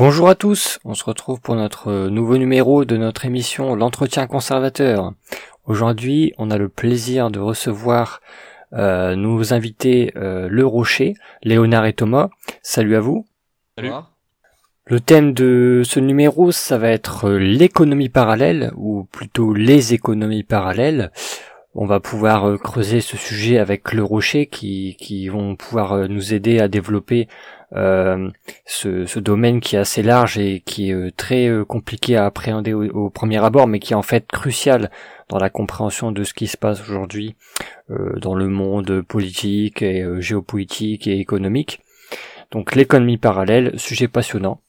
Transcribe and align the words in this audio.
Bonjour 0.00 0.30
à 0.30 0.34
tous, 0.34 0.78
on 0.86 0.94
se 0.94 1.04
retrouve 1.04 1.42
pour 1.42 1.56
notre 1.56 1.88
euh, 1.88 2.08
nouveau 2.08 2.38
numéro 2.38 2.86
de 2.86 2.96
notre 2.96 3.26
émission 3.26 3.74
L'entretien 3.74 4.26
conservateur. 4.26 5.12
Aujourd'hui, 5.66 6.32
on 6.38 6.50
a 6.50 6.56
le 6.56 6.70
plaisir 6.70 7.30
de 7.30 7.38
recevoir 7.38 8.22
euh, 8.72 9.14
nos 9.14 9.52
invités 9.52 10.10
euh, 10.16 10.48
Le 10.50 10.64
Rocher, 10.64 11.12
Léonard 11.42 11.84
et 11.84 11.92
Thomas. 11.92 12.30
Salut 12.62 12.96
à 12.96 13.00
vous. 13.00 13.26
Salut. 13.76 13.90
Le 14.86 15.00
thème 15.00 15.34
de 15.34 15.82
ce 15.84 16.00
numéro, 16.00 16.50
ça 16.50 16.78
va 16.78 16.88
être 16.88 17.28
euh, 17.28 17.36
l'économie 17.36 18.08
parallèle, 18.08 18.72
ou 18.76 19.04
plutôt 19.04 19.52
les 19.52 19.92
économies 19.92 20.44
parallèles. 20.44 21.12
On 21.74 21.84
va 21.84 22.00
pouvoir 22.00 22.58
creuser 22.58 23.02
ce 23.02 23.18
sujet 23.18 23.58
avec 23.58 23.92
Le 23.92 24.02
Rocher 24.02 24.46
qui, 24.46 24.96
qui 24.98 25.28
vont 25.28 25.56
pouvoir 25.56 26.08
nous 26.08 26.32
aider 26.32 26.58
à 26.58 26.68
développer 26.68 27.28
ce, 27.72 29.06
ce 29.06 29.18
domaine 29.20 29.60
qui 29.60 29.76
est 29.76 29.78
assez 29.78 30.02
large 30.02 30.38
et 30.38 30.60
qui 30.60 30.90
est 30.90 30.94
euh, 30.94 31.10
très 31.16 31.48
euh, 31.48 31.64
compliqué 31.64 32.16
à 32.16 32.26
appréhender 32.26 32.72
au, 32.72 33.10
premier 33.10 33.42
abord, 33.44 33.66
mais 33.66 33.78
qui 33.78 33.92
est 33.92 33.96
en 33.96 34.02
fait 34.02 34.26
crucial 34.26 34.90
dans 35.28 35.38
la 35.38 35.50
compréhension 35.50 36.12
de 36.12 36.24
ce 36.24 36.34
qui 36.34 36.46
se 36.46 36.56
passe 36.56 36.80
aujourd'hui 36.80 37.36
euh, 37.90 38.18
dans 38.18 38.34
le 38.34 38.48
monde 38.48 39.02
politique 39.02 39.82
et 39.82 40.02
euh, 40.02 40.20
géopolitique 40.20 41.06
et 41.06 41.18
économique. 41.18 41.80
Donc 42.50 42.74
l'économie 42.74 43.18
parallèle, 43.18 43.78
sujet 43.78 44.08
passionnant. 44.08 44.60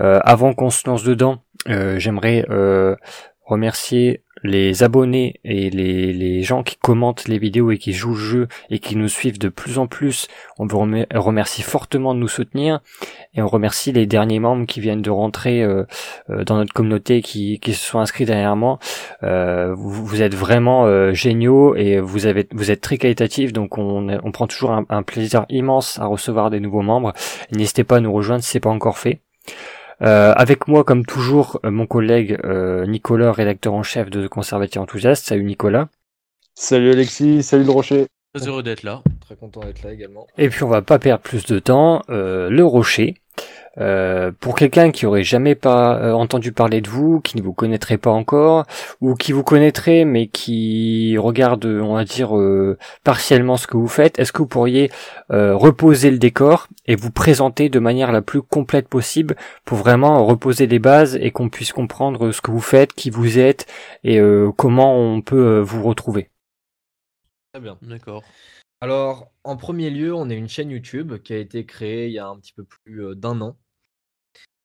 Euh, 0.00 0.20
avant 0.24 0.54
qu'on 0.54 0.70
se 0.70 0.88
lance 0.88 1.04
dedans, 1.04 1.42
euh, 1.68 1.98
j'aimerais 1.98 2.46
euh, 2.50 2.96
remercier 3.44 4.22
les 4.42 4.82
abonnés 4.82 5.40
et 5.44 5.70
les, 5.70 6.42
gens 6.42 6.62
qui 6.62 6.76
commentent 6.76 7.26
les 7.26 7.38
vidéos 7.38 7.70
et 7.70 7.78
qui 7.78 7.92
jouent 7.92 8.14
le 8.14 8.16
jeu 8.16 8.48
et 8.70 8.78
qui 8.78 8.96
nous 8.96 9.08
suivent 9.08 9.38
de 9.38 9.48
plus 9.48 9.78
en 9.78 9.86
plus. 9.86 10.28
On 10.58 10.66
vous 10.66 10.78
remer- 10.78 11.06
remercie 11.14 11.62
fortement 11.62 12.14
de 12.14 12.20
nous 12.20 12.28
soutenir 12.28 12.80
et 13.34 13.42
on 13.42 13.48
remercie 13.48 13.92
les 13.92 14.06
derniers 14.06 14.38
membres 14.38 14.66
qui 14.66 14.80
viennent 14.80 15.02
de 15.02 15.10
rentrer 15.10 15.62
euh, 15.62 15.84
euh, 16.30 16.44
dans 16.44 16.56
notre 16.56 16.72
communauté 16.72 17.22
qui, 17.22 17.58
qui 17.60 17.74
se 17.74 17.84
sont 17.84 17.98
inscrits 17.98 18.24
dernièrement. 18.24 18.78
Euh, 19.22 19.74
vous, 19.74 20.22
êtes 20.22 20.34
vraiment 20.34 20.86
euh, 20.86 21.12
géniaux 21.12 21.74
et 21.74 22.00
vous 22.00 22.26
êtes 22.26 22.80
très 22.80 22.98
qualitatifs 22.98 23.52
donc 23.52 23.78
on, 23.78 24.32
prend 24.32 24.46
toujours 24.46 24.70
un, 24.70 24.86
un 24.88 25.02
plaisir 25.02 25.46
immense 25.48 25.98
à 25.98 26.06
recevoir 26.06 26.50
des 26.50 26.60
nouveaux 26.60 26.82
membres. 26.82 27.12
N'hésitez 27.52 27.84
pas 27.84 27.96
à 27.96 28.00
nous 28.00 28.12
rejoindre 28.12 28.42
si 28.42 28.50
c'est 28.50 28.60
pas 28.60 28.70
encore 28.70 28.98
fait. 28.98 29.20
Euh, 30.02 30.32
avec 30.36 30.68
moi, 30.68 30.84
comme 30.84 31.04
toujours, 31.04 31.58
euh, 31.64 31.70
mon 31.70 31.86
collègue 31.86 32.38
euh, 32.44 32.86
Nicolas, 32.86 33.32
rédacteur 33.32 33.74
en 33.74 33.82
chef 33.82 34.10
de 34.10 34.28
Conservateur 34.28 34.82
Enthousiaste. 34.82 35.26
Salut 35.26 35.44
Nicolas. 35.44 35.88
Salut 36.54 36.90
Alexis, 36.92 37.42
salut 37.42 37.64
le 37.64 37.70
Rocher. 37.70 38.06
Très 38.34 38.46
heureux 38.46 38.62
d'être 38.62 38.82
là. 38.82 39.02
Très 39.20 39.36
content 39.36 39.60
d'être 39.60 39.82
là 39.82 39.92
également. 39.92 40.26
Et 40.36 40.48
puis 40.48 40.62
on 40.62 40.68
va 40.68 40.82
pas 40.82 40.98
perdre 40.98 41.22
plus 41.22 41.44
de 41.46 41.58
temps. 41.58 42.02
euh, 42.10 42.48
le 42.48 42.64
Rocher. 42.64 43.14
Euh, 43.76 44.32
pour 44.40 44.54
quelqu'un 44.54 44.90
qui 44.90 45.06
aurait 45.06 45.22
jamais 45.22 45.54
pas 45.54 45.98
euh, 45.98 46.12
entendu 46.12 46.52
parler 46.52 46.80
de 46.80 46.88
vous, 46.88 47.20
qui 47.20 47.36
ne 47.36 47.42
vous 47.42 47.52
connaîtrait 47.52 47.98
pas 47.98 48.10
encore, 48.10 48.64
ou 49.00 49.14
qui 49.14 49.32
vous 49.32 49.44
connaîtrait 49.44 50.04
mais 50.04 50.26
qui 50.26 51.16
regarde, 51.18 51.64
on 51.64 51.94
va 51.94 52.04
dire, 52.04 52.36
euh, 52.36 52.78
partiellement 53.04 53.56
ce 53.56 53.66
que 53.66 53.76
vous 53.76 53.88
faites, 53.88 54.18
est-ce 54.18 54.32
que 54.32 54.38
vous 54.38 54.48
pourriez 54.48 54.90
euh, 55.30 55.54
reposer 55.54 56.10
le 56.10 56.18
décor 56.18 56.68
et 56.86 56.96
vous 56.96 57.10
présenter 57.10 57.68
de 57.68 57.78
manière 57.78 58.12
la 58.12 58.22
plus 58.22 58.42
complète 58.42 58.88
possible 58.88 59.36
pour 59.64 59.78
vraiment 59.78 60.24
reposer 60.24 60.66
les 60.66 60.78
bases 60.78 61.16
et 61.16 61.30
qu'on 61.30 61.48
puisse 61.48 61.72
comprendre 61.72 62.30
ce 62.32 62.40
que 62.40 62.50
vous 62.50 62.60
faites, 62.60 62.92
qui 62.94 63.10
vous 63.10 63.38
êtes 63.38 63.66
et 64.04 64.18
euh, 64.18 64.50
comment 64.56 64.96
on 64.96 65.20
peut 65.20 65.60
vous 65.60 65.82
retrouver? 65.82 66.30
Très 67.52 67.62
bien. 67.62 67.78
D'accord. 67.82 68.22
Alors, 68.80 69.32
en 69.44 69.56
premier 69.56 69.88
lieu, 69.88 70.12
on 70.14 70.28
est 70.30 70.36
une 70.36 70.48
chaîne 70.48 70.70
YouTube 70.70 71.18
qui 71.22 71.32
a 71.32 71.38
été 71.38 71.64
créée 71.64 72.06
il 72.08 72.12
y 72.12 72.18
a 72.18 72.26
un 72.28 72.38
petit 72.40 72.52
peu 72.52 72.64
plus 72.64 73.04
euh, 73.04 73.14
d'un 73.14 73.40
an. 73.40 73.56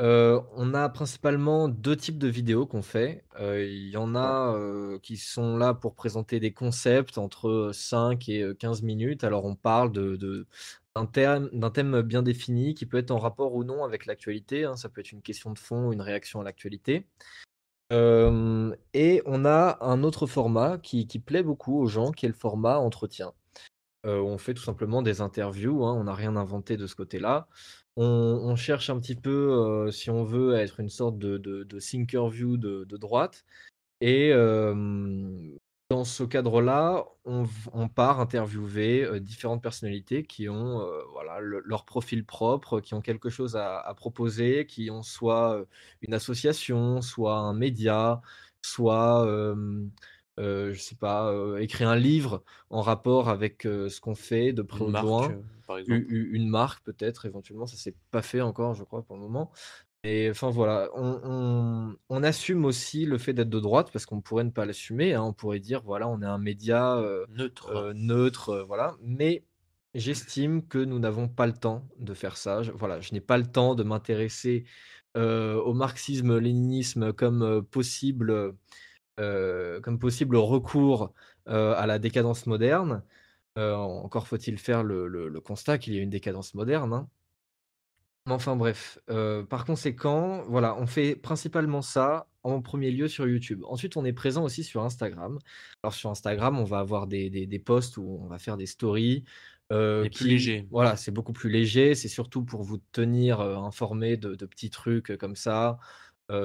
Euh, 0.02 0.42
on 0.56 0.74
a 0.74 0.90
principalement 0.90 1.70
deux 1.70 1.96
types 1.96 2.18
de 2.18 2.28
vidéos 2.28 2.66
qu'on 2.66 2.82
fait. 2.82 3.24
Euh, 3.40 3.64
Il 3.66 3.90
y 3.90 3.98
en 3.98 4.16
a 4.16 4.54
euh, 4.58 5.00
qui 5.00 5.18
sont 5.18 5.56
là 5.58 5.74
pour 5.74 5.96
présenter 5.96 6.40
des 6.40 6.52
concepts 6.54 7.18
entre 7.18 7.72
5 7.74 8.28
et 8.28 8.42
euh, 8.42 8.54
15 8.54 8.82
minutes. 8.82 9.24
Alors, 9.24 9.46
on 9.46 9.56
parle 9.56 9.92
de, 9.92 10.16
de- 10.16 10.48
d'un 10.96 11.06
thème, 11.06 11.50
d'un 11.54 11.70
thème 11.72 12.02
bien 12.02 12.22
défini 12.24 12.74
qui 12.76 12.86
peut 12.86 12.98
être 12.98 13.12
en 13.12 13.20
rapport 13.20 13.54
ou 13.56 13.64
non 13.64 13.84
avec 13.84 14.06
l'actualité. 14.06 14.66
hein. 14.66 14.76
Ça 14.76 14.90
peut 14.90 15.02
être 15.02 15.12
une 15.12 15.22
question 15.22 15.52
de 15.54 15.60
fond 15.60 15.88
ou 15.90 15.94
une 15.94 16.02
réaction 16.02 16.42
à 16.42 16.44
l'actualité. 16.44 17.08
Euh, 17.94 18.76
et 18.94 19.22
on 19.26 19.46
a 19.46 19.78
un 19.82 20.04
autre 20.04 20.28
format 20.28 20.78
qui, 20.80 21.08
qui 21.08 21.20
plaît 21.20 21.44
beaucoup 21.44 21.80
aux 21.80 21.88
gens, 21.88 22.12
qui 22.12 22.26
est 22.26 22.30
le 22.30 22.36
format 22.36 22.78
entretien. 22.80 23.34
Euh, 24.06 24.20
on 24.20 24.38
fait 24.38 24.54
tout 24.54 24.64
simplement 24.64 25.02
des 25.02 25.22
interviews, 25.22 25.86
hein, 25.86 25.94
on 25.94 26.04
n'a 26.06 26.14
rien 26.14 26.36
inventé 26.36 26.76
de 26.78 26.88
ce 26.88 26.96
côté-là. 26.96 27.48
On, 27.96 28.56
cherche 28.56 28.90
un 28.90 29.00
petit 29.00 29.16
peu, 29.16 29.30
euh, 29.54 29.92
si 29.92 30.10
on 30.10 30.24
veut, 30.24 30.56
à 30.56 30.62
être 30.62 30.80
une 30.80 30.90
sorte 30.90 31.18
de, 31.20 31.38
de, 31.38 31.64
de 31.64 31.80
de, 32.58 32.84
de 32.84 32.98
droite. 32.98 33.46
Et 34.02 34.32
dans 35.90 36.04
ce 36.06 36.24
cadre-là, 36.24 37.06
on, 37.26 37.46
part 37.88 38.20
interviewer 38.20 39.04
euh, 39.06 39.20
différentes 39.20 39.62
personnalités 39.62 40.24
qui 40.26 40.50
ont 40.50 40.86
voilà, 41.12 41.40
le- 41.40 41.62
leur 41.66 41.86
profil 41.86 42.26
propre, 42.26 42.80
qui 42.82 42.94
ont 42.96 43.02
quelque 43.02 43.30
chose 43.30 43.56
à, 43.56 43.94
proposer, 43.96 44.66
qui 44.66 44.90
ont 44.90 45.04
soit 45.04 45.64
une 46.02 46.14
association, 46.14 47.02
soit 47.02 47.38
un 47.38 47.54
média, 47.54 48.22
soit, 48.62 49.26
euh, 50.40 50.74
je 50.74 50.80
sais 50.82 50.96
pas, 50.96 51.32
euh, 51.32 51.58
écrit 51.58 51.84
un 51.84 51.96
livre 51.96 52.44
en 52.70 52.82
rapport 52.82 53.30
avec 53.30 53.66
euh, 53.66 53.90
ce 53.90 54.02
qu'on 54.02 54.16
fait 54.16 54.54
de 54.54 54.62
près 54.62 54.84
ou 54.84 54.88
de 54.88 54.92
loin. 55.02 55.32
euh, 55.32 55.42
par 55.68 55.78
une 55.78 56.50
marque 56.50 56.84
peut-être 56.84 57.26
éventuellement, 57.26 57.66
ça 57.66 57.78
s'est 57.78 57.96
pas 58.12 58.22
fait 58.22 58.42
encore, 58.42 58.74
je 58.74 58.84
crois, 58.84 59.02
pour 59.04 59.16
le 59.16 59.22
moment. 59.22 59.52
Et 60.04 60.30
enfin 60.30 60.50
voilà, 60.50 60.90
on, 60.96 61.22
on- 61.24 61.96
on 62.10 62.24
assume 62.24 62.66
aussi 62.66 63.06
le 63.06 63.18
fait 63.18 63.34
d'être 63.34 63.50
de 63.50 63.60
droite 63.62 63.90
parce 63.94 64.06
qu'on 64.06 64.20
pourrait 64.20 64.44
ne 64.44 64.50
pas 64.50 64.66
l'assumer. 64.66 65.14
hein. 65.14 65.24
On 65.24 65.32
pourrait 65.34 65.62
dire 65.62 65.82
voilà, 65.84 66.10
on 66.10 66.22
est 66.22 66.26
un 66.26 66.38
média 66.40 67.02
Neutre. 67.30 67.94
neutre, 67.96 68.66
voilà. 68.68 68.98
Mais 69.02 69.46
j'estime 69.94 70.68
que 70.68 70.78
nous 70.80 71.00
n'avons 71.00 71.30
pas 71.30 71.48
le 71.48 71.54
temps 71.54 71.88
de 72.00 72.14
faire 72.14 72.36
ça. 72.36 72.64
Je- 72.64 72.72
voilà, 72.74 73.00
je 73.00 73.14
n'ai 73.14 73.22
pas 73.22 73.38
le 73.38 73.46
temps 73.46 73.76
de 73.76 73.84
m'intéresser 73.84 74.66
au 75.16 75.74
marxisme-léninisme 75.74 77.14
comme 77.14 77.64
possible, 77.64 78.56
euh, 79.20 79.80
comme 79.82 80.00
possible 80.00 80.36
recours 80.38 81.14
euh, 81.48 81.74
à 81.76 81.86
la 81.88 82.00
décadence 82.00 82.46
moderne. 82.48 83.04
Euh, 83.58 83.76
encore 83.76 84.28
faut-il 84.28 84.58
faire 84.58 84.84
le, 84.84 85.08
le- 85.08 85.30
le 85.30 85.40
constat 85.42 85.78
qu'il 85.78 85.94
y 85.94 86.00
a 86.00 86.02
une 86.02 86.10
décadence 86.10 86.54
moderne. 86.56 86.94
hein. 86.94 87.08
Enfin 88.30 88.56
bref, 88.56 89.00
par 89.50 89.66
conséquent, 89.66 90.44
voilà, 90.48 90.78
on 90.78 90.88
fait 90.88 91.14
principalement 91.16 91.82
ça 91.82 92.28
en 92.44 92.62
premier 92.62 92.90
lieu 92.90 93.10
sur 93.10 93.28
YouTube. 93.28 93.64
Ensuite, 93.68 93.98
on 93.98 94.06
est 94.06 94.14
présent 94.14 94.44
aussi 94.46 94.64
sur 94.64 94.82
Instagram. 94.84 95.40
Alors 95.84 95.94
sur 95.94 96.10
Instagram, 96.10 96.58
on 96.58 96.64
va 96.64 96.80
avoir 96.80 97.06
des, 97.08 97.30
des, 97.30 97.46
des 97.48 97.60
posts 97.60 97.98
où 97.98 98.20
on 98.24 98.28
va 98.28 98.40
faire 98.40 98.56
des 98.56 98.66
stories. 98.66 99.26
euh, 99.74 100.04
plus 100.04 100.12
qui- 100.12 100.24
léger. 100.30 100.68
Voilà, 100.72 100.96
c'est 100.96 101.12
beaucoup 101.12 101.34
plus 101.34 101.50
léger. 101.50 101.96
C'est 101.96 102.08
surtout 102.08 102.44
pour 102.46 102.64
vous 102.64 102.78
tenir 102.94 103.42
euh, 103.42 103.58
informé 103.58 104.16
de, 104.16 104.36
de 104.36 104.46
petits 104.46 104.70
trucs 104.70 105.12
euh, 105.12 105.18
comme 105.18 105.36
ça. 105.36 105.78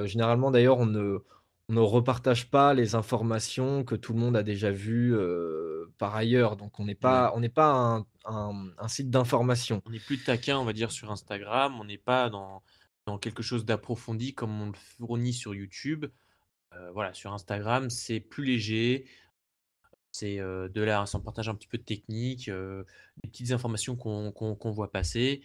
Généralement, 0.05 0.51
d'ailleurs, 0.51 0.77
on 0.77 0.85
ne, 0.85 1.23
on 1.69 1.73
ne 1.73 1.79
repartage 1.79 2.49
pas 2.49 2.73
les 2.73 2.95
informations 2.95 3.83
que 3.83 3.95
tout 3.95 4.13
le 4.13 4.19
monde 4.19 4.35
a 4.35 4.43
déjà 4.43 4.71
vues 4.71 5.15
euh, 5.15 5.93
par 5.99 6.15
ailleurs. 6.15 6.57
Donc, 6.57 6.79
on 6.79 6.85
n'est 6.85 6.95
pas, 6.95 7.31
on 7.35 7.39
n'est 7.39 7.49
pas 7.49 7.71
un, 7.71 8.05
un- 8.25 8.69
un 8.77 8.87
site 8.87 9.09
d'information. 9.11 9.81
On 9.85 9.93
est 9.93 10.03
plus 10.03 10.23
taquin, 10.23 10.57
on 10.57 10.65
va 10.65 10.73
dire, 10.73 10.91
sur 10.91 11.11
Instagram. 11.11 11.79
On 11.79 11.85
n'est 11.85 11.99
pas 11.99 12.29
dans, 12.29 12.63
dans 13.05 13.17
quelque 13.19 13.43
chose 13.43 13.65
d'approfondi 13.65 14.33
comme 14.33 14.59
on 14.61 14.67
le 14.67 14.73
fournit 14.97 15.33
sur 15.33 15.53
YouTube. 15.53 16.05
Euh, 16.73 16.91
voilà, 16.91 17.13
sur 17.13 17.33
Instagram, 17.33 17.89
c'est 17.91 18.19
plus 18.19 18.45
léger. 18.45 19.05
C'est 20.11 20.39
euh, 20.39 20.69
de 20.69 20.81
là, 20.81 21.05
ça 21.05 21.19
partage 21.19 21.49
un 21.49 21.55
petit 21.55 21.67
peu 21.67 21.77
de 21.77 21.83
technique, 21.83 22.49
des 22.49 23.29
petites 23.29 23.51
informations 23.51 23.95
qu'on 23.95 24.71
voit 24.71 24.91
passer. 24.91 25.43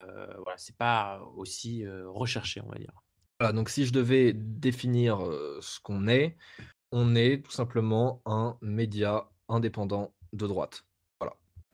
Voilà, 0.00 0.56
c'est 0.56 0.76
pas 0.76 1.20
aussi 1.36 1.84
recherché, 1.86 2.60
on 2.64 2.68
va 2.70 2.78
dire. 2.78 2.92
Voilà, 3.40 3.54
donc 3.54 3.70
si 3.70 3.86
je 3.86 3.92
devais 3.92 4.34
définir 4.34 5.20
ce 5.62 5.80
qu'on 5.80 6.08
est, 6.08 6.36
on 6.92 7.16
est 7.16 7.42
tout 7.42 7.50
simplement 7.50 8.20
un 8.26 8.56
média 8.60 9.24
indépendant 9.48 10.12
de 10.34 10.46
droite. 10.46 10.84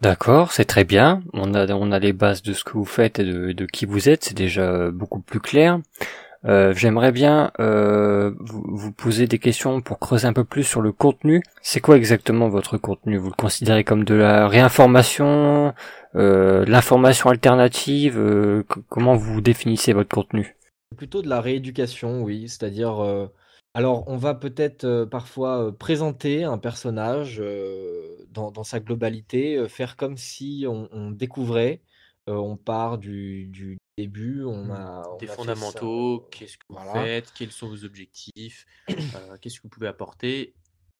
D'accord, 0.01 0.53
c'est 0.53 0.67
très 0.67 0.85
bien. 0.85 1.25
On 1.33 1.55
a, 1.55 1.67
on 1.75 1.91
a 1.91 1.99
les 1.99 2.13
bases 2.13 2.43
de 2.43 2.53
ce 2.53 2.63
que 2.63 2.75
vous 2.75 2.85
faites 2.85 3.19
et 3.19 3.25
de, 3.25 3.51
de 3.51 3.67
qui 3.67 3.85
vous 3.85 4.09
êtes, 4.09 4.25
c'est 4.27 4.37
déjà 4.37 4.91
beaucoup 4.93 5.19
plus 5.19 5.41
clair. 5.41 5.81
J'aimerais 6.45 7.11
bien 7.11 7.51
vous, 7.59 8.63
vous 8.69 8.93
poser 8.93 9.27
des 9.27 9.41
questions 9.41 9.81
pour 9.81 9.99
creuser 9.99 10.29
un 10.29 10.33
peu 10.33 10.45
plus 10.45 10.63
sur 10.63 10.81
le 10.81 10.93
contenu. 10.93 11.43
C'est 11.63 11.81
quoi 11.81 11.97
exactement 11.97 12.49
votre 12.49 12.79
contenu? 12.79 13.17
Vous 13.17 13.31
le 13.31 13.35
considérez 13.35 13.83
comme 13.83 14.05
de 14.05 14.15
la 14.15 14.47
réinformation, 14.47 15.75
l'information 16.15 17.31
alternative 17.31 18.65
Comment 18.89 19.17
vous 19.17 19.41
définissez 19.41 19.93
votre 19.93 20.15
contenu? 20.15 20.55
Plutôt 20.97 21.23
de 21.23 21.29
la 21.29 21.41
rééducation, 21.41 22.23
oui, 22.23 22.49
c'est-à-dire, 22.49 22.99
euh, 23.03 23.27
alors 23.75 24.07
on 24.09 24.17
va 24.17 24.35
peut-être 24.35 24.85
euh, 24.85 25.07
parfois 25.07 25.67
euh, 25.69 25.73
présenter 25.73 26.45
un 26.45 26.59
personnage 26.59 27.43
dans, 28.31 28.51
dans 28.51 28.65
sa 28.65 28.81
globalité, 28.81 29.69
faire 29.69 29.97
comme 29.97 30.17
si 30.17 30.65
on, 30.69 30.89
on 30.93 31.11
découvrait, 31.11 31.83
on 32.27 32.57
part 32.57 32.99
du, 32.99 33.47
du 33.47 33.79
début, 33.99 34.45
on 34.45 34.67
Mmh. 34.69 34.73
a, 34.73 35.09
on 35.09 35.19
Des 35.19 35.27
a 35.29 35.37
fondamentaux, 35.37 36.29
qu'est-ce 36.31 36.57
que 36.57 36.65
vous 36.69 36.75
voilà. 36.75 36.93
faites, 36.93 37.33
quels 37.33 37.53
sont 37.53 37.69
vos 37.69 37.85
objectifs, 37.85 38.67
qu'est-ce 39.41 39.57
que 39.59 39.63
vous 39.63 39.69
pouvez 39.69 39.89
apporter. 39.89 40.55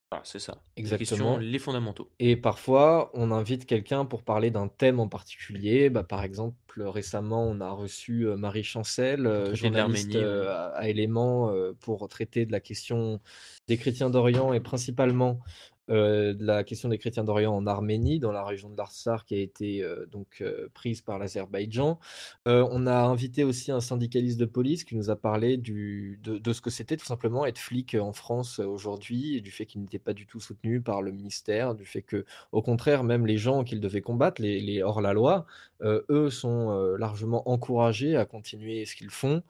Voilà, 0.09 0.23
c'est 0.23 0.39
ça. 0.39 0.63
Les 0.77 0.83
questions, 0.83 1.15
Exactement. 1.15 1.37
les 1.37 1.59
fondamentaux. 1.59 2.09
Et 2.19 2.37
parfois, 2.37 3.11
on 3.13 3.31
invite 3.31 3.65
quelqu'un 3.65 4.05
pour 4.05 4.23
parler 4.23 4.51
d'un 4.51 4.69
thème 4.69 5.01
en 5.01 5.09
particulier. 5.09 5.89
Bah, 5.89 6.03
par 6.03 6.23
exemple, 6.23 6.55
récemment, 6.77 7.43
on 7.45 7.59
a 7.59 7.71
reçu 7.71 8.25
euh, 8.25 8.37
Marie 8.37 8.63
Chancel, 8.63 9.27
euh, 9.27 9.53
journaliste 9.53 10.15
euh, 10.15 10.49
à, 10.49 10.67
à 10.77 10.87
Éléments, 10.87 11.51
euh, 11.51 11.73
pour 11.81 12.07
traiter 12.07 12.45
de 12.45 12.53
la 12.53 12.61
question 12.61 13.19
des 13.67 13.77
chrétiens 13.77 14.09
d'Orient 14.09 14.53
et 14.53 14.61
principalement 14.61 15.41
euh, 15.89 16.33
la 16.39 16.63
question 16.63 16.89
des 16.89 16.97
chrétiens 16.97 17.23
d'Orient 17.23 17.53
en 17.53 17.67
Arménie, 17.67 18.19
dans 18.19 18.31
la 18.31 18.43
région 18.43 18.69
de 18.69 18.77
l'Arsar 18.77 19.25
qui 19.25 19.35
a 19.35 19.39
été 19.39 19.83
euh, 19.83 20.05
donc 20.07 20.41
euh, 20.41 20.67
prise 20.73 21.01
par 21.01 21.19
l'Azerbaïdjan. 21.19 21.99
Euh, 22.47 22.67
on 22.71 22.87
a 22.87 22.95
invité 22.95 23.43
aussi 23.43 23.71
un 23.71 23.79
syndicaliste 23.81 24.39
de 24.39 24.45
police 24.45 24.83
qui 24.83 24.95
nous 24.95 25.09
a 25.09 25.15
parlé 25.15 25.57
du, 25.57 26.19
de, 26.23 26.37
de 26.37 26.53
ce 26.53 26.61
que 26.61 26.69
c'était 26.69 26.97
tout 26.97 27.05
simplement 27.05 27.45
être 27.45 27.59
flic 27.59 27.95
en 27.95 28.13
France 28.13 28.59
euh, 28.59 28.65
aujourd'hui 28.65 29.41
du 29.41 29.51
fait 29.51 29.65
qu'il 29.65 29.81
n'était 29.81 29.99
pas 29.99 30.13
du 30.13 30.25
tout 30.27 30.39
soutenu 30.39 30.81
par 30.81 31.01
le 31.01 31.11
ministère, 31.11 31.75
du 31.75 31.85
fait 31.85 32.01
que, 32.01 32.25
au 32.51 32.61
contraire, 32.61 33.03
même 33.03 33.25
les 33.25 33.37
gens 33.37 33.63
qu'il 33.63 33.79
devait 33.79 34.01
combattre, 34.01 34.41
les, 34.41 34.59
les 34.59 34.81
hors-la-loi, 34.83 35.45
euh, 35.81 36.01
eux 36.09 36.29
sont 36.29 36.71
largement 36.97 37.49
encouragés 37.49 38.15
à 38.15 38.25
continuer 38.25 38.85
ce 38.85 38.95
qu'ils 38.95 39.09
font. 39.09 39.43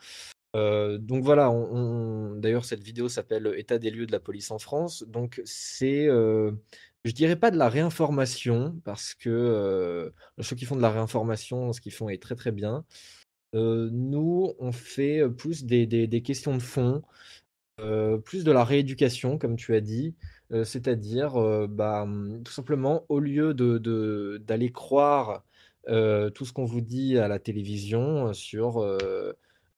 Euh, 0.56 0.98
donc 0.98 1.24
voilà, 1.24 1.52
d'ailleurs 2.38 2.66
cette 2.66 2.82
vidéo 2.82 3.10
s'appelle 3.10 3.54
État 3.58 3.78
des 3.80 3.92
lieux 3.92 4.08
de 4.08 4.12
la 4.12 4.20
police 4.20 4.52
en 4.52 4.60
France. 4.60 5.04
Donc 5.08 5.42
c'est, 5.46 6.08
euh, 6.08 6.52
je 7.04 7.12
dirais 7.12 7.36
pas 7.36 7.52
de 7.52 7.58
la 7.58 7.70
réinformation 7.70 8.80
parce 8.84 9.14
que 9.14 9.30
euh, 9.30 10.10
ceux 10.40 10.56
qui 10.56 10.66
font 10.66 10.76
de 10.76 10.82
la 10.82 10.92
réinformation, 10.92 11.74
ce 11.74 11.82
qu'ils 11.82 11.94
font 11.94 12.10
est 12.10 12.22
très 12.22 12.36
très 12.36 12.52
bien. 12.52 12.86
Euh, 13.56 13.90
nous, 13.92 14.54
on 14.60 14.72
fait 14.72 15.24
plus 15.30 15.66
des, 15.66 15.88
questions 16.24 16.56
de 16.56 16.62
fond, 16.62 17.04
plus 18.26 18.44
de 18.44 18.52
la 18.52 18.64
rééducation, 18.64 19.38
comme 19.38 19.56
tu 19.56 19.76
as 19.76 19.82
dit, 19.82 20.16
c'est-à-dire 20.64 21.68
bah, 21.70 22.04
hum, 22.04 22.42
tout 22.44 22.52
simplement 22.52 23.06
au 23.10 23.20
lieu 23.20 23.54
d'aller 24.40 24.72
croire 24.72 25.44
tout 25.88 26.46
ce 26.46 26.54
qu'on 26.54 26.66
vous 26.66 26.82
dit 26.82 27.18
à 27.18 27.28
la 27.28 27.40
télévision 27.40 28.34
sur 28.34 28.84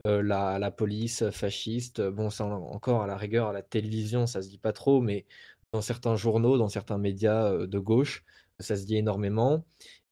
euh, 0.06 0.20
euh, 0.20 0.22
la, 0.22 0.60
la 0.60 0.72
police 0.72 1.30
fasciste, 1.32 2.02
bon, 2.02 2.30
ça 2.30 2.46
en- 2.46 2.52
encore 2.72 3.02
à 3.04 3.08
la 3.08 3.18
rigueur 3.18 3.48
à 3.50 3.54
la 3.54 3.62
télévision, 3.62 4.28
ça 4.28 4.42
se 4.42 4.50
dit 4.50 4.58
pas 4.58 4.74
trop, 4.74 5.02
mais 5.02 5.26
dans 5.74 5.82
certains 5.82 6.16
journaux, 6.16 6.58
dans 6.58 6.70
certains 6.70 6.98
médias 6.98 7.52
euh, 7.52 7.68
de 7.68 7.80
gauche, 7.80 8.24
ça 8.60 8.76
se 8.78 8.86
dit 8.86 8.98
énormément. 8.98 9.66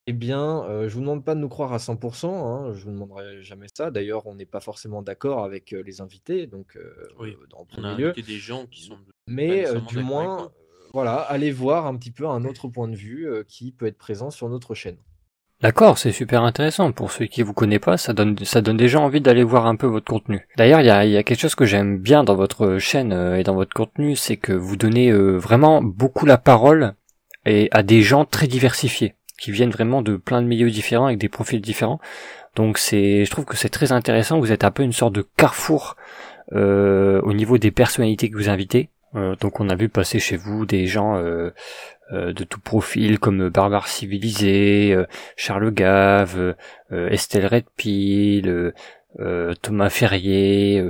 Eh 0.09 0.13
bien, 0.13 0.63
euh, 0.65 0.87
je 0.87 0.93
vous 0.95 1.01
demande 1.01 1.25
pas 1.25 1.35
de 1.35 1.39
nous 1.41 1.49
croire 1.49 1.73
à 1.73 1.79
100%, 1.79 2.47
hein, 2.47 2.73
je 2.73 2.83
vous 2.85 2.91
demanderai 2.91 3.41
jamais 3.43 3.67
ça. 3.75 3.91
D'ailleurs, 3.91 4.25
on 4.27 4.35
n'est 4.35 4.45
pas 4.45 4.61
forcément 4.61 5.01
d'accord 5.01 5.43
avec 5.43 5.73
euh, 5.73 5.81
les 5.83 5.99
invités, 6.01 6.47
donc 6.47 6.77
euh, 6.77 7.07
Oui, 7.19 7.35
on 7.53 7.61
a 7.61 7.65
premier 7.65 7.95
lieu. 7.95 8.13
des 8.13 8.37
gens 8.39 8.65
qui 8.67 8.83
sont 8.83 8.97
Mais 9.27 9.65
euh, 9.67 9.81
du 9.81 9.97
moins, 9.97 10.37
moi. 10.37 10.53
euh, 10.55 10.89
voilà, 10.93 11.15
allez 11.17 11.51
voir 11.51 11.85
un 11.87 11.97
petit 11.97 12.11
peu 12.11 12.27
un 12.27 12.45
autre 12.45 12.69
point 12.69 12.87
de 12.87 12.95
vue 12.95 13.27
euh, 13.27 13.43
qui 13.43 13.71
peut 13.73 13.85
être 13.87 13.97
présent 13.97 14.31
sur 14.31 14.47
notre 14.49 14.73
chaîne. 14.75 14.97
D'accord, 15.59 15.97
c'est 15.97 16.11
super 16.11 16.43
intéressant. 16.43 16.91
Pour 16.91 17.11
ceux 17.11 17.25
qui 17.25 17.41
vous 17.41 17.53
connaissent 17.53 17.79
pas, 17.79 17.97
ça 17.97 18.13
donne, 18.13 18.37
ça 18.43 18.61
donne 18.61 18.77
déjà 18.77 18.99
envie 18.99 19.21
d'aller 19.21 19.43
voir 19.43 19.65
un 19.65 19.75
peu 19.75 19.87
votre 19.87 20.05
contenu. 20.05 20.47
D'ailleurs, 20.55 20.81
il 20.81 20.85
y 20.85 20.91
a, 20.91 21.03
y 21.05 21.17
a 21.17 21.23
quelque 21.23 21.39
chose 21.39 21.55
que 21.55 21.65
j'aime 21.65 21.97
bien 21.97 22.23
dans 22.23 22.35
votre 22.35 22.77
chaîne 22.77 23.11
euh, 23.11 23.37
et 23.37 23.43
dans 23.43 23.55
votre 23.55 23.73
contenu, 23.73 24.15
c'est 24.15 24.37
que 24.37 24.53
vous 24.53 24.75
donnez 24.75 25.09
euh, 25.09 25.37
vraiment 25.37 25.81
beaucoup 25.81 26.27
la 26.27 26.37
parole 26.37 26.93
et 27.47 27.69
à 27.71 27.81
des 27.81 28.03
gens 28.03 28.23
très 28.23 28.45
diversifiés, 28.45 29.15
qui 29.39 29.51
viennent 29.51 29.71
vraiment 29.71 30.03
de 30.03 30.15
plein 30.15 30.43
de 30.43 30.47
milieux 30.47 30.69
différents 30.69 31.07
avec 31.07 31.17
des 31.17 31.29
profils 31.29 31.61
différents. 31.61 31.99
Donc 32.55 32.77
c'est, 32.77 33.25
je 33.25 33.31
trouve 33.31 33.45
que 33.45 33.57
c'est 33.57 33.69
très 33.69 33.91
intéressant. 33.91 34.39
Vous 34.39 34.51
êtes 34.51 34.63
un 34.63 34.71
peu 34.71 34.83
une 34.83 34.93
sorte 34.93 35.13
de 35.13 35.25
carrefour 35.37 35.95
euh, 36.53 37.19
au 37.23 37.33
niveau 37.33 37.57
des 37.57 37.71
personnalités 37.71 38.29
que 38.29 38.37
vous 38.37 38.49
invitez. 38.49 38.89
Euh, 39.15 39.35
donc 39.39 39.59
on 39.59 39.69
a 39.69 39.75
vu 39.75 39.89
passer 39.89 40.19
chez 40.19 40.37
vous 40.37 40.65
des 40.65 40.85
gens 40.85 41.17
euh, 41.17 41.53
euh, 42.11 42.33
de 42.33 42.43
tout 42.43 42.59
profil 42.59 43.19
comme 43.19 43.49
Barbare 43.49 43.87
Civilisé, 43.87 44.97
Charles 45.35 45.71
Gave, 45.71 46.55
Estelle 46.91 47.47
Redpil, 47.47 48.73
Thomas 49.61 49.89
Ferrier, 49.89 50.83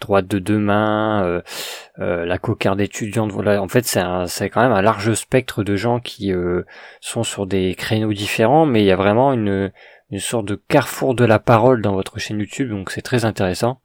Droite 0.00 0.26
de 0.26 0.40
demain, 0.40 1.42
la 1.98 2.38
cocarde 2.38 2.80
étudiante. 2.80 3.32
Voilà, 3.32 3.62
en 3.62 3.68
fait 3.68 3.84
c'est 3.84 4.50
quand 4.50 4.62
même 4.62 4.72
un 4.72 4.82
large 4.82 5.14
spectre 5.14 5.62
de 5.62 5.76
gens 5.76 6.00
qui 6.00 6.32
sont 7.00 7.22
sur 7.22 7.46
des 7.46 7.74
créneaux 7.74 8.12
différents, 8.12 8.66
mais 8.66 8.82
il 8.82 8.86
y 8.86 8.92
a 8.92 8.96
vraiment 8.96 9.32
une 9.32 9.72
sorte 10.18 10.46
de 10.46 10.54
carrefour 10.54 11.14
de 11.14 11.24
la 11.24 11.38
parole 11.38 11.82
dans 11.82 11.94
votre 11.94 12.18
chaîne 12.18 12.38
YouTube, 12.38 12.70
donc 12.70 12.90
c'est 12.90 13.02
très 13.02 13.24
intéressant. 13.24 13.81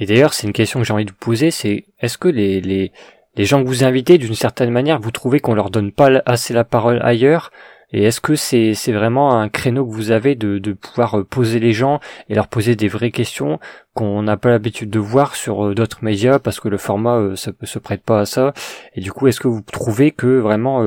Et 0.00 0.06
d'ailleurs, 0.06 0.34
c'est 0.34 0.46
une 0.46 0.52
question 0.52 0.80
que 0.80 0.86
j'ai 0.86 0.94
envie 0.94 1.04
de 1.04 1.10
vous 1.10 1.16
poser, 1.16 1.50
c'est 1.50 1.84
est-ce 2.00 2.18
que 2.18 2.28
les, 2.28 2.60
les, 2.60 2.90
les 3.36 3.44
gens 3.44 3.62
que 3.62 3.68
vous 3.68 3.84
invitez, 3.84 4.18
d'une 4.18 4.34
certaine 4.34 4.70
manière, 4.70 4.98
vous 4.98 5.10
trouvez 5.10 5.40
qu'on 5.40 5.54
leur 5.54 5.70
donne 5.70 5.92
pas 5.92 6.08
assez 6.26 6.54
la 6.54 6.64
parole 6.64 7.00
ailleurs? 7.02 7.50
Et 7.92 8.04
est-ce 8.04 8.20
que 8.20 8.36
c'est 8.36 8.74
c'est 8.74 8.92
vraiment 8.92 9.38
un 9.40 9.48
créneau 9.48 9.84
que 9.84 9.92
vous 9.92 10.12
avez 10.12 10.36
de, 10.36 10.58
de 10.58 10.72
pouvoir 10.72 11.18
euh, 11.18 11.24
poser 11.24 11.58
les 11.58 11.72
gens 11.72 11.98
et 12.28 12.34
leur 12.34 12.46
poser 12.46 12.76
des 12.76 12.86
vraies 12.88 13.10
questions 13.10 13.58
qu'on 13.94 14.22
n'a 14.22 14.36
pas 14.36 14.50
l'habitude 14.50 14.90
de 14.90 15.00
voir 15.00 15.34
sur 15.34 15.66
euh, 15.66 15.74
d'autres 15.74 16.04
médias 16.04 16.38
parce 16.38 16.60
que 16.60 16.68
le 16.68 16.78
format 16.78 17.16
euh, 17.16 17.36
se, 17.36 17.78
prête 17.78 18.02
pas 18.02 18.20
à 18.20 18.26
ça? 18.26 18.54
Et 18.94 19.00
du 19.00 19.12
coup, 19.12 19.26
est-ce 19.26 19.40
que 19.40 19.48
vous 19.48 19.62
trouvez 19.62 20.12
que 20.12 20.38
vraiment 20.38 20.84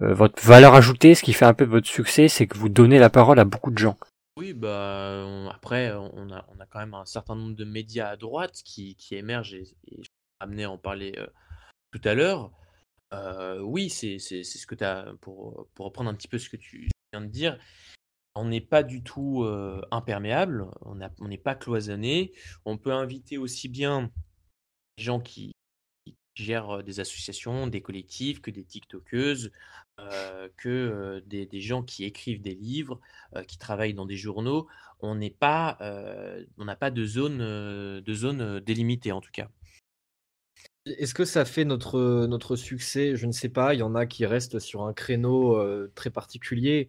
votre 0.00 0.42
valeur 0.44 0.74
ajoutée, 0.74 1.14
ce 1.14 1.22
qui 1.22 1.32
fait 1.32 1.44
un 1.44 1.54
peu 1.54 1.64
votre 1.64 1.88
succès, 1.88 2.28
c'est 2.28 2.46
que 2.46 2.56
vous 2.56 2.68
donnez 2.68 2.98
la 2.98 3.10
parole 3.10 3.40
à 3.40 3.44
beaucoup 3.44 3.70
de 3.70 3.78
gens? 3.78 3.96
Oui, 4.36 4.52
bah, 4.52 5.50
après, 5.50 5.92
on 5.94 6.30
a, 6.30 6.66
quand 6.68 6.80
même 6.80 6.94
un 6.94 7.06
certain 7.06 7.34
nombre 7.34 7.56
de 7.56 7.64
médias 7.64 8.10
à 8.10 8.16
droite 8.16 8.62
qui, 8.64 8.96
émergent 9.10 9.54
et, 9.54 9.62
et 9.88 10.02
je 10.02 10.02
suis 10.02 10.64
à 10.64 10.70
en 10.70 10.76
parler 10.76 11.14
euh, 11.16 11.26
tout 11.90 12.06
à 12.06 12.14
l'heure. 12.14 12.52
Euh, 13.14 13.60
oui, 13.60 13.88
c'est 13.88 14.18
ce 14.18 14.66
que 14.66 14.74
tu 14.74 14.84
as, 14.84 15.14
pour, 15.20 15.68
reprendre 15.78 16.10
un 16.10 16.14
petit 16.14 16.28
peu 16.28 16.38
ce 16.38 16.50
que 16.50 16.56
tu 16.56 16.88
viens 17.12 17.22
de 17.22 17.28
dire, 17.28 17.58
on 18.34 18.44
n'est 18.44 18.60
pas 18.60 18.82
du 18.82 19.02
tout 19.02 19.44
euh, 19.44 19.80
imperméable, 19.90 20.66
on 20.82 20.98
on 21.20 21.28
n'est 21.28 21.38
pas 21.38 21.54
cloisonné. 21.54 22.32
On 22.66 22.76
peut 22.76 22.92
inviter 22.92 23.38
aussi 23.38 23.68
bien 23.68 24.10
des 24.98 25.04
gens 25.04 25.20
qui, 25.20 25.52
gèrent 26.36 26.82
des 26.82 27.00
associations, 27.00 27.66
des 27.66 27.80
collectifs, 27.80 28.40
que 28.40 28.50
des 28.50 28.64
TikTokeuses, 28.64 29.50
que 30.56 31.22
des, 31.26 31.60
gens 31.60 31.82
qui 31.82 32.04
écrivent 32.04 32.42
des 32.42 32.54
livres, 32.54 33.00
qui 33.48 33.58
travaillent 33.58 33.94
dans 33.94 34.06
des 34.06 34.16
journaux. 34.16 34.66
On 35.00 35.14
n'est 35.14 35.30
pas, 35.30 35.78
on 36.58 36.64
n'a 36.64 36.76
pas 36.76 36.90
de 36.90 37.04
zone, 37.04 37.38
de 37.38 38.14
zone 38.14 38.60
délimitée 38.60 39.12
en 39.12 39.20
tout 39.20 39.32
cas. 39.32 39.48
Est-ce 40.84 41.14
que 41.14 41.24
ça 41.24 41.44
fait 41.44 41.64
notre, 41.64 42.26
notre 42.26 42.54
succès? 42.54 43.16
Je 43.16 43.26
ne 43.26 43.32
sais 43.32 43.48
pas. 43.48 43.74
Il 43.74 43.78
y 43.78 43.82
en 43.82 43.94
a 43.94 44.06
qui 44.06 44.24
restent 44.26 44.60
sur 44.60 44.84
un 44.84 44.92
créneau 44.92 45.58
très 45.94 46.10
particulier 46.10 46.88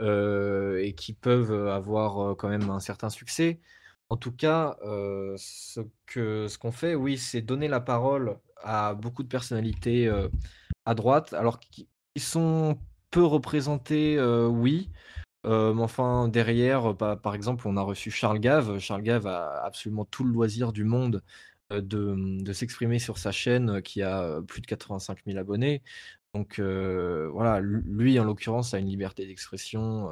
et 0.00 0.94
qui 0.96 1.12
peuvent 1.12 1.68
avoir 1.68 2.36
quand 2.36 2.48
même 2.48 2.70
un 2.70 2.80
certain 2.80 3.10
succès. 3.10 3.60
En 4.08 4.16
tout 4.16 4.32
cas, 4.32 4.76
ce 5.36 5.80
que, 6.06 6.46
ce 6.48 6.58
qu'on 6.58 6.72
fait, 6.72 6.94
oui, 6.94 7.18
c'est 7.18 7.42
donner 7.42 7.68
la 7.68 7.80
parole 7.80 8.38
à 8.64 8.94
beaucoup 8.94 9.22
de 9.22 9.28
personnalités 9.28 10.08
euh, 10.08 10.28
à 10.86 10.94
droite, 10.94 11.32
alors 11.34 11.60
qui 11.60 11.88
qui 12.14 12.20
sont 12.20 12.78
peu 13.10 13.24
représentées, 13.24 14.16
euh, 14.18 14.46
oui. 14.46 14.90
Euh, 15.46 15.74
mais 15.74 15.82
enfin, 15.82 16.28
derrière, 16.28 16.92
euh, 16.92 17.16
par, 17.16 17.34
exemple, 17.34 17.68
on 17.68 17.76
a 17.76 17.82
reçu 17.82 18.10
Charles 18.10 18.40
Gave. 18.40 18.78
Charles 18.78 19.02
Gave 19.02 19.26
a 19.26 19.64
absolument 19.64 20.04
tout 20.06 20.24
le 20.24 20.32
loisir 20.32 20.72
du 20.72 20.84
monde 20.84 21.22
de, 21.70 22.52
s'exprimer 22.52 22.98
sur 22.98 23.18
sa 23.18 23.32
chaîne 23.32 23.82
qui 23.82 24.02
a 24.02 24.40
plus 24.42 24.60
de 24.60 24.66
85 24.66 25.18
000 25.26 25.38
abonnés. 25.38 25.82
Donc 26.34 26.60
voilà, 26.60 27.60
lu- 27.60 27.84
lui 27.86 28.18
en 28.20 28.24
l'occurrence 28.24 28.74
a 28.74 28.78
une 28.78 28.88
liberté 28.88 29.26
d'expression 29.26 30.10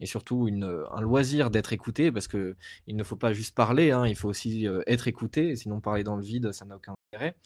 et 0.00 0.06
surtout 0.06 0.48
un 0.92 1.00
loisir 1.00 1.50
d'être 1.50 1.72
écouté 1.72 2.12
parce 2.12 2.28
que 2.28 2.56
il 2.86 2.96
ne 2.96 3.04
faut 3.04 3.16
pas 3.16 3.32
juste 3.32 3.54
parler, 3.54 3.92
hein, 3.92 4.06
il 4.06 4.16
faut 4.16 4.28
aussi 4.28 4.66
être 4.86 5.08
écouté, 5.08 5.56
sinon 5.56 5.80
parler 5.80 6.04
dans 6.04 6.16
le 6.16 6.22
vide, 6.22 6.52
ça 6.52 6.64
n'a 6.64 6.76
aucun 6.76 6.94
intérêt. 7.12 7.36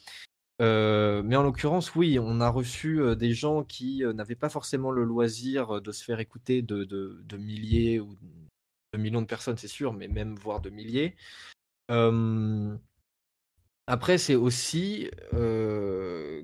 Mais 0.61 1.37
en 1.37 1.43
l'occurrence, 1.43 1.95
oui, 1.95 2.19
on 2.21 2.41
a 2.41 2.49
reçu 2.49 3.01
des 3.17 3.33
gens 3.35 3.65
qui 3.65 4.03
n'avaient 4.15 4.35
pas 4.37 4.49
forcément 4.49 4.91
le 4.91 5.05
loisir 5.05 5.81
de 5.81 5.93
se 5.93 6.05
faire 6.05 6.21
écouter 6.21 6.63
de, 6.63 6.85
de- 6.85 7.37
milliers 7.37 8.01
ou 8.01 8.17
de 8.93 8.99
millions 8.99 9.23
de 9.23 9.27
personnes, 9.27 9.57
c'est 9.59 9.69
sûr, 9.69 9.93
mais 9.93 10.09
même 10.09 10.37
voire 10.37 10.61
de 10.61 10.71
milliers. 10.71 11.17
Après, 13.87 14.17
c'est 14.17 14.35
aussi, 14.35 15.11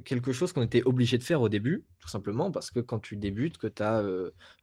quelque 0.05 0.33
chose 0.33 0.53
qu'on 0.53 0.63
était 0.63 0.83
obligé 0.83 1.19
de 1.19 1.23
faire 1.23 1.41
au 1.43 1.49
début, 1.49 1.85
tout 2.01 2.09
simplement 2.09 2.51
parce 2.51 2.71
que 2.71 2.81
quand 2.81 2.99
tu 2.99 3.17
débutes, 3.17 3.59
que 3.59 3.67
tu 3.67 3.83
as, 3.83 4.03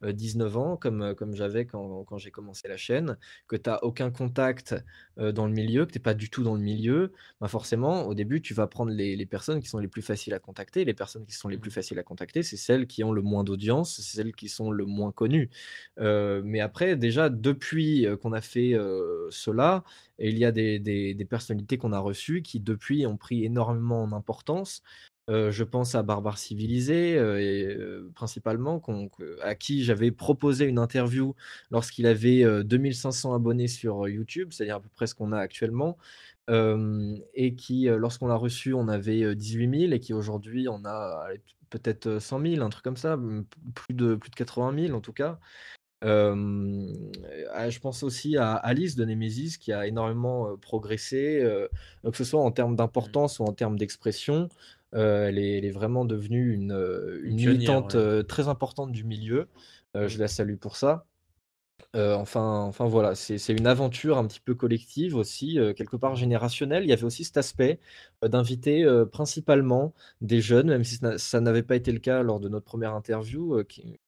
19 0.04 0.56
ans 0.58 0.78
comme, 0.78 1.16
comme 1.16 1.36
j'avais 1.36 1.66
quand 1.66 2.04
quand 2.06 2.18
j'ai 2.18 2.32
commencé 2.32 2.68
la 2.68 2.78
chaîne, 2.78 3.18
que 3.48 3.56
tu 3.56 3.70
as 3.70 3.84
aucun 3.84 4.12
contact, 4.12 4.76
dans 5.18 5.48
le 5.48 5.54
milieu, 5.54 5.86
que 5.86 5.92
tu 5.92 5.98
es 5.98 6.02
pas 6.02 6.14
du 6.14 6.30
tout 6.30 6.44
dans 6.44 6.56
le 6.56 6.62
milieu, 6.62 7.14
bah, 7.42 7.48
forcément, 7.48 8.06
au 8.08 8.14
début, 8.14 8.42
tu 8.42 8.54
vas 8.54 8.68
prendre 8.68 8.92
les 8.92 9.16
les 9.16 9.26
personnes 9.26 9.60
qui 9.60 9.68
sont 9.70 9.80
les 9.80 9.88
plus 9.88 10.02
faciles 10.04 10.34
à 10.34 10.40
contacter. 10.40 10.86
Les 10.86 10.94
personnes 10.94 11.26
qui 11.26 11.34
sont 11.36 11.48
les 11.50 11.58
plus 11.58 11.72
faciles 11.72 12.00
à 12.00 12.04
contacter, 12.04 12.44
c'est 12.44 12.58
celles 12.58 12.86
qui 12.88 13.04
ont 13.04 13.12
le 13.12 13.22
moins 13.22 13.44
d'audience, 13.44 13.96
c'est 13.96 14.18
celles 14.18 14.34
qui 14.36 14.50
sont 14.50 14.72
le 14.72 14.86
moins 14.86 15.12
connues. 15.12 15.50
mais 15.98 16.60
après, 16.60 16.96
déjà, 16.96 17.30
depuis, 17.30 18.06
qu'on 18.22 18.34
a 18.34 18.42
fait, 18.42 18.74
cela, 19.32 19.84
et 20.20 20.30
il 20.30 20.38
y 20.38 20.46
a 20.46 20.52
des, 20.52 21.28
personnalités 21.30 21.78
qu'on 21.78 21.94
a 21.94 22.00
reçues 22.00 22.42
qui, 22.42 22.60
depuis, 22.60 23.06
ont 23.06 23.18
pris 23.18 23.46
énormément 23.46 24.04
en 24.04 24.12
importance. 24.14 24.82
Euh, 25.30 25.52
je 25.52 25.64
pense 25.66 25.94
à 25.94 26.04
Barbare 26.04 26.38
Civilisé, 26.38 27.18
euh, 27.18 27.38
euh, 27.38 28.12
principalement, 28.16 28.82
à 29.42 29.56
qui 29.56 29.84
j'avais 29.84 30.12
proposé 30.12 30.66
une 30.66 30.80
interview 30.80 31.36
lorsqu'il 31.70 32.08
avait 32.08 32.44
2500 32.64 33.34
abonnés 33.36 33.68
sur 33.68 34.08
YouTube, 34.08 34.50
c'est-à-dire 34.52 34.78
à 34.78 34.80
peu 34.80 34.90
près 34.90 35.06
ce 35.06 35.16
qu'on 35.16 35.34
a 35.34 35.40
actuellement, 35.40 35.98
et 36.50 37.56
qui, 37.56 37.88
lorsqu'on 37.90 38.28
l'a 38.28 38.36
reçu, 38.36 38.74
on 38.74 38.88
avait 38.88 39.36
18 39.36 39.80
000, 39.80 39.94
et 39.94 40.00
qui 40.00 40.14
aujourd'hui, 40.14 40.68
on 40.70 40.86
a 40.86 41.28
peut-être 41.70 42.20
100 42.20 42.40
000, 42.42 42.62
un 42.64 42.70
truc 42.70 42.84
comme 42.86 42.98
ça, 42.98 43.20
plus 43.76 43.94
de, 43.94 44.16
plus 44.16 44.30
de 44.30 44.36
80 44.36 44.88
000 44.88 44.98
en 44.98 45.02
tout 45.02 45.12
cas. 45.12 45.40
Ah, 46.02 47.70
je 47.70 47.80
pense 47.80 48.04
aussi 48.04 48.38
à 48.38 48.54
Alice 48.54 48.96
de 48.96 49.06
Nemesis 49.06 49.58
qui 49.58 49.74
a 49.74 49.88
énormément 49.88 50.56
progressé, 50.58 51.44
que 52.04 52.18
ce 52.18 52.24
soit 52.24 52.42
en 52.42 52.52
termes 52.52 52.74
mmh. 52.74 52.78
d'importance 52.78 53.40
ou 53.40 53.44
en 53.44 53.54
termes 53.54 53.78
d'expression. 53.78 54.50
elle, 54.94 55.40
est, 55.40 55.72
vraiment 55.72 56.06
devenue 56.06 56.54
une, 56.54 56.72
une 57.24 57.36
militante 57.36 57.98
très 58.28 58.48
importante 58.48 58.92
du 58.92 59.04
milieu. 59.04 59.48
je 59.96 60.18
mmh. 60.18 60.20
la 60.20 60.28
salue 60.28 60.56
pour 60.58 60.76
ça. 60.76 61.06
enfin, 61.96 62.62
enfin 62.62 62.86
voilà, 62.86 63.16
c'est 63.16 63.54
une 63.54 63.68
aventure 63.68 64.20
un 64.20 64.28
petit 64.28 64.42
peu 64.42 64.54
collective 64.54 65.16
aussi, 65.16 65.58
quelque 65.76 65.98
part 65.98 66.16
générationnelle. 66.16 66.84
Il 66.84 66.90
y 66.90 66.94
avait 66.94 67.06
aussi 67.06 67.24
cet 67.24 67.38
aspect 67.38 67.80
d'inviter 68.22 68.86
principalement 69.12 69.96
des 70.22 70.42
jeunes, 70.42 70.68
même 70.68 70.84
si 70.84 71.00
ça 71.18 71.42
n'avait 71.42 71.64
pas 71.64 71.76
été 71.76 71.92
le 71.92 72.00
cas 72.00 72.22
lors 72.22 72.40
de 72.40 72.50
notre 72.50 72.66
première 72.66 72.94
interview, 72.94 73.64
qui, 73.64 74.00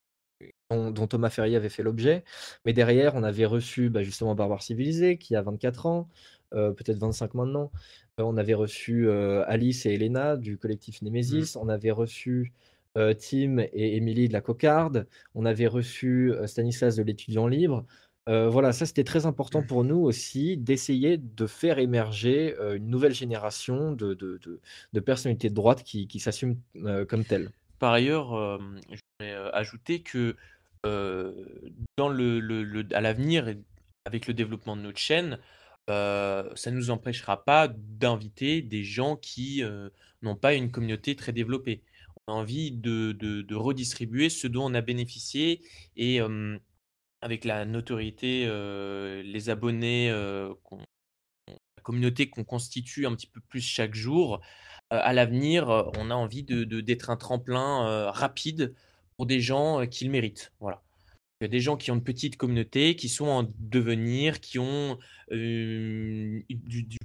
dont, 0.69 1.07
Thomas 1.07 1.29
Ferrier 1.29 1.55
avait 1.55 1.69
fait 1.69 1.83
l'objet. 1.83 2.23
Mais 2.65 2.73
derrière, 2.73 3.15
on 3.15 3.23
avait 3.23 3.45
reçu 3.45 3.89
bah, 3.89 4.03
justement 4.03 4.35
Barbare 4.35 4.61
Civilisé, 4.61 5.17
qui 5.17 5.35
a 5.35 5.41
24 5.41 5.85
ans, 5.85 6.09
euh, 6.53 6.71
peut-être 6.71 6.97
25 6.97 7.33
maintenant. 7.33 7.71
Euh, 8.19 8.23
on 8.23 8.37
avait 8.37 8.53
reçu 8.53 9.07
euh, 9.07 9.43
Alice 9.47 9.85
et 9.85 9.93
Elena 9.93 10.37
du 10.37 10.57
collectif 10.57 11.01
Nemesis. 11.01 11.55
Mmh. 11.55 11.59
On 11.61 11.69
avait 11.69 11.91
reçu 11.91 12.53
Tim 12.95 13.59
et 13.71 13.95
Émilie 13.95 14.27
de 14.27 14.33
la 14.33 14.41
Cocarde. 14.41 15.07
On 15.33 15.45
avait 15.45 15.67
reçu 15.67 16.33
Stanislas 16.47 16.97
de 16.97 17.03
l'étudiant 17.03 17.47
libre. 17.47 17.85
voilà, 18.27 18.73
ça 18.73 18.85
c'était 18.85 19.05
très 19.05 19.25
important 19.25 19.63
pour 19.63 19.85
nous 19.85 19.99
aussi 19.99 20.57
d'essayer 20.57 21.17
de 21.17 21.47
faire 21.47 21.79
émerger 21.79 22.55
une 22.75 22.89
nouvelle 22.89 23.13
génération 23.13 23.93
de, 23.93 24.15
de, 24.15 24.39
de, 24.91 24.99
personnalités 24.99 25.49
de 25.49 25.55
droite 25.55 25.83
qui, 25.83 26.07
qui 26.07 26.19
s'assument 26.19 26.57
comme 27.07 27.23
telles. 27.23 27.51
Par 27.77 27.93
ailleurs, 27.93 28.59
je 28.91 28.99
voudrais 29.21 29.51
ajouter 29.53 30.01
que 30.01 30.35
le, 30.83 32.87
à 32.93 33.01
l'avenir, 33.01 33.53
avec 34.05 34.27
le 34.27 34.33
développement 34.33 34.75
de 34.75 34.81
notre 34.81 34.99
chaîne, 34.99 35.39
ça 35.87 36.71
ne 36.71 36.71
nous 36.71 36.91
empêchera 36.91 37.43
pas 37.43 37.67
d'inviter 37.67 38.61
des 38.61 38.83
gens 38.83 39.15
qui 39.15 39.63
n'ont 40.21 40.35
pas 40.35 40.53
une 40.53 40.71
communauté 40.71 41.15
très 41.15 41.33
développée. 41.33 41.83
On 42.27 42.33
a 42.33 42.35
envie 42.35 42.71
de, 42.71 43.55
redistribuer 43.55 44.29
ce 44.29 44.47
dont 44.47 44.71
on 44.71 44.73
a 44.73 44.81
bénéficié 44.81 45.61
et 45.95 46.19
avec 47.21 47.43
la 47.43 47.65
notoriété, 47.65 48.45
les 49.23 49.49
abonnés, 49.49 50.11
la 50.11 51.83
communauté 51.83 52.29
qu'on 52.29 52.43
constitue 52.43 53.07
un 53.07 53.15
petit 53.15 53.27
peu 53.27 53.41
plus 53.41 53.61
chaque 53.61 53.95
jour, 53.95 54.41
à 54.91 55.13
l'avenir, 55.13 55.91
on 55.97 56.11
a 56.11 56.15
envie 56.15 56.43
d'être 56.43 57.09
un 57.09 57.17
tremplin 57.17 58.11
rapide 58.11 58.75
pour 59.19 59.25
des 59.25 59.41
gens 59.41 59.85
qui 59.85 60.05
le 60.05 60.11
méritent. 60.11 60.53
Voilà. 60.61 60.81
Des 61.41 61.59
gens 61.59 61.75
qui 61.75 61.91
ont 61.91 61.95
une 61.95 62.03
petite 62.05 62.37
communauté, 62.37 62.95
qui 62.95 63.09
sont 63.09 63.27
en 63.27 63.51
devenir, 63.59 64.39
qui 64.39 64.59
ont 64.59 64.97
du, 65.29 66.45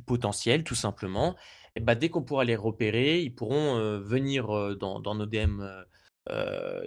potentiel, 0.06 0.62
tout 0.62 0.76
simplement. 0.76 1.34
Et 1.74 1.80
bah, 1.80 1.96
dès 1.96 2.10
qu'on 2.10 2.22
pourra 2.22 2.44
les 2.44 2.54
repérer, 2.54 3.20
ils 3.20 3.34
pourront 3.34 3.98
venir 3.98 4.46
dans, 4.76 5.14
nos 5.16 5.26
DM 5.26 5.64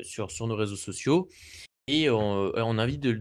sur, 0.02 0.30
nos 0.48 0.56
réseaux 0.56 0.78
sociaux. 0.78 1.28
Et 1.88 2.10
on, 2.10 2.54
a 2.56 2.64
envie 2.64 2.98
de, 2.98 3.12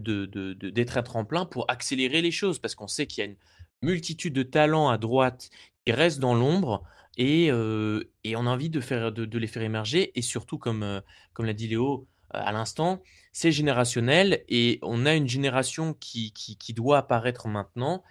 d'être 0.53 0.97
un 0.97 1.03
tremplin 1.03 1.45
pour 1.45 1.69
accélérer 1.69 2.21
les 2.21 2.31
choses, 2.31 2.57
parce 2.57 2.73
qu'on 2.73 2.87
sait 2.87 3.05
qu'il 3.05 3.21
y 3.21 3.27
a 3.27 3.29
une 3.29 3.37
multitude 3.81 4.33
de 4.33 4.43
talents 4.43 4.87
à 4.87 4.97
droite 4.97 5.49
qui 5.85 5.91
restent 5.91 6.19
dans 6.19 6.35
l'ombre 6.35 6.85
et, 7.17 7.51
on 7.51 8.47
a 8.47 8.49
envie 8.49 8.69
de, 8.69 8.79
faire, 8.79 9.11
de, 9.11 9.37
les 9.37 9.47
faire 9.47 9.63
émerger. 9.63 10.17
Et 10.17 10.21
surtout, 10.21 10.57
comme, 10.57 11.01
comme 11.33 11.45
l'a 11.45 11.53
dit 11.53 11.67
Léo 11.67 12.07
à 12.29 12.51
l'instant, 12.51 13.01
c'est 13.31 13.51
générationnel 13.51 14.43
et 14.49 14.79
on 14.81 15.05
a 15.05 15.15
une 15.15 15.27
génération 15.27 15.93
qui, 15.93 16.33
doit 16.75 16.99
apparaître 16.99 17.47
maintenant 17.47 18.03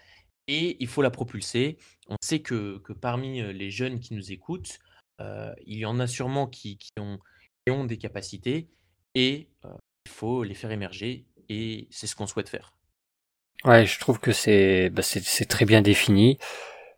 et 0.49 0.77
il 0.81 0.89
faut 0.89 1.03
la 1.03 1.11
propulser. 1.11 1.79
On 2.09 2.17
sait 2.23 2.41
que, 2.41 2.79
que 2.79 2.93
parmi 2.93 3.43
les 3.53 3.71
jeunes 3.71 4.01
qui 4.01 4.15
nous 4.15 4.33
écoutent, 4.33 4.79
il 5.21 5.79
y 5.79 5.85
en 5.85 6.01
a 6.01 6.07
sûrement 6.07 6.47
qui, 6.47 6.79
ont, 6.99 7.85
des 7.85 7.99
capacités 7.99 8.69
et 9.15 9.49
il 9.65 10.11
faut 10.11 10.43
les 10.43 10.55
faire 10.55 10.71
émerger 10.71 11.27
et 11.49 11.89
c'est 11.91 12.07
ce 12.07 12.17
qu'on 12.17 12.27
souhaite 12.27 12.49
faire. 12.49 12.73
Ouais, 13.65 13.87
je 13.87 13.99
trouve 13.99 14.21
que 14.21 14.33
c'est 14.33 14.91
bah, 14.91 15.03
très 15.49 15.65
bien 15.65 15.83
défini. 15.83 16.39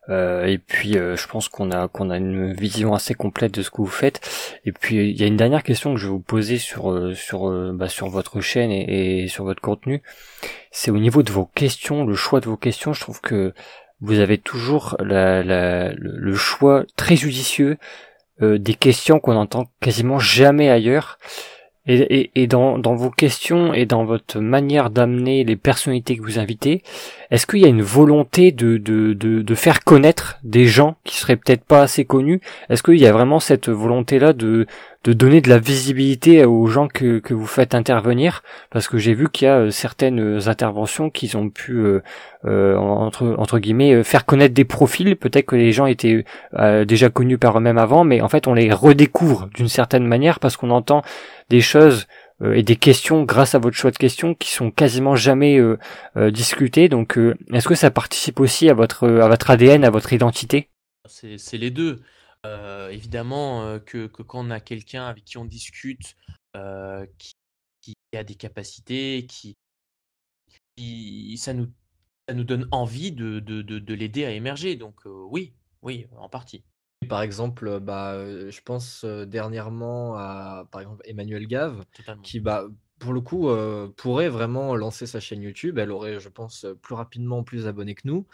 Euh, 0.08 0.46
et 0.46 0.58
puis 0.58 0.96
euh, 0.96 1.16
je 1.16 1.26
pense 1.26 1.48
qu'on 1.48 1.70
a 1.70 1.88
qu'on 1.88 2.10
a 2.10 2.16
une 2.16 2.52
vision 2.54 2.94
assez 2.94 3.14
complète 3.14 3.52
de 3.52 3.62
ce 3.62 3.70
que 3.70 3.78
vous 3.78 3.86
faites. 3.86 4.20
Et 4.64 4.72
puis 4.72 5.10
il 5.10 5.20
y 5.20 5.24
a 5.24 5.26
une 5.26 5.36
dernière 5.36 5.62
question 5.62 5.92
que 5.94 6.00
je 6.00 6.06
vais 6.06 6.12
vous 6.12 6.20
poser 6.20 6.58
sur 6.58 6.90
euh, 6.90 7.14
sur 7.14 7.50
bah, 7.74 7.88
sur 7.88 8.08
votre 8.08 8.40
chaîne 8.40 8.70
et, 8.70 9.28
sur 9.28 9.44
votre 9.44 9.60
contenu. 9.60 10.02
C'est 10.70 10.90
au 10.90 10.98
niveau 10.98 11.22
de 11.22 11.32
vos 11.32 11.46
questions, 11.46 12.04
le 12.04 12.14
choix 12.14 12.40
de 12.40 12.46
vos 12.46 12.56
questions. 12.56 12.92
Je 12.92 13.00
trouve 13.00 13.20
que 13.20 13.52
vous 14.00 14.20
avez 14.20 14.38
toujours 14.38 14.96
la, 15.00 15.42
la, 15.42 15.92
le 15.92 16.34
choix 16.34 16.84
très 16.96 17.16
judicieux 17.16 17.76
des 18.40 18.74
questions 18.74 19.18
qu'on 19.18 19.34
entend 19.34 19.64
quasiment 19.80 20.20
jamais 20.20 20.70
ailleurs. 20.70 21.18
Et, 21.90 22.30
et, 22.34 22.46
dans, 22.46 22.78
dans, 22.78 22.94
vos 22.94 23.10
questions 23.10 23.72
et 23.72 23.86
dans 23.86 24.04
votre 24.04 24.40
manière 24.40 24.90
d'amener 24.90 25.42
les 25.42 25.56
personnalités 25.56 26.18
que 26.18 26.22
vous 26.22 26.38
invitez, 26.38 26.82
est-ce 27.30 27.46
qu'il 27.46 27.60
y 27.60 27.64
a 27.64 27.68
une 27.68 27.82
volonté 27.82 28.52
de, 28.52 28.76
de, 28.76 29.14
de, 29.14 29.40
de 29.40 29.54
faire 29.54 29.82
connaître 29.84 30.38
des 30.44 30.66
gens 30.66 30.96
qui 31.04 31.16
seraient 31.16 31.36
peut-être 31.36 31.64
pas 31.64 31.80
assez 31.80 32.04
connus? 32.04 32.42
Est-ce 32.68 32.82
qu'il 32.82 32.98
y 32.98 33.06
a 33.06 33.12
vraiment 33.12 33.40
cette 33.40 33.70
volonté-là 33.70 34.34
de, 34.34 34.66
de 35.04 35.12
donner 35.14 35.40
de 35.40 35.48
la 35.48 35.58
visibilité 35.58 36.44
aux 36.44 36.66
gens 36.66 36.88
que, 36.88 37.20
que 37.20 37.32
vous 37.32 37.46
faites 37.46 37.74
intervenir? 37.74 38.42
Parce 38.70 38.88
que 38.88 38.98
j'ai 38.98 39.14
vu 39.14 39.30
qu'il 39.30 39.46
y 39.46 39.48
a 39.48 39.58
euh, 39.58 39.70
certaines 39.70 40.46
interventions 40.46 41.08
qui 41.08 41.34
ont 41.36 41.48
pu 41.48 41.72
euh, 41.72 42.02
euh, 42.44 42.76
entre 42.76 43.34
entre 43.38 43.58
guillemets 43.58 44.02
faire 44.04 44.26
connaître 44.26 44.54
des 44.54 44.64
profils. 44.64 45.16
Peut-être 45.16 45.46
que 45.46 45.56
les 45.56 45.72
gens 45.72 45.86
étaient 45.86 46.24
déjà 46.86 47.10
connus 47.10 47.38
par 47.38 47.58
eux-mêmes 47.58 47.78
avant 47.78 48.04
mais 48.04 48.20
en 48.20 48.28
fait 48.28 48.46
on 48.46 48.54
les 48.54 48.72
redécouvre 48.72 49.48
d'une 49.54 49.68
certaine 49.68 50.06
manière 50.06 50.38
parce 50.38 50.56
qu'on 50.56 50.70
entend 50.70 51.02
des 51.48 51.60
choses 51.60 52.06
et 52.54 52.62
des 52.62 52.76
questions 52.76 53.24
grâce 53.24 53.54
à 53.54 53.58
votre 53.58 53.76
choix 53.76 53.90
de 53.90 53.96
questions 53.96 54.34
qui 54.34 54.50
sont 54.50 54.70
quasiment 54.70 55.16
jamais 55.16 55.58
discutées. 56.16 56.88
Donc 56.88 57.18
est-ce 57.52 57.66
que 57.66 57.74
ça 57.74 57.90
participe 57.90 58.38
aussi 58.38 58.68
à 58.68 58.74
votre 58.74 59.08
à 59.08 59.28
votre 59.28 59.50
ADN 59.50 59.84
à 59.84 59.90
votre 59.90 60.12
identité? 60.12 60.70
C'est 61.06 61.58
les 61.58 61.70
deux. 61.70 62.00
Évidemment, 62.90 63.78
que 63.84 64.06
quand 64.06 64.46
on 64.46 64.50
a 64.50 64.60
quelqu'un 64.60 65.06
avec 65.06 65.24
qui 65.24 65.38
on 65.38 65.44
discute, 65.44 66.14
qui 67.18 67.32
qui 67.80 67.94
a 68.14 68.24
des 68.24 68.36
capacités, 68.36 69.26
qui 69.26 69.56
ça 71.36 71.54
nous 71.54 71.66
ça 72.28 72.34
nous 72.34 72.44
donne 72.44 72.68
envie 72.70 73.10
de 73.10 73.40
de 73.40 73.62
de 73.62 73.94
l'aider 73.94 74.24
à 74.24 74.30
émerger. 74.30 74.76
Donc 74.76 75.00
oui, 75.06 75.54
oui, 75.82 76.06
en 76.16 76.28
partie. 76.28 76.62
Par 77.08 77.22
exemple, 77.22 77.80
bah, 77.80 78.50
je 78.50 78.60
pense, 78.60 79.04
dernièrement 79.04 80.14
à, 80.16 80.66
par 80.70 80.80
exemple, 80.80 81.02
Emmanuel 81.04 81.46
Gave 81.46 81.84
qui, 82.22 82.40
bah, 82.40 82.66
pour 82.98 83.12
le 83.12 83.20
coup, 83.20 83.48
pourrait 83.96 84.28
vraiment 84.28 84.74
lancer 84.74 85.06
sa 85.06 85.20
chaîne 85.20 85.42
YouTube. 85.42 85.78
Elle 85.78 85.92
aurait, 85.92 86.18
je 86.18 86.28
pense, 86.28 86.66
plus 86.82 86.94
rapidement 86.94 87.44
plus 87.44 87.64
d'abonnés 87.64 87.94
que 87.94 88.06
nous. 88.06 88.26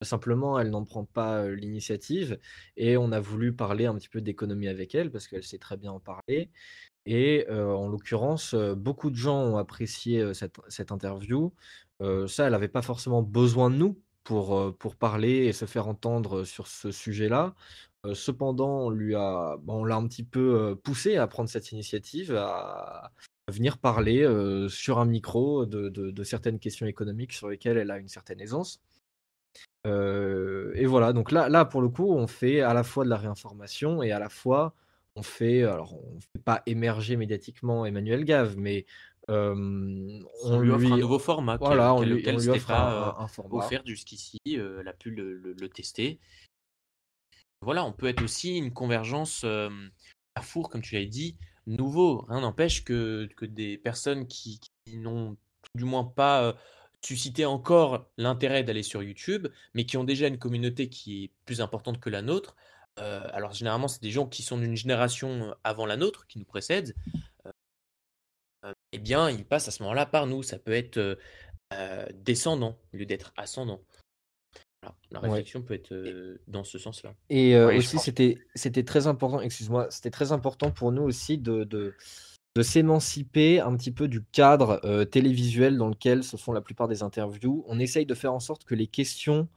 Simplement, 0.00 0.58
elle 0.58 0.70
n'en 0.70 0.84
prend 0.84 1.04
pas 1.04 1.48
l'initiative 1.48 2.38
et 2.76 2.96
on 2.96 3.10
a 3.12 3.20
voulu 3.20 3.52
parler 3.52 3.86
un 3.86 3.94
petit 3.96 4.08
peu 4.08 4.20
d'économie 4.20 4.68
avec 4.68 4.94
elle 4.94 5.10
parce 5.10 5.26
qu'elle 5.26 5.42
sait 5.42 5.58
très 5.58 5.76
bien 5.76 5.92
en 5.92 6.00
parler. 6.00 6.50
Et 7.04 7.46
en 7.50 7.88
l'occurrence, 7.88 8.54
beaucoup 8.54 9.10
de 9.10 9.16
gens 9.16 9.42
ont 9.42 9.56
apprécié 9.56 10.32
cette, 10.34 10.92
interview. 10.92 11.52
ça, 12.00 12.46
elle 12.46 12.52
n'avait 12.52 12.68
pas 12.68 12.82
forcément 12.82 13.22
besoin 13.22 13.68
de 13.70 13.76
nous 13.76 14.00
pour, 14.22 14.76
pour 14.78 14.94
parler 14.94 15.46
et 15.46 15.52
se 15.52 15.64
faire 15.64 15.88
entendre 15.88 16.44
sur 16.44 16.68
ce 16.68 16.92
sujet-là. 16.92 17.54
Cependant, 18.14 18.86
on 18.86 18.90
lui 18.90 19.14
a, 19.14 19.56
on 19.66 19.84
l'a 19.84 19.96
un 19.96 20.06
petit 20.06 20.24
peu 20.24 20.76
poussé 20.82 21.16
à 21.16 21.26
prendre 21.26 21.48
cette 21.48 21.72
initiative, 21.72 22.34
à, 22.36 23.12
venir 23.48 23.78
parler 23.78 24.26
sur 24.68 24.98
un 24.98 25.04
micro 25.04 25.66
de, 25.66 25.88
de, 25.88 26.24
certaines 26.24 26.58
questions 26.58 26.86
économiques 26.86 27.32
sur 27.32 27.48
lesquelles 27.48 27.76
elle 27.76 27.90
a 27.90 27.98
une 27.98 28.08
certaine 28.08 28.40
aisance. 28.40 28.80
et 29.84 30.86
voilà, 30.86 31.12
donc 31.12 31.32
là, 31.32 31.48
là, 31.48 31.64
pour 31.64 31.82
le 31.82 31.88
coup, 31.88 32.12
on 32.12 32.26
fait 32.26 32.60
à 32.60 32.74
la 32.74 32.82
fois 32.82 33.04
de 33.04 33.10
la 33.10 33.16
réinformation 33.16 34.02
et 34.02 34.12
à 34.12 34.18
la 34.18 34.28
fois 34.28 34.74
on 35.16 35.22
fait, 35.22 35.62
alors 35.62 35.94
on 35.94 36.20
fait 36.20 36.42
pas 36.44 36.62
émerger 36.66 37.16
médiatiquement 37.16 37.84
Emmanuel 37.84 38.24
Gave, 38.24 38.56
mais 38.56 38.86
on, 39.28 40.60
lui 40.60 40.70
offre 40.70 40.92
un 40.92 40.98
nouveau 40.98 41.18
format 41.18 41.56
voilà, 41.56 41.94
on 41.94 42.02
lui, 42.02 42.28
offre 42.48 42.66
pas 42.66 43.16
un, 43.18 43.28
format. 43.28 43.64
offert 43.64 43.82
jusqu'ici, 43.86 44.40
elle 44.46 44.88
a 44.88 44.92
pu 44.92 45.10
le, 45.10 45.68
tester. 45.68 46.18
Voilà, 47.62 47.84
on 47.84 47.92
peut 47.92 48.08
être 48.08 48.22
aussi 48.22 48.56
une 48.58 48.72
convergence 48.72 49.44
à 49.44 50.42
four, 50.42 50.68
comme 50.68 50.82
tu 50.82 50.96
l'as 50.96 51.04
dit, 51.04 51.36
nouveau. 51.66 52.26
Rien 52.28 52.40
n'empêche 52.40 52.84
que, 52.84 53.28
que 53.36 53.46
des 53.46 53.78
personnes 53.78 54.26
qui, 54.26 54.60
n'ont 54.88 55.36
du 55.74 55.84
moins 55.84 56.04
pas 56.04 56.56
suscité 57.04 57.44
encore 57.46 58.06
l'intérêt 58.16 58.64
d'aller 58.64 58.82
sur 58.82 59.02
YouTube, 59.02 59.48
mais 59.74 59.86
qui 59.86 59.96
ont 59.96 60.04
déjà 60.04 60.26
une 60.26 60.38
communauté 60.38 60.88
qui 60.88 61.24
est 61.24 61.30
plus 61.44 61.60
importante 61.60 62.00
que 62.00 62.10
la 62.10 62.22
nôtre. 62.22 62.56
alors 62.96 63.52
généralement, 63.52 63.88
c'est 63.88 64.02
des 64.02 64.10
gens 64.10 64.26
qui 64.26 64.42
sont 64.42 64.58
d'une 64.58 64.76
génération 64.76 65.54
avant 65.64 65.86
la 65.86 65.96
nôtre, 65.96 66.26
qui 66.26 66.38
nous 66.38 66.44
précèdent. 66.44 66.94
eh 68.92 68.98
bien, 68.98 69.30
ils 69.30 69.44
passent 69.44 69.68
à 69.68 69.70
ce 69.70 69.82
moment-là 69.82 70.06
par 70.06 70.26
nous. 70.26 70.42
Ça 70.42 70.58
peut 70.58 70.72
être 70.72 71.18
descendant 72.14 72.78
au 72.92 72.96
lieu 72.96 73.06
d'être 73.06 73.32
ascendant. 73.36 73.80
La 75.10 75.20
réflexion 75.20 75.62
peut 75.62 75.74
être 75.74 75.94
dans 76.48 76.64
ce 76.64 76.78
sens-là. 76.78 77.14
Et 77.30 77.56
aussi, 77.56 77.98
c'était, 77.98 78.38
c'était 78.54 78.82
très 78.84 79.06
important, 79.06 79.40
excuse-moi, 79.40 79.86
c'était 79.90 80.10
très 80.10 80.32
important 80.32 80.70
pour 80.70 80.92
nous 80.92 81.02
aussi 81.02 81.38
de, 81.38 81.64
de, 81.64 81.94
de 82.56 82.62
s'émanciper 82.62 83.60
un 83.60 83.76
petit 83.76 83.92
peu 83.92 84.08
du 84.08 84.22
cadre 84.32 84.80
télévisuel 85.04 85.76
dans 85.76 85.88
lequel 85.88 86.24
se 86.24 86.36
font 86.36 86.52
la 86.52 86.60
plupart 86.60 86.88
des 86.88 87.02
interviews. 87.02 87.64
On 87.68 87.78
essaye 87.78 88.06
de 88.06 88.14
faire 88.14 88.34
en 88.34 88.40
sorte 88.40 88.64
que 88.64 88.74
les 88.74 88.86
questions 88.86 89.48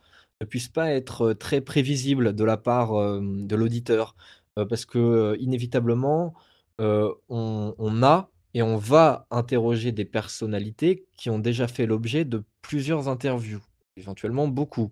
ne 0.42 0.46
puissent 0.46 0.70
pas 0.70 0.92
être 0.92 1.34
très 1.34 1.62
prévisibles 1.62 2.36
de 2.36 2.44
la 2.44 2.58
part 2.58 2.94
de 2.94 3.56
l'auditeur. 3.56 4.16
parce 4.56 4.86
que, 4.86 5.36
inévitablement, 5.40 6.34
on, 6.80 7.16
on 7.30 8.04
a 8.04 8.30
et 8.54 8.62
on 8.62 8.78
va 8.78 9.28
interroger 9.32 9.92
des 9.92 10.06
personnalités 10.06 11.06
qui 11.18 11.30
ont 11.30 11.40
déjà 11.40 11.68
fait 11.68 11.86
l'objet 11.86 12.26
de 12.26 12.44
plusieurs 12.62 13.10
interviews 13.10 13.62
éventuellement 13.98 14.48
beaucoup. 14.48 14.92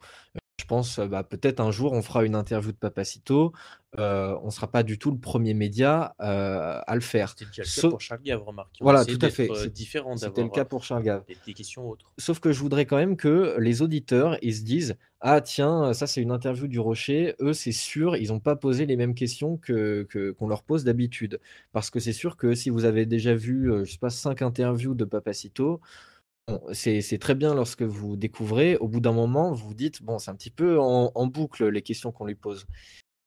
Je 0.59 0.65
pense, 0.65 0.99
bah, 0.99 1.23
peut-être 1.23 1.59
un 1.59 1.71
jour, 1.71 1.93
on 1.93 2.01
fera 2.01 2.23
une 2.23 2.35
interview 2.35 2.71
de 2.71 2.77
Papacito. 2.77 3.51
Euh, 3.99 4.37
on 4.43 4.45
ne 4.45 4.51
sera 4.51 4.67
pas 4.67 4.83
du 4.83 4.97
tout 4.97 5.11
le 5.11 5.17
premier 5.17 5.53
média 5.53 6.15
à 6.19 6.95
le 6.95 7.01
faire. 7.01 7.29
C'était 7.29 7.45
le 7.45 7.51
cas 7.51 7.89
pour 7.89 7.99
Charles 8.01 8.21
Gave, 8.21 8.43
remarque. 8.43 8.77
Voilà, 8.79 9.03
tout 9.03 9.17
à 9.21 9.29
fait. 9.29 9.49
C'est 9.55 9.73
différent 9.73 10.15
C'était 10.15 10.43
le 10.43 10.49
cas 10.49 10.63
pour 10.63 10.83
Charles 10.83 11.03
Gave. 11.03 11.23
Des, 11.45 11.53
questions 11.53 11.89
autres. 11.89 12.11
Sauf 12.17 12.39
que 12.39 12.51
je 12.51 12.59
voudrais 12.59 12.85
quand 12.85 12.97
même 12.97 13.17
que 13.17 13.57
les 13.59 13.81
auditeurs, 13.81 14.37
ils 14.41 14.55
se 14.55 14.61
disent 14.61 14.95
Ah, 15.19 15.41
tiens, 15.41 15.91
ça, 15.93 16.07
c'est 16.07 16.21
une 16.21 16.31
interview 16.31 16.67
du 16.67 16.79
Rocher. 16.79 17.35
Eux, 17.41 17.53
c'est 17.53 17.71
sûr, 17.71 18.15
ils 18.15 18.29
n'ont 18.29 18.39
pas 18.39 18.55
posé 18.55 18.85
les 18.85 18.95
mêmes 18.95 19.15
questions 19.15 19.57
que, 19.57 20.07
qu'on 20.37 20.47
leur 20.47 20.63
pose 20.63 20.83
d'habitude. 20.83 21.41
Parce 21.71 21.89
que 21.89 21.99
c'est 21.99 22.13
sûr 22.13 22.37
que 22.37 22.55
si 22.55 22.69
vous 22.69 22.85
avez 22.85 23.05
déjà 23.05 23.35
vu, 23.35 23.69
je 23.83 23.91
sais 23.91 23.97
pas, 23.97 24.11
cinq 24.11 24.41
interviews 24.41 24.93
de 24.93 25.03
Papacito, 25.03 25.81
c'est 26.73 27.17
très 27.19 27.35
bien 27.35 27.53
lorsque 27.53 27.83
vous 27.83 28.15
découvrez. 28.15 28.75
Au 28.77 28.87
bout 28.87 28.99
d'un 28.99 29.13
moment, 29.13 29.51
vous 29.51 29.67
vous 29.69 29.73
dites, 29.73 30.03
bon, 30.03 30.19
c'est 30.19 30.31
un 30.31 30.35
petit 30.35 30.49
peu 30.49 30.79
en, 30.79 31.27
boucle 31.27 31.67
les 31.67 31.81
questions 31.81 32.11
qu'on 32.11 32.25
lui 32.25 32.35
pose. 32.35 32.65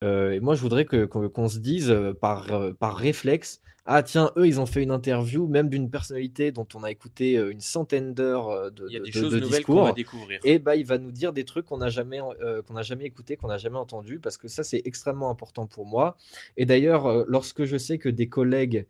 Euh, 0.04 0.32
et 0.32 0.40
moi, 0.40 0.54
je 0.54 0.60
voudrais 0.60 0.84
qu'on 0.84 1.48
se 1.48 1.58
dise 1.58 1.90
euh, 1.90 2.12
par, 2.12 2.52
euh, 2.52 2.72
par 2.72 2.96
réflexe, 2.96 3.60
ah 3.86 4.02
tiens, 4.02 4.32
eux, 4.36 4.46
ils 4.46 4.60
ont 4.60 4.66
fait 4.66 4.82
une 4.82 4.90
interview, 4.90 5.46
même 5.46 5.68
d'une 5.68 5.88
personnalité 5.90 6.52
dont 6.52 6.66
on 6.74 6.82
a 6.82 6.90
écouté 6.90 7.34
une 7.36 7.60
centaine 7.60 8.14
d'heures 8.14 8.70
de, 8.72 8.86
il 8.88 8.94
y 8.94 8.96
a 8.96 9.00
des 9.00 9.12
choses 9.12 9.34
nouvelles 9.34 9.64
qu'on 9.64 9.84
va 9.84 9.92
découvrir. 9.92 10.40
Et 10.44 10.58
bah, 10.58 10.76
il 10.76 10.84
va 10.84 10.98
nous 10.98 11.12
dire 11.12 11.32
des 11.32 11.44
trucs 11.44 11.66
qu'on 11.66 11.78
n'a 11.78 11.88
jamais, 11.88 12.20
qu'on 12.66 12.74
n'a 12.74 12.82
jamais 12.82 13.04
écouté, 13.04 13.36
qu'on 13.36 13.48
n'a 13.48 13.58
jamais 13.58 13.78
entendu, 13.78 14.18
parce 14.18 14.36
que 14.36 14.48
ça, 14.48 14.64
c'est 14.64 14.82
extrêmement 14.84 15.30
important 15.30 15.66
pour 15.66 15.86
moi. 15.86 16.16
Et 16.56 16.66
d'ailleurs, 16.66 17.24
lorsque 17.28 17.64
je 17.64 17.76
sais 17.76 17.98
que 17.98 18.08
des 18.08 18.28
collègues 18.28 18.86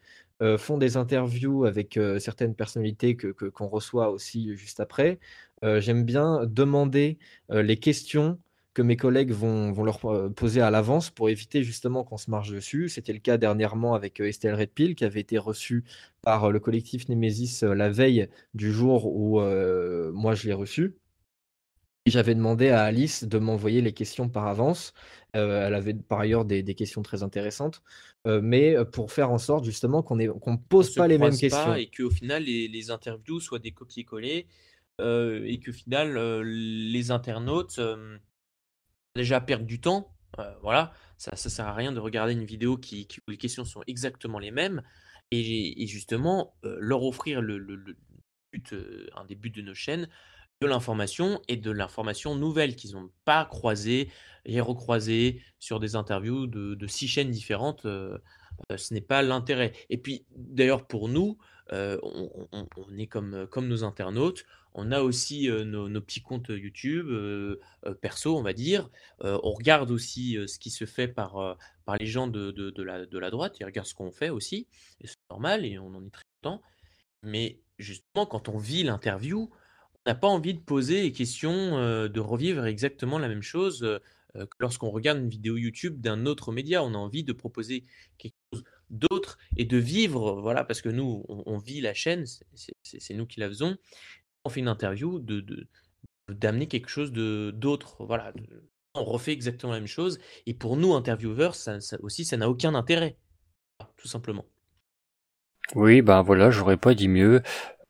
font 0.58 0.76
des 0.78 0.96
interviews 0.96 1.64
avec 1.64 1.98
certaines 2.18 2.54
personnalités 2.54 3.16
que 3.16 3.28
qu'on 3.28 3.68
reçoit 3.68 4.10
aussi 4.10 4.54
juste 4.56 4.80
après. 4.80 5.18
J'aime 5.62 6.04
bien 6.04 6.42
demander 6.46 7.18
les 7.50 7.78
questions 7.78 8.38
que 8.76 8.82
mes 8.82 8.98
collègues 8.98 9.32
vont, 9.32 9.72
vont 9.72 9.84
leur 9.84 10.00
poser 10.34 10.60
à 10.60 10.70
l'avance 10.70 11.08
pour 11.08 11.30
éviter 11.30 11.64
justement 11.64 12.04
qu'on 12.04 12.18
se 12.18 12.30
marche 12.30 12.50
dessus. 12.50 12.90
C'était 12.90 13.14
le 13.14 13.20
cas 13.20 13.38
dernièrement 13.38 13.94
avec 13.94 14.20
Estelle 14.20 14.54
Redpill 14.54 14.94
qui 14.94 15.04
avait 15.06 15.20
été 15.20 15.38
reçue 15.38 15.84
par 16.20 16.52
le 16.52 16.60
collectif 16.60 17.08
Nemesis 17.08 17.62
la 17.62 17.88
veille 17.88 18.28
du 18.52 18.70
jour 18.70 19.06
où 19.06 19.40
moi 20.12 20.34
je 20.34 20.46
l'ai 20.46 20.52
reçue. 20.52 20.98
J'avais 22.06 22.36
demandé 22.36 22.68
à 22.68 22.84
Alice 22.84 23.24
de 23.24 23.38
m'envoyer 23.38 23.80
les 23.80 23.92
questions 23.92 24.28
par 24.28 24.46
avance. 24.46 24.92
Euh, 25.34 25.66
elle 25.66 25.74
avait 25.74 25.94
par 25.94 26.20
ailleurs 26.20 26.44
des, 26.44 26.62
questions 26.74 27.02
très 27.02 27.24
intéressantes, 27.24 27.82
euh, 28.28 28.40
mais 28.42 28.76
euh, 28.76 28.84
pour 28.84 29.10
faire 29.10 29.30
en 29.30 29.38
sorte 29.38 29.64
justement 29.64 30.02
qu'on 30.02 30.14
ne 30.14 30.56
pose 30.68 30.94
pas 30.94 31.08
les 31.08 31.18
mêmes 31.18 31.36
questions. 31.36 31.74
Et 31.74 31.90
qu'au 31.90 32.10
final, 32.10 32.44
les, 32.44 32.90
interviews 32.90 33.40
soient 33.40 33.58
des 33.58 33.72
copier-coller 33.72 34.46
et 35.00 35.60
qu'au 35.64 35.72
final, 35.72 36.42
les 36.42 37.10
internautes 37.10 37.80
déjà 39.16 39.40
perdent 39.40 39.66
du 39.66 39.80
temps. 39.80 40.14
voilà, 40.62 40.92
ça 41.18 41.32
ne 41.32 41.36
sert 41.36 41.66
à 41.66 41.74
rien 41.74 41.92
de 41.92 41.98
regarder 41.98 42.32
une 42.34 42.44
vidéo 42.44 42.76
qui, 42.76 43.08
où 43.26 43.30
les 43.30 43.38
questions 43.38 43.64
sont 43.64 43.82
exactement 43.86 44.38
les 44.38 44.50
mêmes. 44.50 44.82
Et, 45.32 45.86
justement, 45.88 46.54
leur 46.62 47.02
offrir 47.02 47.40
le, 47.40 47.58
but, 48.52 48.74
un 49.16 49.24
des 49.24 49.34
buts 49.34 49.50
de 49.50 49.62
nos 49.62 49.74
chaînes, 49.74 50.08
de 50.60 50.66
l'information 50.66 51.40
et 51.48 51.56
de 51.56 51.70
l'information 51.70 52.34
nouvelle 52.34 52.76
qu'ils 52.76 52.92
n'ont 52.92 53.10
pas 53.24 53.44
croisée 53.44 54.10
et 54.44 54.60
recroisée 54.60 55.42
sur 55.58 55.80
des 55.80 55.96
interviews 55.96 56.46
de, 56.46 56.86
six 56.86 57.08
chaînes 57.08 57.30
différentes. 57.30 57.84
Euh, 57.84 58.18
euh, 58.72 58.76
ce 58.78 58.94
n'est 58.94 59.02
pas 59.02 59.20
l'intérêt. 59.22 59.72
Et 59.90 59.98
puis, 59.98 60.24
d'ailleurs, 60.34 60.86
pour 60.86 61.08
nous, 61.08 61.36
euh, 61.72 61.98
on, 62.02 62.96
est 62.96 63.06
comme, 63.06 63.46
comme 63.48 63.68
nos 63.68 63.84
internautes. 63.84 64.44
On 64.74 64.92
a 64.92 65.00
aussi 65.00 65.48
nos, 65.48 66.00
petits 66.00 66.20
comptes 66.20 66.48
YouTube 66.50 67.08
perso, 68.00 68.36
on 68.36 68.42
va 68.42 68.52
dire. 68.52 68.90
on 69.20 69.52
regarde 69.52 69.90
aussi 69.90 70.38
ce 70.46 70.58
qui 70.58 70.70
se 70.70 70.84
fait 70.84 71.08
par, 71.08 71.56
les 71.98 72.06
gens 72.06 72.26
de, 72.26 72.82
la, 72.82 73.30
droite. 73.30 73.56
Ils 73.58 73.64
regardent 73.64 73.86
ce 73.86 73.94
qu'on 73.94 74.12
fait 74.12 74.30
aussi. 74.30 74.66
Et 75.00 75.06
c'est 75.06 75.16
normal 75.30 75.64
et 75.64 75.78
on 75.78 75.94
en 75.94 76.04
est 76.04 76.10
très 76.10 76.24
content. 76.42 76.62
Mais 77.22 77.58
justement, 77.78 78.26
quand 78.26 78.48
on 78.48 78.58
vit 78.58 78.82
l'interview, 78.82 79.50
n'a 80.04 80.14
pas 80.14 80.28
envie 80.28 80.54
de 80.54 80.60
poser 80.60 81.02
les 81.02 81.12
questions, 81.12 82.08
de 82.08 82.20
revivre 82.20 82.66
exactement 82.66 83.18
la 83.18 83.28
même 83.28 83.42
chose 83.42 84.00
que 84.34 84.56
lorsqu'on 84.60 84.90
regarde 84.90 85.18
une 85.18 85.30
vidéo 85.30 85.56
YouTube 85.56 86.00
d'un 86.00 86.26
autre 86.26 86.52
média. 86.52 86.84
On 86.84 86.94
a 86.94 86.98
envie 86.98 87.24
de 87.24 87.32
proposer 87.32 87.84
quelque 88.18 88.34
chose 88.52 88.62
d'autre 88.90 89.38
et 89.56 89.64
de 89.64 89.76
vivre, 89.76 90.40
voilà, 90.40 90.64
parce 90.64 90.80
que 90.80 90.88
nous, 90.88 91.24
on, 91.28 91.58
vit 91.58 91.80
la 91.80 91.94
chaîne, 91.94 92.24
c'est 92.82 93.14
nous 93.14 93.26
qui 93.26 93.40
la 93.40 93.48
faisons. 93.48 93.76
On 94.44 94.50
fait 94.50 94.60
une 94.60 94.68
interview, 94.68 95.18
de 95.18 95.68
d'amener 96.28 96.66
quelque 96.66 96.88
chose 96.88 97.12
de 97.12 97.52
d'autre, 97.54 98.04
voilà. 98.04 98.32
on 98.94 99.04
refait 99.04 99.32
exactement 99.32 99.72
la 99.72 99.78
même 99.78 99.86
chose. 99.86 100.18
Et 100.46 100.54
pour 100.54 100.76
nous, 100.76 100.94
intervieweurs, 100.94 101.54
ça, 101.54 101.78
aussi, 102.00 102.24
ça 102.24 102.36
n'a 102.36 102.50
aucun 102.50 102.74
intérêt, 102.74 103.16
tout 103.96 104.08
simplement. 104.08 104.44
Oui, 105.74 106.02
ben 106.02 106.22
voilà, 106.22 106.50
j'aurais 106.50 106.76
pas 106.76 106.94
dit 106.94 107.08
mieux 107.08 107.42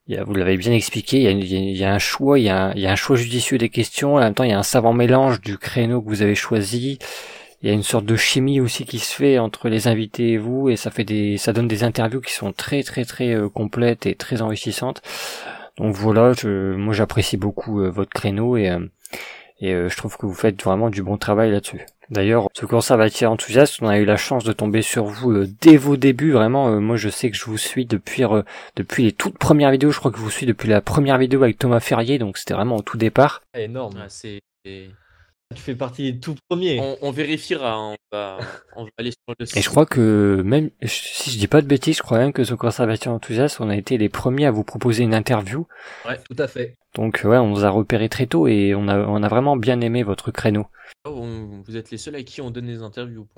vous 0.07 0.33
l'avez 0.33 0.57
bien 0.57 0.71
expliqué, 0.71 1.23
il 1.23 1.77
y, 1.77 1.83
a, 1.83 1.93
un 1.93 1.99
choix, 1.99 2.39
il 2.39 2.45
y 2.45 2.49
a 2.49 2.71
un, 2.73 2.95
choix 2.95 3.17
judicieux 3.17 3.57
des 3.57 3.69
questions, 3.69 4.15
en 4.15 4.19
même 4.19 4.33
temps 4.33 4.43
il 4.43 4.51
y 4.51 4.53
a 4.53 4.59
un 4.59 4.63
savant 4.63 4.93
mélange 4.93 5.41
du 5.41 5.57
créneau 5.57 6.01
que 6.01 6.07
vous 6.07 6.21
avez 6.21 6.35
choisi. 6.35 6.97
Il 7.61 7.69
y 7.69 7.71
a 7.71 7.73
une 7.73 7.83
sorte 7.83 8.05
de 8.05 8.15
chimie 8.15 8.59
aussi 8.61 8.85
qui 8.85 8.99
se 8.99 9.13
fait 9.13 9.39
entre 9.39 9.69
les 9.69 9.87
invités 9.87 10.33
et 10.33 10.37
vous, 10.37 10.69
et 10.69 10.75
ça 10.75 10.91
fait 10.91 11.03
des, 11.03 11.37
ça 11.37 11.53
donne 11.53 11.67
des 11.67 11.83
interviews 11.83 12.21
qui 12.21 12.33
sont 12.33 12.53
très 12.53 12.83
très 12.83 13.05
très 13.05 13.33
euh, 13.33 13.49
complètes 13.49 14.05
et 14.05 14.15
très 14.15 14.41
enrichissantes. 14.41 15.01
Donc 15.77 15.95
voilà, 15.95 16.33
je, 16.33 16.75
moi 16.75 16.93
j'apprécie 16.93 17.37
beaucoup 17.37 17.81
euh, 17.81 17.89
votre 17.89 18.11
créneau 18.11 18.57
et, 18.57 18.69
euh, 18.69 18.79
et 19.59 19.71
je 19.71 19.97
trouve 19.97 20.17
que 20.17 20.25
vous 20.25 20.33
faites 20.33 20.61
vraiment 20.63 20.89
du 20.89 21.01
bon 21.01 21.17
travail 21.17 21.51
là-dessus. 21.51 21.85
D'ailleurs, 22.09 22.47
ce 22.53 22.65
conservateur 22.65 23.31
enthousiaste, 23.31 23.81
on 23.81 23.87
a 23.87 23.97
eu 23.97 24.05
la 24.05 24.15
chance 24.15 24.45
de 24.45 24.53
tomber 24.53 24.81
sur 24.81 25.05
vous 25.05 25.31
euh, 25.31 25.47
dès 25.61 25.75
vos 25.75 25.97
débuts. 25.97 26.31
Vraiment, 26.31 26.69
euh, 26.69 26.79
moi 26.79 26.95
je 26.95 27.09
sais 27.09 27.29
que 27.29 27.35
je 27.35 27.43
vous 27.45 27.57
suis 27.57 27.85
depuis 27.85 28.23
euh, 28.23 28.43
depuis 28.77 29.03
les 29.03 29.11
toutes 29.11 29.37
premières 29.37 29.71
vidéos. 29.71 29.91
Je 29.91 29.99
crois 29.99 30.11
que 30.11 30.17
je 30.17 30.23
vous 30.23 30.31
suis 30.31 30.45
depuis 30.45 30.69
la 30.69 30.79
première 30.79 31.17
vidéo 31.17 31.43
avec 31.43 31.59
Thomas 31.59 31.81
Ferrier, 31.81 32.17
donc 32.17 32.37
c'était 32.37 32.53
vraiment 32.53 32.77
au 32.77 32.81
tout 32.81 32.97
départ. 32.97 33.41
Énorme. 33.53 34.05
c'est 34.07 34.39
Tu 35.55 35.61
fais 35.61 35.75
partie 35.75 36.11
des 36.11 36.19
tout 36.19 36.35
premiers. 36.49 36.97
On, 37.01 37.11
vérifiera, 37.11 37.73
hein. 37.73 37.95
on, 38.75 38.83
va, 38.83 38.89
aller 38.97 39.11
sur 39.11 39.33
le 39.39 39.45
site. 39.45 39.55
Et 39.55 39.61
je 39.61 39.69
crois 39.69 39.85
que 39.85 40.41
même, 40.43 40.71
si 40.83 41.31
je 41.31 41.37
dis 41.37 41.47
pas 41.47 41.61
de 41.61 41.67
bêtises, 41.67 41.97
je 41.97 42.01
crois 42.01 42.17
même 42.17 42.33
que 42.33 42.41
The 42.41 42.55
Conservateur 42.55 43.13
Enthousiaste, 43.13 43.61
on 43.61 43.69
a 43.69 43.77
été 43.77 43.97
les 43.97 44.09
premiers 44.09 44.45
à 44.45 44.51
vous 44.51 44.65
proposer 44.65 45.03
une 45.03 45.13
interview. 45.13 45.65
Ouais, 46.05 46.19
tout 46.29 46.35
à 46.41 46.47
fait. 46.47 46.75
Donc 46.95 47.21
ouais, 47.23 47.37
on 47.37 47.47
nous 47.47 47.63
a 47.63 47.69
repéré 47.69 48.09
très 48.09 48.25
tôt 48.25 48.47
et 48.47 48.75
on 48.75 48.89
a, 48.89 48.99
on 48.99 49.23
a 49.23 49.27
vraiment 49.29 49.55
bien 49.55 49.79
aimé 49.79 50.03
votre 50.03 50.31
créneau. 50.31 50.67
Oh, 51.05 51.25
vous 51.65 51.77
êtes 51.77 51.91
les 51.91 51.97
seuls 51.97 52.15
à 52.15 52.23
qui 52.23 52.41
on 52.41 52.51
donne 52.51 52.67
des 52.67 52.81
interviews. 52.81 53.27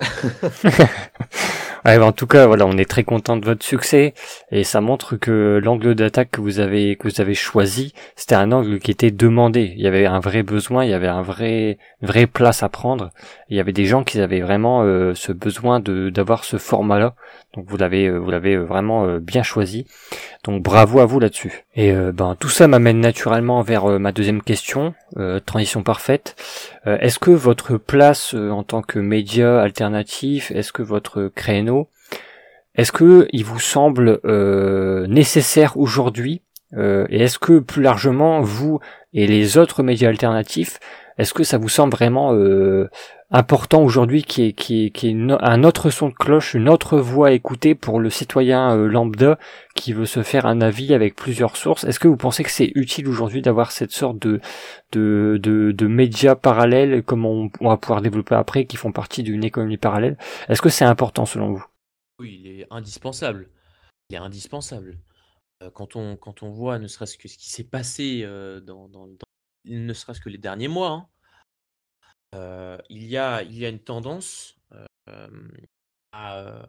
Ouais, 1.86 1.96
en 1.98 2.12
tout 2.12 2.26
cas, 2.26 2.46
voilà, 2.46 2.66
on 2.66 2.76
est 2.76 2.88
très 2.88 3.04
content 3.04 3.38
de 3.38 3.44
votre 3.46 3.64
succès 3.64 4.12
et 4.50 4.64
ça 4.64 4.82
montre 4.82 5.16
que 5.16 5.58
l'angle 5.64 5.94
d'attaque 5.94 6.30
que 6.32 6.42
vous 6.42 6.60
avez 6.60 6.96
que 6.96 7.08
vous 7.08 7.22
avez 7.22 7.34
choisi, 7.34 7.94
c'était 8.16 8.34
un 8.34 8.52
angle 8.52 8.78
qui 8.80 8.90
était 8.90 9.10
demandé. 9.10 9.72
Il 9.76 9.82
y 9.82 9.86
avait 9.86 10.04
un 10.04 10.20
vrai 10.20 10.42
besoin, 10.42 10.84
il 10.84 10.90
y 10.90 10.94
avait 10.94 11.08
un 11.08 11.22
vrai 11.22 11.78
vraie 12.02 12.26
place 12.26 12.62
à 12.62 12.68
prendre. 12.68 13.10
Il 13.48 13.56
y 13.56 13.60
avait 13.60 13.72
des 13.72 13.86
gens 13.86 14.04
qui 14.04 14.20
avaient 14.20 14.40
vraiment 14.40 14.82
euh, 14.82 15.14
ce 15.14 15.32
besoin 15.32 15.80
de 15.80 16.10
d'avoir 16.10 16.44
ce 16.44 16.58
format-là. 16.58 17.14
Donc 17.54 17.64
vous 17.68 17.78
l'avez 17.78 18.08
euh, 18.08 18.18
vous 18.18 18.30
l'avez 18.30 18.56
euh, 18.56 18.64
vraiment 18.64 19.16
bien 19.18 19.42
choisi. 19.42 19.86
Donc 20.44 20.62
bravo 20.62 21.00
à 21.00 21.04
vous 21.04 21.20
là-dessus. 21.20 21.64
Et 21.74 21.92
ben 21.92 22.34
tout 22.38 22.48
ça 22.48 22.66
m'amène 22.66 23.00
naturellement 23.00 23.60
vers 23.62 24.00
ma 24.00 24.10
deuxième 24.10 24.40
question, 24.40 24.94
transition 25.44 25.82
parfaite. 25.82 26.34
est-ce 26.86 27.18
que 27.18 27.30
votre 27.30 27.76
place 27.76 28.32
en 28.34 28.62
tant 28.62 28.80
que 28.80 28.98
média 28.98 29.60
alternatif, 29.60 30.50
est-ce 30.50 30.72
que 30.72 30.82
votre 30.82 31.28
créneau, 31.28 31.90
est-ce 32.74 32.90
que 32.90 33.28
il 33.32 33.44
vous 33.44 33.60
semble 33.60 34.18
nécessaire 35.08 35.76
aujourd'hui 35.76 36.40
et 36.74 37.22
est-ce 37.22 37.38
que 37.38 37.58
plus 37.58 37.82
largement 37.82 38.40
vous 38.40 38.80
et 39.12 39.26
les 39.26 39.58
autres 39.58 39.82
médias 39.82 40.08
alternatifs 40.08 40.78
est-ce 41.20 41.34
que 41.34 41.44
ça 41.44 41.58
vous 41.58 41.68
semble 41.68 41.92
vraiment 41.92 42.32
euh, 42.32 42.88
important 43.30 43.82
aujourd'hui 43.82 44.24
qu'il 44.24 44.44
y 44.46 44.84
ait, 44.84 45.36
un 45.40 45.64
autre 45.64 45.90
son 45.90 46.08
de 46.08 46.14
cloche, 46.14 46.54
une 46.54 46.68
autre 46.68 46.98
voix 46.98 47.28
à 47.28 47.32
écouter 47.32 47.74
pour 47.74 48.00
le 48.00 48.10
citoyen 48.10 48.76
euh, 48.76 48.88
lambda 48.88 49.38
qui 49.76 49.92
veut 49.92 50.06
se 50.06 50.22
faire 50.22 50.46
un 50.46 50.60
avis 50.60 50.94
avec 50.94 51.14
plusieurs 51.14 51.56
sources 51.56 51.84
Est-ce 51.84 52.00
que 52.00 52.08
vous 52.08 52.16
pensez 52.16 52.42
que 52.42 52.50
c'est 52.50 52.72
utile 52.74 53.08
aujourd'hui 53.08 53.40
d'avoir 53.40 53.70
cette 53.70 53.92
sorte 53.92 54.18
de, 54.18 54.40
de, 54.92 55.38
de, 55.38 55.86
médias 55.86 56.34
parallèles, 56.34 57.04
comme 57.04 57.24
on, 57.24 57.50
va 57.60 57.76
pouvoir 57.76 58.02
développer 58.02 58.34
après, 58.34 58.66
qui 58.66 58.76
font 58.76 58.92
partie 58.92 59.22
d'une 59.22 59.44
économie 59.44 59.78
parallèle? 59.78 60.18
Est-ce 60.48 60.62
que 60.62 60.68
c'est 60.68 60.84
important 60.84 61.24
selon 61.24 61.52
vous? 61.52 61.64
Oui, 62.18 62.40
il 62.44 62.60
est 62.60 62.66
indispensable. 62.70 63.48
Il 64.08 64.16
est 64.16 64.18
indispensable. 64.18 64.98
Euh, 65.62 65.70
quand 65.70 65.94
on, 65.94 66.50
voit 66.50 66.78
ne 66.80 66.88
serait-ce 66.88 67.16
que 67.16 67.28
ce 67.28 67.38
qui 67.38 67.50
s'est 67.50 67.64
passé 67.64 68.26
dans, 68.66 68.88
dans 68.88 69.08
ne 69.66 69.92
serait-ce 69.92 70.20
que 70.20 70.30
les 70.30 70.38
derniers 70.38 70.68
mois, 70.68 70.90
hein, 70.90 71.06
il, 72.32 73.06
y 73.06 73.16
a, 73.16 73.42
une 73.42 73.80
tendance 73.80 74.58
à 76.12 76.68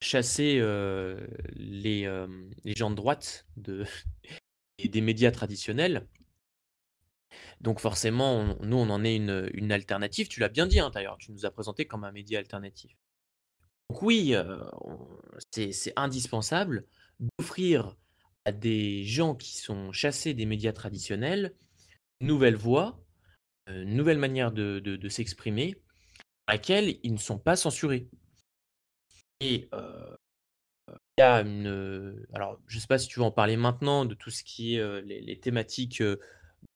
chasser 0.00 0.60
les, 1.54 2.04
gens 2.76 2.90
de 2.90 2.96
droite 2.96 3.46
des 3.56 5.00
médias 5.00 5.30
traditionnels. 5.30 6.06
Donc 7.60 7.80
forcément, 7.80 8.56
nous, 8.60 8.76
on 8.76 8.90
en 8.90 9.04
est 9.04 9.16
une, 9.16 9.50
une 9.54 9.72
alternative. 9.72 10.28
Tu 10.28 10.40
l'as 10.40 10.48
bien 10.48 10.66
dit, 10.66 10.78
hein, 10.78 10.90
d'ailleurs, 10.92 11.18
tu 11.18 11.32
nous 11.32 11.46
as 11.46 11.50
présenté 11.50 11.86
comme 11.86 12.04
un 12.04 12.12
média 12.12 12.38
alternatif. 12.38 12.96
Donc 13.88 14.02
oui, 14.02 14.34
c'est 15.52 15.92
indispensable 15.96 16.86
d'offrir 17.38 17.96
à 18.44 18.52
des 18.52 19.04
gens 19.04 19.34
qui 19.34 19.56
sont 19.56 19.92
chassés 19.92 20.34
des 20.34 20.46
médias 20.46 20.72
traditionnels 20.72 21.54
nouvelle 22.20 22.56
voix, 22.56 22.98
euh, 23.68 23.84
nouvelle 23.84 24.18
manière 24.18 24.52
de, 24.52 25.08
s'exprimer, 25.08 25.76
à 26.46 26.52
laquelle 26.52 26.98
ils 27.02 27.12
ne 27.12 27.18
sont 27.18 27.38
pas 27.38 27.56
censurés. 27.56 28.08
Et 29.40 29.68
euh, 29.74 30.16
il 30.88 31.20
y 31.20 31.22
a 31.22 31.40
une. 31.40 32.26
Alors, 32.32 32.60
je 32.66 32.76
ne 32.76 32.80
sais 32.80 32.86
pas 32.86 32.98
si 32.98 33.08
tu 33.08 33.18
veux 33.18 33.24
en 33.24 33.30
parler 33.30 33.56
maintenant 33.56 34.04
de 34.04 34.14
tout 34.14 34.30
ce 34.30 34.44
qui 34.44 34.76
est 34.76 35.02
les, 35.02 35.40
thématiques 35.40 36.02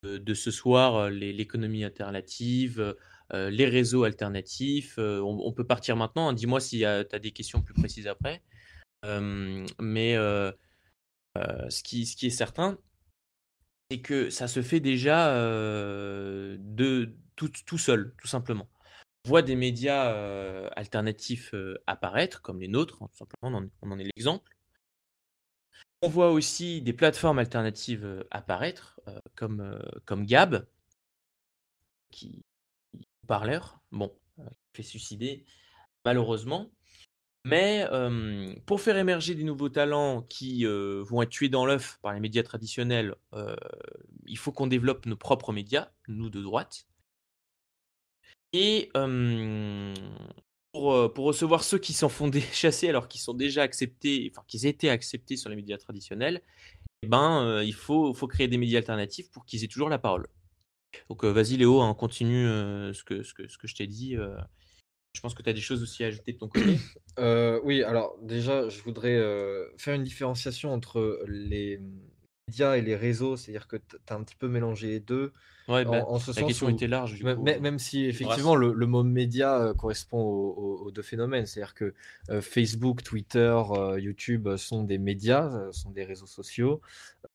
de, 0.02 0.34
ce 0.34 0.50
soir, 0.50 1.10
l'économie 1.10 1.84
alternative, 1.84 2.96
les 3.32 3.66
réseaux 3.66 4.04
alternatifs. 4.04 4.98
On, 4.98 5.52
peut 5.52 5.66
partir 5.66 5.96
maintenant. 5.96 6.28
Hein. 6.28 6.32
Dis-moi 6.32 6.60
si 6.60 6.78
tu 6.78 6.84
as 6.84 7.04
des 7.04 7.30
questions 7.30 7.62
plus 7.62 7.74
précises 7.74 8.08
après. 8.08 8.42
mais 9.04 10.16
ce 11.36 11.82
qui 11.82 12.26
est 12.26 12.30
certain, 12.30 12.78
c'est 13.90 14.00
que 14.00 14.30
ça 14.30 14.48
se 14.48 14.62
fait 14.62 14.80
déjà 14.80 15.34
de 15.34 17.16
tout, 17.36 17.78
seul, 17.78 18.14
tout 18.18 18.28
simplement. 18.28 18.68
On 19.24 19.30
voit 19.30 19.42
des 19.42 19.56
médias 19.56 20.68
alternatifs 20.76 21.54
apparaître, 21.86 22.42
comme 22.42 22.60
les 22.60 22.68
nôtres, 22.68 23.02
hein, 23.02 23.08
tout 23.10 23.18
simplement, 23.18 23.68
on 23.82 23.90
en, 23.90 23.98
est 23.98 24.04
l'exemple. 24.16 24.56
On 26.02 26.08
voit 26.08 26.30
aussi 26.30 26.80
des 26.82 26.92
plateformes 26.92 27.38
alternatives 27.38 28.24
apparaître, 28.30 29.00
comme, 29.34 29.78
comme 30.04 30.24
Gab, 30.24 30.66
qui 32.10 32.44
parleur, 33.26 33.80
bon, 33.92 34.12
fait 34.72 34.82
suicider 34.82 35.44
malheureusement. 36.04 36.70
Mais 37.44 37.86
pour 38.66 38.80
faire 38.80 38.96
émerger 38.96 39.34
des 39.34 39.44
nouveaux 39.44 39.70
talents 39.70 40.22
qui 40.22 40.64
vont 40.64 41.22
être 41.22 41.30
tués 41.30 41.48
dans 41.48 41.64
l'œuf 41.64 41.98
par 42.02 42.12
les 42.12 42.20
médias 42.20 42.42
traditionnels, 42.42 43.14
il 44.26 44.38
faut 44.38 44.52
qu'on 44.52 44.66
développe 44.66 45.06
nos 45.06 45.16
propres 45.16 45.52
médias, 45.52 45.88
nous 46.08 46.30
de 46.30 46.42
droite. 46.42 46.86
Et 48.52 48.90
pour, 50.72 50.84
recevoir 51.16 51.64
ceux 51.64 51.78
qui 51.78 51.92
s'en 51.92 52.08
font 52.08 52.30
chasser 52.52 52.88
alors 52.88 53.08
qu'ils 53.08 53.20
sont 53.20 53.34
déjà 53.34 53.62
acceptés, 53.62 54.30
enfin 54.32 54.44
qu'ils 54.46 54.66
étaient 54.66 54.90
acceptés 54.90 55.36
sur 55.36 55.50
les 55.50 55.56
médias 55.56 55.78
traditionnels, 55.78 56.42
eh 57.02 57.06
ben, 57.06 57.62
il 57.62 57.74
faut, 57.74 58.12
créer 58.28 58.48
des 58.48 58.58
médias 58.58 58.78
alternatifs 58.78 59.30
pour 59.30 59.46
qu'ils 59.46 59.64
aient 59.64 59.68
toujours 59.68 59.88
la 59.88 59.98
parole. 59.98 60.26
Donc 61.08 61.24
vas-y 61.24 61.56
Léo, 61.56 61.80
hein, 61.80 61.94
continue 61.94 62.44
ce, 62.92 63.02
que, 63.02 63.22
je 63.22 63.74
t'ai 63.74 63.86
dit. 63.86 64.16
Je 65.12 65.20
pense 65.20 65.34
que 65.34 65.42
tu 65.42 65.50
as 65.50 65.52
des 65.52 65.60
choses 65.60 65.82
aussi 65.82 66.04
à 66.04 66.08
ajouter 66.08 66.32
de 66.32 66.38
ton 66.38 66.48
côté. 66.48 66.78
Euh, 67.18 67.60
oui, 67.64 67.82
alors 67.82 68.16
déjà, 68.22 68.68
je 68.68 68.80
voudrais 68.82 69.16
euh, 69.16 69.66
faire 69.76 69.94
une 69.94 70.04
différenciation 70.04 70.72
entre 70.72 71.22
les 71.26 71.80
médias 72.50 72.76
et 72.76 72.82
les 72.82 72.96
réseaux, 72.96 73.36
c'est-à-dire 73.36 73.68
que 73.68 73.76
tu 73.76 73.96
as 74.08 74.14
un 74.14 74.24
petit 74.24 74.34
peu 74.34 74.48
mélangé 74.48 74.88
les 74.88 75.00
deux. 75.00 75.32
Ouais, 75.68 75.84
bah, 75.84 76.04
la 76.36 76.42
question 76.42 76.68
était 76.68 76.88
large. 76.88 77.22
même 77.22 77.78
si 77.78 78.06
effectivement 78.06 78.56
le, 78.56 78.86
mot 78.86 79.04
média 79.04 79.60
euh, 79.60 79.74
correspond 79.74 80.20
aux, 80.20 80.90
deux 80.90 81.02
phénomènes, 81.02 81.46
c'est-à-dire 81.46 81.74
que 81.74 81.94
Facebook, 82.40 83.04
Twitter, 83.04 83.56
YouTube 83.98 84.56
sont 84.56 84.82
des 84.82 84.98
médias, 84.98 85.70
sont 85.70 85.90
des 85.90 86.04
réseaux 86.04 86.26
sociaux, 86.26 86.80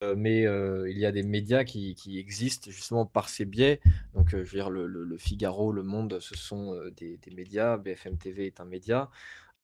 mais 0.02 0.42
il 0.42 0.98
y 0.98 1.06
a 1.06 1.14
des 1.14 1.24
médias 1.24 1.64
qui, 1.64 1.96
existent 2.20 2.70
justement 2.72 3.06
par 3.06 3.30
ces 3.30 3.46
biais. 3.46 3.80
Donc, 4.16 4.32
je 4.32 4.38
veux 4.38 4.44
dire, 4.44 4.70
le, 4.70 5.18
Figaro, 5.18 5.72
Le 5.72 5.84
Monde, 5.84 6.18
ce 6.20 6.36
sont 6.36 6.78
des, 6.98 7.18
des, 7.18 7.32
médias, 7.32 7.78
BFM 7.78 8.18
TV 8.18 8.48
est 8.48 8.60
un 8.60 8.66
média. 8.66 9.10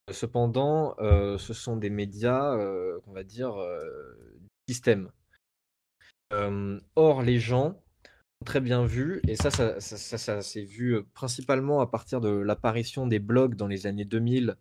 Cependant, 0.10 0.96
ce 1.00 1.54
sont 1.54 1.76
des 1.76 1.90
médias, 1.90 2.56
on 3.08 3.12
va 3.12 3.24
dire, 3.24 3.56
système. 4.70 5.12
Or, 6.96 7.22
les 7.22 7.40
gens 7.40 7.82
très 8.46 8.60
bien 8.60 8.86
vu, 8.86 9.22
et 9.28 9.36
ça, 9.36 9.52
ça, 9.52 9.80
ça, 9.80 10.42
s'est 10.42 10.64
vu 10.64 10.96
euh, 10.96 11.06
principalement 11.14 11.82
à 11.82 11.88
partir 11.88 12.22
de 12.22 12.30
l'apparition 12.30 13.08
des 13.08 13.20
blogs 13.20 13.56
dans 13.56 13.68
les 13.68 13.88
années 13.88 14.06
2000, 14.06 14.58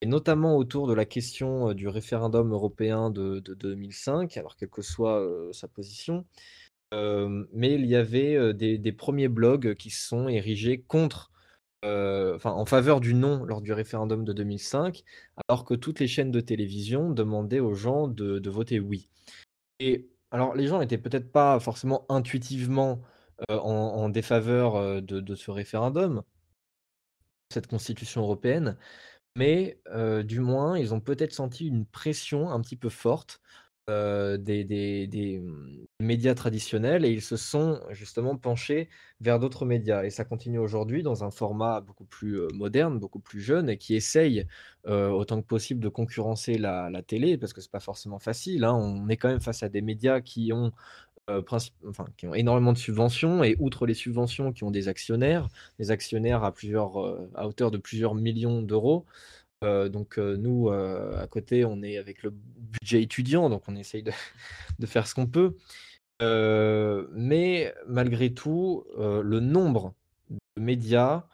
et 0.00 0.06
notamment 0.06 0.56
autour 0.56 0.86
de 0.86 0.94
la 0.94 1.04
question 1.04 1.70
euh, 1.70 1.74
du 1.74 1.88
référendum 1.88 2.52
européen 2.52 3.10
de, 3.10 3.40
2005, 3.40 4.36
alors 4.36 4.56
quelle 4.56 4.70
que 4.70 4.82
soit 4.82 5.20
euh, 5.20 5.52
sa 5.52 5.68
position. 5.68 6.24
mais 6.92 7.74
il 7.74 7.86
y 7.86 7.96
avait 7.96 8.54
des, 8.54 8.92
premiers 8.92 9.28
blogs 9.28 9.74
qui 9.74 9.90
sont 9.90 10.28
érigés 10.28 10.80
contre, 10.80 11.30
en 11.82 12.64
faveur 12.66 13.00
du 13.00 13.14
non 13.14 13.44
lors 13.44 13.60
du 13.60 13.72
référendum 13.72 14.24
de 14.24 14.32
2005, 14.32 15.04
alors 15.48 15.64
que 15.64 15.74
toutes 15.74 16.00
les 16.00 16.08
chaînes 16.08 16.32
de 16.32 16.40
télévision 16.40 17.10
demandaient 17.10 17.60
aux 17.60 17.74
gens 17.74 18.08
de, 18.08 18.38
de 18.38 18.50
voter 18.50 18.80
oui. 18.80 19.10
Et 19.80 20.08
alors 20.30 20.54
les 20.54 20.66
gens 20.66 20.78
n'étaient 20.78 20.98
peut-être 20.98 21.32
pas 21.32 21.58
forcément 21.60 22.04
intuitivement 22.08 23.00
en, 23.48 24.08
défaveur 24.08 25.00
de, 25.00 25.34
ce 25.36 25.50
référendum, 25.52 26.22
cette 27.50 27.68
constitution 27.68 28.22
européenne, 28.22 28.76
mais 29.36 29.80
du 30.24 30.40
moins, 30.40 30.76
ils 30.76 30.92
ont 30.92 31.00
peut-être 31.00 31.32
senti 31.32 31.68
une 31.68 31.86
pression 31.86 32.50
un 32.50 32.60
petit 32.60 32.76
peu 32.76 32.88
forte 32.88 33.40
des, 33.88 35.40
mmh, 35.42 35.86
médias 36.00 36.34
traditionnels 36.34 37.04
et 37.04 37.10
ils 37.10 37.22
se 37.22 37.36
sont 37.36 37.80
justement 37.90 38.36
penchés 38.36 38.88
vers 39.20 39.38
d'autres 39.38 39.64
médias. 39.66 40.04
Et 40.04 40.10
ça 40.10 40.24
continue 40.24 40.58
aujourd'hui 40.58 41.02
dans 41.02 41.24
un 41.24 41.30
format 41.30 41.80
beaucoup 41.80 42.04
plus 42.04 42.40
moderne, 42.54 42.98
beaucoup 42.98 43.20
plus 43.20 43.40
jeune 43.40 43.68
et 43.68 43.78
qui 43.78 43.94
essaye 43.94 44.46
autant 44.86 45.40
que 45.40 45.46
possible 45.46 45.80
de 45.80 45.88
concurrencer 45.88 46.58
la, 46.58 46.90
télé 47.06 47.38
parce 47.38 47.52
que 47.52 47.60
c'est 47.60 47.70
pas 47.70 47.80
forcément 47.80 48.18
facile. 48.18 48.64
Hein. 48.64 48.74
On 48.74 49.08
est 49.08 49.16
quand 49.16 49.28
même 49.28 49.40
face 49.40 49.62
à 49.62 49.68
des 49.68 49.82
médias 49.82 50.20
qui 50.20 50.52
ont 50.52 50.72
qui 52.16 52.26
ont 52.26 52.34
énormément 52.34 52.72
de 52.72 52.78
subventions 52.78 53.44
et 53.44 53.54
outre 53.58 53.86
les 53.86 53.92
subventions, 53.92 54.50
qui 54.50 54.64
ont 54.64 54.70
des 54.70 54.88
actionnaires, 54.88 55.48
des 55.78 55.90
actionnaires 55.90 56.42
à 56.42 56.52
plusieurs, 56.52 56.96
à 57.34 57.46
hauteur 57.46 57.70
de 57.70 57.76
plusieurs 57.76 58.14
millions 58.14 58.62
d'euros. 58.62 59.04
Donc 59.62 60.18
nous, 60.18 60.70
à 60.70 61.26
côté, 61.28 61.64
on 61.64 61.82
est 61.82 61.98
avec 61.98 62.22
le 62.22 62.30
budget 62.30 63.02
étudiant, 63.02 63.50
donc 63.50 63.62
on 63.68 63.76
essaye 63.76 64.02
de, 64.02 64.12
de 64.78 64.86
faire 64.86 65.06
ce 65.06 65.14
qu'on 65.14 65.26
peut. 65.26 65.56
mais 66.20 67.74
malgré 67.86 68.32
tout, 68.32 68.84
le 68.96 69.40
nombre 69.40 69.94
de 70.30 70.62
médias 70.62 71.24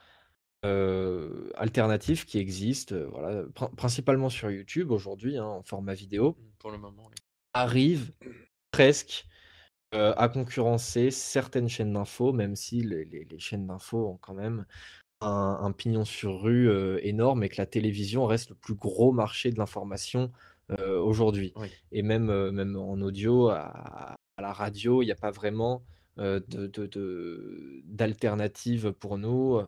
alternatifs 0.62 2.24
qui 2.24 2.38
existent, 2.38 2.96
voilà, 3.10 3.44
principalement 3.76 4.30
sur 4.30 4.50
YouTube 4.50 4.90
aujourd'hui, 4.90 5.36
hein, 5.36 5.44
en 5.44 5.62
format 5.62 5.94
vidéo, 5.94 6.30
mmh, 6.30 6.44
pour 6.58 6.70
le 6.70 6.78
moment, 6.78 7.10
arrive 7.52 8.12
presque 8.70 9.26
à 9.92 10.28
concurrencer 10.28 11.10
certaines 11.10 11.68
chaînes 11.68 11.92
d'infos, 11.92 12.32
même 12.32 12.56
si 12.56 12.82
les, 12.82 13.26
chaînes 13.38 13.66
d'infos 13.66 14.08
ont 14.08 14.16
quand 14.16 14.34
même 14.34 14.66
un, 15.24 15.72
pignon 15.72 16.04
sur 16.04 16.42
rue 16.42 16.70
énorme 17.02 17.42
et 17.44 17.48
que 17.48 17.56
la 17.58 17.66
télévision 17.66 18.26
reste 18.26 18.50
le 18.50 18.56
plus 18.56 18.74
gros 18.74 19.12
marché 19.12 19.50
de 19.50 19.58
l'information 19.58 20.30
aujourd'hui. 20.78 21.52
Et 21.92 22.02
même, 22.02 22.50
même 22.50 22.76
en 22.76 23.00
audio, 23.00 23.48
à, 23.48 24.16
la 24.38 24.52
radio, 24.52 25.02
il 25.02 25.06
n'y 25.06 25.12
a 25.12 25.16
pas 25.16 25.30
vraiment 25.30 25.82
d'alternative 26.16 28.92
pour 28.92 29.18
nous. 29.18 29.60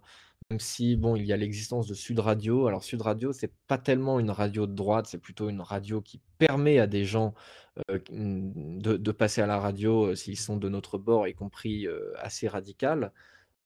Même 0.51 0.61
si, 0.61 0.97
bon, 0.97 1.17
il 1.17 1.25
y 1.25 1.33
a 1.33 1.37
l'existence 1.37 1.89
de 1.89 1.95
Sud 1.95 2.21
Radio. 2.21 2.69
Alors, 2.69 2.85
Sud 2.85 3.03
Radio, 3.03 3.33
c'est 3.33 3.53
pas 3.67 3.79
tellement 3.79 4.21
une 4.21 4.31
radio 4.31 4.69
de 4.69 4.75
droite, 4.75 5.07
c'est 5.09 5.19
plutôt 5.19 5.49
une 5.49 5.61
radio 5.61 6.01
qui 6.01 6.21
permet 6.39 6.79
à 6.79 6.87
des 6.87 7.05
gens 7.05 7.35
mmh, 7.89 8.79
de, 8.79 9.13
passer 9.13 9.41
à 9.41 9.47
la 9.47 9.59
radio 9.59 10.15
s'ils 10.15 10.39
sont 10.39 10.57
de 10.57 10.69
notre 10.69 10.99
bord, 10.99 11.27
y 11.27 11.35
compris 11.35 11.89
assez 12.19 12.47
radical. 12.47 13.13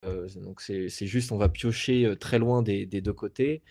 Donc, 0.02 0.60
c'est 0.60 0.88
juste, 1.06 1.32
on 1.32 1.36
va 1.36 1.48
piocher 1.48 2.14
très 2.18 2.38
loin 2.38 2.62
des, 2.62 2.86
deux 2.86 3.12
côtés. 3.12 3.62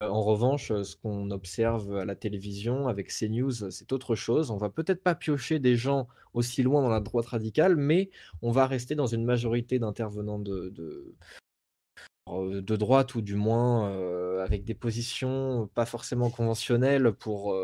en 0.00 0.22
revanche, 0.22 0.68
ce 0.68 0.96
qu'on 0.96 1.30
observe 1.30 1.96
à 1.96 2.04
la 2.04 2.14
télévision 2.14 2.88
avec 2.88 3.08
CNews, 3.08 3.70
c'est 3.70 3.92
autre 3.92 4.14
chose. 4.14 4.50
On 4.50 4.56
va 4.56 4.70
peut-être 4.70 5.02
pas 5.02 5.14
piocher 5.14 5.58
des 5.58 5.76
gens 5.76 6.08
aussi 6.34 6.62
loin 6.62 6.82
dans 6.82 6.88
la 6.88 7.00
droite 7.00 7.26
radicale, 7.26 7.76
mais 7.76 8.10
on 8.42 8.50
va 8.50 8.66
rester 8.66 8.94
dans 8.94 9.06
une 9.06 9.24
majorité 9.24 9.78
d'intervenants 9.78 10.40
de 10.40 11.14
droite 12.76 13.14
ou 13.14 13.22
du 13.22 13.36
moins 13.36 14.42
avec 14.42 14.64
des 14.64 14.74
positions 14.74 15.68
pas 15.74 15.86
forcément 15.86 16.30
conventionnelles 16.30 17.12
pour, 17.12 17.54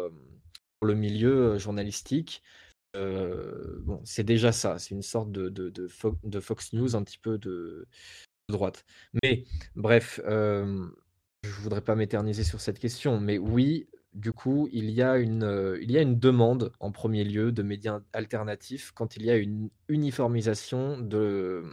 le 0.82 0.94
milieu 0.94 1.58
journalistique. 1.58 2.42
Bon, 2.94 4.00
c'est 4.04 4.24
déjà 4.24 4.52
ça, 4.52 4.78
c'est 4.78 4.94
une 4.94 5.02
sorte 5.02 5.32
de, 5.32 5.88
Fox 6.40 6.72
News 6.72 6.96
un 6.96 7.02
petit 7.02 7.18
peu 7.18 7.38
de, 7.38 7.86
droite. 8.48 8.84
Mais 9.22 9.44
bref, 9.76 10.20
je 10.24 11.50
voudrais 11.60 11.80
pas 11.80 11.94
m'éterniser 11.94 12.44
sur 12.44 12.60
cette 12.60 12.78
question, 12.78 13.20
mais 13.20 13.38
oui, 13.38 13.88
du 14.14 14.32
coup, 14.32 14.68
il 14.72 14.90
y, 14.90 15.00
a 15.02 15.16
une, 15.16 15.78
il 15.80 15.90
y 15.90 15.96
a 15.96 16.02
une 16.02 16.18
demande 16.18 16.72
en 16.80 16.92
premier 16.92 17.24
lieu 17.24 17.50
de 17.50 17.62
médias 17.62 18.00
alternatifs 18.12 18.92
quand 18.92 19.16
il 19.16 19.24
y 19.24 19.30
a 19.30 19.36
une 19.36 19.70
uniformisation 19.88 20.98
de 20.98 21.64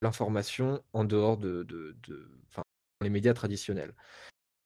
l'information 0.00 0.82
en 0.92 1.04
dehors 1.04 1.36
de, 1.36 1.64
de, 1.64 1.96
les 3.02 3.10
médias 3.10 3.34
traditionnels. 3.34 3.94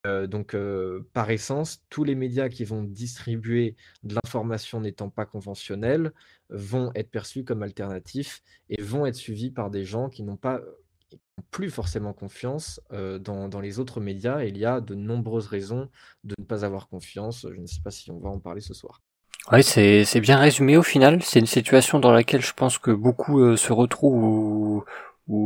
Euh, 0.09 0.27
donc, 0.27 0.55
euh, 0.55 1.07
par 1.12 1.31
essence, 1.31 1.83
tous 1.90 2.05
les 2.05 2.14
médias 2.14 2.49
qui 2.49 2.64
vont 2.64 2.83
distribuer 2.83 3.77
de 4.03 4.14
l'information 4.14 4.81
n'étant 4.81 5.11
pas 5.11 5.27
conventionnelle 5.27 6.12
vont 6.49 6.90
être 6.94 7.11
perçus 7.11 7.44
comme 7.44 7.62
alternatifs 7.62 8.42
et 8.71 8.81
vont 8.81 9.05
être 9.07 9.16
suivis 9.16 9.51
par 9.51 9.71
des 9.71 9.85
gens 9.85 10.09
qui 10.09 10.23
n'ont 10.23 10.37
pas 10.37 10.61
plus 11.51 11.71
forcément 11.71 12.12
confiance 12.12 12.81
euh, 12.92 13.18
dans, 13.18 13.49
dans, 13.49 13.61
les 13.61 13.79
autres 13.79 14.01
médias. 14.01 14.42
Et 14.42 14.49
il 14.49 14.59
y 14.59 14.64
a 14.64 14.81
de 14.81 14.94
nombreuses 14.94 15.47
raisons 15.47 15.88
de 16.25 16.35
ne 16.38 16.44
pas 16.44 16.64
avoir 16.64 16.88
confiance. 16.88 17.47
Je 17.51 17.61
ne 17.61 17.66
sais 17.66 17.83
pas 17.83 17.90
si 17.90 18.11
on 18.11 18.18
va 18.18 18.31
en 18.31 18.38
parler 18.38 18.61
ce 18.61 18.75
soir. 18.75 19.03
Oui, 19.53 19.62
c'est 19.62 20.21
bien 20.21 20.38
résumé 20.38 20.77
au 20.77 20.83
final. 20.83 21.23
C'est 21.23 21.40
une 21.40 21.47
situation 21.47 22.01
dans 22.01 22.12
laquelle 22.12 22.42
je 22.42 22.53
pense 22.53 22.79
que 22.79 22.90
beaucoup 22.90 23.57
se 23.57 23.73
retrouvent 23.73 24.23
ou 24.23 24.85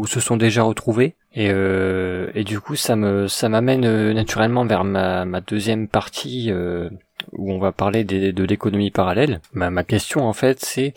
se 0.07 0.21
sont 0.21 0.37
déjà 0.37 0.63
retrouvés. 0.63 1.15
Et, 1.35 1.49
euh, 1.51 2.31
et 2.35 2.45
du 2.45 2.61
coup 2.61 2.77
ça 2.77 2.95
me 2.95 3.27
ça 3.27 3.49
m'amène 3.49 3.85
euh, 3.85 4.13
naturellement 4.13 4.67
vers 4.67 4.85
ma, 4.85 5.25
ma 5.25 5.41
deuxième 5.41 5.89
partie 5.89 6.51
euh, 6.51 6.91
où 7.33 7.53
on 7.53 7.59
va 7.59 7.73
parler 7.73 8.05
de 8.05 8.45
l'économie 8.45 8.91
parallèle. 8.91 9.41
Ma, 9.55 9.71
ma 9.71 9.83
question 9.83 10.27
en 10.27 10.35
fait 10.35 10.61
c'est 10.61 10.93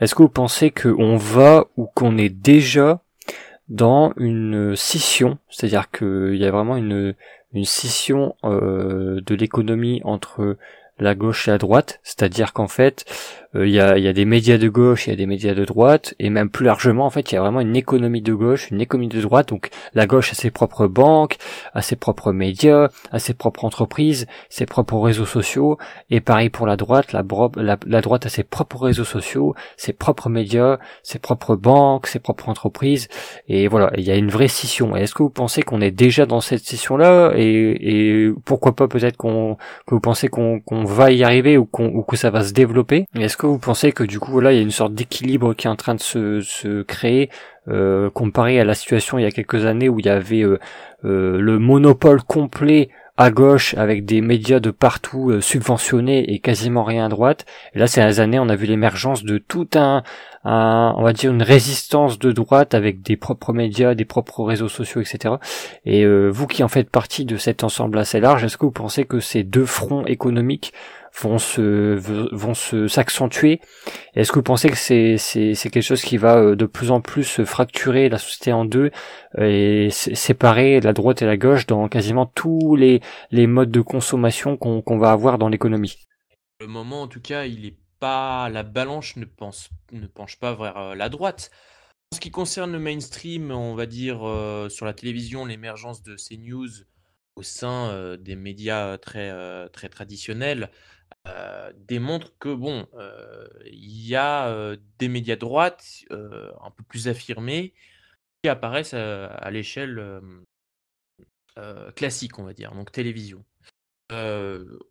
est-ce 0.00 0.14
que 0.14 0.22
vous 0.22 0.28
pensez 0.28 0.70
qu'on 0.70 1.16
va 1.16 1.66
ou 1.76 1.86
qu'on 1.94 2.16
est 2.18 2.30
déjà 2.30 3.00
dans 3.68 4.12
une 4.16 4.76
scission, 4.76 5.38
c'est-à-dire 5.48 5.90
qu'il 5.90 6.36
y 6.36 6.44
a 6.44 6.50
vraiment 6.50 6.76
une, 6.76 7.14
une 7.52 7.64
scission 7.64 8.36
euh, 8.44 9.20
de 9.24 9.34
l'économie 9.34 10.00
entre 10.04 10.56
la 10.98 11.14
gauche 11.14 11.48
et 11.48 11.50
la 11.50 11.58
droite, 11.58 12.00
c'est-à-dire 12.02 12.52
qu'en 12.52 12.68
fait, 12.68 13.04
euh, 13.56 13.66
il 13.66 13.72
y, 13.72 13.80
a, 13.80 13.98
y, 13.98 14.08
a, 14.08 14.12
des 14.12 14.24
médias 14.24 14.58
de 14.58 14.68
gauche, 14.68 15.06
il 15.06 15.10
y 15.10 15.12
a 15.12 15.16
des 15.16 15.26
médias 15.26 15.54
de 15.54 15.64
droite, 15.64 16.14
et 16.18 16.30
même 16.30 16.50
plus 16.50 16.64
largement, 16.64 17.06
en 17.06 17.10
fait, 17.10 17.32
il 17.32 17.34
y 17.34 17.38
a 17.38 17.40
vraiment 17.40 17.60
une 17.60 17.76
économie 17.76 18.22
de 18.22 18.34
gauche, 18.34 18.70
une 18.70 18.80
économie 18.80 19.08
de 19.08 19.20
droite. 19.20 19.48
Donc, 19.48 19.70
la 19.94 20.06
gauche 20.06 20.32
a 20.32 20.34
ses 20.34 20.50
propres 20.50 20.86
banques, 20.86 21.36
a 21.74 21.82
ses 21.82 21.96
propres 21.96 22.32
médias, 22.32 22.88
a 23.12 23.18
ses 23.18 23.34
propres 23.34 23.64
entreprises, 23.64 24.26
ses 24.48 24.66
propres 24.66 24.98
réseaux 24.98 25.26
sociaux, 25.26 25.78
et 26.10 26.20
pareil 26.20 26.50
pour 26.50 26.66
la 26.66 26.76
droite, 26.76 27.12
la, 27.12 27.24
la, 27.56 28.00
droite 28.00 28.26
a 28.26 28.28
ses 28.28 28.44
propres 28.44 28.82
réseaux 28.82 29.04
sociaux, 29.04 29.54
ses 29.76 29.92
propres 29.92 30.28
médias, 30.28 30.78
ses 31.02 31.18
propres 31.18 31.56
banques, 31.56 32.06
ses 32.06 32.18
propres 32.18 32.48
entreprises, 32.48 33.08
et 33.48 33.68
voilà, 33.68 33.90
il 33.96 34.04
y 34.04 34.10
a 34.10 34.16
une 34.16 34.30
vraie 34.30 34.48
scission. 34.48 34.96
Est-ce 34.96 35.14
que 35.14 35.22
vous 35.22 35.30
pensez 35.30 35.62
qu'on 35.62 35.80
est 35.80 35.90
déjà 35.90 36.26
dans 36.26 36.40
cette 36.40 36.64
scission-là, 36.64 37.32
et, 37.36 38.26
et 38.26 38.32
pourquoi 38.44 38.74
pas 38.74 38.88
peut-être 38.88 39.16
qu'on 39.16 39.56
que 39.86 39.94
vous 39.94 40.00
pensez 40.00 40.28
qu'on 40.28 40.62
va 40.84 41.10
y 41.10 41.24
arriver 41.24 41.56
ou, 41.56 41.64
qu'on 41.64 41.86
ou 41.86 42.02
que 42.02 42.16
ça 42.16 42.30
va 42.30 42.42
se 42.42 42.52
développer? 42.52 43.06
Est-ce 43.14 43.36
vous 43.46 43.58
pensez 43.58 43.92
que 43.92 44.04
du 44.04 44.20
coup 44.20 44.40
là 44.40 44.52
il 44.52 44.56
y 44.56 44.58
a 44.58 44.62
une 44.62 44.70
sorte 44.70 44.94
d'équilibre 44.94 45.54
qui 45.54 45.66
est 45.66 45.70
en 45.70 45.76
train 45.76 45.94
de 45.94 46.00
se, 46.00 46.40
se 46.40 46.82
créer 46.82 47.30
euh, 47.68 48.10
comparé 48.10 48.60
à 48.60 48.64
la 48.64 48.74
situation 48.74 49.18
il 49.18 49.22
y 49.22 49.26
a 49.26 49.32
quelques 49.32 49.66
années 49.66 49.88
où 49.88 49.98
il 49.98 50.06
y 50.06 50.08
avait 50.08 50.42
euh, 50.42 50.60
euh, 51.04 51.40
le 51.40 51.58
monopole 51.58 52.22
complet 52.22 52.90
à 53.16 53.32
gauche 53.32 53.74
avec 53.74 54.04
des 54.04 54.20
médias 54.20 54.60
de 54.60 54.70
partout 54.70 55.40
subventionnés 55.40 56.34
et 56.34 56.38
quasiment 56.38 56.84
rien 56.84 57.06
à 57.06 57.08
droite. 57.08 57.46
Et 57.74 57.78
là, 57.78 57.86
ces 57.86 58.00
dernières 58.00 58.20
années, 58.20 58.38
on 58.38 58.50
a 58.50 58.56
vu 58.56 58.66
l'émergence 58.66 59.24
de 59.24 59.38
tout 59.38 59.66
un, 59.74 60.02
on 60.44 61.02
va 61.02 61.14
dire 61.14 61.32
une 61.32 61.42
résistance 61.42 62.18
de 62.18 62.30
droite 62.30 62.74
avec 62.74 63.00
des 63.00 63.16
propres 63.16 63.54
médias, 63.54 63.94
des 63.94 64.04
propres 64.04 64.44
réseaux 64.44 64.68
sociaux, 64.68 65.00
etc. 65.00 65.36
Et 65.86 66.06
vous 66.06 66.46
qui 66.46 66.62
en 66.62 66.68
faites 66.68 66.90
partie 66.90 67.24
de 67.24 67.38
cet 67.38 67.64
ensemble 67.64 67.96
assez 67.96 68.20
large, 68.20 68.44
est-ce 68.44 68.58
que 68.58 68.66
vous 68.66 68.70
pensez 68.70 69.06
que 69.06 69.18
ces 69.18 69.44
deux 69.44 69.64
fronts 69.64 70.04
économiques 70.04 70.74
vont 71.20 71.38
se 71.38 71.94
vont 72.34 72.54
se 72.54 72.88
s'accentuer 72.88 73.60
Est-ce 74.14 74.30
que 74.30 74.38
vous 74.38 74.42
pensez 74.42 74.68
que 74.68 74.76
c'est 74.76 75.16
c'est 75.18 75.54
c'est 75.54 75.70
quelque 75.70 75.82
chose 75.82 76.02
qui 76.02 76.16
va 76.16 76.36
euh, 76.36 76.56
de 76.56 76.66
plus 76.66 76.90
en 76.90 77.00
plus 77.00 77.44
fracturer 77.44 78.08
la 78.08 78.18
société 78.18 78.52
en 78.52 78.64
deux 78.64 78.90
et 79.38 79.88
séparer 79.90 80.80
la 80.80 80.92
droite 80.92 81.22
et 81.22 81.26
la 81.26 81.36
gauche 81.36 81.66
dans 81.66 81.88
quasiment 81.88 82.26
tous 82.26 82.76
les 82.76 83.00
les 83.30 83.46
modes 83.46 83.70
de 83.70 83.80
consommation 83.80 84.56
qu'on 84.56 84.82
qu'on 84.82 84.98
va 84.98 85.12
avoir 85.12 85.38
dans 85.38 85.48
l'économie? 85.48 85.96
Le 86.60 86.66
moment, 86.66 87.02
en 87.02 87.08
tout 87.08 87.20
cas, 87.20 87.44
il 87.44 87.66
est 87.66 87.76
pas 87.98 88.48
la 88.48 88.62
balance 88.62 89.16
ne 89.16 89.24
pense 89.24 89.70
ne 89.92 90.06
penche 90.06 90.38
pas 90.38 90.54
vers 90.54 90.76
euh, 90.76 90.94
la 90.94 91.08
droite. 91.08 91.50
En 92.12 92.16
ce 92.16 92.20
qui 92.20 92.30
concerne 92.30 92.72
le 92.72 92.78
mainstream, 92.78 93.50
on 93.50 93.74
va 93.74 93.86
dire 93.86 94.20
euh, 94.22 94.68
sur 94.68 94.86
la 94.86 94.92
télévision, 94.92 95.44
l'émergence 95.44 96.02
de 96.02 96.16
ces 96.16 96.36
news 96.36 96.68
au 97.34 97.42
sein 97.42 98.16
des 98.18 98.34
médias 98.34 98.96
très 98.96 99.30
très 99.68 99.90
traditionnels 99.90 100.70
démontre 101.76 102.36
que 102.38 102.54
bon, 102.54 102.86
il 103.66 104.06
y 104.06 104.14
a 104.14 104.76
des 104.98 105.08
médias 105.08 105.34
de 105.34 105.40
droite 105.40 106.04
un 106.10 106.70
peu 106.70 106.84
plus 106.84 107.08
affirmés 107.08 107.74
qui 108.42 108.48
apparaissent 108.48 108.94
à, 108.94 109.50
l'échelle 109.50 110.20
classique, 111.94 112.38
on 112.38 112.44
va 112.44 112.52
dire, 112.52 112.72
donc 112.74 112.92
télévision. 112.92 113.44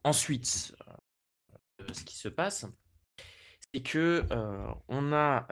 ensuite, 0.03 0.75
ce 1.93 2.03
qui 2.03 2.17
se 2.17 2.27
passe, 2.27 2.65
c'est 3.73 3.81
que 3.81 4.23
on 4.87 5.13
a 5.13 5.47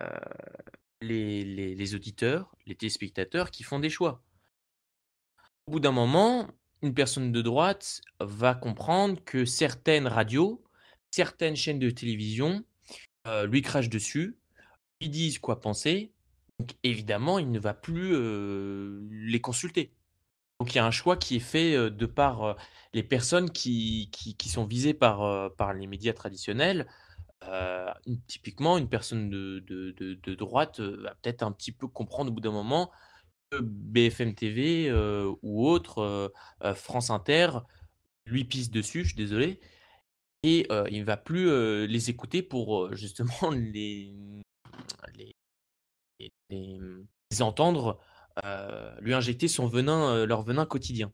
les, 1.02 1.76
les 1.76 1.96
auditeurs, 1.96 2.56
les 2.66 2.76
téléspectateurs 2.76 3.52
qui 3.52 3.64
font 3.64 3.80
des 3.80 3.90
choix. 3.90 4.22
Au 5.68 5.72
bout 5.72 5.80
d'un 5.80 5.92
moment, 5.92 6.50
une 6.82 6.94
personne 6.94 7.32
de 7.32 7.42
droite 7.42 8.02
va 8.20 8.54
comprendre 8.54 9.24
que 9.24 9.46
certaines 9.46 10.08
radios 10.08 10.62
certaines 11.14 11.56
chaînes 11.56 11.78
de 11.78 11.92
télévision 11.92 12.64
euh, 13.28 13.46
lui 13.46 13.62
crachent 13.62 13.90
dessus, 13.90 14.36
lui 15.00 15.10
disent 15.10 15.38
quoi 15.38 15.62
penser. 15.62 16.12
Évidemment, 16.82 17.38
il 17.38 17.52
ne 17.52 17.60
va 17.60 17.76
plus 17.76 18.16
euh, 18.16 19.08
les 19.12 19.40
consulter. 19.40 19.94
Donc 20.60 20.74
il 20.74 20.78
y 20.78 20.80
a 20.80 20.86
un 20.86 20.92
choix 20.92 21.16
qui 21.16 21.36
est 21.36 21.40
fait 21.40 21.76
euh, 21.76 21.92
de 21.92 22.08
par 22.08 22.58
les 22.94 23.04
personnes 23.04 23.52
qui, 23.52 24.10
qui, 24.12 24.50
sont 24.50 24.66
visées 24.66 24.96
par, 24.96 25.52
par 25.56 25.74
les 25.74 25.86
médias 25.86 26.14
traditionnels. 26.14 26.88
typiquement, 28.26 28.80
une 28.80 28.90
personne 28.90 29.30
de, 29.30 29.60
de, 29.60 30.36
droite 30.36 30.80
va 30.80 31.14
peut-être 31.22 31.44
un 31.44 31.52
petit 31.52 31.72
peu 31.72 31.88
comprendre 31.88 32.32
au 32.32 32.34
bout 32.34 32.42
d'un 32.42 32.52
moment 32.52 32.92
que 33.52 33.60
BFM 33.62 34.34
TV 34.34 34.92
ou 35.44 35.68
autre, 35.68 36.32
France 36.76 37.10
Inter, 37.10 37.50
lui 38.26 38.46
pisse 38.46 38.72
dessus, 38.72 39.04
je 39.04 39.10
suis 39.10 39.18
désolé, 39.18 39.60
et 40.44 40.68
il 40.90 41.00
ne 41.00 41.06
va 41.06 41.18
plus 41.18 41.88
les 41.88 42.10
écouter 42.10 42.44
pour 42.44 42.94
justement 42.96 43.50
les, 43.52 44.14
les, 46.50 47.42
entendre 47.42 48.00
lui 49.02 49.14
injecter 49.14 49.48
son 49.48 49.68
venin, 49.68 50.26
leur 50.26 50.44
venin 50.44 50.66
quotidien. 50.66 51.12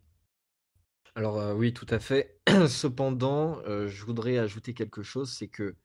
Alors 1.15 1.55
oui, 1.55 1.73
tout 1.73 1.87
à 1.89 1.99
fait. 1.99 2.39
Cependant, 2.67 3.61
je 3.65 4.05
voudrais 4.05 4.37
ajouter 4.37 4.73
quelque 4.73 5.03
chose, 5.03 5.31
c'est 5.31 5.47
que 5.47 5.75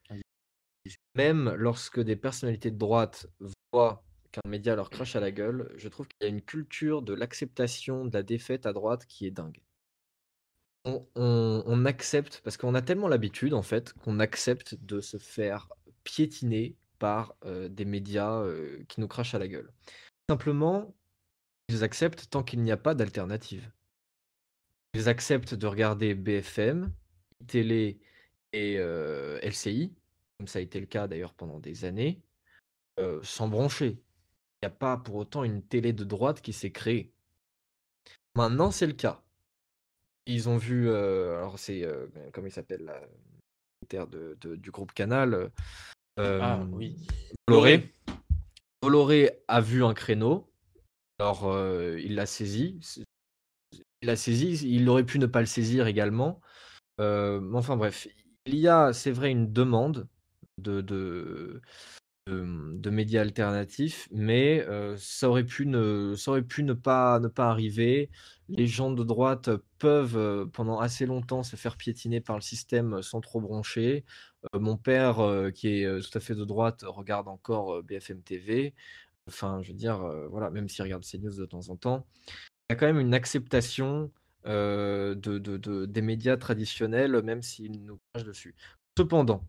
même 1.14 1.54
lorsque 1.54 2.00
des 2.00 2.16
personnalités 2.16 2.70
de 2.70 2.78
droite 2.78 3.26
voient 3.72 4.04
qu'un 4.32 4.48
média 4.48 4.74
leur 4.74 4.90
crache 4.90 5.16
à 5.16 5.20
la 5.20 5.30
gueule, 5.30 5.72
je 5.76 5.88
trouve 5.88 6.08
qu'il 6.08 6.22
y 6.22 6.24
a 6.24 6.28
une 6.28 6.42
culture 6.42 7.02
de 7.02 7.14
l'acceptation 7.14 8.04
de 8.04 8.12
la 8.12 8.22
défaite 8.22 8.66
à 8.66 8.72
droite 8.72 9.06
qui 9.06 9.26
est 9.26 9.30
dingue. 9.30 9.60
On, 10.86 11.84
accepte, 11.86 12.40
parce 12.44 12.56
qu'on 12.56 12.74
a 12.74 12.82
tellement 12.82 13.08
l'habitude 13.08 13.54
en 13.54 13.62
fait, 13.62 13.94
qu'on 13.94 14.20
accepte 14.20 14.74
de 14.84 15.00
se 15.00 15.16
faire 15.16 15.68
piétiner 16.04 16.76
par 16.98 17.36
des 17.44 17.86
médias 17.86 18.44
qui 18.88 19.00
nous 19.00 19.08
crachent 19.08 19.34
à 19.34 19.38
la 19.38 19.48
gueule. 19.48 19.72
Simplement, 20.28 20.94
ils 21.68 21.84
acceptent 21.84 22.28
tant 22.28 22.42
qu'il 22.42 22.60
n'y 22.60 22.70
a 22.70 22.76
pas 22.76 22.94
d'alternative. 22.94 23.70
Ils 24.92 25.08
acceptent 25.08 25.54
de 25.54 25.66
regarder 25.66 26.14
BFM, 26.14 26.92
télé 27.46 27.98
et 28.52 28.76
LCI, 28.76 29.90
comme 30.38 30.46
ça 30.46 30.58
a 30.58 30.62
été 30.62 30.80
le 30.80 30.86
cas 30.86 31.08
d'ailleurs 31.08 31.32
pendant 31.32 31.60
des 31.60 31.86
années, 31.86 32.20
sans 33.22 33.48
broncher. 33.48 33.98
Il 34.62 34.66
n'y 34.66 34.66
a 34.66 34.70
pas 34.70 34.98
pour 34.98 35.16
autant 35.16 35.44
une 35.44 35.62
télé 35.62 35.94
de 35.94 36.04
droite 36.04 36.42
qui 36.42 36.52
s'est 36.52 36.72
créée. 36.72 37.10
Maintenant, 38.34 38.70
c'est 38.70 38.86
le 38.86 38.92
cas. 38.92 39.23
Ils 40.26 40.48
ont 40.48 40.56
vu, 40.56 40.90
alors 40.90 41.58
c'est, 41.58 41.86
comment 42.32 42.46
il 42.46 42.52
s'appelle, 42.52 42.84
la 42.84 43.00
de, 44.06 44.36
de, 44.40 44.56
du 44.56 44.70
groupe 44.70 44.92
Canal, 44.92 45.50
ah 46.18 46.64
oui. 46.72 46.96
Bolloré. 47.46 47.92
Bolloré 48.80 49.42
a 49.48 49.60
vu 49.60 49.84
un 49.84 49.94
créneau, 49.94 50.50
alors 51.18 51.54
il 51.98 52.14
l'a 52.14 52.26
saisi. 52.26 52.78
Il 53.72 54.06
l'a 54.06 54.16
saisi, 54.16 54.68
il 54.68 54.88
aurait 54.88 55.04
pu 55.04 55.18
ne 55.18 55.26
pas 55.26 55.40
le 55.40 55.46
saisir 55.46 55.86
également. 55.86 56.40
enfin 56.98 57.76
bref, 57.76 58.08
il 58.46 58.56
y 58.56 58.68
a, 58.68 58.92
c'est 58.92 59.10
vrai, 59.10 59.30
une 59.30 59.52
demande 59.52 60.08
de, 60.58 60.80
de, 60.80 61.60
de, 62.26 62.90
médias 62.90 63.20
alternatifs, 63.22 64.08
mais 64.10 64.66
ça, 64.96 65.28
aurait 65.28 65.44
pu 65.44 65.66
ne, 65.66 66.72
pas, 66.72 67.20
arriver. 67.36 68.10
Les 68.48 68.66
gens 68.66 68.90
de 68.90 69.04
droite 69.04 69.50
peuvent 69.78 70.48
pendant 70.52 70.78
assez 70.78 71.06
longtemps 71.06 71.42
se 71.42 71.56
faire 71.56 71.76
piétiner 71.76 72.20
par 72.20 72.36
le 72.36 72.42
système 72.42 73.02
sans 73.02 73.20
trop 73.20 73.40
broncher. 73.40 74.04
mon 74.54 74.76
père, 74.76 75.18
qui 75.54 75.68
est 75.68 76.00
tout 76.00 76.16
à 76.16 76.20
fait 76.20 76.34
de 76.34 76.44
droite, 76.44 76.84
regarde 76.86 77.28
encore 77.28 77.82
BFM 77.82 78.22
TV. 78.22 78.74
Enfin, 79.28 79.62
je 79.62 79.68
veux 79.68 79.78
dire, 79.78 79.98
voilà, 80.30 80.50
même 80.50 80.68
s'il 80.68 80.82
regarde 80.82 81.04
CNews 81.04 81.36
de 81.36 81.46
temps 81.46 81.68
en 81.68 81.76
temps, 81.76 82.06
il 82.28 82.72
y 82.72 82.72
a 82.72 82.76
quand 82.76 82.86
même 82.86 83.00
une 83.00 83.14
acceptation 83.14 84.10
de, 84.46 85.14
de, 85.14 85.86
des 85.86 86.02
médias 86.02 86.36
traditionnels, 86.36 87.22
même 87.22 87.42
s'ils 87.42 87.84
nous 87.84 87.98
crachent 88.12 88.26
dessus. 88.26 88.54
Cependant, 88.96 89.44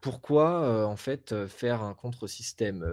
pourquoi 0.00 0.86
en 0.86 0.96
fait 0.96 1.46
faire 1.46 1.82
un 1.82 1.94
contre-système, 1.94 2.84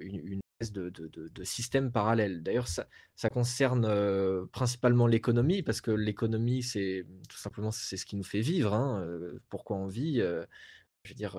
une, 0.00 0.40
espèce 0.60 0.72
de, 0.72 1.44
système 1.44 1.92
parallèle? 1.92 2.42
D'ailleurs, 2.42 2.68
ça, 2.68 2.86
concerne 3.30 4.46
principalement 4.48 5.06
l'économie, 5.06 5.62
parce 5.62 5.80
que 5.80 5.90
l'économie, 5.90 6.62
c'est 6.62 7.06
tout 7.28 7.38
simplement 7.38 7.70
c'est 7.70 7.96
ce 7.96 8.06
qui 8.06 8.16
nous 8.16 8.24
fait 8.24 8.40
vivre. 8.40 8.74
Hein, 8.74 9.06
pourquoi 9.48 9.76
on 9.76 9.86
vit 9.86 10.20
Je 10.20 11.10
veux 11.10 11.14
dire, 11.14 11.32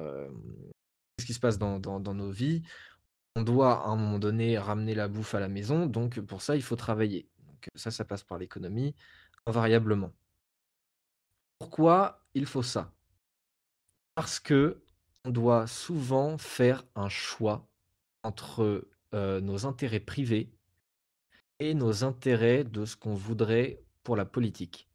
qu'est-ce 1.19 1.27
qui 1.27 1.33
se 1.33 1.39
passe 1.39 1.57
dans, 1.57 1.79
dans, 1.79 2.13
nos 2.13 2.31
vies? 2.31 2.63
On 3.35 3.43
doit 3.43 3.85
à 3.85 3.89
un 3.89 3.95
moment 3.95 4.19
donné 4.19 4.57
ramener 4.57 4.95
la 4.95 5.07
bouffe 5.07 5.35
à 5.35 5.39
la 5.39 5.49
maison, 5.49 5.85
donc 5.85 6.19
pour 6.21 6.41
ça, 6.41 6.55
il 6.55 6.63
faut 6.63 6.75
travailler. 6.75 7.27
Donc 7.45 7.67
ça, 7.75 7.91
ça 7.91 8.05
passe 8.05 8.23
par 8.23 8.37
l'économie, 8.37 8.95
invariablement. 9.45 10.13
Pourquoi 11.59 12.25
il 12.33 12.45
faut 12.45 12.63
ça? 12.63 12.93
Parce 14.15 14.39
que 14.39 14.81
on 15.25 15.31
doit 15.31 15.67
souvent 15.67 16.37
faire 16.37 16.83
un 16.95 17.09
choix 17.09 17.67
entre 18.23 18.87
nos 19.13 19.65
intérêts 19.65 19.99
privés 19.99 20.51
et 21.59 21.73
nos 21.73 22.03
intérêts 22.03 22.63
de 22.63 22.85
ce 22.85 22.95
qu'on 22.95 23.15
voudrait 23.15 23.83
pour 24.03 24.15
la 24.15 24.25
politique. 24.25 24.87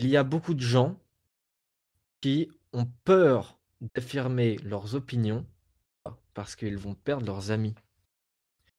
Il 0.00 0.08
y 0.08 0.16
a 0.16 0.24
beaucoup 0.24 0.54
de 0.54 0.60
gens 0.60 1.00
qui 2.20 2.50
ont 2.72 2.86
peur 3.04 3.58
d'affirmer 3.80 4.56
leurs 4.58 4.94
opinions 4.94 5.46
parce 6.34 6.56
qu'ils 6.56 6.78
vont 6.78 6.94
perdre 6.94 7.26
leurs 7.26 7.50
amis, 7.50 7.74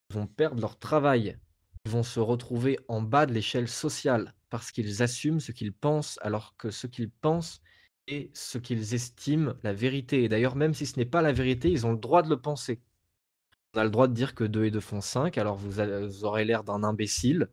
ils 0.10 0.16
vont 0.16 0.28
perdre 0.28 0.62
leur 0.62 0.78
travail, 0.78 1.38
ils 1.86 1.92
vont 1.92 2.04
se 2.04 2.20
retrouver 2.20 2.80
en 2.88 3.02
bas 3.02 3.26
de 3.26 3.34
l'échelle 3.34 3.68
sociale 3.68 4.34
parce 4.50 4.72
qu'ils 4.72 5.02
assument 5.02 5.40
ce 5.40 5.52
qu'ils 5.52 5.74
pensent 5.74 6.20
alors 6.22 6.56
que 6.58 6.72
ce 6.72 6.88
qu'ils 6.88 7.10
pensent 7.10 7.62
ce 8.34 8.58
qu'ils 8.58 8.94
estiment 8.94 9.54
la 9.64 9.74
vérité. 9.74 10.24
Et 10.24 10.30
d'ailleurs, 10.30 10.56
même 10.56 10.74
si 10.74 10.86
ce 10.86 10.98
n'est 10.98 11.06
pas 11.06 11.22
la 11.22 11.32
vérité, 11.32 11.70
ils 11.70 11.86
ont 11.86 11.92
le 11.92 11.98
droit 11.98 12.22
de 12.22 12.30
le 12.30 12.40
penser. 12.40 12.82
On 13.74 13.80
a 13.80 13.84
le 13.84 13.90
droit 13.90 14.08
de 14.08 14.14
dire 14.14 14.36
que 14.36 14.44
2 14.44 14.66
et 14.66 14.72
2 14.72 14.80
font 14.80 15.02
5, 15.02 15.38
alors 15.38 15.58
vous, 15.58 15.80
aurez 16.26 16.46
l'air 16.46 16.64
d'un 16.64 16.84
imbécile, 16.84 17.50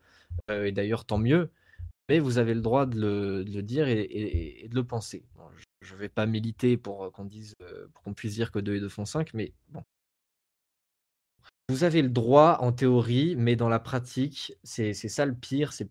euh, 0.50 0.64
et 0.64 0.72
d'ailleurs 0.72 1.04
tant 1.04 1.18
mieux, 1.18 1.50
mais 2.08 2.20
vous 2.20 2.38
avez 2.38 2.54
le 2.54 2.62
droit 2.62 2.86
de 2.86 3.44
le, 3.46 3.62
dire 3.62 3.88
et, 3.88 4.66
de 4.70 4.74
le 4.74 4.84
penser. 4.84 5.24
je 5.82 5.94
ne 5.94 5.98
vais 5.98 6.08
pas 6.08 6.26
militer 6.26 6.76
pour 6.78 7.12
qu'on 7.12 7.26
dise, 7.26 7.54
euh, 7.62 7.88
pour 7.92 8.02
qu'on 8.04 8.14
puisse 8.14 8.34
dire 8.34 8.50
que 8.50 8.58
2 8.58 8.76
et 8.76 8.80
2 8.80 8.88
font 8.88 9.04
5, 9.04 9.34
mais 9.34 9.52
bon. 9.68 9.82
Vous 11.68 11.84
avez 11.84 12.00
le 12.00 12.08
droit 12.08 12.58
en 12.60 12.72
théorie, 12.72 13.34
mais 13.36 13.56
dans 13.56 13.68
la 13.68 13.80
pratique, 13.80 14.54
c'est 14.62 14.94
ça 14.94 15.26
le 15.26 15.34
pire, 15.34 15.72
c'est 15.72 15.90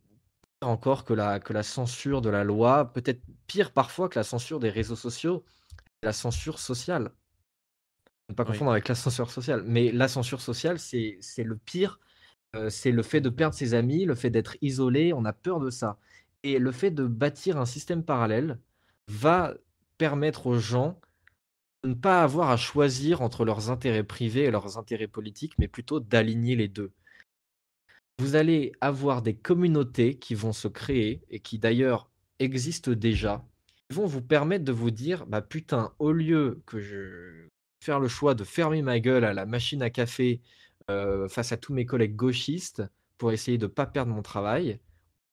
encore 0.67 1.05
que 1.05 1.13
la, 1.13 1.39
que 1.39 1.53
la 1.53 1.63
censure 1.63 2.21
de 2.21 2.29
la 2.29 2.43
loi, 2.43 2.91
peut-être 2.93 3.21
pire 3.47 3.71
parfois 3.71 4.09
que 4.09 4.19
la 4.19 4.23
censure 4.23 4.59
des 4.59 4.69
réseaux 4.69 4.95
sociaux, 4.95 5.43
la 6.03 6.13
censure 6.13 6.59
sociale. 6.59 7.11
Ne 8.29 8.35
pas 8.35 8.45
confondre 8.45 8.71
avec 8.71 8.87
la 8.87 8.95
censure 8.95 9.29
sociale, 9.29 9.63
mais 9.65 9.91
la 9.91 10.07
censure 10.07 10.41
sociale, 10.41 10.79
c'est 10.79 11.19
le 11.43 11.57
pire. 11.57 11.99
Euh, 12.55 12.69
c'est 12.69 12.91
le 12.91 13.03
fait 13.03 13.21
de 13.21 13.29
perdre 13.29 13.55
ses 13.55 13.73
amis, 13.73 14.05
le 14.05 14.15
fait 14.15 14.29
d'être 14.29 14.57
isolé, 14.61 15.13
on 15.13 15.25
a 15.25 15.33
peur 15.33 15.59
de 15.59 15.69
ça. 15.69 15.99
Et 16.43 16.59
le 16.59 16.71
fait 16.71 16.91
de 16.91 17.05
bâtir 17.05 17.57
un 17.57 17.65
système 17.65 18.03
parallèle 18.03 18.59
va 19.07 19.53
permettre 19.97 20.47
aux 20.47 20.57
gens 20.57 20.99
de 21.83 21.89
ne 21.89 21.93
pas 21.93 22.23
avoir 22.23 22.49
à 22.49 22.57
choisir 22.57 23.21
entre 23.21 23.45
leurs 23.45 23.69
intérêts 23.69 24.03
privés 24.03 24.45
et 24.45 24.51
leurs 24.51 24.77
intérêts 24.77 25.07
politiques, 25.07 25.53
mais 25.59 25.67
plutôt 25.67 25.99
d'aligner 25.99 26.55
les 26.55 26.67
deux 26.67 26.93
vous 28.19 28.35
allez 28.35 28.71
avoir 28.81 29.21
des 29.21 29.35
communautés 29.35 30.17
qui 30.17 30.35
vont 30.35 30.53
se 30.53 30.67
créer 30.67 31.21
et 31.29 31.39
qui 31.39 31.59
d'ailleurs 31.59 32.09
existent 32.39 32.91
déjà, 32.91 33.45
qui 33.89 33.95
vont 33.95 34.05
vous 34.05 34.21
permettre 34.21 34.65
de 34.65 34.71
vous 34.71 34.91
dire 34.91 35.25
bah 35.25 35.41
putain, 35.41 35.93
au 35.99 36.11
lieu 36.11 36.61
que 36.65 36.79
je 36.79 37.47
faire 37.81 37.99
le 37.99 38.07
choix 38.07 38.33
de 38.33 38.43
fermer 38.43 38.81
ma 38.81 38.99
gueule 38.99 39.25
à 39.25 39.33
la 39.33 39.45
machine 39.45 39.83
à 39.83 39.91
café 39.91 40.41
euh, 40.89 41.27
face 41.27 41.51
à 41.51 41.57
tous 41.57 41.73
mes 41.73 41.85
collègues 41.85 42.15
gauchistes 42.15 42.83
pour 43.17 43.31
essayer 43.31 43.57
de 43.57 43.65
ne 43.65 43.71
pas 43.71 43.85
perdre 43.85 44.11
mon 44.11 44.23
travail, 44.23 44.79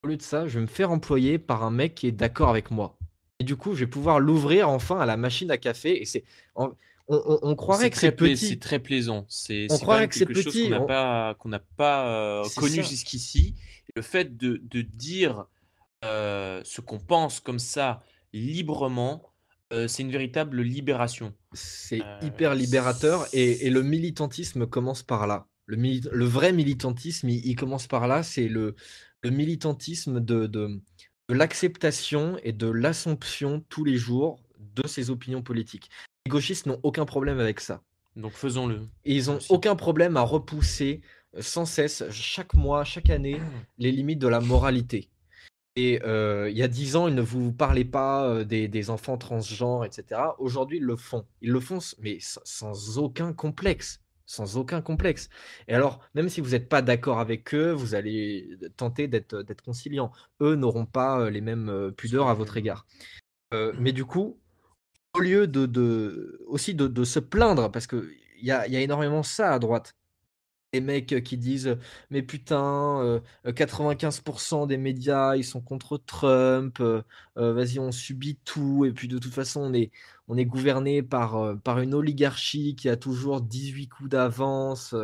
au 0.03 0.09
lieu 0.09 0.17
de 0.17 0.23
ça, 0.23 0.47
je 0.47 0.59
vais 0.59 0.63
me 0.63 0.67
faire 0.67 0.91
employer 0.91 1.39
par 1.39 1.63
un 1.65 1.71
mec 1.71 1.95
qui 1.95 2.09
est 2.09 2.13
d'accord 2.13 2.51
avec 2.51 2.71
moi. 2.71 2.99
Et 3.39 3.45
du 3.45 3.57
coup, 3.57 3.75
je 3.75 3.81
vais 3.81 3.91
pouvoir 3.91 4.21
l'ouvrir 4.21 4.69
enfin 4.69 4.99
à 4.99 5.07
la 5.07 5.17
machine 5.17 5.51
à 5.51 5.59
café. 5.59 6.01
Et 6.01 6.05
c'est 6.05 6.25
on, 7.09 7.55
croirait 7.57 7.91
que 7.91 7.99
c'est 7.99 8.13
petit. 8.13 8.49
C'est 8.49 8.61
très 8.61 8.79
plaisant. 8.79 9.27
C'est 9.29 9.67
que 9.69 10.15
c'est 10.15 10.27
petit. 10.27 10.71
Qu'on 10.71 11.49
n'a 11.49 11.63
pas, 11.77 12.07
euh, 12.07 12.45
connu 12.57 12.83
jusqu'ici. 12.83 13.55
Le 13.95 14.03
fait 14.03 14.37
de, 14.37 14.59
dire 14.83 15.47
euh, 16.05 16.61
ce 16.65 16.81
qu'on 16.81 16.99
pense 16.99 17.41
comme 17.41 17.59
ça 17.59 18.03
librement, 18.33 19.23
euh, 19.73 19.89
c'est 19.89 20.03
une 20.03 20.11
véritable 20.11 20.63
libération. 20.63 21.35
C'est 21.53 22.01
hyper 22.23 22.55
libérateur 22.55 23.27
et, 23.33 23.69
le 23.69 23.83
militantisme 23.83 24.67
commence 24.67 25.03
par 25.03 25.27
là. 25.27 25.47
Le, 25.67 25.77
le 25.77 26.25
vrai 26.25 26.53
militantisme, 26.53 27.29
il, 27.29 27.57
commence 27.57 27.87
par 27.87 28.07
là. 28.09 28.23
C'est 28.23 28.49
le, 28.49 28.75
le 29.23 29.31
militantisme 29.31 30.21
de, 30.21 30.47
de 30.47 30.81
l'acceptation 31.29 32.39
et 32.43 32.53
de 32.53 32.69
l'assomption 32.69 33.65
tous 33.69 33.85
les 33.85 33.97
jours 33.97 34.41
de 34.75 34.87
ses 34.87 35.11
opinions 35.11 35.43
politiques. 35.43 35.91
Les 36.27 36.31
gauchistes 36.31 36.67
n'ont 36.67 36.81
aucun 36.83 37.05
problème 37.05 37.41
avec 37.41 37.61
ça. 37.61 37.83
Donc 38.17 38.33
faisons-le. 38.33 38.81
Et 39.05 39.17
ils 39.17 39.27
n'ont 39.27 39.39
aucun 39.49 39.75
problème 39.75 40.17
à 40.17 40.23
repousser 40.23 41.01
euh, 41.35 41.43
sans 41.43 41.65
cesse, 41.65 42.05
chaque 42.11 42.55
mois, 42.55 42.85
chaque 42.85 43.11
année, 43.11 43.41
les 43.79 43.91
limites 43.91 44.19
de 44.19 44.29
la 44.29 44.41
moralité. 44.41 45.09
Et 45.75 46.01
il 46.05 46.57
y 46.57 46.63
a 46.63 46.69
10 46.69 46.97
ans, 46.97 47.09
ils 47.09 47.15
ne 47.15 47.23
vous 47.23 47.51
parlaient 47.51 47.87
pas 47.87 48.45
des, 48.45 48.69
des 48.69 48.91
enfants 48.91 49.17
transgenres, 49.17 49.87
etc. 49.87 50.21
Aujourd'hui, 50.39 50.77
ils 50.77 50.85
le 50.85 50.97
font. 50.97 51.25
Ils 51.41 51.51
le 51.51 51.61
font, 51.61 51.79
mais 51.99 52.19
sans, 52.21 52.99
aucun 52.99 53.33
complexe. 53.33 53.99
Sans 54.27 54.59
aucun 54.59 54.83
complexe. 54.83 55.31
Et 55.69 55.75
alors, 55.75 56.01
même 56.15 56.29
si 56.29 56.43
vous 56.43 56.51
n'êtes 56.51 56.69
pas 56.69 56.83
d'accord 56.83 57.21
avec 57.21 57.55
eux, 57.55 57.73
vous 57.73 57.95
allez 57.95 58.51
tenter 58.77 59.09
d'être 59.09 59.63
conciliant. 59.63 60.13
Eux 60.43 60.57
n'auront 60.57 60.85
pas 60.85 61.31
les 61.31 61.41
mêmes 61.41 61.91
pudeurs 61.97 62.29
à 62.29 62.35
votre 62.35 62.59
égard. 62.59 62.87
mais 63.79 63.93
du 63.93 64.05
coup, 64.05 64.42
au 65.15 65.21
lieu 65.21 65.47
de, 65.47 66.41
aussi 66.47 66.75
de, 66.75 67.05
se 67.05 67.19
plaindre, 67.19 67.71
parce 67.71 67.87
qu'il 67.87 68.05
y 68.41 68.51
a, 68.51 68.67
y 68.69 68.77
énormément 68.77 69.23
ça 69.23 69.53
à 69.53 69.59
droite. 69.59 69.95
Les 70.75 70.81
mecs 70.81 71.23
qui 71.23 71.37
disent 71.37 71.77
mais 72.11 72.23
putain 72.23 73.21
95% 73.45 74.67
des 74.67 74.79
médias 74.79 75.37
ils 75.37 75.45
sont 75.45 75.61
contre 75.61 75.99
Trump 75.99 76.83
vas-y 77.37 77.79
on 77.79 77.93
subit 77.93 78.39
tout 78.43 78.87
et 78.87 78.93
puis 78.93 79.07
de 79.07 79.19
toute 79.19 79.35
façon 79.35 79.71
on 80.29 80.37
est 80.39 80.45
gouverné 80.47 81.03
par 81.03 81.59
par 81.61 81.81
une 81.81 81.93
oligarchie 81.93 82.75
qui 82.75 82.89
a 82.89 82.97
toujours 82.97 83.43
18 83.43 83.89
coups 83.89 84.09
d'avance 84.09 84.95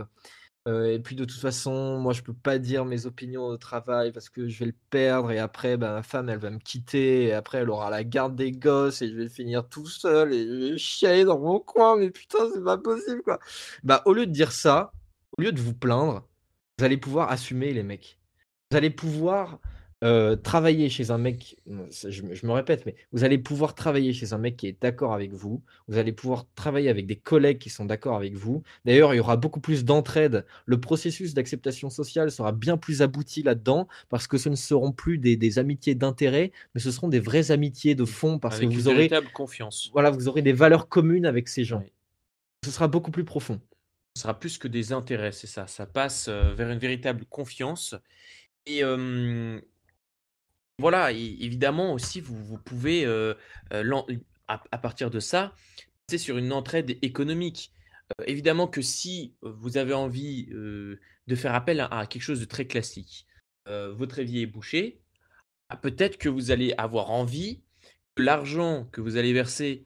et 0.68 0.98
puis 0.98 1.16
de 1.16 1.24
toute 1.24 1.40
façon 1.40 1.98
moi 1.98 2.12
je 2.12 2.22
peux 2.22 2.34
pas 2.34 2.58
dire 2.58 2.84
mes 2.84 3.06
opinions 3.06 3.44
au 3.44 3.56
travail 3.56 4.12
parce 4.12 4.28
que 4.28 4.48
je 4.48 4.58
vais 4.60 4.66
le 4.66 4.74
perdre 4.90 5.30
et 5.30 5.38
après 5.38 5.76
bah, 5.76 5.92
ma 5.92 6.02
femme 6.02 6.28
elle 6.28 6.38
va 6.38 6.50
me 6.50 6.58
quitter 6.58 7.24
et 7.24 7.32
après 7.32 7.58
elle 7.58 7.70
aura 7.70 7.90
la 7.90 8.04
garde 8.04 8.36
des 8.36 8.52
gosses 8.52 9.02
et 9.02 9.08
je 9.08 9.14
vais 9.14 9.28
finir 9.28 9.68
tout 9.68 9.86
seul 9.86 10.32
et 10.32 10.46
je 10.46 10.72
vais 10.72 10.78
chialer 10.78 11.24
dans 11.24 11.38
mon 11.38 11.60
coin 11.60 11.96
mais 11.96 12.10
putain 12.10 12.38
c'est 12.52 12.64
pas 12.64 12.78
possible 12.78 13.22
quoi 13.22 13.38
bah 13.82 14.02
au 14.04 14.12
lieu 14.12 14.26
de 14.26 14.32
dire 14.32 14.52
ça 14.52 14.92
au 15.38 15.42
lieu 15.42 15.52
de 15.52 15.60
vous 15.60 15.74
plaindre, 15.74 16.26
vous 16.78 16.84
allez 16.84 16.96
pouvoir 16.96 17.30
assumer 17.30 17.72
les 17.72 17.84
mecs. 17.84 18.18
Vous 18.70 18.76
allez 18.76 18.90
pouvoir 18.90 19.60
euh, 20.04 20.36
travailler 20.36 20.88
chez 20.90 21.10
un 21.10 21.18
mec, 21.18 21.56
je, 21.66 22.22
me 22.22 22.52
répète, 22.52 22.86
mais 22.86 22.94
vous 23.10 23.24
allez 23.24 23.36
pouvoir 23.36 23.74
travailler 23.74 24.12
chez 24.12 24.32
un 24.32 24.38
mec 24.38 24.56
qui 24.56 24.68
est 24.68 24.80
d'accord 24.80 25.12
avec 25.12 25.32
vous. 25.32 25.60
Vous 25.88 25.98
allez 25.98 26.12
pouvoir 26.12 26.46
travailler 26.54 26.88
avec 26.88 27.06
des 27.06 27.16
collègues 27.16 27.58
qui 27.58 27.68
sont 27.68 27.84
d'accord 27.84 28.14
avec 28.14 28.34
vous. 28.34 28.62
D'ailleurs, 28.84 29.12
il 29.12 29.16
y 29.16 29.20
aura 29.20 29.36
beaucoup 29.36 29.58
plus 29.58 29.84
d'entraide. 29.84 30.46
Le 30.66 30.80
processus 30.80 31.34
d'acceptation 31.34 31.90
sociale 31.90 32.30
sera 32.30 32.52
bien 32.52 32.76
plus 32.76 33.02
abouti 33.02 33.42
là-dedans 33.42 33.88
parce 34.08 34.28
que 34.28 34.38
ce 34.38 34.48
ne 34.48 34.54
seront 34.54 34.92
plus 34.92 35.18
des, 35.18 35.58
amitiés 35.58 35.96
d'intérêt, 35.96 36.52
mais 36.74 36.80
ce 36.80 36.92
seront 36.92 37.08
des 37.08 37.20
vraies 37.20 37.50
amitiés 37.50 37.96
de 37.96 38.04
fond 38.04 38.38
parce 38.38 38.60
que 38.60 38.66
vous 38.66 38.86
aurez 38.86 39.10
confiance. 39.34 39.90
Voilà, 39.92 40.10
vous 40.10 40.28
aurez 40.28 40.42
des 40.42 40.52
valeurs 40.52 40.88
communes 40.88 41.26
avec 41.26 41.48
ces 41.48 41.64
gens. 41.64 41.82
Ce 42.64 42.70
sera 42.70 42.86
beaucoup 42.88 43.10
plus 43.10 43.24
profond 43.24 43.60
sera 44.16 44.36
plus 44.36 44.58
que 44.58 44.66
des 44.66 44.92
intérêts, 44.92 45.30
c'est 45.30 45.46
ça. 45.46 45.68
Ça 45.68 45.86
passe 45.86 46.28
vers 46.28 46.70
une 46.70 46.80
véritable 46.80 47.24
confiance. 47.26 47.94
Et 48.66 48.82
voilà, 50.78 51.12
évidemment 51.12 51.92
aussi, 51.92 52.20
vous, 52.20 52.58
pouvez, 52.58 53.04
à, 54.48 54.78
partir 54.78 55.10
de 55.10 55.20
ça, 55.20 55.54
passer 56.06 56.18
sur 56.18 56.38
une 56.38 56.52
entraide 56.52 56.98
économique. 57.02 57.72
évidemment 58.26 58.68
que 58.68 58.80
si 58.80 59.34
vous 59.42 59.76
avez 59.76 59.94
envie 59.94 60.46
de 60.46 61.34
faire 61.34 61.54
appel 61.54 61.80
à, 61.80 62.06
quelque 62.06 62.22
chose 62.22 62.40
de 62.40 62.44
très 62.44 62.66
classique, 62.66 63.26
votre 63.66 64.20
évier 64.20 64.42
est 64.42 64.46
bouché, 64.46 65.00
ah, 65.68 65.76
peut-être 65.76 66.16
que 66.16 66.28
vous 66.28 66.50
allez 66.50 66.72
avoir 66.78 67.10
envie 67.10 67.60
que 68.14 68.22
l'argent 68.22 68.88
que 68.90 69.00
vous 69.00 69.16
allez 69.16 69.32
verser 69.32 69.84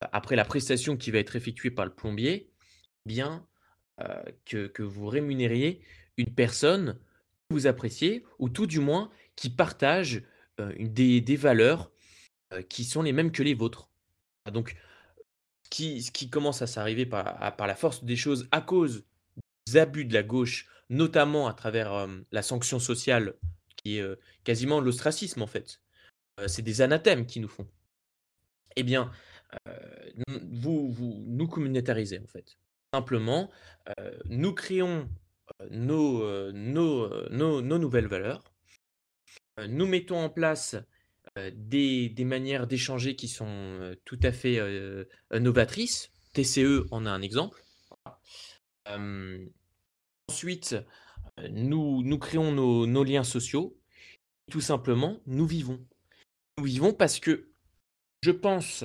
après 0.00 0.36
la 0.36 0.44
prestation 0.44 0.96
qui 0.96 1.10
va 1.10 1.18
être 1.18 1.36
effectuée 1.36 1.70
par 1.70 1.84
le 1.84 1.92
plombier, 1.92 2.50
eh 3.06 3.08
bien, 3.08 3.46
euh, 4.00 4.22
que, 4.44 4.82
vous 4.82 5.06
rémunériez 5.06 5.82
une 6.16 6.34
personne 6.34 6.98
que 7.48 7.54
vous 7.54 7.66
appréciez, 7.66 8.24
ou 8.38 8.48
tout 8.48 8.66
du 8.66 8.80
moins 8.80 9.10
qui 9.36 9.50
partage 9.50 10.22
euh, 10.60 10.72
des, 10.78 11.36
valeurs 11.36 11.90
euh, 12.52 12.62
qui 12.62 12.84
sont 12.84 13.02
les 13.02 13.12
mêmes 13.12 13.32
que 13.32 13.42
les 13.42 13.54
vôtres. 13.54 13.88
Donc, 14.52 14.76
ce 15.64 15.70
qui, 15.70 16.02
ce 16.02 16.12
qui 16.12 16.30
commence 16.30 16.62
à 16.62 16.66
s'arriver 16.66 17.06
par, 17.06 17.56
par, 17.56 17.66
la 17.66 17.74
force 17.74 18.04
des 18.04 18.16
choses 18.16 18.48
à 18.52 18.60
cause 18.60 19.04
des 19.66 19.76
abus 19.78 20.04
de 20.04 20.14
la 20.14 20.22
gauche, 20.22 20.68
notamment 20.90 21.48
à 21.48 21.54
travers 21.54 22.06
la 22.30 22.42
sanction 22.42 22.78
sociale, 22.78 23.34
qui 23.76 23.98
est 23.98 24.04
quasiment 24.44 24.80
l'ostracisme 24.80 25.42
en 25.42 25.46
fait. 25.46 25.80
c'est 26.46 26.62
des 26.62 26.82
anathèmes 26.82 27.26
qui 27.26 27.40
nous 27.40 27.48
font. 27.48 27.66
Eh 28.76 28.82
bien, 28.82 29.10
vous, 30.28 30.92
vous 30.92 31.24
nous 31.26 31.48
communautarisez 31.48 32.20
en 32.20 32.26
fait. 32.26 32.58
Simplement, 32.92 33.50
nous 34.26 34.52
créons 34.52 35.08
nos, 35.70 36.52
nos, 36.52 37.30
nos, 37.30 37.78
nouvelles 37.78 38.06
valeurs, 38.06 38.53
nous 39.68 39.86
mettons 39.86 40.18
en 40.18 40.28
place 40.28 40.76
des, 41.36 42.08
des, 42.08 42.24
manières 42.24 42.66
d'échanger 42.66 43.16
qui 43.16 43.28
sont 43.28 43.96
tout 44.04 44.18
à 44.22 44.32
fait 44.32 44.60
novatrices. 45.32 46.10
TCE 46.32 46.86
en 46.90 47.06
a 47.06 47.10
un 47.10 47.22
exemple. 47.22 47.64
ensuite, 50.28 50.76
nous, 51.50 52.18
créons 52.18 52.52
nos, 52.52 52.86
nos, 52.86 53.04
liens 53.04 53.24
sociaux. 53.24 53.78
Tout 54.50 54.60
simplement, 54.60 55.20
nous 55.26 55.46
vivons. 55.46 55.84
Nous 56.58 56.64
vivons 56.64 56.92
parce 56.92 57.18
que 57.18 57.48
je 58.22 58.30
pense 58.30 58.84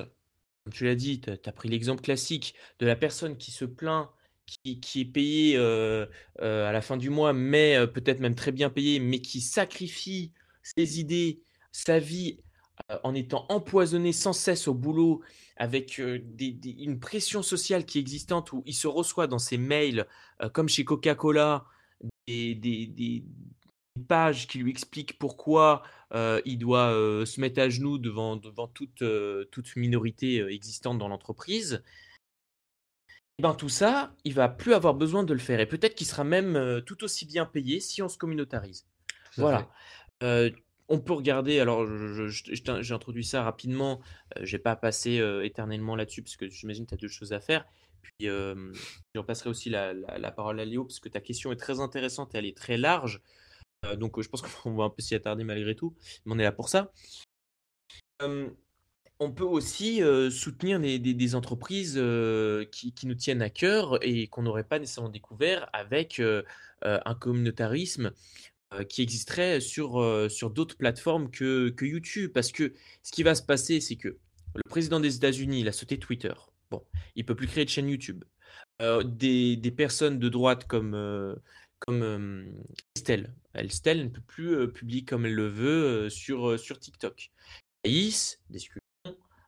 comme 0.64 0.72
tu 0.72 0.84
l'as 0.84 0.94
dit, 0.94 1.20
tu 1.20 1.30
as 1.30 1.52
pris 1.52 1.68
l'exemple 1.68 2.02
classique 2.02 2.54
de 2.78 2.86
la 2.86 2.96
personne 2.96 3.36
qui 3.36 3.50
se 3.50 3.64
plaint, 3.64 4.10
qui, 4.46 5.00
est 5.00 5.04
payée 5.04 5.56
à 5.56 6.72
la 6.72 6.82
fin 6.82 6.96
du 6.96 7.10
mois, 7.10 7.32
mais 7.32 7.76
peut-être 7.88 8.20
même 8.20 8.34
très 8.34 8.52
bien 8.52 8.70
payée, 8.70 9.00
mais 9.00 9.20
qui 9.20 9.40
sacrifie 9.40 10.32
ses 10.62 11.00
idées, 11.00 11.42
sa 11.72 11.98
vie 11.98 12.40
en 13.04 13.14
étant 13.14 13.46
empoisonné 13.48 14.12
sans 14.12 14.32
cesse 14.32 14.68
au 14.68 14.74
boulot 14.74 15.22
avec 15.56 15.98
une 15.98 16.98
pression 16.98 17.42
sociale 17.42 17.84
qui 17.84 17.98
est 17.98 18.00
existante 18.00 18.52
où 18.52 18.62
il 18.66 18.74
se 18.74 18.88
reçoit 18.88 19.26
dans 19.26 19.38
ses 19.38 19.58
mails, 19.58 20.06
comme 20.52 20.68
chez 20.68 20.84
Coca-Cola, 20.84 21.64
des, 22.26 23.24
page 24.08 24.46
qui 24.46 24.58
lui 24.58 24.70
explique 24.70 25.18
pourquoi 25.18 25.82
il 26.44 26.58
doit 26.58 26.90
se 27.26 27.40
mettre 27.40 27.60
à 27.60 27.68
genoux 27.68 27.98
devant, 27.98 28.36
devant 28.36 28.68
toute, 28.68 29.04
toute 29.50 29.76
minorité 29.76 30.42
existante 30.48 30.98
dans 30.98 31.08
l'entreprise, 31.08 31.82
eh 33.38 33.42
ben 33.42 33.54
tout 33.54 33.68
ça, 33.68 34.14
il 34.24 34.34
va 34.34 34.48
plus 34.48 34.74
avoir 34.74 34.94
besoin 34.94 35.24
de 35.24 35.32
le 35.32 35.38
faire. 35.38 35.60
Et 35.60 35.66
peut-être 35.66 35.94
qu'il 35.94 36.06
sera 36.06 36.24
même 36.24 36.82
tout 36.86 37.04
aussi 37.04 37.26
bien 37.26 37.44
payé 37.44 37.80
si 37.80 38.02
on 38.02 38.08
se 38.08 38.18
communautarise. 38.18 38.86
Voilà. 39.36 39.68
On 40.22 40.98
peut 40.98 41.12
regarder, 41.12 41.60
alors 41.60 41.86
j'ai 42.28 42.94
introduit 42.94 43.24
ça 43.24 43.42
rapidement, 43.42 44.00
je 44.40 44.52
vais 44.52 44.62
pas 44.62 44.76
passer 44.76 45.22
éternellement 45.42 45.96
là-dessus 45.96 46.22
parce 46.22 46.36
que 46.36 46.48
j'imagine 46.48 46.84
que 46.84 46.90
tu 46.90 46.94
as 46.94 46.98
deux 46.98 47.08
choses 47.08 47.32
à 47.32 47.40
faire. 47.40 47.64
Puis 48.02 48.26
je 48.26 49.18
repasserai 49.18 49.50
aussi 49.50 49.70
la, 49.70 50.32
parole 50.32 50.60
à 50.60 50.64
Léo 50.64 50.84
parce 50.84 51.00
que 51.00 51.08
ta 51.08 51.20
question 51.20 51.52
est 51.52 51.56
très 51.56 51.80
intéressante 51.80 52.34
et 52.34 52.38
elle 52.38 52.46
est 52.46 52.56
très 52.56 52.76
large. 52.76 53.20
Euh, 53.86 53.96
donc 53.96 54.20
je 54.20 54.28
pense 54.28 54.42
qu'on 54.62 54.74
va 54.74 54.84
un 54.84 54.90
peu 54.90 55.02
s'y 55.02 55.14
attarder 55.14 55.44
malgré 55.44 55.74
tout, 55.74 55.94
mais 56.24 56.34
on 56.34 56.38
est 56.38 56.44
là 56.44 56.52
pour 56.52 56.68
ça. 56.68 56.92
on 58.20 59.32
peut 59.32 59.44
aussi 59.44 60.00
soutenir 60.30 60.80
des, 60.80 61.34
entreprises 61.34 61.94
qui, 62.72 63.06
nous 63.06 63.14
tiennent 63.14 63.42
à 63.42 63.50
cœur 63.50 63.98
et 64.02 64.28
qu'on 64.28 64.42
n'aurait 64.42 64.64
pas 64.64 64.78
nécessairement 64.78 65.10
découvert 65.10 65.68
avec 65.72 66.22
un 66.82 67.14
communautarisme 67.14 68.12
qui 68.88 69.02
existerait 69.02 69.60
sur, 69.60 70.30
sur 70.30 70.50
d'autres 70.50 70.76
plateformes 70.76 71.30
que, 71.30 71.70
que, 71.70 71.84
YouTube. 71.84 72.30
Parce 72.32 72.52
que 72.52 72.72
ce 73.02 73.12
qui 73.12 73.22
va 73.22 73.34
se 73.34 73.42
passer, 73.42 73.80
c'est 73.80 73.96
que 73.96 74.16
le 74.54 74.62
président 74.68 75.00
des 75.00 75.16
États-Unis, 75.16 75.60
il 75.60 75.68
a 75.68 75.72
sauté 75.72 75.98
Twitter. 75.98 76.32
Bon, 76.70 76.84
il 77.16 77.24
peut 77.24 77.34
plus 77.34 77.48
créer 77.48 77.64
de 77.64 77.70
chaîne 77.70 77.88
YouTube. 77.88 78.24
des, 79.04 79.56
des, 79.56 79.70
personnes 79.70 80.18
de 80.18 80.28
droite 80.28 80.66
comme, 80.66 81.36
comme 81.80 82.62
Estelle. 82.94 83.34
Estelle 83.54 84.04
ne 84.04 84.08
peut 84.08 84.22
plus 84.26 84.72
publier 84.72 85.04
comme 85.04 85.26
elle 85.26 85.34
le 85.34 85.48
veut 85.48 86.08
sur, 86.08 86.58
sur 86.58 86.78
TikTok. 86.78 87.30
Aïs, 87.84 88.40
discussion, 88.50 88.80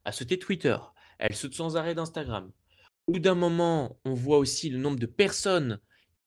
a 0.04 0.12
sauté 0.12 0.38
Twitter. 0.38 0.76
Elle 1.18 1.34
saute 1.34 1.54
sans 1.54 1.76
arrêt 1.76 1.94
d'Instagram. 1.94 2.50
Au 3.06 3.12
bout 3.12 3.18
d'un 3.18 3.34
moment, 3.34 3.98
on 4.04 4.14
voit 4.14 4.38
aussi 4.38 4.70
le 4.70 4.78
nombre 4.78 4.98
de 4.98 5.06
personnes. 5.06 5.80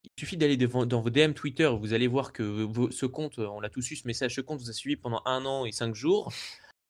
Il 0.05 0.19
suffit 0.19 0.37
d'aller 0.37 0.57
dans 0.57 1.01
vos 1.01 1.09
DM 1.09 1.33
Twitter, 1.33 1.69
vous 1.79 1.93
allez 1.93 2.07
voir 2.07 2.31
que 2.31 2.67
ce 2.91 3.05
compte, 3.05 3.39
on 3.39 3.59
l'a 3.59 3.69
tous 3.69 3.91
eu 3.91 3.95
ce 3.95 4.07
message, 4.07 4.35
ce 4.35 4.41
compte 4.41 4.59
vous 4.59 4.69
a 4.69 4.73
suivi 4.73 4.95
pendant 4.95 5.21
un 5.25 5.45
an 5.45 5.65
et 5.65 5.71
cinq 5.71 5.95
jours, 5.95 6.31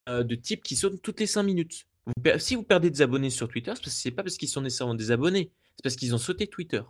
de 0.08 0.36
types 0.36 0.64
qui 0.64 0.76
sautent 0.76 1.02
toutes 1.02 1.20
les 1.20 1.28
cinq 1.28 1.44
minutes. 1.44 1.88
si 2.38 2.56
vous 2.56 2.64
perdez 2.64 2.90
des 2.90 3.02
abonnés 3.02 3.30
sur 3.30 3.48
Twitter, 3.48 3.74
c'est 3.84 4.12
pas 4.12 4.24
parce 4.24 4.38
qu'ils 4.38 4.50
sont 4.50 4.62
nécessairement 4.62 4.96
des 4.96 5.12
abonnés, 5.12 5.52
c'est 5.76 5.84
parce 5.84 5.96
qu'ils 5.96 6.14
ont 6.14 6.20
sauté 6.20 6.48
Twitter. 6.48 6.82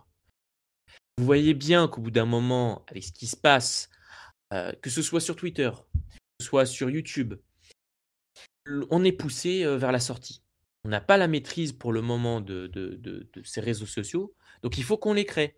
Vous 1.18 1.24
voyez 1.24 1.54
bien 1.54 1.88
qu'au 1.88 2.02
bout 2.02 2.10
d'un 2.10 2.26
moment, 2.26 2.84
avec 2.88 3.04
ce 3.04 3.12
qui 3.12 3.26
se 3.26 3.36
passe, 3.36 3.88
euh, 4.52 4.72
que 4.82 4.90
ce 4.90 5.00
soit 5.00 5.20
sur 5.20 5.34
Twitter, 5.34 5.70
que 5.72 6.00
ce 6.40 6.46
soit 6.46 6.66
sur 6.66 6.90
YouTube, 6.90 7.34
on 8.90 9.02
est 9.02 9.12
poussé 9.12 9.64
euh, 9.64 9.78
vers 9.78 9.92
la 9.92 10.00
sortie. 10.00 10.42
On 10.84 10.90
n'a 10.90 11.00
pas 11.00 11.16
la 11.16 11.26
maîtrise 11.26 11.72
pour 11.72 11.92
le 11.92 12.02
moment 12.02 12.40
de, 12.40 13.28
ces 13.44 13.60
réseaux 13.60 13.86
sociaux, 13.86 14.34
donc 14.62 14.76
il 14.78 14.84
faut 14.84 14.98
qu'on 14.98 15.14
les 15.14 15.24
crée. 15.24 15.56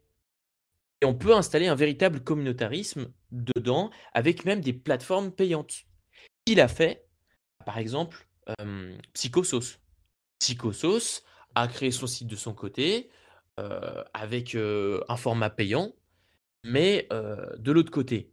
Et 1.01 1.07
on 1.07 1.15
peut 1.15 1.35
installer 1.35 1.69
un 1.69 1.75
véritable 1.75 2.21
communautarisme 2.21 3.13
dedans, 3.31 3.91
avec 4.15 4.45
même 4.45 4.61
des 4.61 4.73
plateformes 4.73 5.31
payantes. 5.31 5.85
Il 6.47 6.61
a 6.61 6.69
fait, 6.69 7.07
par 7.65 7.79
exemple, 7.79 8.27
Psychosos. 9.13 9.79
Psychosos 10.41 11.23
a 11.55 11.69
créé 11.69 11.91
son 11.91 12.07
site 12.07 12.29
de 12.29 12.37
son 12.37 12.55
côté 12.55 13.11
avec 14.15 14.57
un 14.57 15.17
format 15.17 15.51
payant, 15.51 15.95
mais 16.65 17.07
de 17.11 17.73
l'autre 17.73 17.91
côté, 17.93 18.33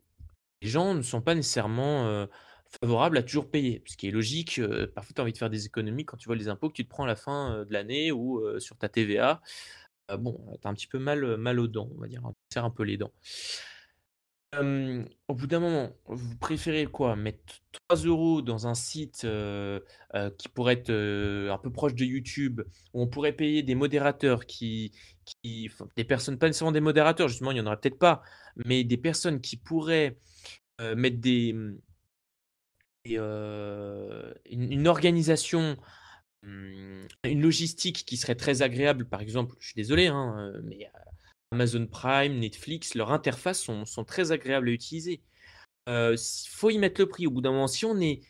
les 0.62 0.70
gens 0.70 0.96
ne 0.96 1.02
sont 1.02 1.22
pas 1.22 1.36
nécessairement 1.36 2.28
favorables 2.82 3.18
à 3.18 3.24
toujours 3.24 3.52
payer. 3.52 3.84
Ce 3.86 3.96
qui 3.96 4.08
est 4.08 4.12
logique, 4.12 4.60
parfois 4.96 5.14
tu 5.14 5.22
as 5.22 5.24
envie 5.24 5.34
de 5.34 5.38
faire 5.38 5.50
des 5.50 5.66
économies 5.66 6.06
quand 6.06 6.18
tu 6.18 6.28
vois 6.28 6.36
les 6.36 6.48
impôts 6.48 6.70
que 6.70 6.76
tu 6.76 6.86
te 6.86 6.90
prends 6.90 7.04
à 7.04 7.08
la 7.08 7.16
fin 7.16 7.64
de 7.64 7.74
l'année 7.74 8.12
ou 8.12 8.42
sur 8.60 8.76
ta 8.78 8.90
TVA. 8.90 9.42
Bon, 10.18 10.58
tu 10.62 10.68
as 10.68 10.70
un 10.70 10.74
petit 10.74 10.88
peu 10.88 11.00
mal, 11.00 11.38
mal 11.38 11.60
aux 11.60 11.68
dents, 11.68 11.90
on 11.96 12.02
va 12.02 12.08
dire, 12.08 12.22
on 12.24 12.34
serre 12.52 12.66
un 12.66 12.72
peu 12.72 12.84
les 12.84 12.98
dents 12.98 13.12
au 15.28 15.34
bout 15.34 15.48
d'un 15.48 15.60
moment, 15.60 15.92
vous 16.06 16.38
préférez 16.38 16.86
quoi? 16.86 17.16
Mettre 17.16 17.62
3 17.90 18.06
euros 18.06 18.42
dans 18.42 18.68
un 18.68 18.76
site, 18.76 19.28
qui 20.38 20.50
pourrait 20.50 20.74
être, 20.74 20.92
un 20.92 21.58
peu 21.58 21.72
proche 21.72 21.96
de 21.96 22.06
YouTube, 22.06 22.62
où 22.94 23.02
on 23.02 23.08
pourrait 23.08 23.34
payer 23.34 23.64
des 23.64 23.76
modérateurs 23.76 24.46
qui 24.46 24.92
qui 25.44 25.70
des 25.98 26.04
personnes 26.04 26.38
pas 26.38 26.48
nécessairement 26.48 26.72
des 26.72 26.82
modérateurs, 26.82 27.28
justement, 27.28 27.52
il 27.52 27.58
y 27.58 27.62
en 27.62 27.66
aurait 27.66 27.80
peut-être 27.80 27.98
pas, 28.00 28.22
mais 28.66 28.84
des 28.84 28.98
personnes 28.98 29.42
qui 29.42 29.58
pourraient, 29.58 30.18
mettre 30.96 31.20
des, 31.20 31.54
mmh, 31.54 31.78
une 34.46 34.88
organisation, 34.88 35.78
une 36.46 37.42
logistique 37.42 38.06
qui 38.06 38.18
serait 38.18 38.36
très 38.36 38.62
agréable. 38.62 39.06
Par 39.06 39.22
exemple, 39.22 39.56
je 39.60 39.68
suis 39.68 39.76
désolé, 39.76 40.08
hein, 40.08 40.54
mais 40.64 40.90
Amazon 41.52 41.88
Prime, 41.88 42.40
Netflix, 42.40 42.96
leurs 42.96 43.12
interfaces 43.12 43.62
sont, 43.62 44.04
très 44.06 44.32
agréables 44.32 44.70
à 44.70 44.72
utiliser. 44.72 45.22
Il 45.88 45.92
euh, 45.92 46.16
faut 46.50 46.70
y 46.70 46.78
mettre 46.78 47.00
le 47.00 47.08
prix. 47.08 47.28
Au 47.28 47.32
bout 47.32 47.42
d'un 47.42 47.52
moment, 47.52 47.68
si 47.68 47.86
on 47.86 48.00
est 48.00 48.22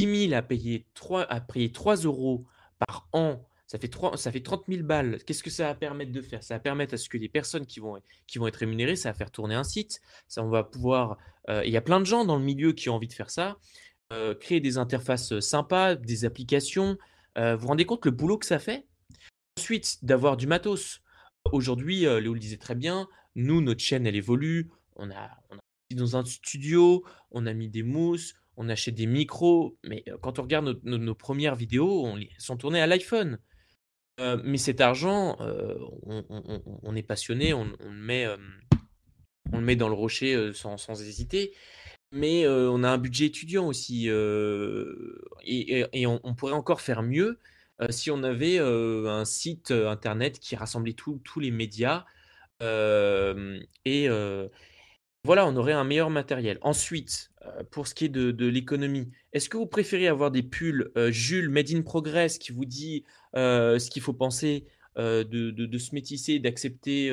10 0.00 0.28
000 0.28 0.32
à 0.34 0.42
payer 0.42 0.86
3, 0.94 1.22
à 1.22 1.40
payer 1.40 1.70
3 1.70 1.96
euros 1.96 2.44
par 2.78 3.08
an, 3.12 3.46
ça 3.66 3.78
fait, 3.78 3.88
3, 3.88 4.16
ça 4.16 4.32
fait 4.32 4.40
30 4.40 4.64
000 4.68 4.82
balles. 4.82 5.22
Qu'est-ce 5.24 5.42
que 5.42 5.50
ça 5.50 5.64
va 5.64 5.74
permettre 5.74 6.12
de 6.12 6.22
faire? 6.22 6.42
Ça 6.42 6.54
va 6.54 6.60
permettre 6.60 6.94
à 6.94 6.96
ce 6.96 7.08
que 7.08 7.18
les 7.18 7.28
personnes 7.28 7.66
qui 7.66 7.80
vont, 7.80 8.00
qui 8.26 8.38
vont 8.38 8.46
être 8.46 8.56
rémunérées, 8.56 8.96
ça 8.96 9.10
va 9.10 9.14
faire 9.14 9.30
tourner 9.30 9.54
un 9.54 9.64
site. 9.64 10.00
Ça, 10.28 10.42
on 10.42 10.48
va 10.48 10.64
pouvoir. 10.64 11.18
Euh, 11.48 11.62
il 11.64 11.72
y 11.72 11.76
a 11.76 11.82
plein 11.82 12.00
de 12.00 12.06
gens 12.06 12.24
dans 12.24 12.36
le 12.36 12.44
milieu 12.44 12.72
qui 12.72 12.88
ont 12.88 12.94
envie 12.94 13.08
de 13.08 13.12
faire 13.12 13.30
ça. 13.30 13.58
Euh, 14.12 14.34
créer 14.34 14.60
des 14.60 14.78
interfaces 14.78 15.38
sympas, 15.40 15.96
des 15.96 16.24
applications. 16.24 16.96
Vous 17.36 17.58
vous 17.58 17.66
rendez 17.68 17.84
compte 17.84 18.04
le 18.04 18.10
boulot 18.10 18.38
que 18.38 18.46
ça 18.46 18.58
fait? 18.58 18.86
Ensuite, 19.58 20.04
d'avoir 20.04 20.36
du 20.36 20.46
matos. 20.46 21.00
Aujourd'hui, 21.52 22.00
Léo 22.00 22.34
le 22.34 22.40
disait 22.40 22.56
très 22.56 22.74
bien, 22.74 23.08
nous, 23.34 23.60
notre 23.60 23.80
chaîne, 23.80 24.06
elle 24.06 24.16
évolue. 24.16 24.70
On 24.96 25.10
a, 25.10 25.30
on 25.50 25.56
dans 25.94 26.16
un 26.16 26.24
studio, 26.24 27.04
on 27.30 27.46
a 27.46 27.52
mis 27.52 27.68
des 27.68 27.84
mousses, 27.84 28.34
on 28.56 28.68
achète 28.68 28.94
des 28.94 29.06
micros. 29.06 29.78
Mais 29.84 30.04
quand 30.22 30.38
on 30.38 30.42
regarde 30.42 30.80
nos, 30.82 31.14
premières 31.14 31.54
vidéos, 31.54 32.04
on, 32.04 32.16
elles 32.16 32.28
sont 32.38 32.56
tournées 32.56 32.80
à 32.80 32.86
l'iPhone. 32.86 33.38
mais 34.18 34.58
cet 34.58 34.80
argent, 34.80 35.36
on, 36.02 36.96
est 36.96 37.02
passionné, 37.02 37.54
on 37.54 37.66
le 37.84 39.60
met 39.60 39.76
dans 39.76 39.88
le 39.88 39.94
rocher 39.94 40.52
sans, 40.54 41.00
hésiter. 41.00 41.54
Mais 42.12 42.46
on 42.48 42.82
a 42.82 42.90
un 42.90 42.98
budget 42.98 43.26
étudiant 43.26 43.66
aussi. 43.66 44.06
et, 44.06 46.06
on, 46.06 46.34
pourrait 46.34 46.52
encore 46.52 46.80
faire 46.80 47.02
mieux 47.02 47.38
si 47.90 48.10
on 48.10 48.22
avait 48.22 48.58
un 48.58 49.24
site 49.24 49.70
internet 49.70 50.38
qui 50.38 50.56
rassemblait 50.56 50.94
tous 50.94 51.40
les 51.40 51.50
médias 51.50 52.04
et 52.60 54.08
voilà, 55.24 55.46
on 55.46 55.56
aurait 55.56 55.72
un 55.72 55.84
meilleur 55.84 56.10
matériel. 56.10 56.58
Ensuite, 56.62 57.32
pour 57.70 57.88
ce 57.88 57.94
qui 57.94 58.04
est 58.04 58.08
de, 58.08 58.46
l'économie, 58.46 59.10
est-ce 59.32 59.48
que 59.48 59.56
vous 59.56 59.66
préférez 59.66 60.06
avoir 60.06 60.30
des 60.30 60.42
pulls 60.42 60.90
Jules 61.08 61.50
Made 61.50 61.70
in 61.72 61.82
Progress 61.82 62.38
qui 62.38 62.52
vous 62.52 62.64
dit 62.64 63.04
ce 63.34 63.90
qu'il 63.90 64.02
faut 64.02 64.14
penser 64.14 64.66
de, 64.96 65.78
se 65.78 65.94
métisser, 65.94 66.38
d'accepter 66.38 67.12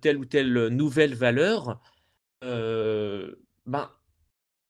telle 0.00 0.18
ou 0.18 0.24
telle 0.24 0.68
nouvelle 0.68 1.14
valeur 1.14 1.80
ben, 2.42 3.90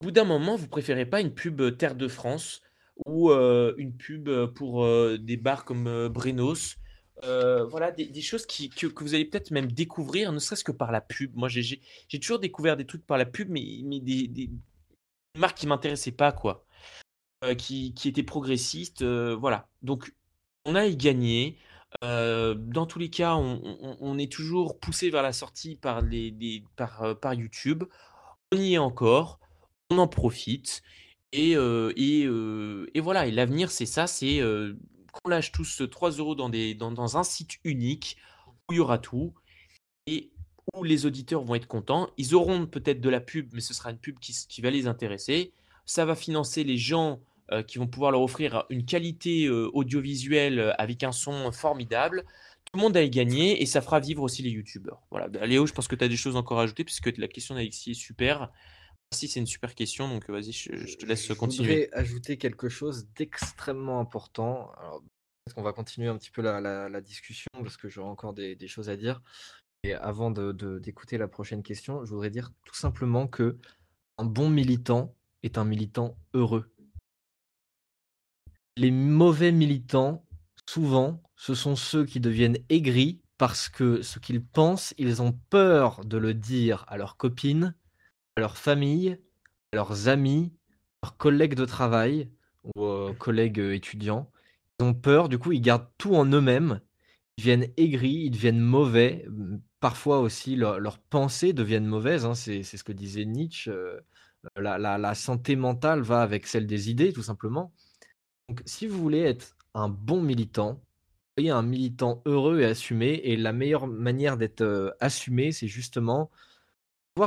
au 0.00 0.06
bout 0.06 0.10
d'un 0.12 0.24
moment, 0.24 0.56
vous 0.56 0.68
préférez 0.68 1.04
pas 1.04 1.20
une 1.20 1.34
pub 1.34 1.76
Terre 1.76 1.94
de 1.94 2.08
France 2.08 2.62
ou 3.06 3.30
une 3.32 3.96
pub 3.96 4.30
pour 4.54 4.86
des 5.18 5.36
bars 5.36 5.64
comme 5.64 6.08
Brenos. 6.08 6.78
voilà, 7.22 7.90
des, 7.90 8.20
choses 8.22 8.46
que, 8.46 9.02
vous 9.02 9.14
allez 9.14 9.26
peut-être 9.26 9.50
même 9.50 9.70
découvrir, 9.70 10.32
ne 10.32 10.38
serait-ce 10.38 10.64
que 10.64 10.72
par 10.72 10.90
la 10.90 11.00
pub. 11.00 11.36
Moi, 11.36 11.48
j'ai 11.48 11.80
toujours 12.20 12.38
découvert 12.38 12.76
des 12.76 12.86
trucs 12.86 13.06
par 13.06 13.18
la 13.18 13.26
pub, 13.26 13.50
mais, 13.50 13.82
des, 14.00 14.50
marques 15.38 15.58
qui 15.58 15.66
m'intéressaient 15.66 16.12
pas, 16.12 16.32
quoi. 16.32 16.64
qui, 17.58 17.94
étaient 18.06 18.22
progressistes. 18.22 19.04
voilà. 19.04 19.68
Donc, 19.82 20.14
on 20.64 20.76
a 20.76 20.86
y 20.86 20.96
gagné. 20.96 21.58
dans 22.02 22.86
tous 22.88 22.98
les 22.98 23.10
cas, 23.10 23.34
on, 23.36 24.18
est 24.18 24.32
toujours 24.32 24.78
poussé 24.78 25.10
vers 25.10 25.22
la 25.22 25.34
sortie 25.34 25.76
par 25.76 26.02
YouTube. 27.34 27.84
On 28.52 28.56
y 28.56 28.74
est 28.74 28.78
encore. 28.78 29.40
On 29.90 29.98
en 29.98 30.08
profite. 30.08 30.82
Et, 31.32 31.52
et, 31.52 33.00
voilà, 33.00 33.26
et 33.26 33.30
l'avenir, 33.30 33.70
c'est 33.70 33.86
ça, 33.86 34.06
c'est 34.06 34.40
qu'on 35.12 35.28
lâche 35.28 35.52
tous 35.52 35.82
3 35.90 36.10
euros 36.12 36.34
dans, 36.34 36.48
des, 36.48 36.74
dans, 36.74 36.90
dans, 36.92 37.16
un 37.16 37.24
site 37.24 37.58
unique 37.64 38.16
où 38.68 38.72
il 38.72 38.76
y 38.76 38.80
aura 38.80 38.98
tout 38.98 39.34
et 40.06 40.30
où 40.74 40.84
les 40.84 41.06
auditeurs 41.06 41.42
vont 41.42 41.54
être 41.54 41.66
contents. 41.66 42.10
Ils 42.16 42.34
auront 42.34 42.66
peut-être 42.66 43.00
de 43.00 43.08
la 43.08 43.20
pub, 43.20 43.50
mais 43.52 43.60
ce 43.60 43.74
sera 43.74 43.90
une 43.90 43.98
pub 43.98 44.18
qui, 44.18 44.34
qui 44.48 44.60
va 44.60 44.70
les 44.70 44.86
intéresser. 44.86 45.52
Ça 45.86 46.04
va 46.04 46.14
financer 46.14 46.64
les 46.64 46.76
gens 46.76 47.20
qui 47.66 47.78
vont 47.78 47.88
pouvoir 47.88 48.12
leur 48.12 48.22
offrir 48.22 48.64
une 48.70 48.84
qualité 48.84 49.48
audiovisuelle 49.50 50.74
avec 50.78 51.02
un 51.02 51.12
son 51.12 51.50
formidable. 51.52 52.24
Tout 52.64 52.78
le 52.78 52.80
monde 52.80 52.96
a 52.96 53.06
gagné 53.08 53.60
et 53.60 53.66
ça 53.66 53.80
fera 53.80 53.98
vivre 53.98 54.22
aussi 54.22 54.42
les 54.42 54.50
youtubeurs. 54.50 55.02
Voilà, 55.10 55.26
Léo, 55.44 55.66
je 55.66 55.72
pense 55.72 55.88
que 55.88 55.96
tu 55.96 56.04
as 56.04 56.08
des 56.08 56.16
choses 56.16 56.36
encore 56.36 56.60
à 56.60 56.62
ajouter 56.62 56.84
puisque 56.84 57.16
la 57.16 57.26
question 57.26 57.56
d'Alexis 57.56 57.90
est 57.90 57.94
super. 57.94 58.50
Merci, 59.12 59.26
c'est 59.26 59.40
une 59.40 59.46
super 59.46 59.74
question, 59.74 60.08
donc 60.08 60.30
vas-y, 60.30 60.52
je, 60.52 60.96
te 60.96 61.04
laisse 61.04 61.26
continuer. 61.34 61.68
Je 61.68 61.80
voudrais 61.86 61.98
ajouter 61.98 62.38
quelque 62.38 62.68
chose 62.68 63.08
d'extrêmement 63.16 63.98
important. 63.98 64.70
Alors, 64.78 65.02
parce 65.44 65.54
qu'on 65.56 65.62
va 65.62 65.72
continuer 65.72 66.06
un 66.06 66.16
petit 66.16 66.30
peu 66.30 66.42
la, 66.42 67.00
discussion, 67.00 67.50
parce 67.54 67.76
que 67.76 67.88
j'aurai 67.88 68.08
encore 68.08 68.34
des, 68.34 68.68
choses 68.68 68.88
à 68.88 68.96
dire. 68.96 69.20
Et 69.82 69.94
avant 69.94 70.30
d'écouter 70.30 71.16
de, 71.16 71.20
la 71.20 71.26
prochaine 71.26 71.64
question, 71.64 72.04
je 72.04 72.10
voudrais 72.10 72.30
dire 72.30 72.52
tout 72.64 72.76
simplement 72.76 73.26
que 73.26 73.58
un 74.16 74.24
bon 74.24 74.48
militant 74.48 75.12
est 75.42 75.58
un 75.58 75.64
militant 75.64 76.16
heureux. 76.32 76.72
Les 78.76 78.92
mauvais 78.92 79.50
militants, 79.50 80.24
souvent, 80.68 81.20
ce 81.34 81.56
sont 81.56 81.74
ceux 81.74 82.04
qui 82.04 82.20
deviennent 82.20 82.58
aigris 82.68 83.20
parce 83.38 83.68
que 83.68 84.02
ce 84.02 84.20
qu'ils 84.20 84.44
pensent, 84.44 84.94
ils 84.98 85.20
ont 85.20 85.32
peur 85.32 86.04
de 86.04 86.16
le 86.16 86.32
dire 86.32 86.84
à 86.86 86.96
leurs 86.96 87.16
leur 88.40 88.56
famille, 88.56 89.18
leurs 89.72 90.08
amis, 90.08 90.52
leurs 91.02 91.16
collègues 91.16 91.54
de 91.54 91.64
travail 91.64 92.30
ou 92.64 92.84
euh, 92.84 93.12
collègues 93.12 93.60
euh, 93.60 93.74
étudiants. 93.74 94.30
Ils 94.78 94.84
ont 94.84 94.94
peur, 94.94 95.28
du 95.28 95.38
coup, 95.38 95.52
ils 95.52 95.60
gardent 95.60 95.88
tout 95.98 96.14
en 96.16 96.24
eux-mêmes. 96.26 96.80
Ils 97.36 97.42
deviennent 97.42 97.72
aigris, 97.76 98.24
ils 98.24 98.30
deviennent 98.30 98.60
mauvais. 98.60 99.26
Parfois 99.78 100.20
aussi, 100.20 100.56
leurs 100.56 100.98
pensées 100.98 101.52
deviennent 101.52 101.86
mauvaises. 101.86 102.24
Hein. 102.26 102.34
C'est 102.34 102.62
ce 102.62 102.84
que 102.84 102.92
disait 102.92 103.24
Nietzsche. 103.24 103.70
Euh, 103.70 104.00
la, 104.56 105.14
santé 105.14 105.54
mentale 105.56 106.00
va 106.00 106.22
avec 106.22 106.46
celle 106.46 106.66
des 106.66 106.90
idées, 106.90 107.12
tout 107.12 107.22
simplement. 107.22 107.72
Donc, 108.48 108.62
si 108.64 108.86
vous 108.86 108.98
voulez 108.98 109.20
être 109.20 109.56
un 109.74 109.88
bon 109.88 110.22
militant, 110.22 110.82
soyez 111.36 111.50
un 111.50 111.62
militant 111.62 112.22
heureux 112.26 112.60
et 112.60 112.64
assumé. 112.64 113.20
Et 113.24 113.36
la 113.36 113.52
meilleure 113.52 113.86
manière 113.86 114.36
d'être 114.38 114.96
assumé, 115.00 115.52
c'est 115.52 115.68
justement 115.68 116.30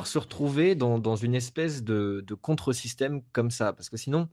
se 0.04 0.18
retrouver 0.18 0.76
dans, 0.76 1.16
une 1.16 1.36
espèce 1.36 1.84
de, 1.84 2.26
contre-système 2.42 3.22
comme 3.32 3.52
ça. 3.52 3.74
Parce 3.74 3.90
que 3.90 3.98
sinon, 3.98 4.30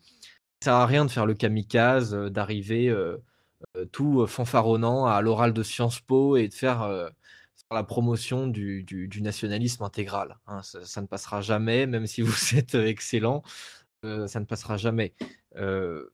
ça 0.61 0.67
sert 0.67 0.75
à 0.75 0.87
rien 0.87 1.05
de 1.05 1.11
faire 1.11 1.27
le 1.27 1.35
kamikaze, 1.35 2.15
euh, 2.15 2.31
d'arriver 2.31 2.89
euh, 2.89 3.19
euh, 3.77 3.85
tout 3.87 4.27
fanfaronnant 4.27 5.07
à 5.07 5.21
l'oral 5.21 5.53
de 5.53 5.63
Sciences 5.63 6.01
Po 6.01 6.37
et 6.37 6.49
de 6.49 6.55
faire, 6.55 7.11
la 7.73 7.85
promotion 7.85 8.49
du, 8.49 9.09
nationalisme 9.21 9.85
intégral. 9.85 10.39
Hein. 10.47 10.63
Ça, 10.63 11.01
ne 11.01 11.07
passera 11.07 11.41
jamais, 11.41 11.87
même 11.87 12.07
si 12.07 12.23
vous 12.23 12.57
êtes 12.57 12.75
excellent, 12.75 13.43
ça 14.03 14.41
ne 14.41 14.45
passera 14.47 14.77
jamais. 14.77 15.15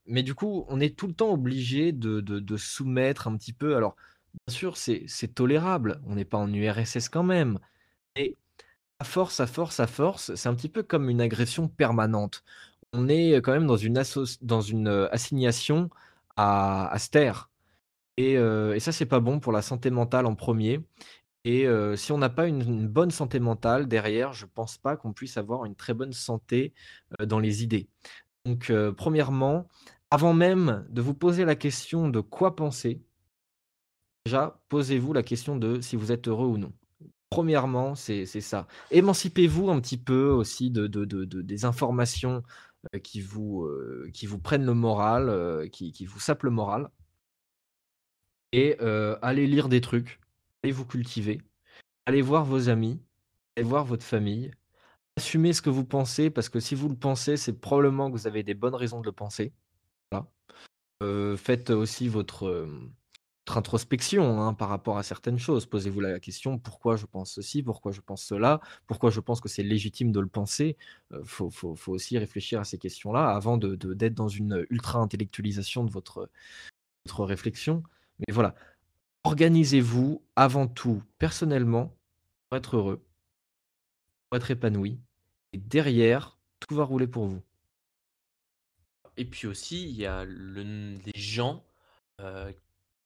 mais 0.07 0.22
du 0.22 0.34
coup, 0.34 0.66
on 0.68 0.80
est 0.80 0.97
tout 0.97 1.07
le 1.07 1.14
temps 1.14 1.32
obligé 1.32 1.93
de, 1.93 2.57
soumettre 2.57 3.28
un 3.28 3.37
petit 3.37 3.53
peu. 3.53 3.76
Alors, 3.76 3.97
bien 4.47 4.55
sûr, 4.55 4.76
c'est 4.76 5.34
tolérable. 5.34 6.01
On 6.07 6.16
n'est 6.16 6.24
pas 6.24 6.39
en 6.39 6.53
URSS 6.53 7.09
quand 7.09 7.22
même. 7.22 7.59
Mais 8.16 8.37
à 8.99 9.05
force, 9.05 9.40
à 9.40 9.47
force, 9.47 9.80
à 9.80 9.86
force, 9.86 10.34
c'est 10.34 10.49
un 10.49 10.55
petit 10.55 10.68
peu 10.68 10.82
comme 10.82 11.11
une 11.11 11.20
agression 11.20 11.68
permanente. 11.68 12.44
On 12.92 13.09
est 13.09 13.34
quand 13.42 13.53
même 13.53 13.66
dans 13.66 13.76
une, 13.76 14.03
dans 14.42 14.61
une 14.62 14.88
euh, 14.88 15.09
assignation 15.12 15.90
à, 16.36 16.88
à 16.88 16.99
se 16.99 17.11
taire. 17.11 17.51
Et, 18.16 18.38
euh, 18.38 18.74
et 18.74 18.80
ça, 18.80 18.92
c'est 18.92 19.07
pas 19.07 19.20
bon 19.20 19.40
pour 19.40 19.53
la 19.53 19.62
santé 19.62 19.90
mentale 19.90 20.26
en 20.26 20.34
premier. 20.34 20.80
Et 21.44 21.66
euh, 21.66 21.97
si 21.97 22.12
on 22.12 22.18
n'a 22.18 22.30
pas 22.30 22.47
une, 22.49 22.88
bonne 22.88 23.11
santé 23.11 23.40
mentale 23.40 23.88
derrière, 23.88 24.32
je 24.32 24.47
pense 24.47 24.78
pas 24.78 24.97
qu'on 24.97 25.12
puisse 25.12 25.36
avoir 25.36 25.64
une 25.64 25.76
très 25.76 25.94
bonne 25.94 26.12
santé 26.12 26.74
dans 27.20 27.38
les 27.38 27.62
idées. 27.62 27.88
Donc, 28.44 28.70
euh, 28.70 28.92
premièrement, 28.92 29.68
avant 30.11 30.34
même 30.34 30.86
de 30.90 31.03
vous 31.03 31.14
poser 31.14 31.44
la 31.44 31.57
question 31.57 32.09
de 32.09 32.20
quoi 32.20 32.57
penser, 32.57 33.03
déjà, 34.24 34.61
posez-vous 34.68 35.12
la 35.12 35.22
question 35.22 35.57
de 35.57 35.80
si 35.80 35.97
vous 35.97 36.12
êtes 36.12 36.28
heureux 36.28 36.47
ou 36.47 36.59
non. 36.59 36.72
Premièrement, 37.31 37.95
c'est 37.95 38.27
ça. 38.27 38.66
Émancipez-vous 38.91 39.70
un 39.70 39.81
petit 39.81 39.99
peu 39.99 40.29
aussi 40.29 40.70
de, 40.70 40.87
des 40.87 41.64
informations 41.64 42.43
euh, 42.95 42.99
qui, 43.01 43.20
vous, 43.20 43.64
euh, 43.64 44.11
qui 44.14 44.27
vous 44.27 44.39
prennent 44.39 44.64
le 44.64 44.74
moral, 44.74 45.68
qui, 45.70 45.93
qui, 45.93 46.07
vous 46.07 46.20
sapent 46.20 46.45
le 46.45 46.51
moral. 46.51 46.91
Et 48.53 48.79
allez 49.22 49.47
lire 49.47 49.68
des 49.68 49.81
trucs, 49.81 50.20
allez 50.62 50.72
vous 50.72 50.87
cultiver, 50.87 51.43
allez 52.07 52.22
voir 52.22 52.45
vos 52.45 52.68
amis, 52.68 53.01
allez 53.57 53.66
voir 53.66 53.85
votre 53.85 54.05
famille, 54.05 54.51
assumez 55.16 55.53
ce 55.53 55.62
que 55.62 55.70
vous 55.70 55.85
pensez, 55.85 56.31
parce 56.31 56.49
que 56.49 56.61
si 56.61 56.74
vous 56.74 56.89
le 56.89 56.97
pensez, 56.97 57.37
c'est 57.37 57.53
probablement 57.61 58.11
que 58.11 58.16
vous 58.16 58.27
avez 58.27 58.43
des 58.43 58.55
bonnes 58.55 58.74
raisons 58.74 59.01
de 59.01 59.07
le 59.07 59.12
penser. 59.12 59.53
Euh, 61.03 61.37
faites 61.37 61.70
aussi 61.70 62.09
votre, 62.09 62.66
introspection 63.55 64.40
hein, 64.40 64.55
par 64.55 64.68
rapport 64.68 64.99
à 64.99 65.03
certaines 65.03 65.38
choses. 65.38 65.66
Posez-vous 65.66 66.01
la 66.01 66.20
question 66.20 66.59
pourquoi 66.59 66.97
je 66.97 67.07
pense 67.07 67.32
ceci, 67.32 67.62
pourquoi 67.62 67.92
je 67.92 68.01
pense 68.01 68.22
cela, 68.24 68.61
pourquoi 68.86 69.11
je 69.11 69.20
pense 69.20 69.40
que 69.40 69.49
c'est 69.49 69.62
légitime 69.62 70.12
de 70.12 70.20
le 70.20 70.26
penser? 70.26 70.76
Il 71.12 71.24
faut, 71.24 71.51
aussi 71.86 72.18
réfléchir 72.18 72.61
à 72.61 72.64
ces 72.64 72.78
questions-là 72.78 73.28
avant 73.28 73.59
d'être 73.59 74.14
dans 74.14 74.28
une 74.28 74.66
ultra-intellectualisation 74.70 75.84
de 75.84 75.90
votre, 75.90 76.30
votre 77.05 77.24
réflexion. 77.24 77.82
Mais 78.26 78.32
voilà, 78.32 78.55
organisez-vous 79.24 80.22
avant 80.36 80.66
tout 80.66 81.03
personnellement 81.18 81.94
pour 82.49 82.59
être 82.59 82.76
heureux, 82.76 83.05
pour 84.28 84.36
être 84.36 84.51
épanoui, 84.51 84.99
et 85.53 85.59
derrière, 85.59 86.38
tout 86.61 86.74
va 86.74 86.84
rouler 86.84 87.07
pour 87.07 87.26
vous. 87.26 87.42
Et 89.16 89.24
puis 89.24 89.47
aussi, 89.47 89.88
il 89.88 89.97
y 89.97 90.07
a 90.07 90.24
les 90.24 91.12
gens 91.14 91.64
euh, 92.20 92.53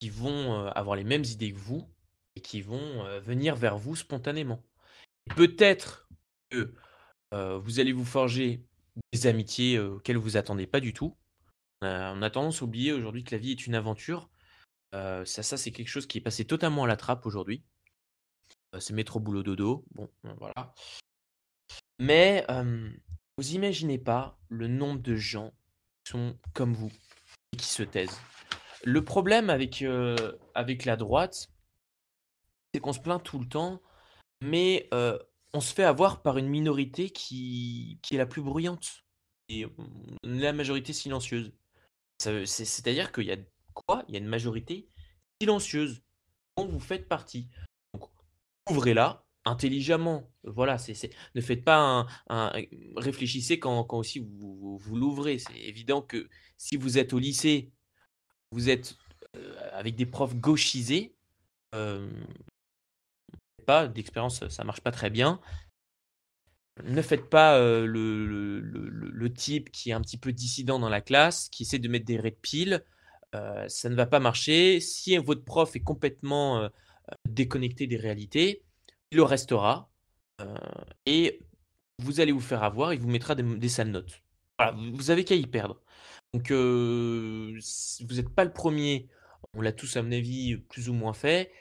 qui 0.01 0.09
vont 0.09 0.53
euh, 0.53 0.69
avoir 0.71 0.95
les 0.95 1.03
mêmes 1.03 1.23
idées 1.23 1.53
que 1.53 1.59
vous 1.59 1.87
et 2.35 2.41
qui 2.41 2.61
vont 2.61 3.05
euh, 3.05 3.19
venir 3.19 3.55
vers 3.55 3.77
vous 3.77 3.95
spontanément. 3.95 4.63
Peut-être 5.35 6.09
que 6.49 6.73
vous 7.63 7.79
allez 7.79 7.93
vous 7.93 8.03
forger 8.03 8.65
des 9.13 9.25
amitiés 9.25 9.79
auxquelles 9.79 10.17
vous 10.17 10.35
attendez 10.35 10.67
pas 10.67 10.81
du 10.81 10.93
tout. 10.93 11.15
on 11.81 12.21
a 12.21 12.29
tendance 12.29 12.61
à 12.61 12.65
oublier 12.65 12.91
aujourd'hui 12.91 13.23
que 13.23 13.33
la 13.33 13.37
vie 13.37 13.51
est 13.51 13.65
une 13.65 13.75
aventure. 13.75 14.29
ça, 14.91 15.23
ça 15.25 15.55
c'est 15.55 15.71
quelque 15.71 15.87
chose 15.87 16.07
qui 16.07 16.17
est 16.17 16.21
passé 16.21 16.43
totalement 16.43 16.83
à 16.83 16.87
la 16.87 16.97
trappe 16.97 17.25
aujourd'hui. 17.25 17.63
c'est 18.79 18.91
métro 18.91 19.21
boulot 19.21 19.43
dodo. 19.43 19.85
Bon, 19.91 20.09
voilà. 20.39 20.73
Mais 21.99 22.45
vous 23.37 23.53
imaginez 23.53 23.97
pas 23.97 24.37
le 24.49 24.67
nombre 24.67 25.01
de 25.01 25.15
gens 25.15 25.53
qui 26.03 26.11
sont 26.11 26.37
comme 26.53 26.73
vous 26.73 26.91
et 27.53 27.57
qui 27.57 27.67
se 27.67 27.83
taisent. 27.83 28.19
Le 28.83 29.03
problème 29.03 29.49
avec, 29.49 29.83
avec 30.55 30.85
la 30.85 30.95
droite, 30.95 31.49
c'est 32.73 32.79
qu'on 32.79 32.93
se 32.93 32.99
plaint 32.99 33.21
tout 33.21 33.39
le 33.39 33.47
temps, 33.47 33.81
mais 34.41 34.89
on 35.53 35.61
se 35.61 35.73
fait 35.73 35.83
avoir 35.83 36.21
par 36.21 36.37
une 36.37 36.47
minorité 36.47 37.09
qui, 37.09 37.99
qui 38.01 38.15
est 38.15 38.17
la 38.17 38.25
plus 38.25 38.41
bruyante 38.41 39.03
et 39.49 39.65
la 40.23 40.53
majorité 40.53 40.93
silencieuse. 40.93 41.51
C'est-à-dire 42.19 43.11
qu'il 43.11 43.25
y 43.25 43.31
a 43.31 43.37
quoi? 43.73 44.03
Il 44.07 44.13
y 44.13 44.17
a 44.17 44.19
une 44.19 44.27
majorité 44.27 44.87
silencieuse 45.41 46.01
dont 46.57 46.67
vous 46.67 46.79
faites 46.79 47.07
partie. 47.07 47.49
Donc, 47.93 48.09
ouvrez-la, 48.69 49.25
intelligemment. 49.45 50.31
Voilà, 50.43 50.77
c'est, 50.77 51.09
ne 51.35 51.41
faites 51.41 51.63
pas 51.63 52.07
un, 52.29 52.51
réfléchissez 52.95 53.59
quand, 53.59 53.83
quand 53.83 53.97
aussi 53.97 54.19
vous, 54.19 54.77
vous, 54.77 54.95
l'ouvrez. 54.95 55.39
C'est 55.39 55.57
évident 55.59 56.01
que 56.01 56.29
si 56.57 56.77
vous 56.77 56.97
êtes 56.97 57.13
au 57.13 57.19
lycée, 57.19 57.71
vous 58.51 58.69
êtes 58.69 58.97
euh, 59.35 59.69
avec 59.73 59.95
des 59.95 60.05
profs 60.05 60.35
gauchisés, 60.35 61.15
euh, 61.75 62.09
pas 63.65 63.87
d'expérience, 63.87 64.47
ça 64.49 64.63
marche 64.63 64.81
pas 64.81 64.91
très 64.91 65.09
bien. 65.09 65.39
Ne 66.83 67.01
faites 67.01 67.29
pas 67.29 67.57
euh, 67.57 67.85
le, 67.85 69.33
type 69.33 69.71
qui 69.71 69.91
est 69.91 69.93
un 69.93 70.01
petit 70.01 70.17
peu 70.17 70.33
dissident 70.33 70.79
dans 70.79 70.89
la 70.89 71.01
classe, 71.01 71.49
qui 71.49 71.63
essaie 71.63 71.79
de 71.79 71.87
mettre 71.87 72.05
des 72.05 72.19
raies 72.19 72.31
de 72.31 72.35
pile. 72.35 72.83
ça 73.33 73.89
ne 73.89 73.95
va 73.95 74.05
pas 74.05 74.19
marcher. 74.19 74.79
Si 74.79 75.17
votre 75.17 75.43
prof 75.45 75.75
est 75.75 75.81
complètement 75.81 76.69
déconnecté 77.27 77.87
des 77.87 77.97
réalités, 77.97 78.63
il 79.11 79.17
le 79.17 79.23
restera 79.23 79.89
euh, 80.41 80.55
et 81.05 81.39
vous 81.99 82.19
allez 82.19 82.31
vous 82.31 82.41
faire 82.41 82.63
avoir, 82.63 82.93
il 82.93 82.99
vous 82.99 83.09
mettra 83.09 83.35
des, 83.35 83.69
sales 83.69 83.91
notes. 83.91 84.21
Vous 84.93 85.11
avez 85.11 85.23
qu'à 85.25 85.35
y 85.35 85.45
perdre. 85.45 85.81
Donc, 86.33 86.51
vous 86.51 88.15
n'êtes 88.15 88.29
pas 88.29 88.45
le 88.45 88.53
premier, 88.53 89.09
on 89.53 89.61
l'a 89.61 89.73
tous, 89.73 89.97
à 89.97 90.01
mon 90.01 90.11
avis, 90.11 90.57
plus 90.57 90.89
ou 90.89 90.93
moins 90.93 91.13
fait, 91.13 91.51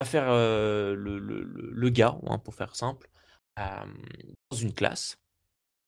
à 0.00 0.04
faire 0.04 0.28
le, 0.30 1.88
gars, 1.90 2.18
hein, 2.26 2.38
pour 2.38 2.54
faire 2.54 2.76
simple, 2.76 3.08
dans 3.56 4.56
une 4.56 4.72
classe, 4.72 5.18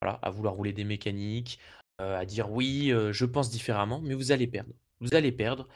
voilà, 0.01 0.19
à 0.23 0.31
vouloir 0.31 0.55
rouler 0.55 0.73
des 0.73 0.85
mécaniques, 0.85 1.61
à 1.99 2.25
dire 2.27 2.51
oui, 2.51 2.93
je 3.13 3.25
pense 3.25 3.49
différemment, 3.51 4.01
mais 4.01 4.15
vous 4.15 4.33
allez 4.33 4.49
perdre. 4.49 4.73
Vous 5.01 5.15
allez 5.15 5.33
perdre, 5.33 5.69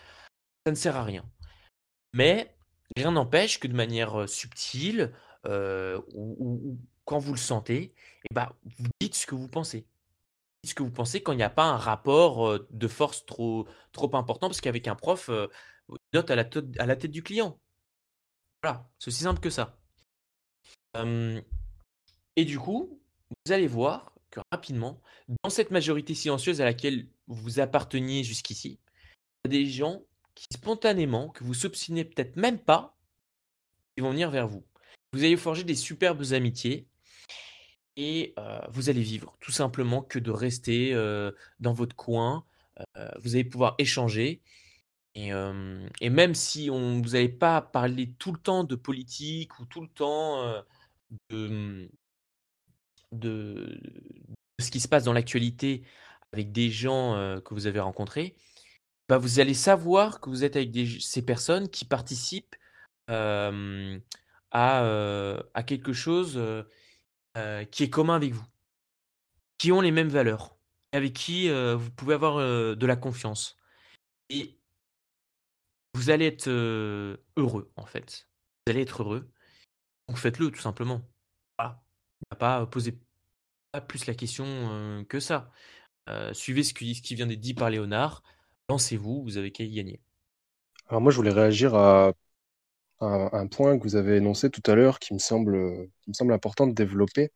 ça 0.65 0.73
ne 0.73 0.77
sert 0.77 0.97
à 0.97 1.05
rien. 1.05 1.25
Mais 2.13 2.57
rien 2.97 3.13
n'empêche 3.13 3.61
que 3.61 3.69
de 3.69 3.75
manière 3.75 4.29
subtile, 4.29 5.13
ou, 5.45 6.79
quand 7.05 7.21
vous 7.21 7.33
le 7.33 7.39
sentez, 7.39 7.95
et 8.29 8.35
ben, 8.35 8.53
vous 8.65 8.89
dites 9.01 9.15
ce 9.15 9.27
que 9.27 9.37
vous 9.37 9.49
pensez. 9.49 9.87
Ce 10.67 10.75
que 10.75 10.83
vous 10.83 10.91
pensez 10.91 11.23
quand 11.23 11.33
il 11.33 11.37
n'y 11.37 11.43
a 11.43 11.51
pas 11.51 11.65
un 11.65 11.77
rapport 11.77 12.49
euh, 12.49 12.67
de 12.71 12.89
force 12.89 13.27
trop, 13.27 13.67
trop 13.93 14.15
important, 14.17 14.49
parce 14.49 14.61
qu'avec 14.61 14.89
un 14.89 14.95
prof, 14.95 15.29
euh, 15.29 15.49
note 16.13 16.31
à 16.31 16.37
la, 16.37 16.49
à 16.79 16.87
la 16.87 16.97
tête 16.97 17.11
du 17.11 17.23
client. 17.23 17.59
Voilà, 18.63 18.89
c'est 18.99 19.09
aussi 19.09 19.23
simple 19.23 19.41
que 19.41 19.51
ça. 19.51 19.79
et 22.37 22.45
du 22.45 22.59
coup, 22.59 23.01
vous 23.31 23.53
allez 23.53 23.67
voir 23.67 24.13
que 24.31 24.41
rapidement, 24.51 25.01
dans 25.43 25.51
cette 25.51 25.71
majorité 25.71 26.15
silencieuse 26.15 26.61
à 26.61 26.65
laquelle 26.65 27.09
vous 27.29 27.61
apparteniez 27.61 28.25
jusqu'ici, 28.25 28.79
il 29.45 29.53
y 29.53 29.57
a 29.57 29.63
des 29.63 29.71
gens 29.71 30.03
qui 30.35 30.47
spontanément, 30.53 31.31
que 31.31 31.45
vous 31.45 31.55
soupçonnez 31.55 32.05
peut-être 32.05 32.37
même 32.37 32.59
pas, 32.59 32.97
ils 33.97 34.03
vont 34.03 34.11
venir 34.11 34.31
vers 34.31 34.47
vous. 34.47 34.65
Vous 35.13 35.25
allez 35.25 35.37
forger 35.37 35.65
des 35.65 35.75
superbes 35.75 36.23
amitiés 36.33 36.87
et 37.97 38.35
vous 38.71 38.91
allez 38.91 39.03
vivre 39.03 39.37
tout 39.41 39.53
simplement 39.53 40.03
que 40.03 40.19
de 40.19 40.31
rester 40.31 40.93
dans 41.61 41.73
votre 41.73 41.97
coin. 41.97 42.45
vous 43.21 43.35
allez 43.35 43.45
pouvoir 43.45 43.75
échanger. 43.79 44.43
Et, 45.15 45.31
même 46.11 46.35
si 46.35 46.69
on, 46.71 47.01
vous 47.01 47.11
n'allez 47.11 47.31
pas 47.31 47.63
parler 47.63 48.13
tout 48.19 48.33
le 48.33 48.39
temps 48.39 48.65
de 48.65 48.75
politique 48.77 49.59
ou 49.59 49.65
tout 49.65 49.81
le 49.81 49.89
temps 49.89 50.63
de, 51.31 51.89
de, 53.13 53.81
ce 54.61 54.71
qui 54.71 54.81
se 54.81 54.89
passe 54.89 55.05
dans 55.05 55.13
l'actualité 55.13 55.85
avec 56.33 56.53
des 56.53 56.71
gens 56.71 57.41
que 57.45 57.55
vous 57.55 57.67
avez 57.67 57.81
rencontrés, 57.81 58.37
bah 59.09 59.19
vous 59.19 59.41
allez 59.41 59.55
savoir 59.55 60.21
que 60.21 60.29
vous 60.31 60.45
êtes 60.45 60.57
avec 60.57 60.77
ces 61.01 61.23
personnes 61.23 61.69
qui 61.69 61.85
participent 61.85 62.57
à, 63.09 63.53
quelque 65.67 65.93
chose 65.93 66.41
qui 67.71 67.83
est 67.83 67.91
commun 67.91 68.15
avec 68.15 68.33
vous, 68.33 68.47
qui 69.59 69.73
ont 69.73 69.81
les 69.81 69.91
mêmes 69.91 70.09
valeurs, 70.09 70.57
avec 70.93 71.13
qui 71.13 71.49
vous 71.49 71.91
pouvez 71.93 72.15
avoir 72.15 72.39
de 72.39 72.87
la 72.87 72.97
confiance. 72.97 73.57
Et 74.29 74.59
vous 75.95 76.11
allez 76.11 76.27
être 76.27 76.49
heureux, 76.49 77.73
en 77.77 77.87
fait. 77.87 78.29
Vous 78.67 78.73
allez 78.73 78.83
être 78.83 79.03
heureux. 79.03 79.31
Donc 80.09 80.19
faites-le, 80.19 80.51
tout 80.51 80.61
simplement. 80.61 81.03
Voilà. 81.59 81.83
Pas 82.39 82.67
poser 82.67 82.99
pas 83.73 83.81
plus 83.81 84.07
la 84.07 84.15
question 84.15 85.05
que 85.09 85.21
ça. 85.21 85.51
suivez 86.33 86.63
ce 86.63 86.75
qui, 86.75 86.95
ce 86.95 87.03
qui 87.03 87.15
vient 87.15 87.27
d'être 87.27 87.41
dit 87.41 87.55
par 87.55 87.71
Léonard. 87.71 88.23
Lancez-vous, 88.69 89.23
vous 89.23 89.37
avez 89.37 89.53
qu'à 89.53 89.65
y 89.65 89.75
gagner. 89.75 90.01
Alors 90.89 91.01
moi, 91.01 91.13
je 91.13 91.17
voulais 91.17 91.33
réagir 91.33 91.75
à 91.75 92.13
un, 93.01 93.47
point 93.47 93.79
que 93.79 93.83
vous 93.83 93.97
avez 93.97 94.17
énoncé 94.17 94.51
tout 94.51 94.63
à 94.71 94.75
l'heure 94.75 94.99
qui 94.99 95.15
me 95.15 95.19
semble, 95.19 95.89
qui 96.03 96.11
me 96.11 96.15
semble 96.15 96.33
important 96.33 96.67
de 96.67 96.73
développer. 96.73 97.31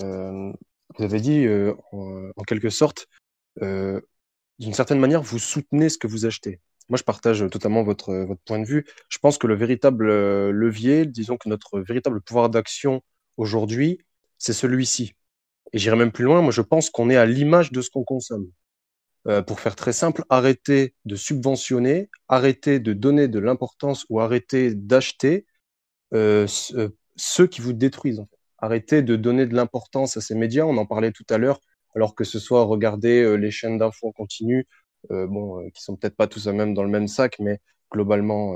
Euh, 0.00 0.52
vous 0.98 1.04
avez 1.04 1.20
dit, 1.20 1.46
euh, 1.46 1.74
en, 1.92 2.42
quelque 2.46 2.70
sorte, 2.70 3.06
euh, 3.62 4.00
d'une 4.58 4.74
certaine 4.74 4.98
manière, 5.00 5.22
vous 5.22 5.38
soutenez 5.38 5.88
ce 5.88 5.98
que 5.98 6.06
vous 6.06 6.26
achetez. 6.26 6.60
Moi, 6.88 6.98
je 6.98 7.04
partage 7.04 7.48
totalement 7.50 7.82
votre, 7.82 8.12
votre 8.14 8.40
point 8.42 8.58
de 8.58 8.66
vue. 8.66 8.84
Je 9.08 9.18
pense 9.18 9.38
que 9.38 9.46
le 9.46 9.54
véritable 9.54 10.08
levier, 10.50 11.06
disons 11.06 11.36
que 11.36 11.48
notre 11.48 11.80
véritable 11.80 12.20
pouvoir 12.20 12.50
d'action 12.50 13.02
aujourd'hui, 13.36 14.00
c'est 14.38 14.52
celui-ci. 14.52 15.14
Et 15.72 15.78
j'irai 15.78 15.96
même 15.96 16.12
plus 16.12 16.24
loin, 16.24 16.42
moi 16.42 16.50
je 16.50 16.62
pense 16.62 16.90
qu'on 16.90 17.10
est 17.10 17.16
à 17.16 17.26
l'image 17.26 17.70
de 17.70 17.80
ce 17.80 17.90
qu'on 17.90 18.02
consomme. 18.02 18.50
Euh, 19.28 19.42
pour 19.42 19.60
faire 19.60 19.76
très 19.76 19.92
simple, 19.92 20.24
arrêter 20.30 20.94
de 21.04 21.14
subventionner, 21.14 22.08
arrêter 22.28 22.80
de 22.80 22.94
donner 22.94 23.28
de 23.28 23.38
l'importance 23.38 24.06
ou 24.08 24.18
arrêter 24.20 24.74
d'acheter 24.74 25.46
euh, 26.14 26.46
euh, 26.74 26.88
ceux 27.16 27.46
qui 27.46 27.60
vous 27.60 27.74
détruisent. 27.74 28.20
En 28.20 28.26
fait. 28.26 28.38
Arrêter 28.58 29.02
de 29.02 29.16
donner 29.16 29.46
de 29.46 29.54
l'importance 29.54 30.16
à 30.16 30.22
ces 30.22 30.34
médias. 30.34 30.64
On 30.64 30.76
en 30.78 30.86
parlait 30.86 31.12
tout 31.12 31.26
à 31.30 31.38
l'heure. 31.38 31.60
alors 31.94 32.14
que 32.14 32.24
ce 32.24 32.38
soit 32.38 32.62
regarder 32.64 33.36
les 33.36 33.50
chaînes 33.50 33.78
d'infos 33.78 34.08
en 34.08 34.12
continu, 34.12 34.66
bon, 35.10 35.68
qui 35.70 35.82
sont 35.82 35.96
peut-être 35.96 36.16
pas 36.16 36.26
tous 36.28 36.46
même 36.46 36.74
dans 36.74 36.84
le 36.84 36.90
même 36.90 37.08
sac, 37.08 37.38
mais 37.40 37.58
globalement, 37.90 38.54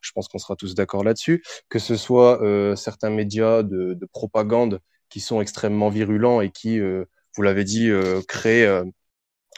je 0.00 0.12
pense 0.12 0.28
qu'on 0.28 0.38
sera 0.38 0.54
tous 0.54 0.74
d'accord 0.74 1.02
là-dessus, 1.02 1.42
que 1.68 1.78
ce 1.78 1.96
soit 1.96 2.40
certains 2.76 3.10
médias 3.10 3.62
de, 3.62 3.94
de, 3.94 4.06
propagande 4.06 4.80
qui 5.08 5.20
sont 5.20 5.40
extrêmement 5.40 5.88
virulents 5.88 6.40
et 6.40 6.50
qui, 6.50 6.78
vous 6.80 7.42
l'avez 7.42 7.64
dit, 7.64 7.90
créent 8.28 8.84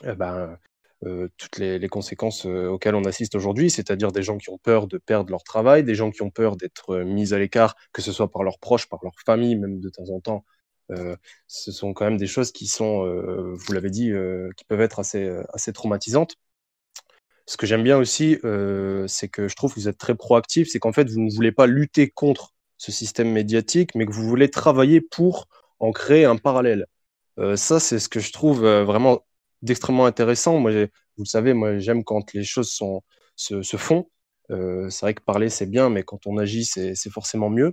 ben, 0.02 0.58
euh, 1.06 1.28
toutes 1.36 1.58
les, 1.58 1.88
conséquences 1.88 2.46
auxquelles 2.46 2.94
on 2.94 3.04
assiste 3.04 3.34
aujourd'hui, 3.34 3.70
c'est-à-dire 3.70 4.10
des 4.10 4.22
gens 4.22 4.38
qui 4.38 4.50
ont 4.50 4.58
peur 4.58 4.86
de 4.86 4.98
perdre 4.98 5.30
leur 5.30 5.44
travail, 5.44 5.84
des 5.84 5.94
gens 5.94 6.10
qui 6.10 6.22
ont 6.22 6.30
peur 6.30 6.56
d'être 6.56 6.98
mis 7.00 7.34
à 7.34 7.38
l'écart, 7.38 7.76
que 7.92 8.00
ce 8.00 8.12
soit 8.12 8.30
par 8.30 8.42
leurs 8.42 8.58
proches, 8.58 8.88
par 8.88 9.00
leur 9.02 9.12
famille, 9.24 9.56
même 9.56 9.80
de 9.80 9.90
temps 9.90 10.08
en 10.10 10.20
temps. 10.20 10.44
Ce 11.46 11.72
sont 11.72 11.92
quand 11.94 12.04
même 12.04 12.16
des 12.18 12.26
choses 12.26 12.52
qui 12.52 12.66
sont, 12.66 13.04
vous 13.54 13.72
l'avez 13.72 13.90
dit, 13.90 14.12
qui 14.56 14.64
peuvent 14.64 14.80
être 14.80 14.98
assez, 15.00 15.30
assez 15.52 15.72
traumatisantes. 15.72 16.36
Ce 17.46 17.56
que 17.56 17.66
j'aime 17.66 17.82
bien 17.82 17.98
aussi, 17.98 18.38
c'est 19.06 19.28
que 19.28 19.48
je 19.48 19.56
trouve 19.56 19.74
que 19.74 19.80
vous 19.80 19.88
êtes 19.88 19.98
très 19.98 20.14
proactif, 20.14 20.68
c'est 20.70 20.78
qu'en 20.78 20.92
fait, 20.92 21.08
vous 21.10 21.20
ne 21.20 21.30
voulez 21.34 21.52
pas 21.52 21.66
lutter 21.66 22.08
contre 22.10 22.54
ce 22.78 22.92
système 22.92 23.30
médiatique, 23.30 23.94
mais 23.94 24.06
que 24.06 24.12
vous 24.12 24.26
voulez 24.26 24.50
travailler 24.50 25.00
pour 25.00 25.48
en 25.80 25.92
créer 25.92 26.24
un 26.24 26.36
parallèle. 26.36 26.86
ça, 27.56 27.80
c'est 27.80 27.98
ce 27.98 28.08
que 28.08 28.20
je 28.20 28.32
trouve 28.32 28.60
vraiment 28.64 29.22
d'extrêmement 29.64 30.06
intéressant. 30.06 30.58
Moi, 30.60 30.72
vous 31.16 31.24
le 31.24 31.28
savez, 31.28 31.54
moi, 31.54 31.78
j'aime 31.78 32.04
quand 32.04 32.32
les 32.34 32.44
choses 32.44 32.70
se, 33.36 33.76
font. 33.76 34.10
Euh, 34.50 34.90
c'est 34.90 35.06
vrai 35.06 35.14
que 35.14 35.22
parler, 35.22 35.48
c'est 35.48 35.66
bien, 35.66 35.88
mais 35.90 36.02
quand 36.04 36.26
on 36.26 36.38
agit, 36.38 36.64
c'est 36.64 37.10
forcément 37.10 37.50
mieux. 37.50 37.72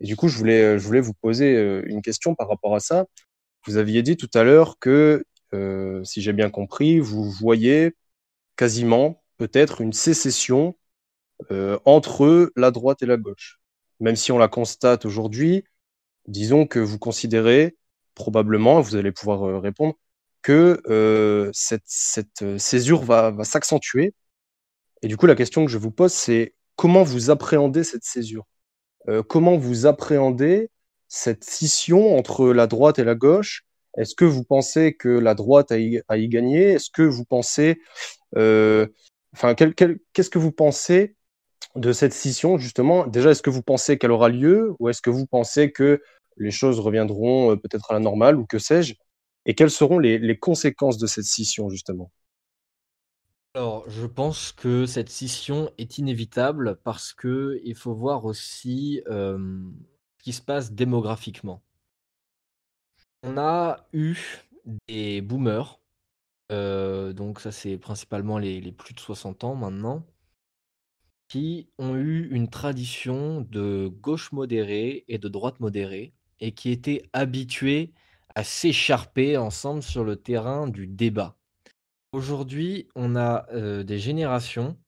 Et 0.00 0.06
du 0.06 0.16
coup, 0.16 0.28
je 0.28 0.38
voulais, 0.38 0.78
je 0.78 0.84
voulais 0.84 1.00
vous 1.00 1.14
poser 1.14 1.54
euh, 1.56 1.82
une 1.86 2.02
question 2.02 2.34
par 2.34 2.48
rapport 2.48 2.74
à 2.74 2.80
ça. 2.80 3.06
Vous 3.66 3.76
aviez 3.76 4.02
dit 4.02 4.16
tout 4.16 4.30
à 4.34 4.44
l'heure 4.44 4.78
que, 4.78 5.24
euh, 5.54 6.02
si 6.04 6.22
j'ai 6.22 6.32
bien 6.32 6.50
compris, 6.50 7.00
vous 7.00 7.30
voyez 7.30 7.94
quasiment 8.56 9.22
peut-être 9.38 9.80
une 9.80 9.92
sécession 9.92 10.76
entre 11.84 12.52
la 12.56 12.72
droite 12.72 13.02
et 13.02 13.06
la 13.06 13.16
gauche. 13.16 13.60
Même 14.00 14.16
si 14.16 14.32
on 14.32 14.38
la 14.38 14.48
constate 14.48 15.04
aujourd'hui, 15.04 15.64
disons 16.26 16.66
que 16.66 16.80
vous 16.80 16.98
considérez 16.98 17.76
probablement, 18.16 18.80
vous 18.80 18.96
allez 18.96 19.12
pouvoir 19.12 19.62
répondre, 19.62 19.94
que 20.48 20.80
euh, 20.88 21.50
cette, 21.52 21.82
cette, 21.84 22.40
euh, 22.40 22.56
césure 22.56 23.02
va, 23.02 23.32
va 23.32 23.44
s'accentuer. 23.44 24.14
Et 25.02 25.06
du 25.06 25.18
coup, 25.18 25.26
la 25.26 25.34
question 25.34 25.66
que 25.66 25.70
je 25.70 25.76
vous 25.76 25.90
pose, 25.90 26.10
c'est 26.10 26.54
comment 26.74 27.02
vous 27.02 27.28
appréhendez 27.28 27.84
cette 27.84 28.04
césure? 28.04 28.46
Euh, 29.10 29.22
Comment 29.22 29.58
vous 29.58 29.84
appréhendez 29.84 30.70
cette 31.06 31.44
scission 31.44 32.16
entre 32.16 32.46
la 32.54 32.66
droite 32.66 32.98
et 32.98 33.04
la 33.04 33.14
gauche? 33.14 33.66
Est-ce 33.98 34.14
que 34.14 34.24
vous 34.24 34.42
pensez 34.42 34.94
que 34.94 35.10
la 35.10 35.34
droite 35.34 35.70
a 35.70 35.78
y, 35.78 36.00
a 36.08 36.16
y 36.16 36.28
gagné? 36.28 36.62
Est-ce 36.72 36.88
que 36.90 37.02
vous 37.02 37.26
pensez... 37.26 37.82
Enfin, 38.34 39.54
qu'est-ce 39.54 40.30
que 40.30 40.38
vous 40.38 40.52
pensez 40.52 41.14
de 41.76 41.92
cette 41.92 42.14
scission, 42.14 42.56
justement? 42.56 43.06
Déjà, 43.06 43.32
est-ce 43.32 43.42
que 43.42 43.50
vous 43.50 43.62
pensez 43.62 43.98
qu'elle 43.98 44.12
aura 44.12 44.30
lieu? 44.30 44.74
Ou 44.78 44.88
est-ce 44.88 45.02
que 45.02 45.10
vous 45.10 45.26
pensez 45.26 45.72
que 45.72 46.00
les 46.38 46.50
choses 46.50 46.80
reviendront 46.80 47.54
peut-être 47.58 47.90
à 47.90 47.94
la 47.94 48.00
normale? 48.00 48.38
Ou 48.38 48.46
que 48.46 48.58
sais-je? 48.58 48.94
Et 49.48 49.54
quelles 49.54 49.70
seront 49.70 49.98
les, 49.98 50.38
conséquences 50.38 50.98
de 50.98 51.06
cette 51.06 51.24
scission, 51.24 51.70
justement? 51.70 52.12
Alors, 53.54 53.88
je 53.88 54.06
pense 54.06 54.52
que 54.52 54.84
cette 54.84 55.08
scission 55.08 55.72
est 55.78 55.96
inévitable 55.96 56.78
parce 56.84 57.14
que 57.14 57.58
il 57.64 57.74
faut 57.74 57.94
voir 57.94 58.26
aussi 58.26 59.02
euh, 59.08 59.38
ce 60.18 60.22
qui 60.22 60.32
se 60.34 60.42
passe 60.42 60.72
démographiquement. 60.72 61.62
On 63.22 63.38
a 63.38 63.88
eu 63.94 64.18
des 64.86 65.22
boomers, 65.22 65.80
euh, 66.52 67.14
donc 67.14 67.40
ça 67.40 67.50
c'est 67.50 67.78
principalement 67.78 68.36
les, 68.36 68.70
plus 68.70 68.92
de 68.92 69.00
60 69.00 69.44
ans 69.44 69.54
maintenant, 69.54 70.04
qui 71.26 71.70
ont 71.78 71.96
eu 71.96 72.28
une 72.30 72.50
tradition 72.50 73.40
de 73.40 73.88
gauche 73.88 74.30
modérée 74.30 75.06
et 75.08 75.16
de 75.16 75.28
droite 75.28 75.58
modérée 75.58 76.12
et 76.38 76.52
qui 76.52 76.70
étaient 76.70 77.08
habitués 77.14 77.94
à 78.34 78.44
s'écharper 78.44 79.36
ensemble 79.36 79.82
sur 79.82 80.04
le 80.04 80.16
terrain 80.16 80.68
du 80.68 80.86
débat. 80.86 81.36
Aujourd'hui, 82.12 82.88
on 82.94 83.16
a 83.16 83.46
euh, 83.52 83.82
des 83.82 83.98
générations 83.98 84.78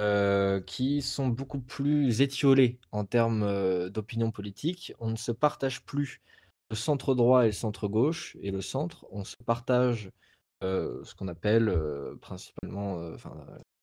euh, 0.00 0.60
qui 0.60 1.02
sont 1.02 1.28
beaucoup 1.28 1.60
plus 1.60 2.20
étiolées 2.20 2.80
en 2.90 3.04
termes 3.04 3.44
euh, 3.44 3.90
d'opinion 3.90 4.32
politique. 4.32 4.92
On 4.98 5.10
ne 5.10 5.16
se 5.16 5.30
partage 5.30 5.84
plus 5.84 6.20
le 6.68 6.76
centre 6.76 7.14
droit 7.14 7.44
et 7.44 7.48
le 7.48 7.52
centre 7.52 7.86
gauche 7.86 8.36
et 8.42 8.50
le 8.50 8.60
centre. 8.60 9.06
On 9.12 9.24
se 9.24 9.36
partage 9.36 10.10
ce 10.62 11.14
qu'on 11.14 11.28
appelle 11.28 11.74
principalement, 12.20 13.16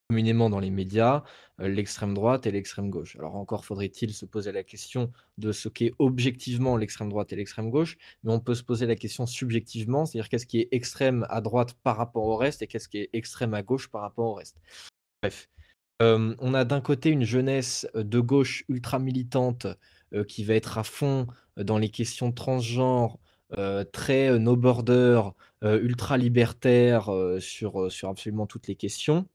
communément 0.10 0.50
dans 0.50 0.60
les 0.60 0.70
médias, 0.70 1.24
euh, 1.60 1.68
l'extrême 1.68 2.14
droite 2.14 2.46
et 2.48 2.52
l'extrême 2.52 2.90
gauche. 2.90 3.18
Alors 3.18 3.36
encore 3.36 3.66
faudrait-il 3.66 4.14
se 4.14 4.26
poser 4.26 4.52
la 4.52 4.64
question 4.64 5.12
de 5.38 5.52
ce 5.52 5.68
qu'est 5.68 5.94
objectivement 6.00 6.78
l'extrême 6.78 7.10
droite 7.10 7.34
et 7.34 7.36
l'extrême 7.36 7.70
gauche, 7.70 7.98
mais 8.24 8.32
on 8.32 8.40
peut 8.40 8.56
se 8.56 8.64
poser 8.64 8.86
la 8.86 8.96
question 8.96 9.26
subjectivement, 9.26 10.06
c'est-à-dire 10.06 10.30
qu'est-ce 10.30 10.46
qui 10.46 10.60
est 10.60 10.70
extrême 10.72 11.26
à 11.30 11.42
droite 11.42 11.74
par 11.84 11.98
rapport 11.98 12.24
au 12.24 12.38
reste 12.38 12.62
et 12.62 12.68
qu'est-ce 12.68 12.88
qui 12.88 13.00
est 13.00 13.10
extrême 13.12 13.54
à 13.54 13.64
gauche 13.64 13.90
par 13.90 14.02
rapport 14.02 14.28
au 14.28 14.34
reste. 14.34 14.58
Bref. 15.22 15.50
Euh, 16.02 16.36
on 16.40 16.54
a 16.54 16.64
d'un 16.64 16.80
côté 16.80 17.10
une 17.10 17.24
jeunesse 17.24 17.88
de 17.96 18.20
gauche 18.20 18.64
ultra 18.70 19.00
militante 19.00 19.66
euh, 20.14 20.24
qui 20.24 20.44
va 20.44 20.54
être 20.54 20.78
à 20.78 20.84
fond 20.84 21.26
dans 21.58 21.80
les 21.80 21.90
questions 21.90 22.32
transgenres, 22.32 23.18
euh, 23.58 23.84
très 23.84 24.38
no 24.38 24.56
border, 24.56 25.22
ultra 25.64 26.18
libertaire 26.18 27.10
sur 27.40 27.90
absolument 28.04 28.46
toutes 28.46 28.68
les 28.68 28.76
questions 28.76 29.28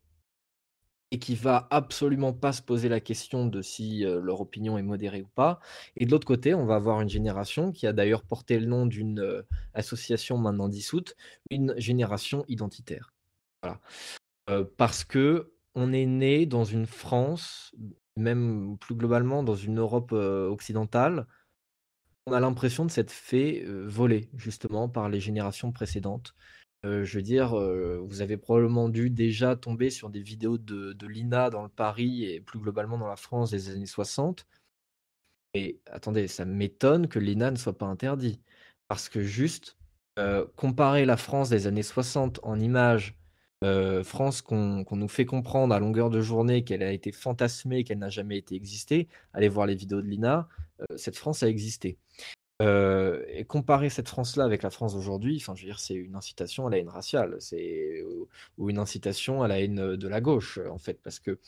et 1.12 1.18
qui 1.18 1.34
va 1.34 1.68
absolument 1.70 2.32
pas 2.32 2.54
se 2.54 2.62
poser 2.62 2.88
la 2.88 2.98
question 2.98 3.46
de 3.46 3.60
si 3.60 4.04
euh, 4.04 4.18
leur 4.22 4.40
opinion 4.40 4.78
est 4.78 4.82
modérée 4.82 5.20
ou 5.20 5.28
pas. 5.28 5.60
Et 5.94 6.06
de 6.06 6.10
l'autre 6.10 6.26
côté, 6.26 6.54
on 6.54 6.64
va 6.64 6.76
avoir 6.76 7.02
une 7.02 7.10
génération 7.10 7.70
qui 7.70 7.86
a 7.86 7.92
d'ailleurs 7.92 8.22
porté 8.22 8.58
le 8.58 8.64
nom 8.64 8.86
d'une 8.86 9.20
euh, 9.20 9.42
association 9.74 10.38
maintenant 10.38 10.68
dissoute, 10.68 11.14
une 11.50 11.74
génération 11.76 12.46
identitaire. 12.48 13.12
Voilà. 13.62 13.78
Euh, 14.48 14.64
parce 14.78 15.04
que 15.04 15.52
on 15.74 15.92
est 15.92 16.06
né 16.06 16.46
dans 16.46 16.64
une 16.64 16.86
France, 16.86 17.74
même 18.16 18.78
plus 18.78 18.94
globalement 18.94 19.42
dans 19.42 19.54
une 19.54 19.80
Europe 19.80 20.12
occidentale, 20.12 21.26
on 22.26 22.32
a 22.32 22.40
l'impression 22.40 22.84
de 22.84 22.90
s'être 22.90 23.10
fait 23.10 23.64
voler 23.66 24.28
justement 24.36 24.88
par 24.90 25.08
les 25.08 25.18
générations 25.18 25.72
précédentes. 25.72 26.34
Euh, 26.85 27.05
je 27.05 27.18
veux 27.18 27.22
dire, 27.22 27.57
euh, 27.59 28.01
vous 28.05 28.22
avez 28.22 28.37
probablement 28.37 28.89
dû 28.89 29.09
déjà 29.09 29.55
tomber 29.55 29.89
sur 29.91 30.11
des 30.11 30.20
vidéos 30.20 30.59
de 30.59 30.93
de 30.93 31.07
l'INA 31.07 31.49
dans 31.51 31.62
le 31.62 31.68
Paris 31.68 32.24
et 32.24 32.41
plus 32.41 32.59
globalement 32.59 32.99
dans 32.99 33.07
la 33.07 33.16
France 33.16 33.51
des 33.53 33.70
années 33.70 33.87
60. 33.87 34.47
Et 35.55 35.80
attendez, 35.87 36.28
ça 36.28 36.45
m'étonne 36.45 37.09
que 37.09 37.18
l'INA 37.18 37.51
ne 37.51 37.57
soit 37.57 37.76
pas 37.76 37.87
interdit. 37.87 38.41
Parce 38.89 39.09
que 39.09 39.22
juste, 39.22 39.76
euh, 40.18 40.47
comparer 40.57 41.05
la 41.07 41.16
France 41.16 41.51
des 41.51 41.66
années 41.66 41.83
60 41.83 42.41
en 42.43 42.59
images, 42.61 43.16
France 44.05 44.43
qu'on 44.43 44.85
nous 44.91 45.09
fait 45.09 45.24
comprendre 45.24 45.72
à 45.72 45.78
longueur 45.78 46.11
de 46.11 46.20
journée 46.20 46.64
qu'elle 46.64 46.83
a 46.83 46.91
été 46.91 47.12
fantasmée, 47.12 47.85
qu'elle 47.85 48.01
n'a 48.01 48.09
jamais 48.09 48.39
été 48.39 48.57
existée, 48.57 49.09
allez 49.35 49.49
voir 49.49 49.66
les 49.66 49.76
vidéos 49.76 50.03
de 50.03 50.09
l'INA, 50.09 50.49
cette 50.97 51.16
France 51.16 51.45
a 51.45 51.49
existé. 51.49 51.97
Euh, 52.62 53.24
et 53.28 53.44
comparer 53.44 53.90
cette 53.90 54.08
France-là 54.08 54.44
avec 54.44 54.62
la 54.62 54.70
France 54.70 54.94
d'aujourd'hui, 54.94 55.36
enfin, 55.40 55.54
je 55.56 55.62
veux 55.62 55.68
dire, 55.68 55.80
c'est 55.80 55.94
une 55.94 56.14
incitation 56.14 56.66
à 56.66 56.70
la 56.70 56.78
haine 56.78 56.88
raciale, 56.88 57.36
c'est 57.40 58.04
ou 58.58 58.70
une 58.70 58.78
incitation 58.78 59.42
à 59.42 59.48
la 59.48 59.60
haine 59.60 59.96
de 59.96 60.08
la 60.08 60.20
gauche, 60.20 60.60
en 60.70 60.78
fait, 60.78 61.00
parce 61.02 61.18
que 61.18 61.40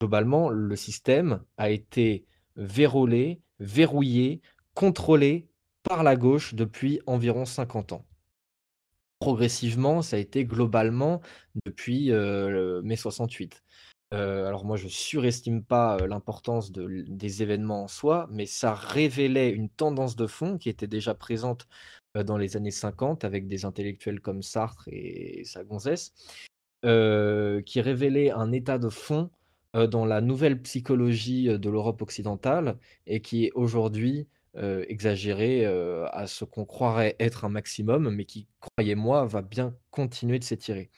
globalement, 0.00 0.50
le 0.50 0.74
système 0.76 1.42
a 1.58 1.70
été 1.70 2.26
vérolé, 2.56 3.40
verrouillé, 3.60 4.42
contrôlé 4.74 5.48
par 5.84 6.02
la 6.02 6.16
gauche 6.16 6.54
depuis 6.54 7.00
environ 7.06 7.44
50 7.44 7.92
ans. 7.92 8.04
Progressivement, 9.20 10.02
ça 10.02 10.16
a 10.16 10.18
été 10.18 10.44
globalement 10.44 11.20
depuis 11.66 12.12
euh, 12.12 12.82
mai 12.82 12.96
68. 12.96 13.62
Euh, 14.14 14.46
alors 14.46 14.64
moi, 14.64 14.76
je 14.76 14.88
surestime 14.88 15.62
pas 15.62 15.98
l'importance 16.06 16.72
de, 16.72 17.04
des 17.08 17.42
événements 17.42 17.84
en 17.84 17.88
soi, 17.88 18.26
mais 18.30 18.46
ça 18.46 18.74
révélait 18.74 19.50
une 19.50 19.68
tendance 19.68 20.16
de 20.16 20.26
fond 20.26 20.56
qui 20.56 20.68
était 20.70 20.86
déjà 20.86 21.14
présente 21.14 21.68
dans 22.14 22.38
les 22.38 22.56
années 22.56 22.70
50 22.70 23.24
avec 23.24 23.46
des 23.46 23.64
intellectuels 23.64 24.20
comme 24.20 24.42
Sartre 24.42 24.88
et 24.88 25.44
euh, 26.84 27.60
qui 27.62 27.80
révélait 27.80 28.30
un 28.30 28.52
état 28.52 28.78
de 28.78 28.88
fond 28.88 29.30
dans 29.74 30.06
la 30.06 30.22
nouvelle 30.22 30.62
psychologie 30.62 31.44
de 31.46 31.70
l'Europe 31.70 32.00
occidentale 32.00 32.78
et 33.06 33.20
qui 33.20 33.44
est 33.44 33.52
aujourd'hui 33.54 34.26
exagéré 34.54 35.66
à 35.66 36.26
ce 36.26 36.44
qu'on 36.44 36.64
croirait 36.64 37.14
être 37.20 37.44
un 37.44 37.48
maximum, 37.48 38.10
mais 38.12 38.24
qui, 38.24 38.48
croyez-moi, 38.58 39.24
va 39.26 39.42
bien 39.42 39.76
continuer 39.90 40.38
de 40.40 40.44
s'étirer. 40.44 40.90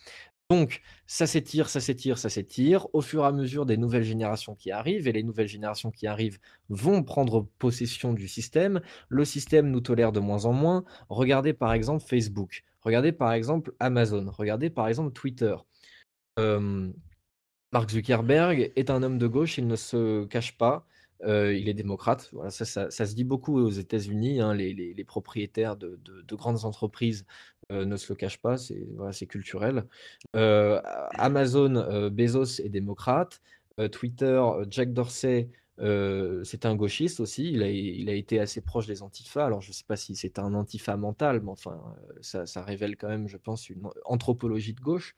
Donc, 0.51 0.83
ça 1.07 1.29
s'étire, 1.29 1.69
ça 1.69 1.81
s'étire, 1.81 2.19
ça 2.19 2.29
s'étire 2.29 2.89
au 2.93 3.01
fur 3.03 3.23
et 3.23 3.27
à 3.27 3.31
mesure 3.31 3.67
des 3.67 3.77
nouvelles 3.77 4.03
générations 4.03 4.57
qui 4.57 4.73
arrivent, 4.73 5.07
et 5.07 5.13
les 5.13 5.23
nouvelles 5.23 5.47
générations 5.47 5.93
qui 5.93 6.09
arrivent 6.09 6.41
vont 6.69 7.05
prendre 7.05 7.47
possession 7.61 8.13
du 8.13 8.27
système. 8.27 8.81
Le 9.09 9.25
système 9.25 9.71
nous 9.71 9.81
tolère 9.81 10.11
de 10.11 10.19
moins 10.19 10.47
en 10.47 10.53
moins. 10.53 10.85
Regardez 11.09 11.53
par 11.53 11.73
exemple 11.73 12.05
Facebook, 12.05 12.65
regardez 12.83 13.13
par 13.13 13.33
exemple 13.33 13.73
Amazon, 13.79 14.29
regardez 14.37 14.71
par 14.71 14.89
exemple 14.89 15.13
Twitter. 15.13 15.55
Euh, 16.41 16.91
Mark 17.73 17.91
Zuckerberg 17.91 18.73
est 18.75 18.91
un 18.91 19.05
homme 19.05 19.19
de 19.19 19.29
gauche, 19.29 19.57
il 19.59 19.69
ne 19.69 19.77
se 19.77 20.25
cache 20.25 20.59
pas. 20.59 20.85
Euh, 21.23 21.55
il 21.55 21.69
est 21.69 21.75
démocrate. 21.75 22.31
Voilà, 22.33 22.51
ça, 22.51 22.91
se 22.91 23.15
dit 23.15 23.25
beaucoup 23.25 23.59
aux 23.59 23.71
États-Unis. 23.71 24.41
Hein, 24.41 24.55
les, 24.55 25.05
propriétaires 25.05 25.77
de, 25.77 25.99
grandes 26.35 26.65
entreprises 26.65 27.27
euh, 27.71 27.85
ne 27.85 27.97
se 27.97 28.13
le 28.13 28.17
cachent 28.17 28.39
pas. 28.39 28.57
C'est 28.57 28.87
voilà, 28.97 29.13
culturel. 29.13 29.87
Euh, 30.37 30.81
Amazon, 31.13 32.11
Bezos 32.11 32.61
est 32.61 32.69
démocrate. 32.69 33.41
Twitter, 33.93 34.43
Jack 34.69 34.93
Dorsey, 34.93 35.49
c'est 35.79 36.67
un 36.67 36.75
gauchiste 36.75 37.21
aussi. 37.21 37.51
Il 37.51 37.63
a, 37.63 37.71
il 37.71 38.11
a, 38.11 38.15
été 38.15 38.39
assez 38.39 38.61
proche 38.61 38.87
des 38.87 39.03
antifas. 39.03 39.47
Alors, 39.47 39.63
je 39.63 39.71
ne 39.71 39.73
sais 39.73 39.85
pas 39.87 39.97
si 39.97 40.15
c'est 40.17 40.39
un 40.39 40.53
antifa 40.53 40.97
mental, 40.97 41.41
mais 41.41 41.51
enfin, 41.51 41.81
ça, 42.21 42.45
ça, 42.45 42.63
révèle 42.63 42.97
quand 42.97 43.09
même, 43.09 43.27
je 43.27 43.39
pense, 43.39 43.71
une 43.71 43.89
anthropologie 44.05 44.75
de 44.75 44.81
gauche. 44.81 45.17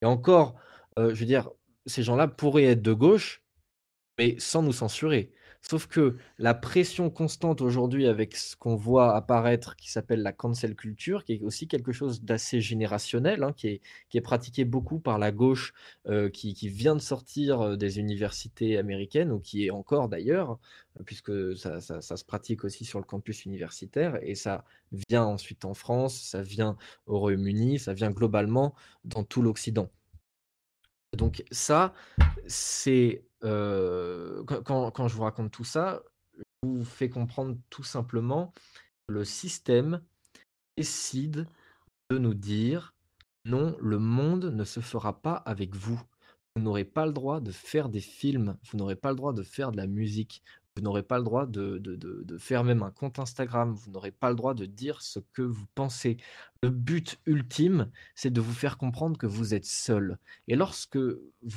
Et 0.00 0.06
encore, 0.06 0.56
je 0.96 1.14
veux 1.14 1.26
dire, 1.26 1.48
ces 1.86 2.02
gens-là 2.02 2.26
pourraient 2.26 2.64
être 2.64 2.82
de 2.82 2.92
gauche, 2.92 3.44
mais 4.18 4.36
sans 4.38 4.62
nous 4.62 4.72
censurer. 4.72 5.30
Sauf 5.62 5.86
que 5.86 6.16
la 6.38 6.54
pression 6.54 7.08
constante 7.08 7.60
aujourd'hui 7.60 8.06
avec 8.06 8.36
ce 8.36 8.56
qu'on 8.56 8.74
voit 8.74 9.14
apparaître 9.14 9.76
qui 9.76 9.90
s'appelle 9.90 10.20
la 10.22 10.32
cancel 10.32 10.74
culture, 10.74 11.24
qui 11.24 11.34
est 11.34 11.42
aussi 11.42 11.68
quelque 11.68 11.92
chose 11.92 12.22
d'assez 12.22 12.60
générationnel, 12.60 13.44
hein, 13.44 13.52
qui, 13.56 13.80
est, 14.12 14.20
pratiqué 14.20 14.64
beaucoup 14.64 14.98
par 14.98 15.18
la 15.18 15.30
gauche 15.30 15.72
euh, 16.08 16.28
qui, 16.30 16.52
vient 16.68 16.96
de 16.96 17.00
sortir 17.00 17.60
euh, 17.60 17.76
des 17.76 18.00
universités 18.00 18.76
américaines, 18.76 19.30
ou 19.30 19.38
qui 19.38 19.66
est 19.66 19.70
encore 19.70 20.08
d'ailleurs, 20.08 20.58
puisque 21.06 21.56
ça, 21.56 21.80
se 21.80 22.24
pratique 22.24 22.64
aussi 22.64 22.84
sur 22.84 22.98
le 22.98 23.04
campus 23.04 23.44
universitaire, 23.46 24.18
et 24.22 24.34
ça 24.34 24.64
vient 25.08 25.24
ensuite 25.24 25.64
en 25.64 25.74
France, 25.74 26.20
ça 26.20 26.42
vient 26.42 26.76
au 27.06 27.18
Royaume-Uni, 27.20 27.78
ça 27.78 27.94
vient 27.94 28.10
globalement 28.10 28.74
dans 29.04 29.22
tout 29.22 29.42
l'Occident. 29.42 29.88
Donc 31.16 31.44
ça, 31.50 31.92
c'est 32.46 33.24
euh, 33.44 34.42
quand, 34.44 35.08
je 35.08 35.14
vous 35.14 35.22
raconte 35.22 35.50
tout 35.50 35.64
ça, 35.64 36.02
je 36.36 36.68
vous 36.68 36.84
fais 36.84 37.10
comprendre 37.10 37.56
tout 37.70 37.82
simplement 37.82 38.52
que 39.06 39.14
le 39.14 39.24
système 39.24 40.02
décide 40.76 41.46
de 42.10 42.18
nous 42.18 42.34
dire 42.34 42.94
non, 43.44 43.76
le 43.80 43.98
monde 43.98 44.46
ne 44.46 44.64
se 44.64 44.80
fera 44.80 45.20
pas 45.20 45.34
avec 45.34 45.74
vous. 45.74 46.00
Vous 46.54 46.62
n'aurez 46.62 46.84
pas 46.84 47.06
le 47.06 47.12
droit 47.12 47.40
de 47.40 47.50
faire 47.50 47.88
des 47.88 48.00
films, 48.00 48.56
vous 48.70 48.78
n'aurez 48.78 48.96
pas 48.96 49.10
le 49.10 49.16
droit 49.16 49.32
de 49.32 49.42
faire 49.42 49.72
de 49.72 49.78
la 49.78 49.86
musique, 49.86 50.42
vous 50.76 50.82
n'aurez 50.82 51.02
pas 51.02 51.18
le 51.18 51.24
droit 51.24 51.46
de, 51.46 51.78
de, 51.78 52.38
faire 52.38 52.64
même 52.64 52.82
un 52.82 52.90
compte 52.90 53.18
Instagram, 53.18 53.72
vous 53.72 53.90
n'aurez 53.90 54.10
pas 54.10 54.30
le 54.30 54.36
droit 54.36 54.54
de 54.54 54.64
dire 54.64 55.02
ce 55.02 55.18
que 55.32 55.42
vous 55.42 55.66
pensez. 55.74 56.16
Le 56.62 56.70
but 56.70 57.18
ultime, 57.26 57.90
c'est 58.14 58.32
de 58.32 58.40
vous 58.40 58.52
faire 58.52 58.78
comprendre 58.78 59.18
que 59.18 59.26
vous 59.26 59.54
êtes 59.54 59.66
seul. 59.66 60.18
Et 60.48 60.56
lorsque 60.56 60.98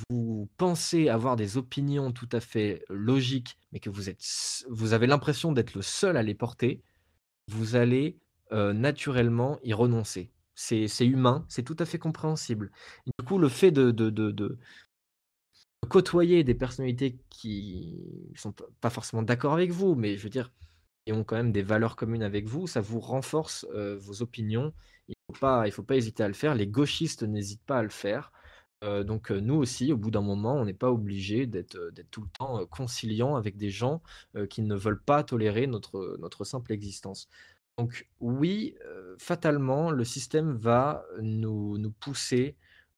vous 0.10 0.50
pensez 0.58 1.08
avoir 1.08 1.38
des 1.38 1.58
opinions 1.58 2.12
tout 2.12 2.30
à 2.32 2.42
fait 2.42 2.84
logiques, 2.90 3.58
mais 3.72 3.80
que 3.80 3.90
vous, 3.90 4.10
êtes, 4.10 4.24
vous 4.70 4.94
avez 4.94 5.08
l'impression 5.08 5.54
d'être 5.54 5.76
le 5.76 5.82
seul 5.82 6.18
à 6.18 6.24
les 6.24 6.36
porter, 6.36 6.82
vous 7.48 7.76
allez 7.76 8.20
euh, 8.52 8.74
naturellement 8.74 9.60
y 9.64 9.74
renoncer. 9.74 10.32
C'est 10.56 10.88
humain, 11.02 11.46
c'est 11.50 11.64
tout 11.64 11.76
à 11.80 11.86
fait 11.86 12.00
compréhensible. 12.00 12.72
du 13.06 13.26
coup, 13.26 13.38
le 13.38 13.50
fait 13.50 13.72
de, 13.72 13.92
de, 13.92 14.58
côtoyer 15.86 16.44
des 16.44 16.56
personnalités 16.56 17.18
qui 17.30 17.98
sont 18.36 18.54
pas 18.82 18.90
forcément 18.90 19.24
d'accord 19.24 19.54
avec 19.54 19.72
vous, 19.72 19.96
mais 19.96 20.18
je 20.18 20.24
veux 20.24 20.30
dire, 20.30 20.52
qui 21.06 21.14
ont 21.14 21.24
quand 21.24 21.36
même 21.36 21.52
des 21.52 21.62
valeurs 21.62 21.96
communes 21.96 22.24
avec 22.24 22.48
vous, 22.48 22.68
ça 22.68 22.82
vous 22.82 23.00
renforce 23.00 23.66
vos 23.74 24.22
opinions. 24.22 24.74
Il 25.08 25.16
ne 25.30 25.36
faut, 25.72 25.84
pas, 25.84 25.98
hésiter 25.98 26.24
à 26.24 26.28
le 26.28 26.34
faire. 26.34 26.56
Les 26.56 26.68
gauchistes 26.68 27.24
n'hésitent 27.24 27.66
pas 27.66 27.80
à 27.80 27.84
le 27.84 27.90
faire. 27.90 28.32
Donc 28.82 29.32
nous 29.32 29.56
aussi, 29.56 29.94
au 29.94 29.98
bout 29.98 30.12
d'un 30.12 30.22
moment, 30.22 30.56
on 30.56 30.66
n'est 30.66 30.74
pas 30.74 30.92
obligé 30.92 31.46
d'être 31.46 31.78
tout 32.12 32.22
le 32.22 32.30
temps 32.38 32.66
conciliant 32.66 33.36
avec 33.36 33.58
des 33.58 33.70
gens 33.70 34.02
qui 34.50 34.62
ne 34.62 34.76
veulent 34.76 35.02
pas 35.02 35.24
tolérer 35.24 35.68
notre, 35.68 36.18
notre 36.20 36.44
simple 36.44 36.72
existence. 36.72 37.30
Donc 37.78 38.08
oui, 38.20 38.76
fatalement, 39.20 39.92
le 39.92 40.04
système 40.06 40.54
va 40.56 41.06
nous 41.22 41.94
pousser 42.00 42.56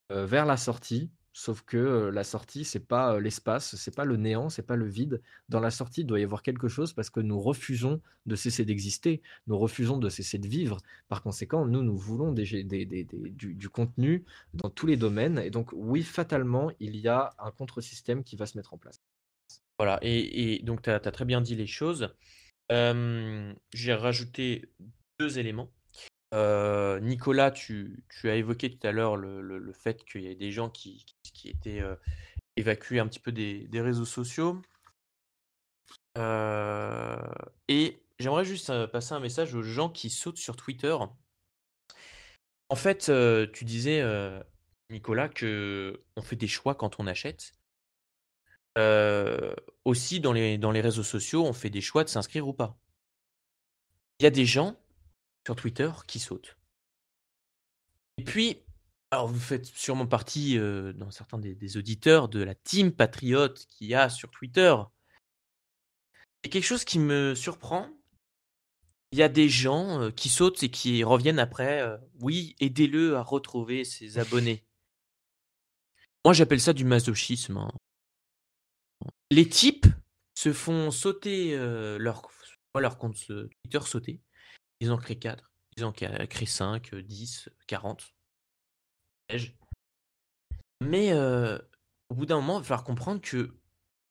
vers 0.09 0.45
la 0.45 0.57
sortie. 0.57 1.09
Sauf 1.39 1.61
que 1.61 2.09
la 2.11 2.23
sortie, 2.23 2.65
c'est 2.65 2.87
pas 2.87 3.19
l'espace, 3.19 3.75
c'est 3.75 3.95
pas 3.95 4.05
le 4.05 4.17
néant, 4.17 4.49
c'est 4.49 4.65
pas 4.65 4.75
le 4.75 4.87
vide. 4.87 5.21
Dans 5.49 5.59
la 5.59 5.69
sortie, 5.69 6.01
il 6.01 6.07
doit 6.07 6.19
y 6.19 6.23
avoir 6.23 6.41
quelque 6.41 6.67
chose 6.67 6.93
parce 6.93 7.11
que 7.11 7.19
nous 7.19 7.39
refusons 7.39 8.01
de 8.25 8.35
cesser 8.35 8.65
d'exister, 8.65 9.21
nous 9.45 9.55
refusons 9.55 9.97
de 9.97 10.09
cesser 10.09 10.39
de 10.39 10.47
vivre. 10.47 10.79
Par 11.09 11.21
conséquent, 11.21 11.67
nous, 11.67 11.83
nous 11.83 11.95
voulons 11.95 12.33
du, 12.33 13.69
contenu 13.69 14.25
dans 14.55 14.71
tous 14.71 14.87
les 14.87 14.97
domaines. 14.97 15.37
Et 15.37 15.51
donc, 15.51 15.69
oui, 15.73 16.01
fatalement, 16.01 16.71
il 16.79 16.95
y 16.95 17.07
a 17.07 17.35
un 17.37 17.51
contre-système 17.51 18.23
qui 18.23 18.35
va 18.35 18.47
se 18.47 18.57
mettre 18.57 18.73
en 18.73 18.79
place. 18.79 18.99
Voilà, 19.77 19.99
et, 20.01 20.63
donc 20.63 20.81
tu 20.81 20.89
as, 20.89 20.99
très 20.99 21.25
bien 21.25 21.41
dit 21.41 21.53
les 21.53 21.67
choses. 21.67 22.15
J'ai 22.71 23.93
rajouté 23.93 24.71
deux 25.19 25.37
éléments. 25.37 25.69
Nicolas, 26.33 27.51
tu, 27.51 28.03
as 28.23 28.35
évoqué 28.35 28.69
tout 28.69 28.85
à 28.85 28.91
l'heure 28.91 29.15
le, 29.15 29.73
fait 29.73 30.03
qu'il 30.05 30.23
y 30.23 30.27
ait 30.27 30.35
des 30.35 30.51
gens 30.51 30.69
qui, 30.69 31.05
étaient 31.45 31.83
évacués 32.55 32.99
un 32.99 33.07
petit 33.07 33.19
peu 33.19 33.31
des, 33.31 33.69
réseaux 33.81 34.05
sociaux. 34.05 34.61
Et 36.15 38.01
j'aimerais 38.19 38.45
juste 38.45 38.87
passer 38.87 39.13
un 39.13 39.19
message 39.19 39.53
aux 39.53 39.63
gens 39.63 39.89
qui 39.89 40.09
sautent 40.09 40.37
sur 40.37 40.55
Twitter. 40.55 40.95
En 42.69 42.75
fait, 42.75 43.11
tu 43.53 43.65
disais, 43.65 44.03
Nicolas, 44.89 45.29
que 45.29 46.03
on 46.15 46.21
fait 46.21 46.35
des 46.35 46.47
choix 46.47 46.75
quand 46.75 46.99
on 46.99 47.07
achète. 47.07 47.53
aussi, 49.85 50.19
dans 50.19 50.33
les 50.33 50.81
réseaux 50.81 51.03
sociaux, 51.03 51.45
on 51.45 51.53
fait 51.53 51.69
des 51.69 51.81
choix 51.81 52.03
de 52.03 52.09
s'inscrire 52.09 52.47
ou 52.47 52.53
pas. 52.53 52.77
Il 54.19 54.23
y 54.23 54.27
a 54.27 54.31
des 54.31 54.45
gens 54.45 54.75
sur 55.47 55.55
Twitter 55.55 55.89
qui 56.07 56.19
saute. 56.19 56.57
Et 58.17 58.25
puis, 58.25 58.65
alors 59.11 59.29
vous 59.29 59.39
faites 59.39 59.63
sûrement 59.63 60.05
partie, 60.05 60.57
euh, 60.57 60.91
dans 60.91 61.09
certains 61.09 61.37
des, 61.37 61.77
auditeurs, 61.77 62.27
de 62.27 62.43
la 62.43 62.53
team 62.53 62.91
patriote 62.91 63.65
qu'il 63.69 63.87
y 63.87 63.95
a 63.95 64.09
sur 64.09 64.29
Twitter. 64.29 64.75
Et 66.43 66.49
quelque 66.49 66.65
chose 66.65 66.83
qui 66.83 66.99
me 66.99 67.33
surprend, 67.33 67.87
il 69.13 69.19
y 69.19 69.23
a 69.23 69.29
des 69.29 69.47
gens 69.47 70.01
euh, 70.01 70.11
qui 70.11 70.27
sautent 70.27 70.61
et 70.63 70.69
qui 70.69 71.05
reviennent 71.05 71.39
après. 71.39 71.79
Euh, 71.79 71.95
oui, 72.19 72.57
aidez-le 72.59 73.15
à 73.15 73.21
retrouver 73.23 73.85
ses 73.85 74.17
abonnés. 74.17 74.65
Moi, 76.25 76.33
j'appelle 76.33 76.59
ça 76.59 76.73
du 76.73 76.83
masochisme. 76.83 77.55
Hein. 77.55 77.71
Les 79.31 79.47
types 79.47 79.87
se 80.35 80.51
font 80.51 80.91
sauter 80.91 81.55
leur, 81.55 82.29
leur 82.75 82.97
compte 82.97 83.15
Twitter 83.25 83.79
sauter 83.85 84.21
ils 84.79 84.91
ont 84.91 84.97
créé 84.97 85.17
4, 85.17 85.51
ils 85.77 85.85
ont 85.85 85.91
créé 85.91 86.45
5, 86.45 86.95
10, 86.95 87.49
40. 87.67 88.13
Mais 90.81 91.11
euh, 91.11 91.57
au 92.09 92.15
bout 92.15 92.25
d'un 92.25 92.35
moment, 92.35 92.57
il 92.57 92.61
va 92.61 92.63
falloir 92.63 92.83
comprendre 92.83 93.21
que 93.21 93.53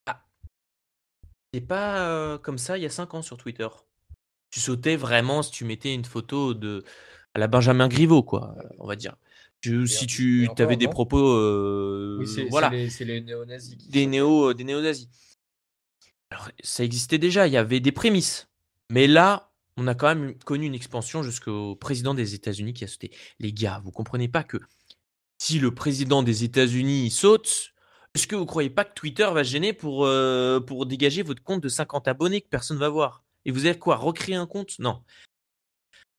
ah, 0.07 0.25
c'est 1.53 1.61
pas 1.61 2.09
euh, 2.09 2.39
comme 2.39 2.59
ça 2.59 2.77
il 2.77 2.83
y 2.83 2.87
a 2.87 2.91
5 2.91 3.15
ans 3.15 3.23
sur 3.23 3.37
Twitter. 3.37 3.69
Tu 4.51 4.61
sautais 4.61 4.97
vraiment 4.97 5.43
si 5.43 5.51
tu 5.51 5.65
mettais 5.65 5.95
une 5.95 6.05
photo 6.05 6.55
de 6.55 6.85
à 7.35 7.39
la 7.39 7.49
Benjamin 7.49 7.89
Griveaux, 7.89 8.23
quoi, 8.23 8.57
on 8.79 8.87
va 8.87 8.97
dire. 8.97 9.17
si 9.63 10.07
tu 10.07 10.49
avais 10.59 10.77
des 10.77 10.89
propos, 10.89 11.35
euh, 11.35 12.25
voilà, 12.49 12.71
c'est 12.89 13.05
les, 13.05 13.21
néo-nazis. 13.21 13.77
Des 13.89 14.07
néo, 14.07 14.55
des 14.55 14.65
néo-nazis. 14.65 15.09
Alors, 16.31 16.51
ça 16.63 16.83
existait 16.83 17.19
déjà, 17.19 17.47
il 17.47 17.53
y 17.53 17.59
avait 17.59 17.81
des 17.81 17.93
prémices. 17.93 18.49
Mais 18.91 19.07
là, 19.07 19.46
on 19.77 19.87
a 19.87 19.95
quand 19.95 20.09
même 20.09 20.39
connu 20.39 20.67
une 20.67 20.75
expansion 20.75 21.23
jusqu'au 21.23 21.77
président 21.77 22.15
des 22.15 22.35
États-Unis 22.35 22.73
qui 22.73 22.85
a 22.85 22.89
sauté. 22.89 23.11
Les 23.39 23.53
gars, 23.53 23.81
vous 23.85 23.93
comprenez 23.93 24.29
pas 24.29 24.43
que 24.43 24.59
si 25.39 25.59
le 25.59 25.75
président 25.75 26.23
des 26.23 26.45
États-Unis 26.45 27.11
saute, 27.11 27.73
est-ce 28.15 28.27
que 28.27 28.37
vous 28.37 28.47
croyez 28.47 28.71
pas 28.71 28.85
que 28.85 28.95
Twitter 28.95 29.29
va 29.33 29.43
gêner 29.43 29.73
pour, 29.75 30.07
euh, 30.07 30.61
pour 30.61 30.87
dégager 30.87 31.23
votre 31.23 31.43
compte 31.43 31.63
de 31.63 31.69
50 31.69 32.09
abonnés 32.09 32.41
que 32.41 32.49
personne 32.49 32.79
va 32.79 32.89
voir? 32.89 33.25
Et 33.45 33.51
vous 33.51 33.67
allez 33.67 33.79
quoi 33.79 33.97
Recréer 33.97 34.37
un 34.37 34.47
compte? 34.47 34.79
Non. 34.79 35.03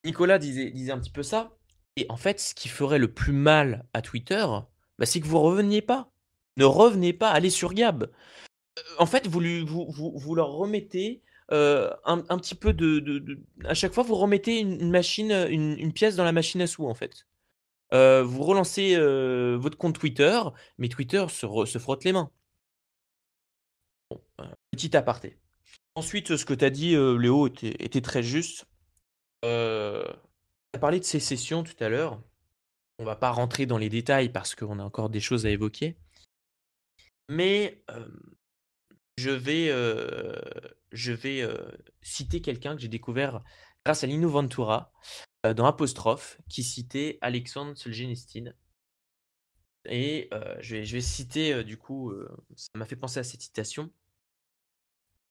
Nicolas 0.06 0.38
disait, 0.38 0.92
un 0.92 1.00
petit 1.00 1.12
peu 1.12 1.24
ça. 1.24 1.58
Et 1.96 2.06
en 2.10 2.18
fait, 2.18 2.40
ce 2.40 2.54
qui 2.54 2.70
ferait 2.70 3.00
le 3.00 3.12
plus 3.12 3.34
mal 3.34 3.86
à 3.94 4.04
Twitter, 4.04 4.46
bah, 5.00 5.06
c'est 5.08 5.20
que 5.20 5.26
vous 5.26 5.40
reveniez 5.40 5.82
pas. 5.82 6.12
Ne 6.58 6.66
revenez 6.66 7.14
pas, 7.14 7.32
allez 7.32 7.50
sur 7.50 7.74
Gab. 7.74 8.04
Euh, 8.04 8.82
en 9.00 9.08
fait, 9.08 9.28
vous 9.28 9.42
leur 9.42 10.50
remettez 10.50 11.24
euh, 11.52 11.90
un, 12.04 12.38
petit 12.38 12.56
peu 12.56 12.74
de, 12.74 13.40
À 13.64 13.74
chaque 13.74 13.94
fois, 13.94 14.04
vous 14.04 14.16
remettez 14.16 14.60
une, 14.60 14.90
machine, 14.90 15.32
une, 15.32 15.94
pièce 15.94 16.16
dans 16.16 16.26
la 16.26 16.32
machine 16.32 16.62
à 16.62 16.68
sous, 16.68 16.86
en 16.86 16.94
fait. 16.94 17.26
euh, 17.94 18.22
vous 18.24 18.44
relancez 18.44 18.96
euh, 18.98 19.58
votre 19.58 19.78
compte 19.78 19.98
Twitter, 19.98 20.40
mais 20.78 20.90
Twitter 20.90 21.26
se, 21.30 21.78
frotte 21.80 22.04
les 22.04 22.12
mains. 22.12 22.30
Bon, 24.10 24.22
petit 24.72 24.96
aparté. 24.98 25.38
Ensuite, 25.96 26.36
ce 26.36 26.46
que 26.46 26.54
tu 26.54 26.66
as 26.66 26.70
dit, 26.70 26.92
Léo, 26.92 27.48
était, 27.48 28.02
très 28.02 28.24
juste. 28.24 28.66
tu 29.42 29.48
as 29.48 30.80
parlé 30.80 31.00
de 31.00 31.06
sécession 31.06 31.64
tout 31.64 31.82
à 31.82 31.90
l'heure. 31.90 32.22
On 33.00 33.06
va 33.06 33.16
pas 33.16 33.32
rentrer 33.32 33.66
dans 33.66 33.78
les 33.78 33.90
détails 33.90 34.30
parce 34.30 34.54
qu'on 34.54 34.80
a 34.80 34.84
encore 34.84 35.10
des 35.10 35.20
choses 35.20 35.46
à 35.46 35.50
évoquer. 35.50 35.98
Mais 37.30 37.84
je 39.18 39.30
vais, 39.30 39.68
je 40.92 41.12
vais 41.12 41.48
citer 42.02 42.42
quelqu'un 42.42 42.76
que 42.76 42.82
j'ai 42.82 42.88
découvert 42.88 43.42
grâce 43.86 44.04
à 44.04 44.08
Lino 44.08 44.30
Ventura 44.30 44.92
dans 45.44 45.66
Apostrophe, 45.66 46.40
qui 46.50 46.64
citait 46.64 47.18
Alexandre 47.22 47.78
Solzhenitsyn. 47.78 48.54
Et 49.86 50.30
je, 50.60 50.76
vais, 50.76 50.86
je 50.86 50.94
vais 50.94 51.02
citer, 51.02 51.64
du 51.64 51.78
coup, 51.78 52.14
ça 52.56 52.70
m'a 52.76 52.86
fait 52.86 52.96
penser 52.96 53.20
à 53.20 53.24
cette 53.24 53.42
citation. 53.42 53.92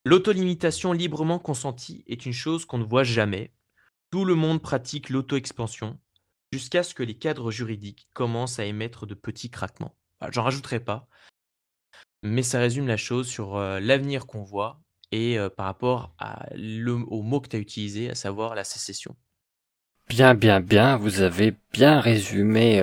L'autolimitation 0.05 0.93
librement 0.93 1.39
consentie 1.39 2.05
est 2.07 2.27
une 2.27 2.33
chose 2.33 2.65
qu'on 2.65 2.79
ne 2.79 2.85
voit 2.85 3.05
jamais. 3.05 3.53
Tout 4.11 4.25
le 4.25 4.37
monde 4.37 4.63
pratique 4.63 5.11
l'auto-expansion 5.11 5.99
jusqu'à 6.53 6.85
ce 6.85 6.95
que 6.95 7.03
les 7.03 7.19
cadres 7.19 7.51
juridiques 7.51 8.09
commencent 8.15 8.61
à 8.61 8.65
émettre 8.65 9.05
de 9.05 9.15
petits 9.15 9.51
craquements. 9.51 9.97
J'en 10.31 10.45
rajouterai 10.45 10.79
pas, 10.81 11.09
mais 12.27 12.43
ça 12.43 12.59
résume 12.59 12.87
la 12.87 12.97
chose 12.97 13.29
sur 13.29 13.59
l'avenir 13.59 14.27
qu'on 14.27 14.43
voit 14.43 14.81
et 15.13 15.39
par 15.57 15.67
rapport 15.67 16.15
au 16.55 17.23
mot 17.23 17.41
que 17.41 17.49
tu 17.49 17.57
as 17.57 17.61
utilisé, 17.61 18.11
à 18.11 18.15
savoir 18.15 18.55
la 18.55 18.65
sécession. 18.65 19.15
Bien, 20.09 20.35
bien, 20.35 20.61
bien, 20.61 20.97
vous 20.97 21.21
avez 21.23 21.55
bien 21.73 22.01
résumé 22.01 22.81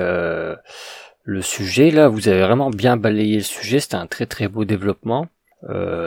le 1.24 1.42
sujet 1.42 1.92
là, 1.92 2.08
vous 2.08 2.28
avez 2.28 2.42
vraiment 2.42 2.70
bien 2.70 2.98
balayé 2.98 3.38
le 3.38 3.44
sujet, 3.44 3.80
c'était 3.80 3.96
un 3.96 4.08
très 4.08 4.26
très 4.26 4.48
beau 4.48 4.66
développement. 4.66 5.28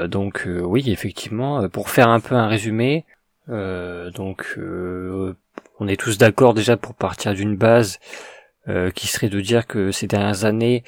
donc 0.08 0.46
oui, 0.46 0.90
effectivement, 0.90 1.68
pour 1.68 1.90
faire 1.90 2.08
un 2.08 2.20
peu 2.20 2.34
un 2.34 2.48
résumé, 2.48 3.04
donc 3.48 4.58
on 5.78 5.88
est 5.88 6.00
tous 6.00 6.18
d'accord 6.18 6.54
déjà 6.54 6.76
pour 6.76 6.94
partir 6.94 7.34
d'une 7.34 7.56
base 7.56 7.98
qui 8.94 9.06
serait 9.06 9.28
de 9.28 9.40
dire 9.40 9.66
que 9.66 9.92
ces 9.92 10.06
dernières 10.06 10.44
années, 10.44 10.82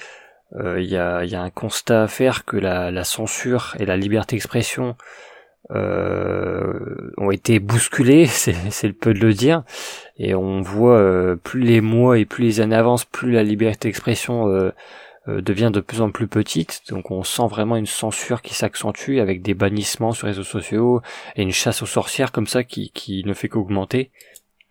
il 0.57 0.85
y 0.85 0.97
a, 0.97 1.25
y, 1.25 1.35
a, 1.35 1.43
un 1.43 1.51
constat 1.51 2.05
à 2.05 2.09
faire 2.09 2.45
que 2.45 2.57
la, 2.57 2.91
la 2.91 3.05
censure 3.05 3.75
et 3.79 3.85
la 3.85 3.97
liberté 3.97 4.37
d'expression 4.37 4.97
euh, 5.71 7.13
ont 7.19 7.31
été 7.31 7.59
bousculés, 7.59 8.27
c'est 8.27 8.87
le 8.87 8.95
peu 8.95 9.13
de 9.13 9.19
le 9.19 9.35
dire, 9.35 9.65
et 10.17 10.35
on 10.35 10.63
voit 10.63 10.97
euh, 10.97 11.37
plus 11.37 11.61
les 11.61 11.83
mois 11.83 12.19
et 12.19 12.25
plus 12.25 12.45
les 12.45 12.61
années 12.61 12.77
avancent, 12.77 13.05
plus 13.05 13.33
la 13.33 13.43
liberté 13.43 13.89
d'expression 13.89 14.49
euh, 14.49 14.73
devient 15.27 15.71
de 15.71 15.81
plus 15.81 16.01
en 16.01 16.11
plus 16.11 16.27
petite, 16.27 16.81
donc 16.89 17.11
on 17.11 17.23
sent 17.23 17.47
vraiment 17.51 17.77
une 17.77 17.85
censure 17.85 18.41
qui 18.41 18.55
s'accentue 18.55 19.19
avec 19.19 19.43
des 19.43 19.53
bannissements 19.53 20.13
sur 20.13 20.27
les 20.27 20.33
réseaux 20.33 20.43
sociaux 20.43 21.03
et 21.37 21.43
une 21.43 21.53
chasse 21.53 21.83
aux 21.83 21.87
sorcières 21.87 22.33
comme 22.33 22.47
ça 22.47 22.65
qui, 22.65 22.91
qui 22.93 23.23
ne 23.27 23.35
fait 23.35 23.51
qu'augmenter. 23.51 24.11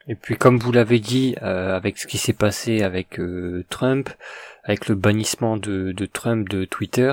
Et 0.07 0.15
puis 0.15 0.35
comme 0.35 0.57
vous 0.57 0.71
l'avez 0.71 0.99
dit, 0.99 1.35
avec 1.41 1.99
ce 1.99 2.07
qui 2.07 2.17
s'est 2.17 2.33
passé 2.33 2.81
avec 2.81 3.19
Trump, 3.69 4.09
avec 4.67 4.87
le 4.87 4.95
bannissement 4.95 5.57
de, 5.57 5.91
de 5.93 6.05
Trump 6.05 6.49
de 6.49 6.65
Twitter, 6.65 7.11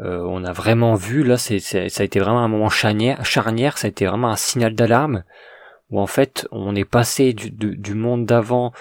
euh, 0.00 0.22
on 0.28 0.44
a 0.44 0.52
vraiment 0.52 0.94
vu 0.94 1.24
là, 1.24 1.36
ça 1.36 1.54
a 1.54 2.04
été 2.04 2.20
vraiment 2.20 2.40
un 2.40 2.48
moment 2.48 2.68
charnière, 2.68 3.24
charnière, 3.24 3.78
ça 3.78 3.88
a 3.88 3.90
été 3.90 4.06
vraiment 4.06 4.30
un 4.30 4.36
signal 4.36 4.74
d'alarme 4.74 5.24
où 5.90 6.00
en 6.00 6.06
fait 6.06 6.46
on 6.52 6.76
est 6.76 6.84
passé 6.84 7.32
du, 7.32 7.50
du 7.50 7.94
monde 7.94 8.26
d'avant 8.26 8.72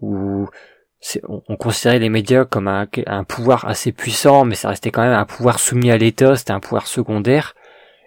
où 0.00 0.46
on, 1.28 1.42
on, 1.48 1.56
considérait 1.56 1.98
les 1.98 2.08
médias 2.08 2.44
comme 2.44 2.68
un, 2.68 2.86
un, 3.06 3.24
pouvoir 3.24 3.64
assez 3.66 3.90
puissant, 3.90 4.44
mais 4.44 4.54
ça 4.54 4.68
restait 4.68 4.90
quand 4.90 5.02
même 5.02 5.12
un 5.12 5.24
pouvoir 5.24 5.58
soumis 5.58 5.90
à 5.90 5.98
l'État, 5.98 6.36
c'était 6.36 6.52
un 6.52 6.60
pouvoir 6.60 6.86
secondaire. 6.86 7.54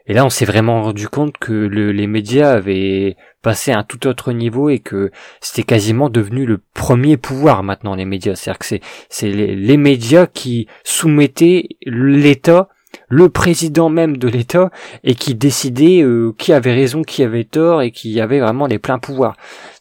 Et 0.07 0.13
là, 0.13 0.25
on 0.25 0.29
s'est 0.29 0.45
vraiment 0.45 0.81
rendu 0.83 1.07
compte 1.09 1.37
que 1.37 1.51
le, 1.51 1.91
les 1.91 2.07
médias 2.07 2.51
avaient 2.51 3.17
passé 3.41 3.71
à 3.71 3.79
un 3.79 3.83
tout 3.83 4.07
autre 4.07 4.31
niveau 4.31 4.69
et 4.69 4.79
que 4.79 5.11
c'était 5.41 5.63
quasiment 5.63 6.09
devenu 6.09 6.45
le 6.45 6.59
premier 6.73 7.17
pouvoir 7.17 7.63
maintenant, 7.63 7.95
les 7.95 8.05
médias. 8.05 8.35
C'est-à-dire 8.35 8.59
que 8.59 8.65
c'est, 8.65 8.81
c'est 9.09 9.29
les, 9.29 9.77
médias 9.77 10.25
qui 10.25 10.67
soumettaient 10.83 11.67
l'État, 11.85 12.69
le 13.09 13.29
président 13.29 13.89
même 13.89 14.17
de 14.17 14.29
l'État, 14.29 14.71
et 15.03 15.13
qui 15.13 15.35
décidaient 15.35 16.01
euh, 16.01 16.33
qui 16.37 16.53
avait 16.53 16.73
raison, 16.73 17.03
qui 17.03 17.21
avait 17.21 17.43
tort, 17.43 17.81
et 17.81 17.91
qui 17.91 18.19
avait 18.21 18.39
vraiment 18.39 18.65
les 18.65 18.79
pleins 18.79 18.99
pouvoirs. 18.99 19.35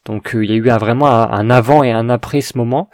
Donc 0.05 0.35
euh, 0.35 0.45
il 0.45 0.51
y 0.51 0.55
a 0.55 0.57
eu 0.57 0.71
un, 0.71 0.79
vraiment 0.79 1.07
un, 1.07 1.51
avant 1.51 1.83
et 1.83 1.93
un 1.93 2.09
après 2.09 2.41
ce 2.41 2.59
moment, 2.59 2.91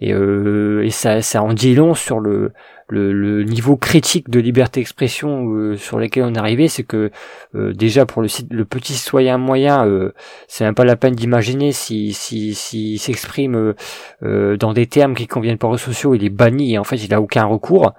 et, 0.00 0.12
euh, 0.12 0.84
et 0.84 0.90
ça, 0.90 1.20
ça 1.20 1.42
en 1.42 1.52
dit 1.52 1.74
long 1.74 1.94
sur 1.94 2.20
le 2.20 2.52
le, 2.88 3.42
niveau 3.42 3.76
critique 3.76 4.30
de 4.30 4.40
liberté 4.40 4.80
d'expression 4.80 5.48
euh, 5.50 5.76
sur 5.76 5.98
lequel 5.98 6.24
on 6.24 6.34
est 6.34 6.38
arrivé, 6.38 6.68
c'est 6.68 6.84
que 6.84 7.10
euh, 7.54 7.72
déjà 7.72 8.06
pour 8.06 8.22
le, 8.22 8.28
le 8.50 8.64
petit 8.64 8.92
citoyen 8.92 9.38
moyen, 9.38 9.86
euh, 9.86 10.12
c'est 10.48 10.64
même 10.64 10.74
pas 10.74 10.84
la 10.84 10.96
peine 10.96 11.14
d'imaginer 11.14 11.72
si 11.72 12.12
si 12.12 12.54
s'il 12.54 12.98
s'exprime 12.98 13.74
dans 14.22 14.72
des 14.72 14.86
termes 14.86 15.14
qui 15.14 15.26
conviennent 15.26 15.58
pas 15.58 15.68
aux 15.68 15.78
sociaux, 15.78 16.14
il 16.14 16.24
est 16.24 16.30
banni 16.30 16.74
et 16.74 16.78
en 16.78 16.84
fait 16.84 16.96
il 16.96 17.12
a 17.14 17.20
aucun 17.20 17.44
recours. 17.44 17.92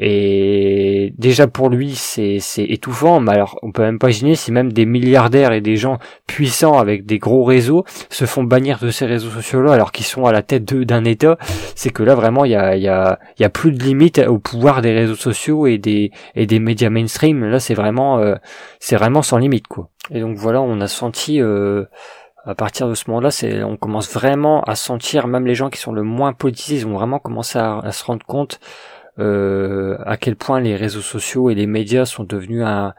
Et 0.00 1.12
déjà 1.18 1.48
pour 1.48 1.70
lui, 1.70 1.96
c'est 1.96 2.38
étouffant. 2.58 3.18
Mais 3.18 3.32
alors, 3.32 3.58
on 3.62 3.72
peut 3.72 3.82
même 3.82 3.98
pas 3.98 4.06
imaginer 4.06 4.36
si 4.36 4.52
même 4.52 4.72
des 4.72 4.86
milliardaires 4.86 5.52
et 5.52 5.60
des 5.60 5.76
gens 5.76 5.98
puissants 6.28 6.78
avec 6.78 7.04
des 7.04 7.18
gros 7.18 7.42
réseaux 7.42 7.84
se 8.08 8.24
font 8.24 8.44
bannir 8.44 8.78
de 8.78 8.90
ces 8.90 9.06
réseaux 9.06 9.30
sociaux-là, 9.30 9.72
alors 9.72 9.90
qu'ils 9.90 10.06
sont 10.06 10.24
à 10.24 10.32
la 10.32 10.42
tête 10.42 10.64
d'un 10.64 11.04
État. 11.04 11.36
C'est 11.74 11.90
que 11.90 12.04
là, 12.04 12.14
vraiment, 12.14 12.44
il 12.44 12.52
y 12.52 12.56
a, 12.56 12.76
y, 12.76 12.86
a, 12.86 13.18
y 13.40 13.44
a 13.44 13.48
plus 13.48 13.72
de 13.72 13.82
limite 13.82 14.18
au 14.20 14.38
pouvoir 14.38 14.82
des 14.82 14.94
réseaux 14.94 15.16
sociaux 15.16 15.66
et 15.66 15.78
des 15.78 16.12
et 16.36 16.46
des 16.46 16.60
médias 16.60 16.90
mainstream. 16.90 17.44
Là, 17.44 17.58
c'est 17.58 17.74
vraiment, 17.74 18.20
euh, 18.20 18.36
vraiment 18.92 19.22
sans 19.22 19.38
limite, 19.38 19.66
quoi. 19.66 19.88
Et 20.12 20.20
donc 20.20 20.36
voilà, 20.36 20.62
on 20.62 20.80
a 20.80 20.86
senti. 20.86 21.42
Euh, 21.42 21.86
à 22.46 22.54
partir 22.54 22.88
de 22.88 22.94
ce 22.94 23.10
moment-là, 23.10 23.28
on 23.66 23.76
commence 23.76 24.10
vraiment 24.10 24.62
à 24.62 24.74
sentir, 24.74 25.26
même 25.26 25.44
les 25.44 25.54
gens 25.54 25.68
qui 25.68 25.78
sont 25.78 25.92
le 25.92 26.02
moins 26.02 26.32
politisés, 26.32 26.76
ils 26.76 26.86
ont 26.86 26.94
vraiment 26.94 27.18
commencé 27.18 27.58
à 27.58 27.92
se 27.92 28.04
rendre 28.04 28.24
compte 28.24 28.58
euh, 29.18 29.96
à 30.06 30.16
quel 30.16 30.36
point 30.36 30.60
les 30.60 30.76
réseaux 30.76 31.00
sociaux 31.00 31.50
et 31.50 31.54
les 31.54 31.66
médias 31.66 32.04
sont 32.04 32.24
devenus 32.24 32.64
un, 32.64 32.94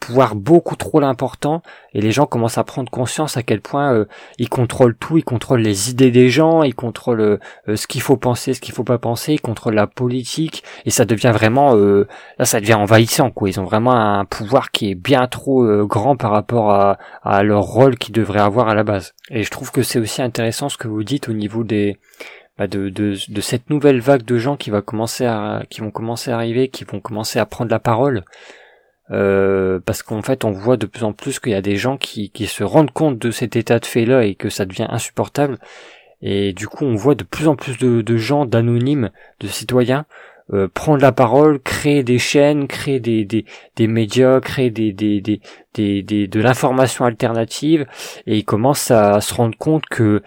pouvoir 0.00 0.34
beaucoup 0.34 0.76
trop 0.76 1.02
important 1.02 1.60
et 1.92 2.00
les 2.00 2.10
gens 2.10 2.24
commencent 2.24 2.56
à 2.56 2.64
prendre 2.64 2.90
conscience 2.90 3.36
à 3.36 3.42
quel 3.42 3.60
point 3.60 3.92
euh, 3.92 4.06
ils 4.38 4.48
contrôlent 4.48 4.96
tout, 4.96 5.18
ils 5.18 5.24
contrôlent 5.24 5.60
les 5.60 5.90
idées 5.90 6.10
des 6.10 6.30
gens, 6.30 6.62
ils 6.62 6.74
contrôlent 6.74 7.20
euh, 7.68 7.76
ce 7.76 7.86
qu'il 7.86 8.00
faut 8.00 8.16
penser, 8.16 8.54
ce 8.54 8.62
qu'il 8.62 8.72
faut 8.72 8.84
pas 8.84 8.96
penser, 8.96 9.34
ils 9.34 9.42
contrôlent 9.42 9.74
la 9.74 9.86
politique 9.86 10.64
et 10.86 10.90
ça 10.90 11.04
devient 11.04 11.32
vraiment 11.34 11.74
là 11.74 12.44
ça 12.46 12.60
devient 12.60 12.74
envahissant 12.74 13.30
quoi. 13.30 13.50
Ils 13.50 13.60
ont 13.60 13.64
vraiment 13.64 13.92
un 13.92 14.24
pouvoir 14.24 14.70
qui 14.70 14.90
est 14.90 14.94
bien 14.94 15.26
trop 15.26 15.66
grand 15.84 16.16
par 16.16 16.30
rapport 16.30 16.70
à, 16.70 16.96
à 17.22 17.42
leur 17.42 17.64
rôle 17.64 17.98
qu'ils 17.98 18.14
devraient 18.14 18.40
avoir 18.40 18.68
à 18.68 18.74
la 18.74 18.84
base. 18.84 19.12
Et 19.28 19.42
je 19.42 19.50
trouve 19.50 19.70
que 19.70 19.82
c'est 19.82 19.98
aussi 19.98 20.22
intéressant 20.22 20.70
ce 20.70 20.78
que 20.78 20.88
vous 20.88 21.04
dites 21.04 21.28
au 21.28 21.34
niveau 21.34 21.62
des 21.62 21.98
bah, 22.58 22.66
de, 22.66 22.88
de, 22.88 23.16
de, 23.28 23.40
cette 23.40 23.68
nouvelle 23.70 24.00
vague 24.00 24.24
de 24.24 24.38
gens 24.38 24.56
qui 24.56 24.70
va 24.70 24.80
commencer 24.80 25.26
à 25.26 25.62
qui 25.70 25.80
vont 25.80 25.90
commencer 25.90 26.30
à 26.30 26.36
arriver, 26.36 26.68
qui 26.68 26.84
vont 26.84 27.00
commencer 27.00 27.38
à 27.38 27.46
prendre 27.46 27.70
la 27.70 27.80
parole. 27.80 28.24
Euh, 29.10 29.80
parce 29.84 30.02
qu'en 30.02 30.22
fait 30.22 30.46
on 30.46 30.50
voit 30.50 30.78
de 30.78 30.86
plus 30.86 31.04
en 31.04 31.12
plus 31.12 31.38
qu'il 31.38 31.52
y 31.52 31.56
a 31.56 31.60
des 31.60 31.76
gens 31.76 31.98
qui, 31.98 32.30
qui 32.30 32.46
se 32.46 32.64
rendent 32.64 32.90
compte 32.90 33.18
de 33.18 33.30
cet 33.30 33.54
état 33.54 33.78
de 33.78 33.84
fait 33.84 34.06
là 34.06 34.24
et 34.24 34.34
que 34.34 34.48
ça 34.48 34.64
devient 34.64 34.86
insupportable 34.88 35.58
et 36.22 36.54
du 36.54 36.68
coup 36.68 36.86
on 36.86 36.94
voit 36.94 37.14
de 37.14 37.22
plus 37.22 37.46
en 37.46 37.54
plus 37.54 37.76
de, 37.76 38.00
de 38.00 38.16
gens 38.16 38.46
d'anonymes 38.46 39.10
de 39.40 39.46
citoyens 39.46 40.06
euh, 40.54 40.68
prendre 40.72 41.02
la 41.02 41.12
parole 41.12 41.60
créer 41.60 42.02
des 42.02 42.18
chaînes 42.18 42.66
créer 42.66 42.98
des, 42.98 43.26
des, 43.26 43.44
des 43.76 43.86
médias 43.88 44.40
créer 44.40 44.70
des, 44.70 44.94
des, 44.94 45.20
des, 45.20 45.42
des, 45.74 46.02
des 46.02 46.26
de 46.26 46.40
l'information 46.40 47.04
alternative 47.04 47.86
et 48.26 48.38
ils 48.38 48.44
commencent 48.46 48.90
à 48.90 49.20
se 49.20 49.34
rendre 49.34 49.58
compte 49.58 49.84
que 49.84 50.22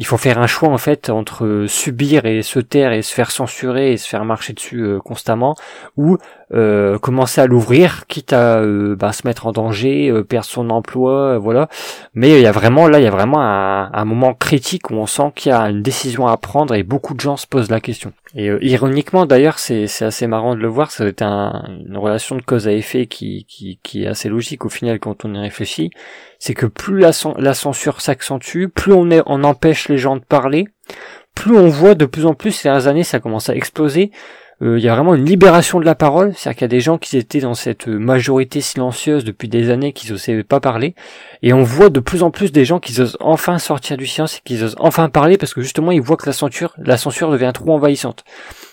il 0.00 0.06
faut 0.06 0.16
faire 0.16 0.38
un 0.38 0.46
choix 0.46 0.70
en 0.70 0.78
fait 0.78 1.10
entre 1.10 1.66
subir 1.68 2.24
et 2.24 2.40
se 2.40 2.58
taire 2.58 2.92
et 2.92 3.02
se 3.02 3.12
faire 3.12 3.30
censurer 3.30 3.92
et 3.92 3.96
se 3.98 4.08
faire 4.08 4.24
marcher 4.24 4.54
dessus 4.54 4.80
euh, 4.80 4.98
constamment 4.98 5.54
ou 5.98 6.16
euh, 6.52 6.98
commencer 6.98 7.40
à 7.40 7.46
l'ouvrir 7.46 8.06
quitte 8.08 8.32
à 8.32 8.58
euh, 8.58 8.96
bah, 8.96 9.12
se 9.12 9.26
mettre 9.26 9.46
en 9.46 9.52
danger 9.52 10.12
perdre 10.28 10.46
son 10.46 10.70
emploi 10.70 11.38
voilà. 11.38 11.68
Mais 12.14 12.30
il 12.30 12.42
y 12.42 12.46
a 12.46 12.52
vraiment 12.52 12.88
là 12.88 12.98
il 12.98 13.04
y 13.04 13.08
a 13.08 13.10
vraiment 13.10 13.40
un, 13.40 13.90
un 13.92 14.04
moment 14.04 14.34
critique 14.34 14.90
où 14.90 14.94
on 14.94 15.06
sent 15.06 15.32
qu'il 15.34 15.50
y 15.50 15.52
a 15.54 15.62
une 15.62 15.82
décision 15.82 16.26
à 16.26 16.36
prendre 16.36 16.74
et 16.74 16.82
beaucoup 16.82 17.14
de 17.14 17.20
gens 17.20 17.36
se 17.36 17.46
posent 17.46 17.70
la 17.70 17.80
question. 17.80 18.12
Et 18.34 18.50
ironiquement 18.62 19.26
d'ailleurs 19.26 19.58
c'est 19.58 19.84
assez 20.02 20.26
marrant 20.26 20.54
de 20.54 20.60
le 20.60 20.68
voir 20.68 20.90
ça 20.90 21.04
un, 21.20 21.64
une 21.86 21.96
relation 21.96 22.36
de 22.36 22.42
cause 22.42 22.68
à 22.68 22.72
effet 22.72 23.06
qui, 23.06 23.46
qui, 23.48 23.78
qui 23.82 24.04
est 24.04 24.06
assez 24.06 24.28
logique 24.28 24.64
au 24.64 24.68
final 24.68 24.98
quand 24.98 25.24
on 25.24 25.34
y 25.34 25.38
réfléchit. 25.38 25.90
C'est 26.38 26.54
que 26.54 26.66
plus 26.66 26.98
la, 26.98 27.10
la 27.38 27.54
censure 27.54 28.00
s'accentue, 28.00 28.66
plus 28.66 28.92
on, 28.92 29.10
est, 29.10 29.22
on 29.26 29.44
empêche 29.44 29.88
les 29.88 29.98
gens 29.98 30.16
de 30.16 30.24
parler, 30.24 30.68
plus 31.34 31.56
on 31.56 31.68
voit 31.68 31.94
de 31.94 32.06
plus 32.06 32.26
en 32.26 32.34
plus 32.34 32.52
ces 32.52 32.68
dernières 32.68 32.86
années 32.86 33.04
ça 33.04 33.20
commence 33.20 33.48
à 33.48 33.54
exploser 33.54 34.10
il 34.62 34.78
y 34.78 34.88
a 34.88 34.94
vraiment 34.94 35.14
une 35.14 35.24
libération 35.24 35.80
de 35.80 35.86
la 35.86 35.94
parole, 35.94 36.34
c'est-à-dire 36.34 36.58
qu'il 36.58 36.64
y 36.64 36.66
a 36.66 36.68
des 36.68 36.80
gens 36.80 36.98
qui 36.98 37.16
étaient 37.16 37.40
dans 37.40 37.54
cette 37.54 37.86
majorité 37.86 38.60
silencieuse 38.60 39.24
depuis 39.24 39.48
des 39.48 39.70
années, 39.70 39.92
qui 39.92 40.10
n'osaient 40.10 40.42
pas 40.42 40.60
parler, 40.60 40.94
et 41.42 41.54
on 41.54 41.62
voit 41.62 41.88
de 41.88 42.00
plus 42.00 42.22
en 42.22 42.30
plus 42.30 42.52
des 42.52 42.66
gens 42.66 42.78
qui 42.78 43.00
osent 43.00 43.16
enfin 43.20 43.58
sortir 43.58 43.96
du 43.96 44.06
silence 44.06 44.36
et 44.36 44.40
qui 44.44 44.62
osent 44.62 44.76
enfin 44.78 45.08
parler 45.08 45.38
parce 45.38 45.54
que 45.54 45.62
justement 45.62 45.92
ils 45.92 46.02
voient 46.02 46.18
que 46.18 46.26
la 46.26 46.34
censure, 46.34 46.74
la 46.78 46.98
censure 46.98 47.30
devient 47.30 47.52
trop 47.54 47.72
envahissante. 47.72 48.24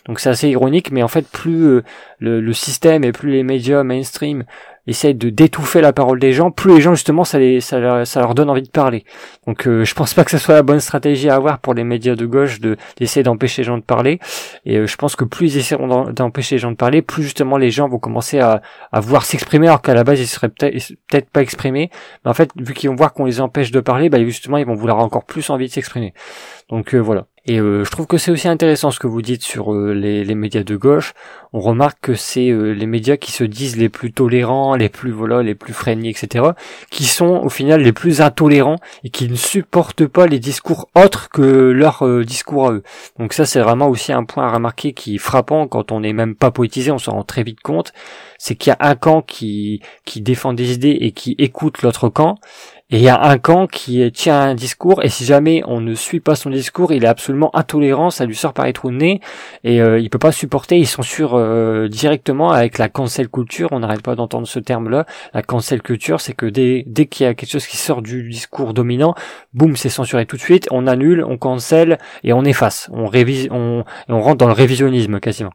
Donc 0.08 0.20
c'est 0.20 0.30
assez 0.30 0.50
ironique, 0.50 0.92
mais 0.92 1.04
en 1.04 1.08
fait 1.08 1.28
plus 1.28 1.82
le, 2.20 2.42
le, 2.42 2.54
système 2.54 3.04
et 3.04 3.12
plus 3.12 3.32
les 3.32 3.44
médias 3.44 3.84
mainstream 3.84 4.44
essayent 4.88 5.16
de 5.16 5.30
d'étouffer 5.30 5.82
la 5.82 5.94
parole 5.94 6.20
des 6.20 6.34
gens, 6.34 6.52
plus 6.52 6.76
les 6.76 6.82
gens 6.82 6.96
justement 6.96 7.24
ça, 7.24 7.38
les, 7.38 7.62
ça, 7.62 7.80
leur, 7.80 8.08
ça 8.08 8.22
leur 8.22 8.34
donne 8.34 8.50
envie 8.50 8.64
de 8.64 8.70
parler. 8.70 9.04
Donc 9.46 9.68
euh, 9.68 9.84
je 9.84 9.94
pense 9.94 10.14
pas 10.14 10.24
que 10.24 10.32
ce 10.32 10.38
soit 10.38 10.56
la 10.56 10.64
bonne 10.64 10.80
stratégie 10.80 11.30
à 11.30 11.36
avoir 11.36 11.60
pour 11.60 11.74
les 11.74 11.84
médias 11.84 12.16
de 12.16 12.26
gauche 12.26 12.60
de 12.60 12.78
d'essayer 12.98 13.24
d'empêcher 13.24 13.62
les 13.62 13.68
gens 13.68 13.78
de 13.78 13.84
parler. 13.84 14.20
Et 14.66 14.78
euh, 14.78 14.88
je 14.88 14.96
pense 14.96 15.16
que 15.16 15.26
plus 15.26 15.56
ils 15.56 15.60
essaieront 15.60 16.12
d'empêcher 16.12 16.56
les 16.56 16.60
gens 16.60 16.72
de 16.72 16.78
parler, 16.78 17.02
plus 17.02 17.24
justement 17.24 17.58
les 17.58 17.70
gens 17.70 17.88
vont 17.88 18.00
commencer 18.00 18.40
à, 18.40 18.62
à 18.92 19.00
vouloir 19.00 19.26
s'exprimer 19.26 19.68
alors 19.68 19.82
qu'à 19.82 19.94
la 19.94 20.04
base 20.04 20.20
ils 20.20 20.28
seraient 20.28 20.50
peut-être 20.50 20.94
peut-être 21.08 21.30
pas 21.30 21.42
exprimés. 21.42 21.90
Mais 22.24 22.32
en 22.32 22.34
fait 22.34 22.50
vu 22.56 22.74
qu'ils 22.74 22.90
vont 22.90 22.96
voir 22.96 23.14
qu'on 23.14 23.26
les 23.26 23.42
empêche 23.42 23.72
de 23.72 23.80
parler, 23.80 24.10
bah 24.10 24.24
justement 24.24 24.58
ils 24.58 24.66
vont 24.66 24.76
vouloir 24.76 25.00
encore 25.00 25.26
plus 25.26 25.50
envie 25.50 25.68
de 25.68 25.72
s'exprimer. 25.74 26.14
Donc 26.70 26.94
euh, 26.94 27.00
voilà. 27.00 27.28
Et 27.50 27.62
euh, 27.62 27.86
je 27.86 27.92
trouve 27.92 28.08
que 28.08 28.18
c'est 28.18 28.30
aussi 28.30 28.50
intéressant 28.50 28.92
ce 28.92 29.00
que 29.00 29.08
vous 29.08 29.22
dites 29.22 29.42
sur 29.42 29.74
euh, 29.74 29.94
les, 29.94 30.36
médias 30.36 30.64
de 30.64 30.76
gauche. 30.76 31.14
On 31.54 31.62
remarque 31.62 32.00
que 32.02 32.14
c'est 32.14 32.52
les 32.52 32.86
médias 32.86 33.16
qui 33.16 33.32
se 33.32 33.46
disent 33.46 33.78
les 33.78 33.88
plus 33.88 34.12
tolérants, 34.12 34.76
les 34.76 34.90
plus 34.90 35.12
voilà, 35.12 35.42
les 35.42 35.56
plus 35.56 35.72
freinés, 35.72 36.10
etc., 36.10 36.44
qui 36.92 37.06
sont 37.06 37.40
au 37.42 37.48
final 37.48 37.82
les 37.82 37.94
plus 37.94 38.20
intolérants 38.20 38.76
et 39.06 39.10
qui 39.10 39.30
ne 39.30 39.36
supportent 39.36 40.06
pas 40.08 40.28
les 40.28 40.40
discours 40.40 40.90
autres 40.94 41.30
que 41.30 41.42
leur 41.42 42.06
discours 42.26 42.68
à 42.68 42.74
eux. 42.74 42.84
Donc 43.18 43.32
ça 43.32 43.46
c'est 43.46 43.62
vraiment 43.62 43.88
aussi 43.88 44.12
un 44.12 44.26
point 44.26 44.46
à 44.46 44.52
remarquer 44.52 44.92
qui 44.92 45.16
est 45.16 45.20
frappant 45.20 45.70
quand 45.70 45.94
on 45.94 46.02
n'est 46.02 46.12
même 46.12 46.36
pas 46.36 46.52
politisé, 46.52 46.92
on 46.92 46.98
s'en 46.98 47.14
rend 47.14 47.24
très 47.24 47.44
vite 47.44 47.62
compte. 47.62 47.94
C'est 48.38 48.56
qu'il 48.56 48.72
y 48.72 48.74
a 48.74 48.88
un 48.90 48.96
camp 48.96 49.22
qui 49.22 49.82
qui 50.04 50.20
défend 50.20 50.52
des 50.52 50.74
idées 50.74 50.98
et 51.00 51.14
qui 51.14 51.34
écoute 51.40 51.82
l'autre 51.82 52.10
camp 52.10 52.40
et 52.90 52.98
il 52.98 53.04
y 53.04 53.10
a 53.10 53.22
un 53.22 53.38
camp 53.38 53.68
qui 53.68 54.10
tient 54.14 54.40
un 54.40 54.56
discours, 54.56 55.04
et 55.04 55.10
si 55.10 55.26
jamais 55.26 55.62
on 55.66 55.82
ne 55.82 55.94
suit 55.94 56.22
pas 56.22 56.36
son 56.36 56.50
discours, 56.50 56.94
il 56.94 57.04
est 57.04 57.08
absolument 57.08 57.54
intolérant, 57.54 58.12
ça 58.12 58.26
lui 58.26 58.36
sort 58.36 58.54
par 58.54 58.66
les 58.66 58.72
trous 58.72 58.92
de 58.92 58.96
nez, 58.96 59.20
et 59.66 59.82
euh, 59.82 60.00
il 60.00 60.10
peut 60.10 60.20
pas 60.20 60.32
supporter, 60.32 60.78
il 60.78 60.88
censure 60.88 61.36
euh, 61.36 61.90
directement 61.90 62.52
avec 62.52 62.78
la 62.78 62.88
cancel 62.88 63.28
culture, 63.28 63.70
on 63.74 63.80
n'arrête 63.80 64.02
pas 64.02 64.16
d'entendre 64.16 64.48
ce 64.48 64.60
terme-là, 64.60 65.06
la 65.34 65.42
cancel 65.42 65.82
culture, 65.82 66.22
c'est 66.22 66.32
que 66.32 66.46
dès, 66.46 66.86
dès 66.88 67.08
qu'il 67.08 67.26
y 67.26 67.28
a 67.28 67.34
quelque 67.34 67.52
chose 67.52 67.68
qui 67.68 67.76
sort 67.76 68.02
du 68.02 68.30
discours 68.30 68.74
dominant, 68.74 69.16
boum, 69.54 69.76
c'est 69.76 69.90
censuré 69.90 70.26
tout 70.26 70.38
de 70.38 70.42
suite, 70.42 70.70
on 70.72 70.88
annule, 70.88 71.26
on 71.28 71.38
cancel, 71.38 71.98
et 72.24 72.32
on 72.32 72.46
efface, 72.46 72.90
on 72.94 73.08
révise, 73.08 73.50
on, 73.52 73.84
on 74.08 74.22
rentre 74.22 74.38
dans 74.38 74.48
le 74.48 74.54
révisionnisme 74.54 75.20
quasiment. 75.20 75.54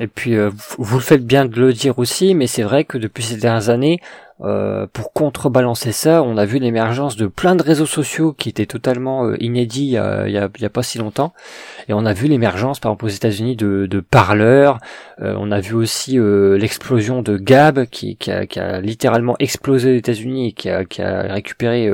Et 0.00 0.06
puis 0.06 0.36
euh, 0.36 0.50
vous 0.78 0.98
le 0.98 1.02
faites 1.02 1.26
bien 1.26 1.46
de 1.46 1.60
le 1.60 1.72
dire 1.72 1.98
aussi, 1.98 2.34
mais 2.34 2.46
c'est 2.46 2.62
vrai 2.62 2.84
que 2.84 2.98
depuis 2.98 3.22
ces 3.22 3.36
dernières 3.36 3.70
années, 3.70 4.00
euh, 4.40 4.86
pour 4.92 5.12
contrebalancer 5.12 5.90
ça, 5.90 6.22
on 6.22 6.36
a 6.36 6.44
vu 6.44 6.58
l'émergence 6.58 7.16
de 7.16 7.26
plein 7.26 7.56
de 7.56 7.62
réseaux 7.62 7.86
sociaux 7.86 8.32
qui 8.32 8.48
étaient 8.48 8.66
totalement 8.66 9.26
euh, 9.26 9.36
inédits 9.40 9.96
il 9.96 10.32
y, 10.32 10.38
a, 10.38 10.68
pas 10.68 10.82
si 10.82 10.98
longtemps. 10.98 11.32
Et 11.88 11.92
on 11.92 12.06
a 12.06 12.12
vu 12.12 12.28
l'émergence, 12.28 12.78
par 12.78 12.92
exemple 12.92 13.06
aux 13.06 13.08
États-Unis, 13.08 13.56
de, 13.56 13.86
de 13.86 14.00
parleurs. 14.00 14.78
Euh, 15.20 15.34
on 15.38 15.50
a 15.50 15.60
vu 15.60 15.74
aussi 15.74 16.18
l'explosion 16.18 17.22
de 17.22 17.36
Gab 17.36 17.86
qui, 17.86 18.16
qui, 18.16 18.30
a, 18.30 18.80
littéralement 18.80 19.34
explosé 19.40 19.92
aux 19.92 19.96
États-Unis 19.96 20.48
et 20.48 20.52
qui 20.52 21.02
a 21.02 21.22
récupéré 21.32 21.90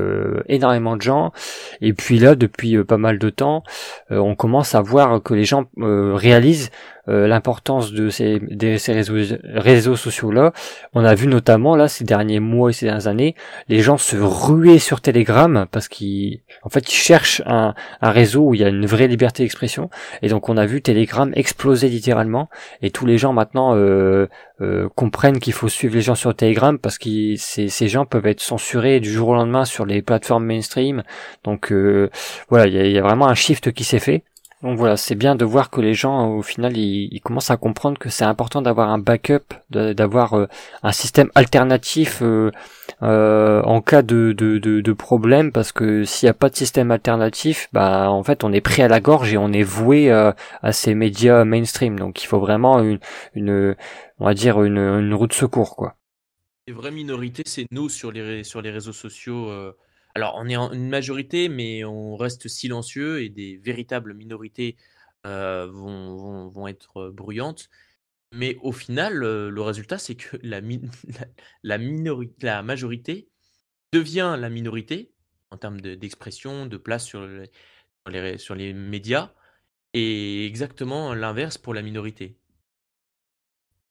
énormément 0.49 0.97
de 0.97 1.03
gens. 1.03 1.33
Et 1.81 1.93
puis 1.93 2.19
là, 2.19 2.35
depuis 2.35 2.83
pas 2.85 2.99
mal 2.99 3.19
de 3.19 3.31
temps, 3.31 3.63
on 4.11 4.35
commence 4.35 4.75
à 4.75 4.83
voir 4.83 5.23
que 5.23 5.35
les 5.35 5.45
gens 5.45 5.65
réalisent 5.77 6.71
l'importance 7.07 7.93
de 7.93 8.09
ces, 8.09 8.39
de 8.41 8.77
ces 8.77 8.93
réseaux, 8.93 9.37
réseaux 9.45 9.97
sociaux 9.97 10.31
là. 10.31 10.53
On 10.95 11.05
a 11.05 11.15
vu 11.15 11.27
notamment 11.27 11.77
là 11.77 11.89
ces 11.89 12.05
derniers 12.05 12.41
mois 12.41 12.71
et 12.71 12.73
ces 12.73 12.87
dernières 12.87 13.09
années, 13.09 13.35
les 13.69 13.81
gens 13.81 13.99
se 13.99 14.17
ruaient 14.17 14.79
sur 14.79 15.01
Telegram 15.01 15.67
parce 15.71 15.89
qu'ils, 15.89 16.41
fait, 16.71 16.89
ils 16.89 16.95
cherchent 16.95 17.43
un, 17.47 17.75
réseau 18.03 18.49
où 18.49 18.55
il 18.55 18.61
y 18.61 18.65
a 18.65 18.69
une 18.69 18.87
vraie 18.87 19.09
liberté 19.09 19.43
d'expression. 19.43 19.91
Et 20.23 20.29
donc, 20.29 20.49
on 20.49 20.57
a 20.57 20.67
vu 20.67 20.83
Telegram 20.83 21.31
exploser 21.35 21.89
littéralement. 21.89 22.49
Et 22.83 22.91
tous 22.91 23.07
les 23.07 23.19
gens 23.19 23.33
maintenant 23.33 23.75
euh, 23.77 24.27
euh, 24.61 24.89
comprennent 24.95 25.41
qu'il 25.41 25.53
faut 25.53 25.69
suivre 25.69 25.95
les 25.95 26.03
gens 26.03 26.15
sur 26.15 26.35
Telegram 26.35 26.79
parce 26.79 26.99
que 26.99 27.37
ces, 27.37 27.69
ces 27.69 27.89
gens 27.89 28.07
peuvent 28.07 28.27
être 28.27 28.41
censurés 28.41 29.01
du 29.01 29.11
jour 29.11 29.29
au 29.29 29.35
lendemain 29.35 29.65
sur 29.65 29.87
les 29.87 30.03
plateformes 30.03 30.45
mainstream. 30.45 31.03
Donc, 31.45 31.73
euh, 31.73 32.11
voilà, 32.49 32.67
il 32.67 32.93
y 32.93 32.99
a 32.99 33.03
vraiment 33.03 33.29
un 33.29 33.35
shift 33.35 33.73
qui 33.73 33.85
s'est 33.85 33.99
fait. 33.99 34.25
Donc 34.65 34.79
voilà, 34.79 34.97
c'est 34.97 35.15
bien 35.15 35.37
de 35.37 35.45
voir 35.45 35.69
que 35.69 35.83
les 35.83 35.93
gens, 35.93 36.31
au 36.31 36.41
final, 36.41 36.79
ils, 36.79 37.21
commencent 37.21 37.51
à 37.51 37.59
comprendre 37.59 37.99
que 37.99 38.09
c'est 38.09 38.25
important 38.25 38.63
d'avoir 38.63 38.89
un 38.89 38.99
backup, 38.99 39.53
d'avoir 39.69 40.39
euh, 40.39 40.47
un 40.83 40.93
système 40.93 41.31
alternatif 41.35 42.23
euh, 42.23 42.51
euh, 43.03 43.61
en 43.65 43.83
cas 43.83 44.01
de, 44.01 44.93
problème, 44.95 45.53
parce 45.53 45.71
que 45.71 46.05
s'il 46.05 46.27
n'y 46.27 46.31
a 46.31 46.35
pas 46.35 46.49
de 46.49 46.57
système 46.57 46.91
alternatif, 46.93 47.69
bah 47.75 48.11
en 48.11 48.23
fait, 48.23 48.43
on 48.43 48.55
est 48.55 48.63
pris 48.63 48.81
à 48.81 48.89
la 48.89 49.01
gorge 49.01 49.35
et 49.35 49.37
on 49.37 49.53
est 49.53 49.63
voué 49.63 50.11
à 50.11 50.73
ces 50.73 50.95
médias 50.95 51.45
mainstream. 51.45 51.99
Donc 51.99 52.23
il 52.23 52.27
faut 52.27 52.41
vraiment 52.41 52.81
une, 52.81 53.01
une 53.35 53.77
on 54.19 54.25
va 54.25 54.33
dire 54.33 54.63
une, 54.63 54.79
une 54.79 55.13
route 55.13 55.31
de 55.31 55.35
secours, 55.35 55.77
quoi. 55.77 55.97
Les 56.67 56.73
vraies 56.73 56.91
minorités, 56.91 57.43
c'est 57.45 57.67
nous 57.71 57.91
sur 57.91 58.11
les, 58.11 58.45
sur 58.45 58.63
les 58.63 58.71
réseaux 58.71 58.95
sociaux. 58.95 59.51
Alors, 60.15 60.35
on 60.37 60.49
est 60.49 60.57
en 60.57 60.73
une 60.73 60.89
majorité, 60.89 61.49
mais 61.49 61.85
on 61.85 62.17
reste 62.17 62.49
silencieux 62.49 63.23
et 63.23 63.29
des 63.29 63.57
véritables 63.57 64.15
minorités 64.15 64.77
euh, 65.27 65.67
vont, 65.71 66.69
être 66.69 67.11
bruyantes. 67.11 67.69
Mais 68.33 68.57
au 68.63 68.73
final, 68.73 69.15
le 69.15 69.63
résultat, 69.63 69.99
c'est 69.99 70.17
que 70.17 70.37
la, 70.43 70.61
la, 71.63 72.63
majorité 72.63 73.29
devient 73.93 74.37
la 74.39 74.51
minorité 74.51 75.13
en 75.51 75.57
termes 75.59 75.81
d'expression, 75.81 76.67
de, 76.67 76.77
place 76.77 77.05
sur 77.05 77.27
les, 78.09 78.39
sur 78.39 78.55
les 78.55 78.73
médias, 78.73 79.33
et 79.95 80.47
exactement 80.47 81.15
l'inverse 81.15 81.59
pour 81.59 81.75
la 81.75 81.83
minorité. 81.83 82.37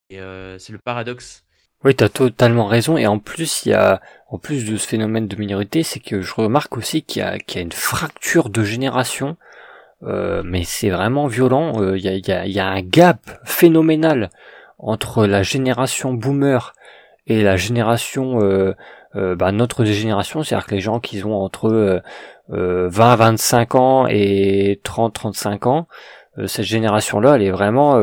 Et 0.10 0.20
euh, 0.20 0.60
c'est 0.60 0.74
le 0.74 0.80
paradoxe 0.80 1.43
oui, 1.84 1.96
tu 1.96 2.04
as 2.04 2.10
totalement 2.10 2.66
raison. 2.66 2.98
Et 2.98 3.08
en 3.08 3.20
plus, 3.20 3.66
il 3.66 3.70
y 3.70 3.74
a, 3.74 4.02
en 4.30 4.38
plus 4.38 4.66
de 4.70 4.78
ce 4.78 4.88
phénomène 4.88 5.28
de 5.28 5.36
minorité, 5.36 5.84
c'est 5.84 6.00
que 6.00 6.22
je 6.22 6.34
remarque 6.34 6.78
aussi 6.78 7.04
qu'il 7.04 7.22
y 7.22 7.26
a, 7.26 7.38
qu'il 7.38 7.58
y 7.58 7.60
a 7.60 7.64
une 7.64 7.72
fracture 7.72 8.50
de 8.50 8.64
génération. 8.64 9.38
Euh, 10.04 10.42
mais 10.46 10.64
c'est 10.64 10.90
vraiment 10.90 11.28
violent. 11.28 11.82
Euh, 11.82 11.98
il, 11.98 12.04
y 12.04 12.10
a, 12.10 12.16
y 12.16 12.32
a, 12.32 12.46
y 12.48 12.60
a 12.60 12.68
un 12.68 12.82
gap 12.82 13.20
phénoménal 13.44 14.30
entre 14.80 15.26
la 15.26 15.44
génération 15.44 16.14
boomer 16.14 16.74
et 17.28 17.42
la 17.42 17.56
génération, 17.56 18.42
euh, 18.42 18.76
euh 19.16 19.36
bah, 19.36 19.52
notre 19.52 19.86
génération, 19.86 20.44
c'est-à-dire 20.44 20.68
que 20.68 20.76
les 20.76 20.82
gens 20.82 21.00
qui 21.00 21.24
ont 21.24 21.42
entre 21.42 22.02
20-25 22.52 23.78
ans 23.78 24.08
et 24.10 24.82
30-35 24.84 25.68
ans, 25.68 25.88
cette 26.48 26.66
génération-là, 26.66 27.36
elle 27.36 27.44
est 27.44 27.52
vraiment 27.52 27.96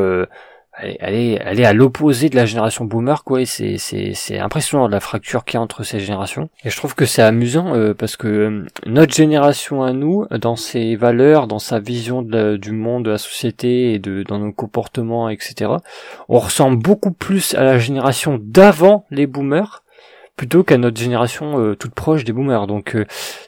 elle 0.82 1.14
est, 1.14 1.40
elle 1.44 1.60
est 1.60 1.64
à 1.64 1.72
l'opposé 1.72 2.28
de 2.28 2.36
la 2.36 2.46
génération 2.46 2.84
boomer, 2.84 3.24
quoi. 3.24 3.44
c'est, 3.44 3.76
c'est, 3.78 4.12
c'est 4.14 4.38
impressionnant 4.38 4.88
la 4.88 5.00
fracture 5.00 5.44
qu'il 5.44 5.54
y 5.54 5.58
a 5.58 5.60
entre 5.60 5.82
ces 5.82 6.00
générations. 6.00 6.48
Et 6.64 6.70
je 6.70 6.76
trouve 6.76 6.94
que 6.94 7.04
c'est 7.04 7.22
amusant 7.22 7.74
euh, 7.74 7.94
parce 7.94 8.16
que 8.16 8.28
euh, 8.28 8.66
notre 8.86 9.14
génération 9.14 9.82
à 9.82 9.92
nous, 9.92 10.26
dans 10.30 10.56
ses 10.56 10.96
valeurs, 10.96 11.46
dans 11.46 11.58
sa 11.58 11.78
vision 11.78 12.22
du 12.22 12.72
monde, 12.72 13.04
de 13.04 13.10
la 13.10 13.18
société 13.18 13.94
et 13.94 13.98
de 13.98 14.22
dans 14.22 14.38
nos 14.38 14.52
comportements, 14.52 15.28
etc., 15.28 15.70
on 16.28 16.38
ressemble 16.38 16.82
beaucoup 16.82 17.12
plus 17.12 17.54
à 17.54 17.64
la 17.64 17.78
génération 17.78 18.38
d'avant 18.40 19.06
les 19.10 19.26
boomers 19.26 19.82
plutôt 20.36 20.64
qu'à 20.64 20.78
notre 20.78 20.98
génération 20.98 21.60
euh, 21.60 21.76
toute 21.76 21.94
proche 21.94 22.24
des 22.24 22.32
boomers. 22.32 22.66
Donc 22.66 22.96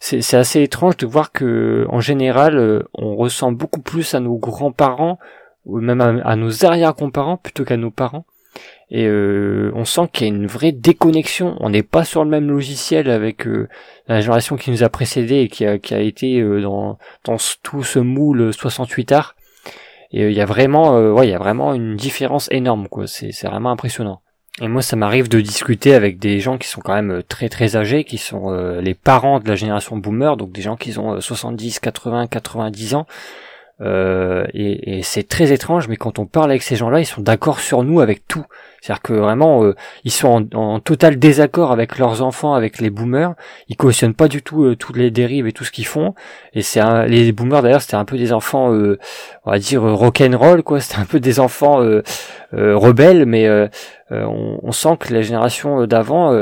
c'est, 0.01 0.21
c'est 0.21 0.37
assez 0.37 0.63
étrange 0.63 0.97
de 0.99 1.07
voir 1.07 1.33
que 1.33 1.87
en 1.89 2.01
général 2.01 2.85
on 2.95 3.17
ressemble 3.17 3.57
beaucoup 3.57 3.81
plus 3.81 4.15
à 4.15 4.21
nos 4.21 4.37
grands-parents 4.37 5.19
ou 5.65 5.81
même 5.81 6.01
à, 6.01 6.37
nos 6.37 6.65
arrière-comparants 6.65 7.37
plutôt 7.37 7.65
qu'à 7.65 7.77
nos 7.77 7.91
parents. 7.91 8.25
Et 8.91 9.07
euh, 9.07 9.73
on 9.75 9.87
sent 9.87 10.09
qu'il 10.13 10.27
y 10.27 10.31
a 10.31 10.35
une 10.35 10.47
vraie 10.47 10.73
déconnexion. 10.73 11.57
On 11.61 11.71
n'est 11.71 11.83
pas 11.83 12.05
sur 12.05 12.25
le 12.25 12.31
même 12.31 12.51
logiciel 12.51 13.09
avec 13.09 13.47
euh, 13.47 13.69
la 14.07 14.21
génération 14.21 14.57
qui 14.57 14.71
nous 14.71 14.83
a 14.83 14.91
précédé 14.91 15.37
et 15.37 15.49
qui 15.49 15.65
a, 15.65 15.79
qui 15.79 15.95
a 15.95 16.01
été 16.01 16.41
euh, 16.41 16.61
dans, 16.61 16.99
dans 17.25 17.37
tout 17.63 17.83
ce 17.83 17.99
moule 17.99 18.53
68 18.53 19.13
art. 19.13 19.35
Et 20.11 20.27
il 20.27 20.35
y 20.35 20.43
a 20.43 20.45
vraiment, 20.45 20.99
ouais, 21.15 21.27
il 21.27 21.31
y 21.31 21.35
a 21.35 21.39
vraiment 21.39 21.73
une 21.73 21.97
différence 21.97 22.47
énorme, 22.51 22.87
quoi. 22.89 23.07
C'est, 23.07 23.33
c'est 23.33 23.47
vraiment 23.47 23.71
impressionnant. 23.71 24.21
Et 24.61 24.69
moi, 24.69 24.83
ça 24.83 24.95
m'arrive 24.95 25.31
de 25.31 25.41
discuter 25.41 25.95
avec 25.95 26.19
des 26.19 26.39
gens 26.39 26.59
qui 26.59 26.69
sont 26.69 26.83
quand 26.83 26.93
même 26.93 27.23
très 27.27 27.49
très 27.49 27.77
âgés, 27.77 28.05
qui 28.05 28.19
sont 28.19 28.53
les 28.83 28.93
parents 28.93 29.41
de 29.41 29.49
la 29.49 29.55
génération 29.55 29.97
boomer, 29.97 30.37
donc 30.37 30.53
des 30.53 30.61
gens 30.61 30.77
qui 30.77 30.99
ont 30.99 31.19
70, 31.19 31.81
80, 31.81 32.27
90 32.27 32.95
ans, 32.95 33.07
Euh, 33.83 34.45
et, 34.55 34.99
et 34.99 35.03
c'est 35.03 35.27
très 35.27 35.53
étrange, 35.53 35.89
mais 35.89 35.97
quand 35.97 36.19
on 36.19 36.27
parle 36.27 36.51
avec 36.51 36.63
ces 36.63 36.77
gens-là, 36.77 37.01
ils 37.01 37.07
sont 37.07 37.21
d'accord 37.21 37.61
sur 37.61 37.83
nous 37.83 38.01
avec 38.01 38.27
tout. 38.27 38.45
C'est-à-dire 38.83 39.03
que 39.03 39.13
vraiment, 39.13 39.63
euh, 39.63 39.77
ils 40.03 40.11
sont 40.11 40.49
en, 40.53 40.59
en, 40.59 40.81
total 40.81 41.17
désaccord 41.17 41.71
avec 41.71 41.99
leurs 41.99 42.21
enfants, 42.21 42.55
avec 42.55 42.81
les 42.81 42.91
boomers. 42.91 43.35
Ils 43.69 43.77
cautionnent 43.77 44.15
pas 44.15 44.27
du 44.27 44.43
tout 44.43 44.65
euh, 44.65 44.75
toutes 44.75 44.97
les 44.97 45.13
dérives 45.13 45.47
et 45.47 45.53
tout 45.53 45.63
ce 45.63 45.71
qu'ils 45.71 45.87
font. 45.87 46.15
Et 46.53 46.63
c'est 46.63 46.81
les 47.07 47.31
boomers 47.31 47.63
d'ailleurs, 47.63 47.81
c'était 47.81 47.95
un 47.95 48.05
peu 48.05 48.19
des 48.19 48.33
enfants, 48.33 48.75
euh, 48.75 48.99
on 49.45 49.53
va 49.53 49.61
dire 49.61 49.83
rock'n'roll 49.83 50.65
quoi. 50.65 50.81
C'était 50.83 51.01
un 51.01 51.05
peu 51.05 51.21
des 51.21 51.39
enfants 51.39 51.77
rebelles, 52.53 53.25
mais 53.25 53.49
on, 54.11 54.59
on, 54.63 54.73
sent 54.73 54.97
que 54.99 55.15
la 55.15 55.23
génération 55.23 55.87
d'avant, 55.87 56.33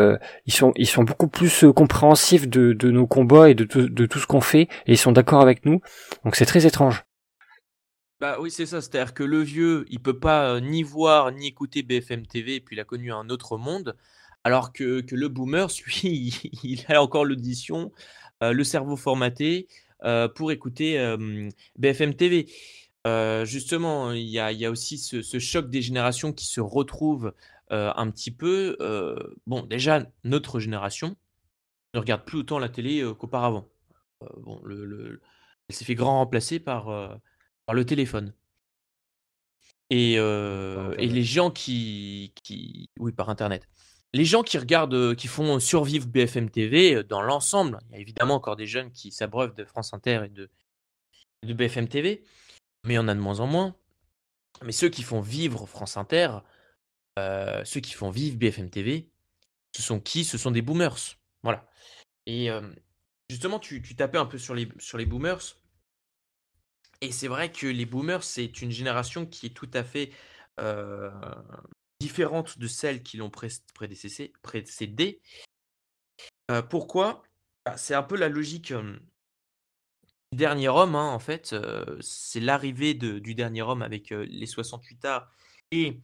ils 0.46 0.52
sont 0.52 0.72
ils 0.76 0.86
sont 0.86 1.04
beaucoup 1.04 1.28
plus 1.28 1.66
compréhensifs 1.76 2.48
de, 2.48 2.72
de, 2.72 2.90
nos 2.90 3.06
combats 3.06 3.50
et 3.50 3.54
de, 3.54 3.64
de 3.64 4.06
tout 4.06 4.18
ce 4.18 4.26
qu'on 4.26 4.40
fait, 4.40 4.62
et 4.62 4.92
ils 4.92 4.98
sont 4.98 5.12
d'accord 5.12 5.42
avec 5.42 5.66
nous. 5.66 5.80
Donc 6.24 6.36
c'est 6.36 6.46
très 6.46 6.66
étrange. 6.66 7.04
Bah 8.20 8.36
oui, 8.38 8.50
c'est 8.50 8.66
ça. 8.66 8.82
C'est-à-dire 8.82 9.14
que 9.14 9.22
le 9.22 9.40
vieux, 9.40 9.86
il 9.88 10.00
peut 10.00 10.18
pas 10.18 10.56
euh, 10.56 10.60
ni 10.60 10.82
voir 10.82 11.32
ni 11.32 11.46
écouter 11.46 11.82
BFM 11.82 12.26
TV, 12.26 12.56
et 12.56 12.60
puis 12.60 12.76
il 12.76 12.80
a 12.80 12.84
connu 12.84 13.10
un 13.12 13.30
autre 13.30 13.56
monde, 13.56 13.96
alors 14.44 14.72
que, 14.74 15.00
que 15.00 15.16
le 15.16 15.28
boomer, 15.28 15.68
lui, 15.86 16.52
il, 16.62 16.84
a 16.88 17.02
encore 17.02 17.24
l'audition, 17.24 17.92
euh, 18.42 18.52
le 18.52 18.62
cerveau 18.62 18.96
formaté 18.96 19.68
euh, 20.04 20.28
pour 20.28 20.52
écouter 20.52 20.98
BFM 21.78 22.14
TV. 22.14 22.46
justement, 23.46 24.12
il 24.12 24.28
y 24.28 24.38
a, 24.38 24.70
aussi 24.70 24.98
ce, 24.98 25.38
choc 25.38 25.70
des 25.70 25.82
générations 25.82 26.32
qui 26.32 26.46
se 26.46 26.60
retrouvent 26.60 27.32
un 27.70 28.10
petit 28.10 28.30
peu. 28.32 28.76
bon, 29.46 29.62
déjà, 29.62 30.06
notre 30.24 30.60
génération 30.60 31.16
ne 31.94 32.00
regarde 32.00 32.24
plus 32.24 32.38
autant 32.38 32.58
la 32.58 32.68
télé 32.68 33.02
qu'auparavant. 33.18 33.68
bon, 34.38 34.60
le, 34.64 35.20
elle 35.68 35.74
s'est 35.74 35.84
fait 35.84 35.94
grand 35.94 36.18
remplacer 36.18 36.60
par 36.60 37.20
le 37.72 37.84
téléphone. 37.84 38.34
Et, 39.90 40.14
euh, 40.18 40.94
et 40.98 41.08
les 41.08 41.24
gens 41.24 41.50
qui, 41.50 42.32
qui. 42.42 42.88
Oui, 42.98 43.12
par 43.12 43.28
Internet. 43.28 43.68
Les 44.12 44.24
gens 44.24 44.42
qui 44.42 44.58
regardent, 44.58 44.94
euh, 44.94 45.14
qui 45.14 45.26
font 45.26 45.58
survivre 45.60 46.06
BFM 46.06 46.50
TV 46.50 46.96
euh, 46.96 47.04
dans 47.04 47.22
l'ensemble, 47.22 47.78
il 47.88 47.94
y 47.94 47.98
a 47.98 48.00
évidemment 48.00 48.36
encore 48.36 48.56
des 48.56 48.66
jeunes 48.66 48.90
qui 48.92 49.12
s'abreuvent 49.12 49.54
de 49.54 49.64
France 49.64 49.92
Inter 49.92 50.22
et 50.26 50.28
de, 50.28 50.48
de 51.44 51.54
BFM 51.54 51.88
TV, 51.88 52.24
mais 52.84 52.94
il 52.94 52.96
y 52.96 52.98
en 52.98 53.08
a 53.08 53.14
de 53.14 53.20
moins 53.20 53.40
en 53.40 53.46
moins. 53.46 53.76
Mais 54.62 54.72
ceux 54.72 54.88
qui 54.88 55.02
font 55.02 55.20
vivre 55.20 55.66
France 55.66 55.96
Inter, 55.96 56.38
ceux 57.64 57.80
qui 57.80 57.92
font 57.92 58.10
vivre 58.10 58.36
BFM 58.36 58.70
TV, 58.70 59.10
ce 59.76 59.82
sont 59.82 60.00
qui? 60.00 60.24
Ce 60.24 60.38
sont 60.38 60.50
des 60.50 60.62
boomers. 60.62 61.16
Voilà. 61.42 61.66
Et 62.26 62.48
justement, 63.28 63.58
tu, 63.58 63.80
tu, 63.80 63.94
tapais 63.94 64.18
un 64.18 64.26
peu 64.26 64.38
sur 64.38 64.54
les, 64.54 64.68
sur 64.78 64.98
les 64.98 65.06
boomers. 65.06 65.59
Et 67.00 67.12
c'est 67.12 67.28
vrai 67.28 67.50
que 67.50 67.66
les 67.66 67.86
boomers, 67.86 68.22
c'est 68.22 68.60
une 68.62 68.70
génération 68.70 69.26
qui 69.26 69.46
est 69.46 69.54
tout 69.54 69.70
à 69.72 69.84
fait 69.84 70.12
différente 72.00 72.58
de 72.58 72.66
celles 72.66 73.02
qui 73.02 73.16
l'ont 73.16 73.30
précédé. 74.42 75.20
pourquoi? 76.68 77.22
Bah, 77.64 77.76
C'est 77.76 77.94
un 77.94 78.02
peu 78.02 78.16
la 78.16 78.28
logique 78.28 78.72
du 80.32 80.36
dernier 80.36 80.68
homme, 80.68 80.94
hein, 80.94 81.10
en 81.10 81.18
fait. 81.18 81.54
c'est 82.00 82.40
l'arrivée 82.40 82.94
du 82.94 83.34
dernier 83.34 83.62
homme 83.62 83.82
avec 83.82 84.10
les 84.10 84.46
68 84.46 85.04
A 85.06 85.30
et 85.70 86.00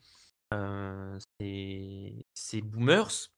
ces 2.35 2.63
boomers. 2.63 3.31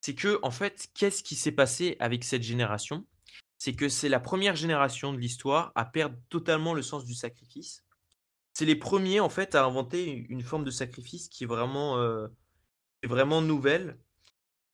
C'est 0.00 0.14
que, 0.14 0.38
en 0.42 0.50
fait, 0.50 0.88
qu'est-ce 0.94 1.22
qui 1.22 1.34
s'est 1.34 1.52
passé 1.52 1.96
avec 1.98 2.24
cette 2.24 2.42
génération? 2.42 3.04
C'est 3.58 3.74
que 3.74 3.88
c'est 3.88 4.08
la 4.08 4.20
première 4.20 4.56
génération 4.56 5.12
de 5.12 5.18
l'histoire 5.18 5.72
à 5.74 5.84
perdre 5.84 6.16
totalement 6.28 6.74
le 6.74 6.82
sens 6.82 7.04
du 7.04 7.14
sacrifice. 7.14 7.84
C'est 8.52 8.64
les 8.64 8.76
premiers 8.76 9.20
en 9.20 9.28
fait 9.28 9.54
à 9.54 9.64
inventer 9.64 10.26
une 10.28 10.42
forme 10.42 10.64
de 10.64 10.70
sacrifice 10.70 11.28
qui 11.28 11.44
est 11.44 11.46
vraiment, 11.46 11.98
euh, 11.98 12.28
vraiment 13.04 13.42
nouvelle, 13.42 13.98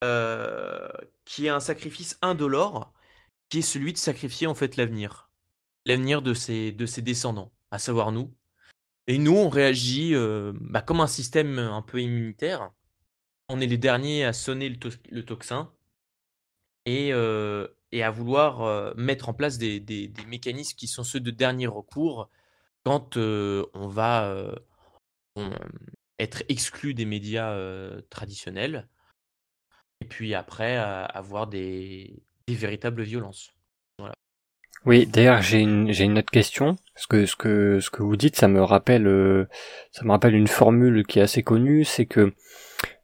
euh, 0.03 0.87
qui 1.25 1.45
est 1.45 1.49
un 1.49 1.59
sacrifice 1.59 2.17
indolore, 2.21 2.93
qui 3.49 3.59
est 3.59 3.61
celui 3.61 3.93
de 3.93 3.97
sacrifier 3.97 4.47
en 4.47 4.55
fait 4.55 4.75
l'avenir, 4.77 5.29
l'avenir 5.85 6.21
de 6.21 6.33
ses, 6.33 6.71
de 6.71 6.85
descendants, 7.01 7.53
à 7.71 7.79
savoir 7.79 8.11
nous. 8.11 8.33
Et 9.07 9.17
nous, 9.17 9.35
on 9.35 9.49
réagit 9.49 10.15
euh, 10.15 10.53
bah, 10.55 10.81
comme 10.81 11.01
un 11.01 11.07
système 11.07 11.59
un 11.59 11.81
peu 11.81 12.01
immunitaire. 12.01 12.71
On 13.49 13.59
est 13.59 13.67
les 13.67 13.77
derniers 13.77 14.23
à 14.25 14.33
sonner 14.33 14.69
le, 14.69 15.25
tocsin. 15.25 15.73
Et, 16.85 17.11
et 17.93 18.01
à 18.01 18.09
vouloir 18.09 18.95
mettre 18.97 19.29
en 19.29 19.33
place 19.33 19.59
des, 19.59 20.11
mécanismes 20.27 20.75
qui 20.75 20.87
sont 20.87 21.03
ceux 21.03 21.19
de 21.19 21.31
dernier 21.31 21.67
recours 21.67 22.27
quand 22.83 23.17
on 23.17 23.87
va 23.87 24.35
être 26.17 26.43
exclu 26.49 26.95
des 26.95 27.05
médias 27.05 27.55
traditionnels 28.09 28.87
et 30.01 30.05
puis 30.05 30.33
après 30.33 30.75
avoir 30.75 31.47
des, 31.47 32.23
véritables 32.47 33.03
violences. 33.03 33.53
Oui, 34.85 35.05
d'ailleurs 35.05 35.43
j'ai 35.43 35.59
une 35.59 36.17
autre 36.17 36.31
question 36.31 36.75
parce 36.95 37.05
que 37.05 37.25
ce 37.27 37.35
que 37.35 37.79
ce 37.79 37.91
que 37.91 38.01
vous 38.01 38.17
dites 38.17 38.35
ça 38.35 38.47
me 38.47 38.61
rappelle 38.61 39.47
ça 39.91 40.03
me 40.03 40.11
rappelle 40.11 40.33
une 40.33 40.47
formule 40.47 41.05
qui 41.05 41.19
est 41.19 41.21
assez 41.21 41.43
connue, 41.43 41.85
c'est 41.85 42.07
que 42.07 42.33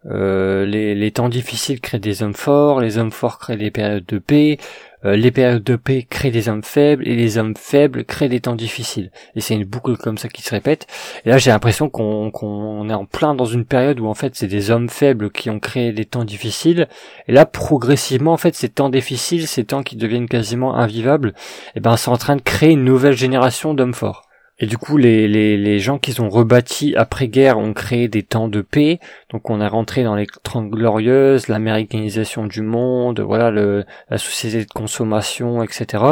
euh, 0.06 0.66
les, 0.66 1.12
temps 1.12 1.28
difficiles 1.28 1.82
créent 1.82 2.00
des 2.00 2.24
hommes 2.24 2.34
forts, 2.34 2.80
les 2.80 2.98
hommes 2.98 3.12
forts 3.12 3.38
créent 3.38 3.58
des 3.58 3.70
périodes 3.70 4.06
de 4.06 4.18
paix, 4.18 4.58
euh, 5.04 5.18
les 5.18 5.30
périodes 5.30 5.64
de 5.64 5.76
paix 5.76 6.08
créent 6.10 6.32
des 6.32 6.48
hommes 6.48 6.64
faibles, 6.64 7.06
et 7.06 7.16
les 7.18 7.38
hommes 7.38 7.56
faibles 7.58 8.06
créent 8.06 8.30
des 8.30 8.40
temps 8.40 8.56
difficiles. 8.56 9.12
Et 9.36 9.42
c'est 9.42 9.56
une 9.56 9.66
boucle 9.66 9.98
comme 9.98 10.18
ça 10.18 10.30
qui 10.30 10.42
se 10.42 10.52
répète. 10.52 10.88
Et 11.26 11.30
là 11.30 11.38
j'ai 11.38 11.52
l'impression 11.52 11.90
qu'on 11.90 12.32
qu'on 12.32 12.90
est 12.90 12.94
en 12.94 13.06
plein 13.06 13.36
dans 13.36 13.46
une 13.46 13.66
période 13.66 14.00
où 14.00 14.08
en 14.08 14.14
fait 14.14 14.36
c'est 14.36 14.48
des 14.48 14.72
hommes 14.72 14.90
faibles 14.90 15.32
qui 15.32 15.50
ont 15.50 15.60
créé 15.60 15.92
des 15.92 16.06
temps 16.06 16.26
difficiles. 16.26 16.88
Et 17.28 17.34
là 17.34 17.46
progressivement 17.46 18.34
en 18.34 18.38
fait 18.38 18.56
ces 18.56 18.70
temps 18.70 18.90
difficiles, 18.90 19.48
ces 19.48 19.66
temps 19.66 19.84
qui 19.84 19.98
deviennent 19.98 20.30
quasiment 20.30 20.76
invivables, 20.76 21.30
et 21.30 21.78
eh 21.78 21.80
ben 21.82 21.98
c'est 21.98 22.10
en 22.10 22.18
train 22.18 22.38
de 22.38 22.42
créer 22.42 22.72
une 22.72 22.86
nouvelle 22.86 23.18
génération 23.18 23.74
d'hommes 23.74 23.94
forts. 23.94 24.29
Et 24.60 24.66
du 24.66 24.78
coup, 24.78 24.98
les, 24.98 25.28
les, 25.28 25.58
les 25.58 25.80
gens 25.80 25.98
qui 25.98 26.12
sont 26.12 26.30
rebâtis 26.30 26.94
après-guerre 26.96 27.58
ont 27.58 27.74
créé 27.74 28.10
des 28.10 28.24
temps 28.24 28.50
de 28.50 28.62
paix. 28.62 29.00
Donc 29.30 29.50
on 29.50 29.62
a 29.62 29.70
rentré 29.70 30.04
dans 30.04 30.16
les 30.16 30.28
Trente 30.44 30.70
Glorieuses, 30.70 31.48
l'américanisation 31.48 32.46
du 32.46 32.62
monde, 32.62 33.22
voilà, 33.22 33.52
la 33.52 34.18
société 34.18 34.66
de 34.66 34.72
consommation, 34.72 35.64
etc. 35.64 36.04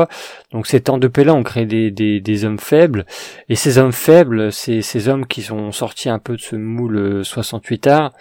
Donc 0.52 0.68
ces 0.68 0.82
temps 0.82 0.98
de 0.98 1.08
paix-là 1.08 1.34
ont 1.34 1.44
créé 1.44 1.66
des, 1.66 1.92
des, 1.92 2.22
des, 2.22 2.46
hommes 2.46 2.60
faibles. 2.60 3.06
Et 3.50 3.56
ces 3.56 3.78
hommes 3.78 3.92
faibles, 3.92 4.52
ces, 4.52 4.82
ces 4.82 5.10
hommes 5.10 5.26
qui 5.26 5.42
sont 5.42 5.72
sortis 5.72 6.10
un 6.10 6.20
peu 6.20 6.38
de 6.38 6.42
ce 6.42 6.56
moule 6.56 7.26
68 7.26 7.88
art, 7.88 8.14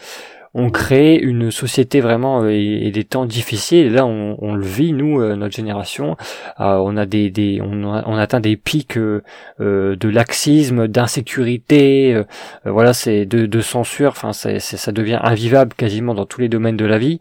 on 0.58 0.70
crée 0.70 1.16
une 1.16 1.50
société 1.50 2.00
vraiment 2.00 2.42
euh, 2.42 2.48
et, 2.48 2.90
des 2.90 3.04
temps 3.04 3.26
difficiles. 3.26 3.92
Là, 3.92 4.06
on, 4.06 4.54
le 4.54 4.64
vit 4.64 4.94
nous, 4.94 5.20
euh, 5.20 5.36
notre 5.36 5.54
génération. 5.54 6.16
Euh, 6.60 6.76
on 6.76 6.96
a 6.96 7.04
des, 7.04 7.60
on, 7.62 8.16
atteint 8.16 8.40
des 8.40 8.56
pics 8.56 8.98
de 8.98 10.08
laxisme, 10.08 10.88
d'insécurité. 10.88 12.22
voilà, 12.64 12.94
c'est 12.94 13.26
de, 13.26 13.44
de, 13.44 13.60
censure. 13.60 14.10
Enfin, 14.10 14.32
ça 14.32 14.92
devient 14.92 15.20
invivable 15.22 15.74
quasiment 15.74 16.14
dans 16.14 16.24
tous 16.24 16.40
les 16.40 16.48
domaines 16.48 16.78
de 16.78 16.86
la 16.86 16.96
vie. 16.96 17.20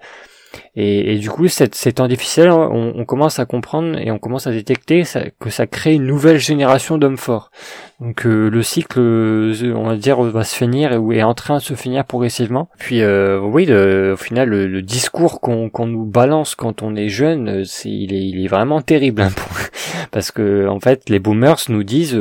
Et, 0.76 1.14
et, 1.14 1.18
du 1.18 1.30
coup, 1.30 1.48
cette, 1.48 1.76
ces 1.76 1.94
temps 1.94 2.08
difficiles, 2.08 2.50
on, 2.50 2.94
on, 2.96 3.06
commence 3.06 3.40
à 3.40 3.46
comprendre 3.46 3.98
et 3.98 4.12
on 4.12 4.20
commence 4.20 4.48
à 4.48 4.52
détecter 4.52 5.04
que 5.40 5.50
ça 5.50 5.68
crée 5.68 5.94
une 5.94 6.06
nouvelle 6.06 6.38
génération 6.38 6.98
d'hommes 6.98 7.18
forts. 7.18 7.50
Donc 8.02 8.26
euh, 8.26 8.50
le 8.50 8.62
cycle, 8.62 9.00
euh, 9.00 9.74
on 9.74 9.86
va 9.86 9.96
dire, 9.96 10.22
va 10.22 10.44
se 10.44 10.56
finir 10.56 10.92
et 10.92 11.18
est 11.18 11.24
en 11.24 11.34
train 11.34 11.58
de 11.58 11.62
se 11.62 11.76
finir 11.76 12.04
progressivement. 12.04 12.70
Puis 12.78 13.02
euh, 13.02 13.40
oui, 13.40 13.72
au 13.72 14.18
final, 14.18 14.50
le, 14.50 14.82
discours 14.82 15.40
qu'on 15.40 15.88
nous 15.88 16.06
balance 16.06 16.56
quand 16.56 16.84
on 16.84 16.96
est 16.96 17.08
jeune, 17.08 17.64
c'est 17.64 17.90
il 17.90 18.14
est, 18.14 18.28
il 18.28 18.44
est 18.44 18.48
vraiment 18.48 18.82
terrible, 18.82 19.22
hein, 19.22 19.32
parce 20.12 20.32
que 20.32 20.68
en 20.68 20.80
fait, 20.80 21.10
les 21.10 21.20
boomers 21.20 21.58
nous 21.70 21.84
disent, 21.84 22.20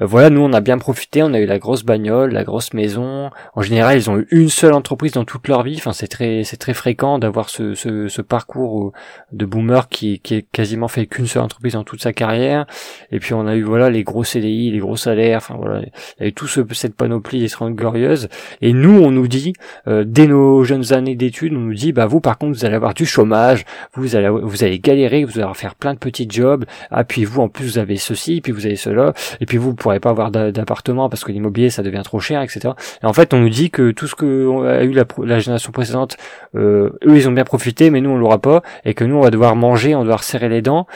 voilà, 0.00 0.28
nous 0.28 0.40
on 0.40 0.52
a 0.52 0.60
bien 0.60 0.78
profité, 0.78 1.22
on 1.22 1.32
a 1.32 1.38
eu 1.38 1.46
la 1.46 1.58
grosse 1.58 1.84
bagnole, 1.84 2.32
la 2.32 2.44
grosse 2.44 2.74
maison. 2.74 3.30
En 3.54 3.62
général, 3.62 3.96
ils 3.96 4.10
ont 4.10 4.18
eu 4.18 4.26
une 4.32 4.48
seule 4.48 4.74
entreprise 4.74 5.12
dans 5.12 5.24
toute 5.24 5.46
leur 5.46 5.62
vie. 5.62 5.76
Enfin, 5.76 5.92
c'est 5.92 6.08
très, 6.08 6.42
c'est 6.44 6.56
très 6.56 6.74
fréquent 6.74 7.18
d'avoir 7.18 7.48
ce, 7.48 7.74
ce, 7.74 7.88
ce, 8.08 8.22
parcours 8.22 8.92
de 9.32 9.44
boomer 9.44 9.88
qui, 9.88 10.20
qui 10.20 10.44
quasiment 10.52 10.88
fait 10.88 11.06
qu'une 11.06 11.26
seule 11.26 11.42
entreprise 11.42 11.74
dans 11.74 11.84
toute 11.84 12.02
sa 12.02 12.12
carrière. 12.12 12.66
Et 13.10 13.18
puis 13.18 13.34
on 13.34 13.46
a 13.46 13.56
eu 13.56 13.62
voilà 13.62 13.90
les 13.90 14.04
gros 14.04 14.24
CDI, 14.24 14.70
les 14.70 14.78
gros 14.78 14.96
enfin 14.96 15.54
voilà, 15.56 15.80
il 15.80 15.90
y 16.20 16.22
avait 16.22 16.32
tout 16.32 16.46
ce, 16.46 16.60
cette 16.72 16.94
panoplie 16.94 17.44
extrêmement 17.44 17.74
glorieuse. 17.74 18.28
Et 18.60 18.72
nous, 18.72 19.02
on 19.02 19.10
nous 19.10 19.28
dit, 19.28 19.52
euh, 19.88 20.04
dès 20.06 20.26
nos 20.26 20.64
jeunes 20.64 20.92
années 20.92 21.14
d'études, 21.14 21.52
on 21.54 21.60
nous 21.60 21.74
dit, 21.74 21.92
bah 21.92 22.06
vous 22.06 22.20
par 22.20 22.38
contre, 22.38 22.56
vous 22.56 22.64
allez 22.64 22.76
avoir 22.76 22.94
du 22.94 23.06
chômage, 23.06 23.64
vous 23.94 24.16
allez, 24.16 24.28
vous 24.28 24.64
allez 24.64 24.78
galérer, 24.78 25.24
vous 25.24 25.38
allez 25.38 25.54
faire 25.54 25.74
plein 25.74 25.94
de 25.94 25.98
petits 25.98 26.26
jobs. 26.28 26.64
Ah 26.90 27.04
puis 27.04 27.24
vous 27.24 27.40
en 27.40 27.48
plus 27.48 27.64
vous 27.64 27.78
avez 27.78 27.96
ceci, 27.96 28.40
puis 28.40 28.52
vous 28.52 28.66
avez 28.66 28.76
cela, 28.76 29.12
et 29.40 29.46
puis 29.46 29.58
vous 29.58 29.70
ne 29.70 29.74
pourrez 29.74 30.00
pas 30.00 30.10
avoir 30.10 30.30
d'appartement 30.30 31.08
parce 31.08 31.24
que 31.24 31.32
l'immobilier 31.32 31.70
ça 31.70 31.82
devient 31.82 32.02
trop 32.04 32.20
cher, 32.20 32.42
etc. 32.42 32.74
Et 33.02 33.06
en 33.06 33.12
fait, 33.12 33.34
on 33.34 33.40
nous 33.40 33.48
dit 33.48 33.70
que 33.70 33.90
tout 33.90 34.06
ce 34.06 34.14
que 34.14 34.66
a 34.66 34.84
eu 34.84 34.92
la, 34.92 35.04
la 35.22 35.38
génération 35.38 35.72
précédente, 35.72 36.16
euh, 36.54 36.90
eux 37.06 37.16
ils 37.16 37.28
ont 37.28 37.32
bien 37.32 37.44
profité, 37.44 37.81
mais 37.90 38.00
nous 38.00 38.10
on 38.10 38.18
l'aura 38.18 38.38
pas, 38.38 38.62
et 38.84 38.94
que 38.94 39.04
nous 39.04 39.16
on 39.16 39.20
va 39.20 39.30
devoir 39.30 39.56
manger, 39.56 39.94
on 39.94 39.98
va 39.98 40.04
devoir 40.04 40.24
serrer 40.24 40.48
les 40.48 40.62
dents 40.62 40.86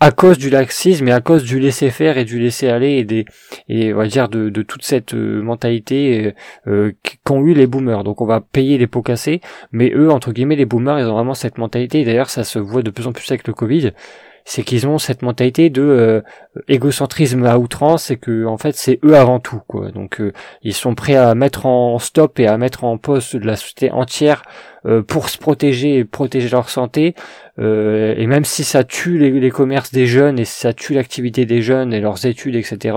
à 0.00 0.10
cause 0.10 0.38
du 0.38 0.50
laxisme 0.50 1.08
et 1.08 1.12
à 1.12 1.20
cause 1.20 1.44
du 1.44 1.58
laisser 1.58 1.90
faire 1.90 2.18
et 2.18 2.24
du 2.24 2.38
laisser 2.38 2.68
aller 2.68 2.92
et 2.92 3.04
des 3.04 3.24
et 3.68 3.94
on 3.94 3.96
va 3.96 4.06
dire 4.06 4.28
de, 4.28 4.50
de 4.50 4.62
toute 4.62 4.82
cette 4.84 5.14
euh, 5.14 5.40
mentalité 5.40 6.34
euh, 6.66 6.92
qu'ont 7.24 7.42
eu 7.44 7.54
les 7.54 7.66
boomers. 7.66 8.04
Donc 8.04 8.20
on 8.20 8.26
va 8.26 8.40
payer 8.40 8.76
les 8.76 8.86
pots 8.86 9.02
cassés, 9.02 9.40
mais 9.72 9.92
eux 9.94 10.10
entre 10.10 10.32
guillemets 10.32 10.56
les 10.56 10.66
boomers 10.66 10.98
ils 10.98 11.06
ont 11.06 11.14
vraiment 11.14 11.34
cette 11.34 11.58
mentalité. 11.58 12.04
D'ailleurs 12.04 12.30
ça 12.30 12.44
se 12.44 12.58
voit 12.58 12.82
de 12.82 12.90
plus 12.90 13.06
en 13.06 13.12
plus 13.12 13.30
avec 13.30 13.46
le 13.46 13.54
Covid 13.54 13.92
c'est 14.44 14.62
qu'ils 14.62 14.86
ont 14.86 14.98
cette 14.98 15.22
mentalité 15.22 15.70
de 15.70 15.82
euh, 15.82 16.20
égocentrisme 16.68 17.44
à 17.46 17.58
outrance 17.58 18.10
et 18.10 18.16
que 18.16 18.44
en 18.44 18.58
fait 18.58 18.76
c'est 18.76 19.00
eux 19.02 19.16
avant 19.16 19.40
tout 19.40 19.60
quoi. 19.66 19.90
Donc 19.90 20.20
euh, 20.20 20.32
ils 20.62 20.74
sont 20.74 20.94
prêts 20.94 21.16
à 21.16 21.34
mettre 21.34 21.64
en 21.64 21.98
stop 21.98 22.38
et 22.38 22.46
à 22.46 22.58
mettre 22.58 22.84
en 22.84 22.98
pause 22.98 23.34
de 23.34 23.46
la 23.46 23.56
société 23.56 23.90
entière 23.90 24.42
euh, 24.84 25.02
pour 25.02 25.30
se 25.30 25.38
protéger 25.38 25.96
et 25.96 26.04
protéger 26.04 26.50
leur 26.50 26.68
santé. 26.68 27.14
et 27.58 28.26
même 28.26 28.44
si 28.44 28.64
ça 28.64 28.84
tue 28.84 29.16
les, 29.18 29.50
commerces 29.50 29.92
des 29.92 30.06
jeunes 30.06 30.38
et 30.38 30.44
ça 30.44 30.72
tue 30.72 30.92
l'activité 30.92 31.46
des 31.46 31.62
jeunes 31.62 31.94
et 31.94 32.00
leurs 32.00 32.26
études 32.26 32.56
etc. 32.56 32.96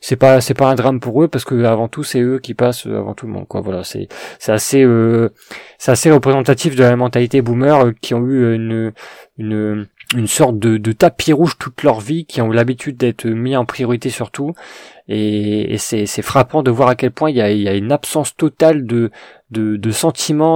C'est 0.00 0.16
pas 0.16 0.40
c'est 0.40 0.54
pas 0.54 0.68
un 0.68 0.74
drame 0.76 1.00
pour 1.00 1.22
eux 1.22 1.28
parce 1.28 1.44
que 1.44 1.64
avant 1.64 1.88
tout 1.88 2.04
c'est 2.04 2.20
eux 2.20 2.38
qui 2.38 2.54
passent 2.54 2.86
avant 2.86 3.14
tout 3.14 3.26
le 3.26 3.32
monde 3.32 3.48
quoi. 3.48 3.62
Voilà 3.62 3.82
c'est 3.82 4.06
c'est 4.38 4.52
assez 4.52 4.86
c'est 5.78 5.90
assez 5.90 6.10
représentatif 6.10 6.76
de 6.76 6.82
la 6.82 6.96
mentalité 6.96 7.42
boomer 7.42 7.92
qui 8.00 8.14
ont 8.14 8.24
eu 8.26 8.54
une 8.54 8.92
une 9.38 9.86
une 10.14 10.26
sorte 10.26 10.58
de, 10.58 10.92
tapis 10.92 11.32
rouge 11.32 11.58
toute 11.58 11.82
leur 11.82 12.00
vie, 12.00 12.24
qui 12.24 12.40
ont 12.40 12.50
l'habitude 12.50 12.96
d'être 12.96 13.26
mis 13.26 13.56
en 13.56 13.64
priorité 13.64 14.10
surtout. 14.10 14.54
Et, 15.08 15.74
et 15.74 15.78
c'est, 15.78 16.06
frappant 16.22 16.62
de 16.62 16.70
voir 16.70 16.88
à 16.88 16.94
quel 16.94 17.10
point 17.10 17.30
il 17.30 17.36
y 17.36 17.40
a, 17.42 17.50
il 17.50 17.68
une 17.76 17.92
absence 17.92 18.36
totale 18.36 18.86
de, 18.86 19.10
de, 19.50 19.76
de 19.76 19.90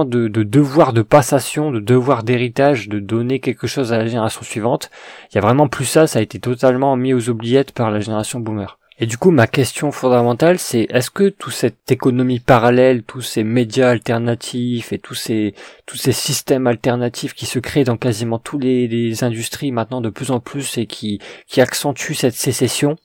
de, 0.05 0.27
de 0.27 0.43
devoir 0.43 0.93
de 0.93 1.01
passation, 1.01 1.71
de 1.71 1.79
devoir 1.79 2.23
d'héritage, 2.23 2.89
de 2.89 2.99
donner 2.99 3.39
quelque 3.39 3.67
chose 3.67 3.93
à 3.93 3.97
la 3.97 4.07
génération 4.07 4.41
suivante. 4.41 4.89
Il 5.31 5.35
y 5.35 5.37
a 5.37 5.41
vraiment 5.41 5.67
plus 5.67 5.85
ça, 5.85 6.07
ça 6.07 6.19
a 6.19 6.21
été 6.21 6.39
totalement 6.39 6.95
mis 6.95 7.13
aux 7.13 7.29
oubliettes 7.29 7.73
par 7.73 7.91
la 7.91 7.99
génération 7.99 8.39
boomer. 8.39 8.78
Et 9.01 9.05
du 9.05 9.17
coup, 9.17 9.31
ma 9.31 9.47
question 9.47 9.93
fondamentale, 9.93 10.59
c'est 10.59 10.87
est-ce 10.89 11.09
que 11.09 11.29
toute 11.29 11.53
cette 11.53 11.89
économie 11.89 12.41
parallèle, 12.41 13.03
tous 13.03 13.21
ces 13.21 13.45
médias 13.45 13.89
alternatifs 13.89 14.91
et 14.91 14.99
tous 14.99 15.15
ces 15.15 15.55
tous 15.85 15.95
ces 15.95 16.11
systèmes 16.11 16.67
alternatifs 16.67 17.33
qui 17.33 17.45
se 17.45 17.59
créent 17.59 17.85
dans 17.85 17.95
quasiment 17.95 18.39
tous 18.39 18.59
les, 18.59 19.23
industries 19.23 19.71
maintenant 19.71 20.01
de 20.01 20.09
plus 20.09 20.31
en 20.31 20.41
plus 20.41 20.77
et 20.77 20.85
qui 20.85 21.19
qui 21.47 21.61
accentuent 21.61 22.13
cette 22.13 22.35
sécession, 22.35 22.97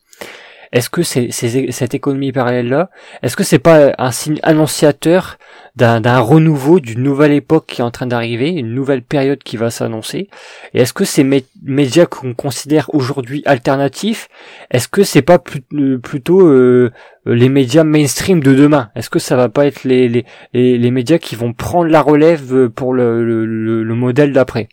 est-ce 0.73 0.91
que 0.91 1.03
c'est, 1.03 1.31
cette 1.31 1.95
économie 1.95 2.33
parallèle-là, 2.33 2.91
est-ce 3.23 3.37
que 3.37 3.45
c'est 3.45 3.59
pas 3.59 3.93
un 3.99 4.11
signe 4.11 4.39
annonciateur 4.43 5.39
d'un, 5.77 6.19
renouveau, 6.21 6.81
d'une 6.81 7.03
nouvelle 7.03 7.33
époque 7.33 7.67
qui 7.67 7.81
est 7.81 7.85
en 7.85 7.91
train 7.91 8.07
d'arriver, 8.07 8.51
une 8.51 8.75
nouvelle 8.75 9.03
période 9.03 9.43
qui 9.43 9.57
va 9.57 9.71
s'annoncer? 9.71 10.29
Et 10.73 10.81
est-ce 10.81 10.93
que 10.93 11.05
ces 11.05 11.25
médias 11.63 12.07
qu'on 12.07 12.35
considère 12.35 12.95
aujourd'hui 12.95 13.43
alternatifs, 13.47 14.29
est-ce 14.71 14.89
que 14.89 15.03
c'est 15.03 15.23
pas 15.23 15.43
euh, 15.75 15.99
plutôt 15.99 16.47
euh, 16.47 16.93
les 17.27 17.49
médias 17.49 17.85
mainstream 17.85 18.43
de 18.43 18.55
demain? 18.55 18.91
Est-ce 18.95 19.11
que 19.11 19.19
ça 19.19 19.37
va 19.37 19.49
pas 19.49 19.67
être 19.67 19.85
les, 19.85 20.09
les, 20.09 20.25
les, 20.53 20.91
médias 20.91 21.19
qui 21.19 21.37
vont 21.37 21.53
prendre 21.53 21.91
la 21.91 22.03
relève 22.03 22.69
pour 22.69 22.95
le, 22.95 23.25
le, 23.25 23.45
le 23.83 23.95
modèle 23.95 24.33
d'après? 24.33 24.69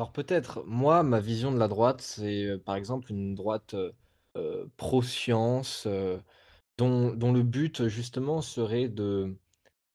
Alors 0.00 0.12
peut-être, 0.12 0.62
moi, 0.66 1.02
ma 1.02 1.20
vision 1.20 1.52
de 1.52 1.58
la 1.58 1.68
droite, 1.68 2.00
c'est 2.00 2.44
euh, 2.46 2.58
par 2.58 2.76
exemple 2.76 3.10
une 3.10 3.34
droite 3.34 3.74
euh, 3.74 3.90
pro-science, 4.76 5.84
euh, 5.86 6.18
dont, 6.78 7.12
dont 7.12 7.32
le 7.32 7.42
but 7.42 7.88
justement 7.88 8.40
serait 8.42 8.88
de 8.88 9.36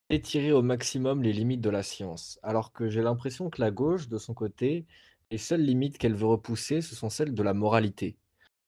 étirer 0.09 0.51
au 0.51 0.61
maximum 0.61 1.23
les 1.23 1.33
limites 1.33 1.61
de 1.61 1.69
la 1.69 1.83
science. 1.83 2.39
Alors 2.43 2.73
que 2.73 2.89
j'ai 2.89 3.01
l'impression 3.01 3.49
que 3.49 3.61
la 3.61 3.71
gauche, 3.71 4.07
de 4.07 4.17
son 4.17 4.33
côté, 4.33 4.85
les 5.31 5.37
seules 5.39 5.63
limites 5.63 5.97
qu'elle 5.97 6.15
veut 6.15 6.27
repousser, 6.27 6.81
ce 6.81 6.95
sont 6.95 7.09
celles 7.09 7.33
de 7.33 7.43
la 7.43 7.53
moralité. 7.53 8.17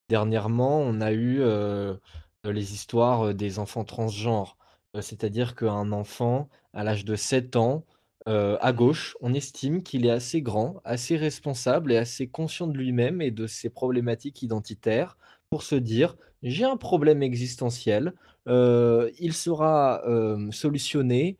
Dernièrement, 0.09 0.79
on 0.79 1.01
a 1.01 1.11
eu 1.11 1.41
euh, 1.41 1.95
les 2.43 2.73
histoires 2.73 3.35
des 3.35 3.59
enfants 3.59 3.83
transgenres, 3.83 4.57
c'est-à-dire 4.99 5.55
qu'un 5.55 5.91
enfant, 5.91 6.49
à 6.73 6.83
l'âge 6.83 7.05
de 7.05 7.15
7 7.15 7.55
ans, 7.55 7.85
à 8.25 8.73
gauche, 8.73 9.15
on 9.21 9.33
estime 9.33 9.83
qu'il 9.83 10.05
est 10.05 10.11
assez 10.11 10.41
grand, 10.41 10.81
assez 10.83 11.15
responsable 11.15 11.93
et 11.93 11.97
assez 11.97 12.27
conscient 12.27 12.67
de 12.67 12.77
lui-même 12.77 13.21
et 13.21 13.31
de 13.31 13.47
ses 13.47 13.69
problématiques 13.69 14.41
identitaires 14.41 15.17
pour 15.49 15.63
se 15.63 15.75
dire 15.75 16.15
j'ai 16.43 16.65
un 16.65 16.77
problème 16.77 17.23
existentiel, 17.23 18.13
euh, 18.47 19.11
il 19.19 19.33
sera 19.33 20.03
euh, 20.07 20.51
solutionné 20.51 21.37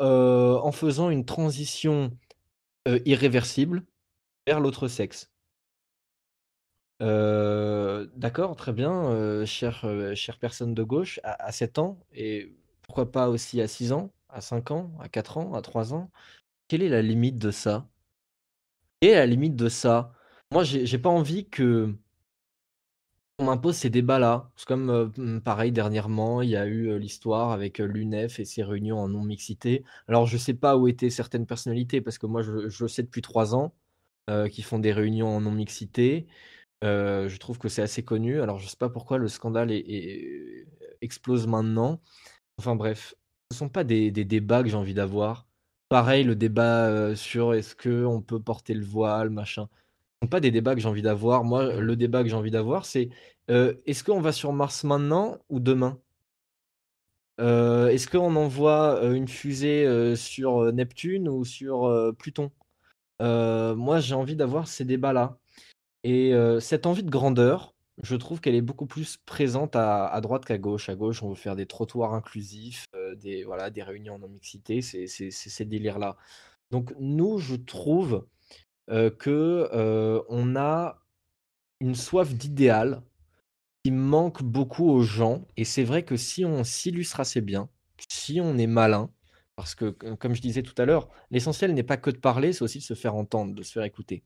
euh, 0.00 0.58
en 0.58 0.72
faisant 0.72 1.10
une 1.10 1.24
transition 1.24 2.16
irréversible 3.04 3.84
vers 4.46 4.60
l'autre 4.60 4.88
sexe. 4.88 5.30
D'accord, 7.00 8.56
très 8.56 8.72
bien, 8.72 9.44
chère, 9.46 9.86
personne 10.40 10.74
de 10.74 10.82
gauche, 10.82 11.20
à, 11.22 11.44
à, 11.44 11.52
7 11.52 11.78
ans, 11.78 11.98
et 12.12 12.52
pourquoi 12.82 13.10
pas 13.10 13.28
aussi 13.28 13.60
à 13.60 13.68
6 13.68 13.92
ans, 13.92 14.10
à 14.28 14.40
5 14.40 14.70
ans, 14.70 14.90
à 15.00 15.08
4 15.08 15.38
ans, 15.38 15.54
à 15.54 15.62
3 15.62 15.94
ans 15.94 16.10
Quelle 16.68 16.82
est 16.82 16.88
la 16.88 17.02
limite 17.02 17.38
de 17.38 17.50
ça? 17.50 17.86
Et 19.02 19.12
la 19.14 19.26
limite 19.26 19.56
de 19.56 19.68
ça? 19.68 20.12
Moi, 20.52 20.64
j'ai 20.64 20.98
pas 20.98 21.10
envie 21.10 21.48
que 21.48 21.94
on 23.40 23.48
impose 23.48 23.76
ces 23.76 23.90
débats-là. 23.90 24.50
C'est 24.56 24.66
comme, 24.68 24.90
euh, 24.90 25.06
hmm, 25.16 25.40
pareil, 25.40 25.72
dernièrement, 25.72 26.42
il 26.42 26.50
y 26.50 26.56
a 26.56 26.66
eu 26.66 26.90
euh, 26.90 26.98
l'histoire 26.98 27.50
avec 27.52 27.80
euh, 27.80 27.86
l'UNEF 27.86 28.38
et 28.38 28.44
ses 28.44 28.62
réunions 28.62 28.98
en 28.98 29.08
non-mixité. 29.08 29.84
Alors, 30.08 30.26
je 30.26 30.36
sais 30.36 30.54
pas 30.54 30.76
où 30.76 30.88
étaient 30.88 31.10
certaines 31.10 31.46
personnalités, 31.46 32.00
parce 32.00 32.18
que 32.18 32.26
moi, 32.26 32.42
je, 32.42 32.68
je 32.68 32.86
sais 32.86 33.02
depuis 33.02 33.22
trois 33.22 33.54
ans 33.54 33.74
qu'ils 34.52 34.62
font 34.64 34.78
des 34.78 34.92
réunions 34.92 35.28
en 35.28 35.40
non-mixité. 35.40 36.28
je 36.82 37.36
trouve 37.38 37.58
que 37.58 37.68
c'est 37.68 37.82
assez 37.82 38.04
connu. 38.04 38.40
Alors, 38.40 38.60
je 38.60 38.68
sais 38.68 38.76
pas 38.76 38.88
pourquoi 38.88 39.18
le 39.18 39.26
scandale 39.28 39.72
explose 41.00 41.46
maintenant. 41.48 42.00
Enfin 42.58 42.76
bref, 42.76 43.16
ce 43.50 43.58
sont 43.58 43.68
pas 43.68 43.82
des 43.84 44.12
débats 44.12 44.62
que 44.62 44.68
j'ai 44.68 44.76
envie 44.76 44.94
d'avoir. 44.94 45.46
Pareil, 45.88 46.22
le 46.24 46.36
débat 46.36 47.16
sur 47.16 47.54
est-ce 47.54 47.74
qu'on 47.74 48.22
peut 48.22 48.40
porter 48.40 48.74
le 48.74 48.84
voile, 48.84 49.30
machin 49.30 49.68
pas 50.28 50.40
des 50.40 50.50
débats 50.50 50.74
que 50.74 50.80
j'ai 50.80 50.88
envie 50.88 51.02
d'avoir. 51.02 51.44
Moi, 51.44 51.80
le 51.80 51.96
débat 51.96 52.22
que 52.22 52.28
j'ai 52.28 52.36
envie 52.36 52.50
d'avoir, 52.50 52.84
c'est 52.84 53.08
euh, 53.50 53.74
est-ce 53.86 54.04
qu'on 54.04 54.20
va 54.20 54.32
sur 54.32 54.52
Mars 54.52 54.84
maintenant 54.84 55.38
ou 55.48 55.60
demain? 55.60 55.98
Euh, 57.40 57.88
Est-ce 57.88 58.06
qu'on 58.06 58.36
envoie 58.36 59.02
euh, 59.02 59.14
une 59.14 59.28
fusée 59.28 60.14
sur 60.16 60.72
Neptune 60.72 61.28
ou 61.28 61.44
sur 61.44 62.14
Pluton? 62.18 62.50
Moi, 63.20 64.00
j'ai 64.00 64.14
envie 64.14 64.36
d'avoir 64.36 64.68
ces 64.68 64.84
débats-là. 64.84 65.38
Et 66.04 66.32
cette 66.60 66.86
envie 66.86 67.02
de 67.02 67.10
grandeur, 67.10 67.74
je 68.02 68.16
trouve 68.16 68.40
qu'elle 68.40 68.54
est 68.54 68.62
beaucoup 68.62 68.86
plus 68.86 69.18
présente 69.26 69.76
à, 69.76 70.18
droite 70.22 70.44
qu'à 70.44 70.58
gauche. 70.58 70.88
À 70.88 70.94
gauche, 70.94 71.22
on 71.22 71.30
veut 71.30 71.34
faire 71.34 71.56
des 71.56 71.66
trottoirs 71.66 72.14
inclusifs, 72.14 72.86
des, 73.16 73.44
voilà, 73.44 73.70
des 73.70 73.82
réunions 73.82 74.14
en 74.14 74.28
mixité, 74.28 74.82
c'est 74.82 75.06
ces 75.06 75.64
délires-là. 75.64 76.16
Donc 76.70 76.94
nous, 76.98 77.38
je 77.38 77.56
trouve 77.56 78.26
qu'on 78.90 79.10
que 79.10 80.22
on 80.28 80.56
a 80.56 81.02
une 81.80 81.94
soif 81.94 82.34
d'idéal 82.34 83.02
qui 83.82 83.90
manque 83.90 84.42
beaucoup 84.42 84.90
aux 84.90 85.02
gens. 85.02 85.46
Et 85.56 85.64
c'est 85.64 85.84
vrai 85.84 86.04
que 86.04 86.16
si 86.16 86.44
on 86.44 86.64
s'illustre 86.64 87.20
assez 87.20 87.40
bien, 87.40 87.70
si 88.10 88.40
on 88.40 88.58
est 88.58 88.66
malin, 88.66 89.10
parce 89.56 89.74
que 89.74 89.90
comme 89.90 90.34
je 90.34 90.42
disais 90.42 90.62
tout 90.62 90.74
à 90.76 90.84
l'heure, 90.84 91.08
l'essentiel 91.30 91.72
n'est 91.74 91.82
pas 91.82 91.96
que 91.96 92.10
de 92.10 92.18
parler, 92.18 92.52
c'est 92.52 92.62
aussi 92.62 92.78
de 92.78 92.84
se 92.84 92.94
faire 92.94 93.14
entendre, 93.14 93.54
de 93.54 93.62
se 93.62 93.72
faire 93.72 93.84
écouter. 93.84 94.22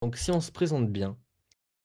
Donc 0.00 0.16
si 0.16 0.30
on 0.30 0.40
se 0.40 0.52
présente 0.52 0.90
bien, 0.90 1.18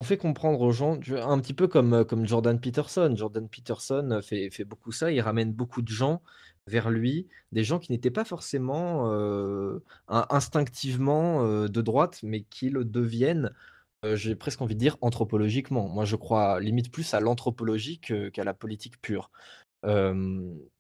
on 0.02 0.06
fait 0.06 0.18
comprendre 0.18 0.62
aux 0.62 0.72
gens, 0.72 1.00
un 1.10 1.40
petit 1.40 1.54
peu 1.54 1.68
comme, 1.68 2.06
comme 2.06 2.26
Jordan 2.26 2.60
Peterson. 2.60 3.14
Jordan 3.16 3.50
Peterson 3.50 4.20
fait, 4.22 4.50
fait 4.50 4.66
beaucoup 4.66 4.92
ça, 4.92 5.12
il 5.12 5.20
ramène 5.22 5.54
beaucoup 5.54 5.82
de 5.82 5.90
gens 5.90 6.22
vers 6.68 6.90
lui, 6.90 7.28
des 7.52 7.64
gens 7.64 7.80
qui 7.80 7.92
n'étaient 7.92 8.12
pas 8.12 8.26
forcément 8.26 9.12
euh, 9.12 9.84
instinctivement 10.08 11.44
euh, 11.46 11.68
de 11.68 11.82
droite, 11.82 12.20
mais 12.24 12.42
qui 12.42 12.70
le 12.70 12.84
deviennent, 12.86 13.52
euh, 14.04 14.16
j'ai 14.16 14.36
presque 14.36 14.62
envie 14.62 14.76
de 14.76 14.80
dire, 14.80 14.98
anthropologiquement. 15.02 15.88
Moi, 15.88 16.06
je 16.06 16.16
crois 16.16 16.60
limite 16.60 16.92
plus 16.92 17.14
à 17.14 17.20
l'anthropologie 17.20 18.00
qu'à 18.00 18.44
la 18.44 18.54
politique 18.54 19.00
pure. 19.02 19.32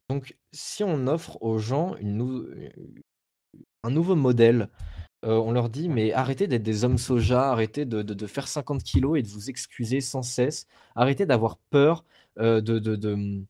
donc, 0.09 0.37
si 0.51 0.83
on 0.83 1.07
offre 1.07 1.41
aux 1.41 1.57
gens 1.59 1.95
un 3.83 3.89
nouveau 3.89 4.15
modèle, 4.15 4.69
on 5.23 5.51
leur 5.51 5.69
dit, 5.69 5.89
mais 5.89 6.13
arrêtez 6.13 6.47
d'être 6.47 6.63
des 6.63 6.83
hommes 6.83 6.97
soja, 6.97 7.51
arrêtez 7.51 7.85
de, 7.85 8.27
faire 8.27 8.47
50 8.47 8.83
kilos 8.83 9.17
et 9.19 9.23
de 9.23 9.27
vous 9.27 9.49
excuser 9.49 10.01
sans 10.01 10.21
cesse, 10.23 10.67
arrêtez 10.95 11.25
d'avoir 11.25 11.57
peur 11.69 12.05
de, 12.37 13.45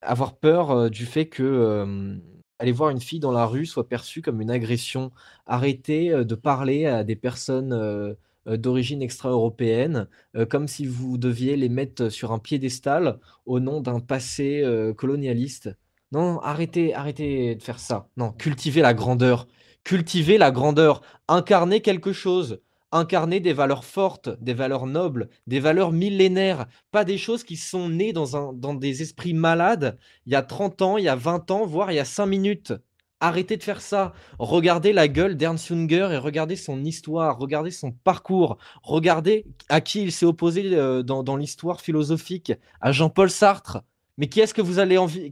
avoir 0.00 0.36
peur, 0.36 0.90
du 0.90 1.06
fait 1.06 1.26
que, 1.28 2.20
aller 2.58 2.72
voir 2.72 2.90
une 2.90 3.00
fille 3.00 3.20
dans 3.20 3.32
la 3.32 3.46
rue 3.46 3.66
soit 3.66 3.88
perçu 3.88 4.22
comme 4.22 4.40
une 4.40 4.50
agression. 4.50 5.12
Arrêtez, 5.46 6.24
de 6.24 6.34
parler 6.34 6.86
à 6.86 7.04
des 7.04 7.16
personnes, 7.16 8.16
d'origine 8.46 9.02
extra-européenne, 9.02 10.08
comme 10.50 10.68
si 10.68 10.86
vous 10.86 11.18
deviez 11.18 11.56
les 11.56 11.68
mettre 11.68 12.08
sur 12.08 12.32
un 12.32 12.38
piédestal 12.38 13.18
au 13.46 13.60
nom 13.60 13.80
d'un 13.80 14.00
passé, 14.00 14.64
colonialiste. 14.96 15.70
Non, 16.12 16.40
arrêtez 16.40 16.94
arrêtez 16.94 17.54
de 17.54 17.62
faire 17.62 17.78
ça. 17.78 18.08
Non, 18.16 18.32
cultivez 18.32 18.80
la 18.80 18.94
grandeur. 18.94 19.46
Cultivez 19.84 20.38
la 20.38 20.50
grandeur. 20.50 21.02
Incarnez 21.28 21.82
quelque 21.82 22.12
chose. 22.12 22.60
Incarner 22.92 23.40
des 23.40 23.52
valeurs 23.52 23.84
fortes, 23.84 24.30
des 24.40 24.54
valeurs 24.54 24.86
nobles, 24.86 25.28
des 25.46 25.60
valeurs 25.60 25.92
millénaires, 25.92 26.66
pas 26.90 27.04
des 27.04 27.18
choses 27.18 27.44
qui 27.44 27.56
sont 27.56 27.88
nées 27.88 28.12
dans, 28.12 28.36
un, 28.36 28.52
dans 28.52 28.74
des 28.74 29.02
esprits 29.02 29.34
malades 29.34 29.98
il 30.26 30.32
y 30.32 30.36
a 30.36 30.42
30 30.42 30.82
ans, 30.82 30.98
il 30.98 31.04
y 31.04 31.08
a 31.08 31.16
20 31.16 31.50
ans, 31.50 31.66
voire 31.66 31.92
il 31.92 31.96
y 31.96 32.00
a 32.00 32.04
5 32.04 32.26
minutes. 32.26 32.72
Arrêtez 33.20 33.56
de 33.56 33.62
faire 33.64 33.80
ça. 33.80 34.12
Regardez 34.38 34.92
la 34.92 35.08
gueule 35.08 35.36
d'Ernst 35.36 35.68
Junger 35.68 36.10
et 36.12 36.18
regardez 36.18 36.54
son 36.54 36.84
histoire, 36.84 37.38
regardez 37.38 37.72
son 37.72 37.90
parcours, 37.90 38.58
regardez 38.82 39.44
à 39.68 39.80
qui 39.80 40.02
il 40.02 40.12
s'est 40.12 40.26
opposé 40.26 40.74
euh, 40.74 41.02
dans, 41.02 41.24
dans 41.24 41.36
l'histoire 41.36 41.80
philosophique, 41.80 42.52
à 42.80 42.92
Jean-Paul 42.92 43.30
Sartre. 43.30 43.82
Mais 44.18 44.28
qui 44.28 44.40
est-ce 44.40 44.52
que 44.52 44.60
vous 44.60 44.80
avez 44.80 44.98
envie, 44.98 45.30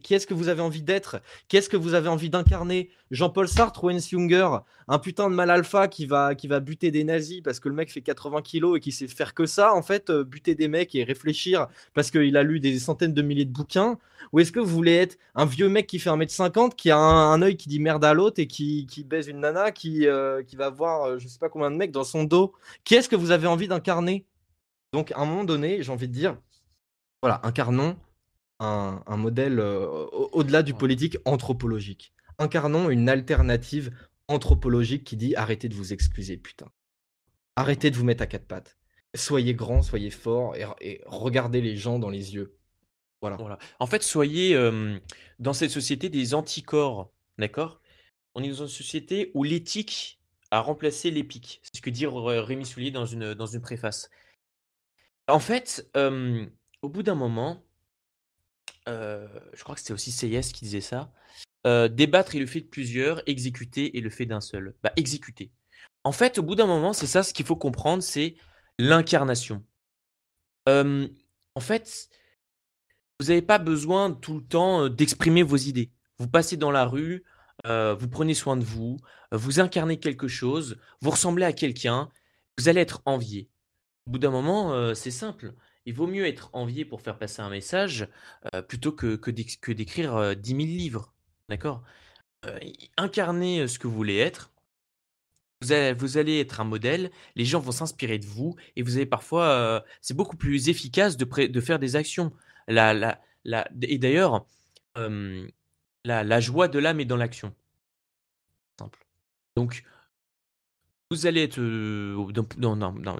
d'être? 0.83 1.21
Qui 1.49 1.57
est-ce 1.57 1.69
que 1.69 1.77
vous 1.77 1.95
avez 1.95 2.09
envie 2.09 2.31
d'incarner? 2.31 2.91
Jean-Paul 3.11 3.49
Sartre 3.49 3.83
ou 3.83 3.91
Ernst 3.91 4.11
Junger? 4.11 4.49
Un 4.87 5.01
putain 5.01 5.29
de 5.29 5.35
mal 5.35 5.51
alpha 5.51 5.89
qui 5.89 6.07
va, 6.07 6.37
qui 6.37 6.47
va 6.47 6.61
buter 6.61 6.93
des 6.93 7.03
nazis 7.03 7.41
parce 7.43 7.59
que 7.59 7.69
le 7.69 7.75
mec 7.75 7.93
fait 7.93 8.01
80 8.01 8.43
kilos 8.43 8.77
et 8.77 8.81
qui 8.81 8.93
sait 8.93 9.09
faire 9.09 9.35
que 9.35 9.45
ça, 9.45 9.75
en 9.75 9.83
fait, 9.83 10.09
euh, 10.11 10.23
buter 10.23 10.55
des 10.55 10.69
mecs 10.69 10.95
et 10.95 11.03
réfléchir 11.03 11.67
parce 11.95 12.13
qu'il 12.13 12.37
a 12.37 12.45
lu 12.45 12.61
des 12.61 12.79
centaines 12.79 13.13
de 13.13 13.23
milliers 13.23 13.45
de 13.45 13.53
bouquins? 13.53 13.99
Ou 14.33 14.39
est-ce 14.39 14.53
que 14.53 14.61
vous 14.61 14.73
voulez 14.73 14.95
être 14.95 15.19
un 15.35 15.47
vieux 15.47 15.69
mec 15.69 15.89
qui 15.89 15.99
fait 15.99 16.11
1m50, 16.11 16.77
qui 16.77 16.93
a 16.93 16.97
un, 16.97 17.43
œil 17.43 17.57
qui 17.57 17.69
dit 17.69 17.81
merde 17.81 18.05
à 18.05 18.15
l'autre 18.15 18.41
et 18.41 18.47
qui, 18.47 18.87
qui 18.87 19.03
baise 19.03 19.27
une 19.27 19.41
nana, 19.41 19.73
qui, 19.73 20.07
euh, 20.07 20.45
qui 20.45 20.55
va 20.55 20.71
voir 20.71 21.05
euh, 21.05 21.19
je 21.19 21.27
sais 21.27 21.39
pas 21.41 21.49
combien 21.49 21.73
de 21.73 21.77
mecs 21.77 21.91
dans 21.91 22.05
son 22.05 22.23
dos? 22.23 22.53
Qui 22.85 22.95
est-ce 22.95 23.09
que 23.09 23.17
vous 23.17 23.33
avez 23.33 23.49
envie 23.49 23.67
d'incarner? 23.67 24.25
Donc, 24.93 25.11
à 25.13 25.19
un 25.19 25.27
moment 25.27 25.45
donné, 25.45 25.83
j'ai 25.83 25.91
envie 25.91 26.09
de 26.09 26.13
dire, 26.13 26.37
voilà, 27.21 27.41
incarnons 27.43 27.97
un, 28.59 29.03
un 29.07 29.17
modèle 29.17 29.61
euh, 29.61 29.87
au- 29.87 30.31
au-delà 30.33 30.63
du 30.63 30.75
politique 30.75 31.19
anthropologique. 31.25 32.13
Incarnons 32.39 32.91
une 32.91 33.09
alternative 33.09 33.91
anthropologique 34.29 35.05
qui 35.05 35.17
dit 35.17 35.37
arrêtez 35.37 35.69
de 35.69 35.75
vous 35.75 35.93
excuser, 35.93 36.37
putain. 36.37 36.71
Arrêtez 37.57 37.91
de 37.91 37.97
vous 37.97 38.05
mettre 38.05 38.23
à 38.23 38.27
quatre 38.27 38.47
pattes. 38.47 38.77
Soyez 39.15 39.55
grand, 39.55 39.83
soyez 39.83 40.11
fort 40.11 40.55
et, 40.57 40.67
et 40.81 41.01
regardez 41.07 41.61
les 41.61 41.77
gens 41.77 41.99
dans 41.99 42.11
les 42.11 42.35
yeux. 42.35 42.57
Voilà. 43.23 43.37
Voilà. 43.37 43.59
En 43.81 43.87
fait, 43.87 44.03
soyez 44.03 44.55
euh, 44.55 44.99
dans 45.39 45.55
cette 45.55 45.71
société 45.71 46.11
des 46.11 46.35
anticorps, 46.35 47.11
d'accord? 47.39 47.81
On 48.35 48.43
est 48.43 48.49
dans 48.49 48.67
une 48.67 48.69
société 48.69 49.31
où 49.33 49.43
l'éthique 49.43 50.21
a 50.51 50.61
remplacé 50.61 51.11
l'épique. 51.11 51.61
C'est 51.63 51.79
ce 51.79 51.83
que 51.83 51.89
dit 51.89 52.05
R- 52.05 52.41
Rémi 52.41 52.67
Soulier 52.67 52.91
dans 52.91 53.07
une, 53.07 53.33
dans 53.33 53.47
une 53.47 53.63
préface. 53.63 54.11
En 55.29 55.41
fait, 55.41 55.91
euh, 55.97 56.45
au 56.83 56.91
bout 56.91 57.03
d'un 57.03 57.15
moment, 57.15 57.65
euh, 58.89 59.27
je 59.53 59.63
crois 59.63 59.75
que 59.75 59.81
c'était 59.81 59.93
aussi 59.93 60.13
CIS 60.13 60.53
qui 60.53 60.65
disait 60.65 60.81
ça, 60.81 61.13
euh, 61.67 61.89
débattre 61.89 62.35
est 62.35 62.39
le 62.39 62.47
fait 62.47 62.61
de 62.61 62.67
plusieurs, 62.67 63.23
exécuter 63.29 63.97
est 63.97 64.01
le 64.01 64.11
fait 64.11 64.27
d'un 64.27 64.41
seul. 64.41 64.75
Bah, 64.83 64.93
exécuter. 64.97 65.51
En 66.05 66.13
fait, 66.13 66.39
au 66.39 66.43
bout 66.43 66.55
d'un 66.55 66.67
moment, 66.67 66.93
c'est 66.93 67.07
ça 67.07 67.23
ce 67.23 67.35
qu'il 67.35 67.47
faut 67.47 67.57
comprendre, 67.57 68.03
c'est 68.03 68.37
l'incarnation. 68.79 69.65
En 70.69 71.61
fait, 71.61 72.09
vous 73.21 73.29
n'avez 73.29 73.43
pas 73.43 73.59
besoin 73.59 74.13
tout 74.13 74.35
le 74.35 74.45
temps 74.45 74.85
euh, 74.85 74.91
d'exprimer 74.91 75.43
vos 75.43 75.57
idées. 75.57 75.91
Vous 76.19 76.29
passez 76.29 76.57
dans 76.57 76.71
la 76.71 76.85
rue, 76.85 77.25
vous 77.65 78.09
prenez 78.09 78.35
soin 78.35 78.57
de 78.57 78.65
vous, 78.65 78.97
vous 79.33 79.61
incarnez 79.61 79.99
quelque 79.99 80.29
chose, 80.29 80.79
vous 81.01 81.11
ressemblez 81.11 81.45
à 81.45 81.53
quelqu'un, 81.53 82.11
vous 82.57 82.69
allez 82.69 82.81
être 82.81 83.03
envié. 83.05 83.51
Au 84.07 84.13
bout 84.13 84.19
d'un 84.19 84.31
moment, 84.31 84.95
c'est 84.95 85.11
simple. 85.11 85.53
Il 85.87 85.95
vaut 85.95 86.07
mieux 86.07 86.27
être 86.27 86.51
envié 86.53 86.85
pour 86.85 87.01
faire 87.01 87.19
passer 87.19 87.43
un 87.43 87.51
message 87.51 88.09
euh, 88.55 88.63
plutôt 88.63 88.93
que, 88.93 89.17
que 89.17 89.31
d'éc- 89.31 89.61
que 89.61 89.73
d'écrire 89.73 90.17
euh, 90.17 90.35
10 90.35 90.51
000 90.51 90.61
livres. 90.63 91.15
D'accord? 91.49 91.83
Euh, 92.47 92.59
Incarnez 92.97 93.61
euh, 93.61 93.67
ce 93.69 93.79
que 93.79 93.87
vous 93.87 93.95
voulez 93.95 94.19
être. 94.19 94.53
Vous 95.63 95.73
allez, 96.19 96.39
être 96.41 96.61
un 96.61 96.65
modèle, 96.65 97.11
les 97.35 97.47
gens 97.47 97.61
vont 97.61 97.73
s'inspirer 97.73 98.19
de 98.19 98.27
vous 98.27 98.57
et 98.77 98.83
vous 98.83 98.97
avez 98.97 99.07
parfois, 99.07 99.83
c'est 100.03 100.15
beaucoup 100.15 100.37
plus 100.37 100.69
efficace 100.69 101.17
de, 101.17 101.61
faire 101.61 101.79
des 101.79 101.97
actions. 101.97 102.31
Et 102.69 103.99
d'ailleurs, 103.99 104.47
la, 106.05 106.41
joie 106.41 106.69
de 106.69 106.79
l'âme 106.79 107.01
est 107.01 107.07
dans 107.07 107.17
l'action. 107.17 107.55
Simple. 108.79 109.07
Donc, 109.57 109.83
vous 111.11 111.27
allez 111.27 111.43
être, 111.43 111.61
euh, 111.61 112.33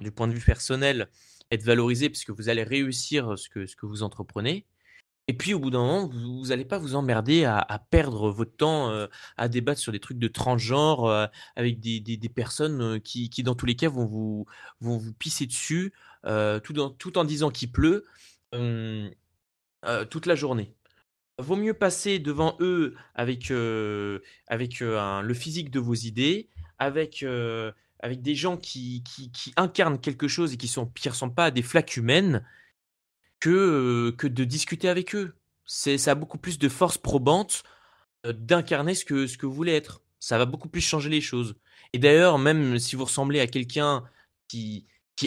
du 0.01 0.11
point 0.11 0.27
de 0.27 0.33
vue 0.33 0.43
personnel, 0.43 1.07
être 1.51 1.63
valorisé 1.63 2.09
puisque 2.09 2.31
vous 2.31 2.49
allez 2.49 2.63
réussir 2.63 3.37
ce 3.37 3.49
que, 3.49 3.65
ce 3.65 3.75
que 3.75 3.85
vous 3.85 4.03
entreprenez. 4.03 4.65
Et 5.29 5.33
puis, 5.33 5.53
au 5.53 5.59
bout 5.59 5.69
d'un 5.69 5.79
moment, 5.79 6.07
vous 6.07 6.47
n'allez 6.47 6.63
pas 6.63 6.77
vous 6.77 6.95
emmerder 6.95 7.43
à, 7.43 7.85
perdre 7.89 8.31
votre 8.31 8.55
temps 8.55 8.91
euh, 8.91 9.07
à 9.35 9.49
débattre 9.49 9.81
sur 9.81 9.91
des 9.91 9.99
trucs 9.99 10.19
de 10.19 10.29
transgenre 10.29 11.03
euh, 11.05 11.27
avec 11.57 11.81
des, 11.81 11.99
des, 11.99 12.29
personnes 12.29 12.81
euh, 12.81 12.99
qui, 12.99 13.29
qui, 13.29 13.43
dans 13.43 13.55
tous 13.55 13.65
les 13.65 13.75
cas, 13.75 13.89
vont 13.89 14.05
vous, 14.05 14.45
vont 14.79 14.97
vous 14.97 15.13
pisser 15.13 15.45
dessus 15.45 15.93
euh, 16.25 16.61
tout, 16.61 16.79
en, 16.79 16.89
tout 16.89 17.17
en 17.17 17.25
disant 17.25 17.49
qu'il 17.49 17.71
pleut 17.71 18.05
euh, 18.55 19.09
euh, 19.85 20.05
toute 20.05 20.27
la 20.27 20.35
journée. 20.35 20.73
Vaut 21.39 21.57
mieux 21.57 21.73
passer 21.73 22.19
devant 22.19 22.55
eux 22.61 22.95
avec, 23.13 23.51
euh, 23.51 24.19
avec 24.47 24.81
euh, 24.81 25.21
le 25.21 25.33
physique 25.33 25.71
de 25.71 25.79
vos 25.79 25.93
idées, 25.93 26.49
avec, 26.79 27.21
euh, 27.23 27.71
avec 27.99 28.21
des 28.21 28.35
gens 28.35 28.57
qui, 28.57 29.03
incarnent 29.55 29.99
quelque 29.99 30.27
chose 30.27 30.53
et 30.53 30.57
qui 30.57 30.71
ne 30.79 30.85
qui 30.95 31.09
ressemblent 31.09 31.33
pas 31.33 31.45
à 31.45 31.51
des 31.51 31.61
flaques 31.61 31.97
humaines 31.97 32.43
que, 33.39 34.15
euh, 34.23 34.29
de 34.29 34.43
discuter 34.43 34.89
avec 34.89 35.15
eux. 35.15 35.35
Ça 35.65 36.11
a 36.11 36.15
beaucoup 36.15 36.37
plus 36.37 36.59
de 36.59 36.69
force 36.69 36.97
probante 36.97 37.63
euh, 38.25 38.33
d'incarner 38.33 38.95
ce 38.95 39.05
que, 39.05 39.45
vous 39.45 39.53
voulez 39.53 39.73
être. 39.73 40.01
Ça 40.19 40.37
va 40.37 40.45
beaucoup 40.45 40.69
plus 40.69 40.81
changer 40.81 41.09
les 41.09 41.21
choses. 41.21 41.55
Et 41.93 41.99
d'ailleurs, 41.99 42.37
même 42.39 42.79
si 42.79 42.95
vous 42.95 43.05
ressemblez 43.05 43.39
à 43.39 43.47
quelqu'un 43.47 44.03
qui, 44.47 44.85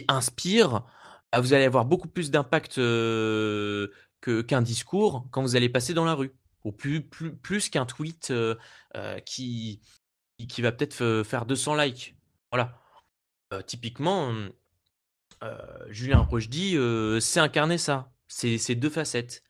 inspire, 0.08 0.84
bah, 1.32 1.40
vous 1.40 1.52
allez 1.52 1.64
avoir 1.64 1.84
beaucoup 1.84 2.08
plus 2.08 2.30
d'impact 2.30 2.78
euh, 2.78 3.88
qu'un 4.20 4.62
discours 4.62 5.26
quand 5.30 5.42
vous 5.42 5.56
allez 5.56 5.68
passer 5.68 5.94
dans 5.94 6.04
la 6.04 6.14
rue. 6.14 6.32
Ou 6.64 6.72
plus, 6.72 7.70
qu'un 7.70 7.86
tweet 7.86 8.32
qui, 9.24 9.80
va 10.58 10.72
peut-être 10.72 11.22
faire 11.24 11.46
200 11.46 11.74
likes. 11.76 12.19
Voilà. 12.52 12.76
Typiquement, 13.66 14.32
euh, 15.42 15.56
Julien 15.88 16.20
Rochdy, 16.20 16.76
euh, 16.76 17.20
c'est 17.20 17.40
incarner 17.40 17.78
ça. 17.78 18.12
C'est 18.28 18.58
c'est 18.58 18.74
deux 18.74 18.90
facettes. 18.90 19.42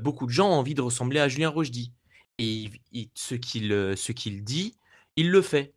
Beaucoup 0.00 0.26
de 0.26 0.30
gens 0.30 0.48
ont 0.48 0.54
envie 0.54 0.74
de 0.74 0.82
ressembler 0.82 1.18
à 1.18 1.28
Julien 1.28 1.48
Rochdy. 1.48 1.92
Et 2.38 2.70
ce 3.14 3.34
qu'il 3.34 4.44
dit, 4.44 4.78
il 5.16 5.30
le 5.30 5.42
fait. 5.42 5.74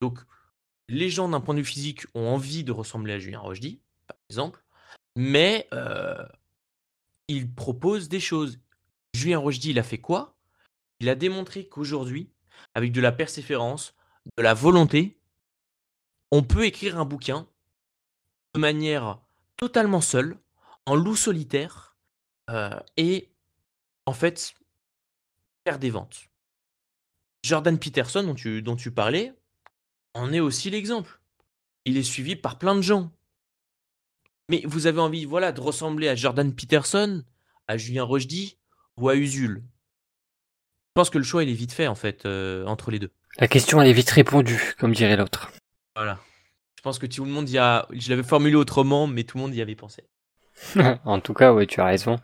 Donc, 0.00 0.20
les 0.88 1.10
gens 1.10 1.28
d'un 1.28 1.40
point 1.40 1.54
de 1.54 1.60
vue 1.60 1.66
physique 1.66 2.06
ont 2.14 2.28
envie 2.28 2.64
de 2.64 2.72
ressembler 2.72 3.12
à 3.12 3.18
Julien 3.18 3.40
Rochdy, 3.40 3.80
par 4.06 4.16
exemple, 4.30 4.64
mais 5.14 5.68
il 7.28 7.52
propose 7.52 8.08
des 8.08 8.20
choses. 8.20 8.58
Julien 9.12 9.38
Rochdy, 9.38 9.70
il 9.70 9.78
a 9.78 9.82
fait 9.82 9.98
quoi? 9.98 10.36
Il 11.00 11.08
a 11.10 11.14
démontré 11.14 11.68
qu'aujourd'hui, 11.68 12.30
avec 12.74 12.92
de 12.92 13.00
la 13.00 13.12
persévérance, 13.12 13.94
de 14.36 14.42
la 14.42 14.54
volonté, 14.54 15.17
on 16.30 16.42
peut 16.42 16.64
écrire 16.64 16.98
un 16.98 17.04
bouquin 17.04 17.46
de 18.54 18.60
manière 18.60 19.20
totalement 19.56 20.00
seule, 20.00 20.36
en 20.86 20.94
loup 20.94 21.16
solitaire, 21.16 21.96
euh, 22.50 22.78
et 22.96 23.28
en 24.06 24.12
fait, 24.12 24.54
faire 25.66 25.78
des 25.78 25.90
ventes. 25.90 26.28
Jordan 27.42 27.78
Peterson, 27.78 28.34
dont 28.62 28.76
tu, 28.76 28.90
parlais, 28.90 29.32
en 30.14 30.32
est 30.32 30.40
aussi 30.40 30.70
l'exemple. 30.70 31.20
Il 31.84 31.96
est 31.96 32.02
suivi 32.02 32.36
par 32.36 32.58
plein 32.58 32.74
de 32.74 32.80
gens. 32.80 33.12
Mais 34.48 34.62
vous 34.64 34.86
avez 34.86 35.00
envie 35.00 35.24
voilà, 35.24 35.52
de 35.52 35.60
ressembler 35.60 36.08
à 36.08 36.14
Jordan 36.14 36.54
Peterson, 36.54 37.22
à 37.66 37.76
Julien 37.76 38.04
Rochdy 38.04 38.58
ou 38.96 39.08
à 39.08 39.14
Usul. 39.14 39.62
Je 39.62 40.92
pense 40.94 41.10
que 41.10 41.18
le 41.18 41.24
choix, 41.24 41.42
il 41.42 41.50
est 41.50 41.54
vite 41.54 41.72
fait, 41.72 41.86
en 41.86 41.94
fait, 41.94 42.26
euh, 42.26 42.64
entre 42.66 42.90
les 42.90 42.98
deux. 42.98 43.12
La 43.38 43.46
question 43.46 43.80
elle 43.80 43.88
est 43.88 43.92
vite 43.92 44.10
répondue, 44.10 44.74
comme 44.78 44.92
dirait 44.92 45.16
l'autre. 45.16 45.52
Voilà. 45.98 46.18
Je 46.76 46.82
pense 46.82 47.00
que 47.00 47.06
tout 47.06 47.24
le 47.24 47.30
monde 47.30 47.50
y 47.50 47.58
a. 47.58 47.86
Je 47.90 48.08
l'avais 48.08 48.22
formulé 48.22 48.54
autrement, 48.54 49.08
mais 49.08 49.24
tout 49.24 49.36
le 49.36 49.42
monde 49.42 49.54
y 49.54 49.60
avait 49.60 49.74
pensé. 49.74 50.04
en 51.04 51.18
tout 51.18 51.34
cas, 51.34 51.52
ouais, 51.52 51.66
tu 51.66 51.80
as 51.80 51.84
raison. 51.84 52.20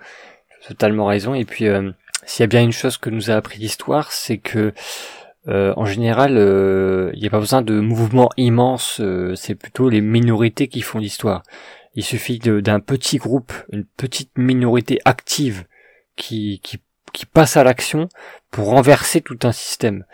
Totalement 0.68 1.06
raison. 1.06 1.34
Et 1.34 1.44
puis, 1.44 1.66
euh, 1.66 1.90
s'il 2.24 2.42
y 2.42 2.44
a 2.44 2.46
bien 2.46 2.62
une 2.62 2.72
chose 2.72 2.96
que 2.96 3.10
nous 3.10 3.32
a 3.32 3.34
appris 3.34 3.58
l'histoire, 3.58 4.12
c'est 4.12 4.38
que 4.38 4.72
euh, 5.48 5.74
en 5.76 5.84
général, 5.84 6.36
euh, 6.38 7.10
il 7.14 7.20
n'y 7.20 7.26
a 7.26 7.30
pas 7.30 7.40
besoin 7.40 7.62
de 7.62 7.80
mouvements 7.80 8.30
immenses. 8.36 9.00
euh, 9.00 9.34
c'est 9.34 9.56
plutôt 9.56 9.88
les 9.88 10.00
minorités 10.00 10.68
qui 10.68 10.80
font 10.80 10.98
l'histoire. 10.98 11.42
Il 11.94 12.04
suffit 12.04 12.38
d'un 12.38 12.80
petit 12.80 13.18
groupe, 13.18 13.52
une 13.72 13.84
petite 13.84 14.36
minorité 14.36 15.00
active 15.04 15.64
qui, 16.16 16.60
qui, 16.62 16.78
qui 17.12 17.26
passe 17.26 17.56
à 17.56 17.64
l'action 17.64 18.08
pour 18.50 18.68
renverser 18.68 19.20
tout 19.20 19.38
un 19.42 19.52
système. 19.52 20.04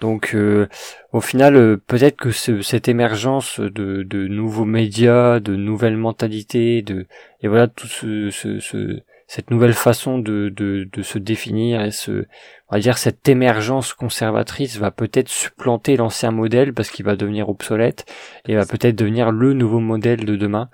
Donc, 0.00 0.34
euh, 0.34 0.66
au 1.12 1.20
final, 1.20 1.56
euh, 1.56 1.76
peut-être 1.86 2.16
que 2.16 2.30
ce- 2.30 2.62
cette 2.62 2.88
émergence 2.88 3.60
de, 3.60 4.02
de 4.02 4.26
nouveaux 4.28 4.64
médias, 4.64 5.40
de 5.40 5.54
nouvelles 5.56 5.96
mentalités, 5.96 6.82
de 6.82 7.06
et 7.40 7.48
voilà 7.48 7.68
tout 7.68 7.86
ce, 7.86 8.30
ce, 8.30 8.58
ce- 8.60 9.00
cette 9.26 9.50
nouvelle 9.50 9.72
façon 9.72 10.18
de, 10.18 10.50
de, 10.54 10.88
de 10.92 11.02
se 11.02 11.18
définir 11.18 11.82
et 11.82 11.90
ce, 11.92 12.26
on 12.68 12.76
va 12.76 12.80
dire 12.80 12.98
cette 12.98 13.26
émergence 13.28 13.94
conservatrice 13.94 14.76
va 14.78 14.90
peut-être 14.90 15.28
supplanter 15.30 15.96
l'ancien 15.96 16.30
modèle 16.30 16.74
parce 16.74 16.90
qu'il 16.90 17.04
va 17.06 17.16
devenir 17.16 17.48
obsolète 17.48 18.04
et 18.46 18.54
va 18.56 18.66
peut-être 18.66 18.96
devenir 18.96 19.30
le 19.32 19.54
nouveau 19.54 19.80
modèle 19.80 20.24
de 20.26 20.36
demain. 20.36 20.68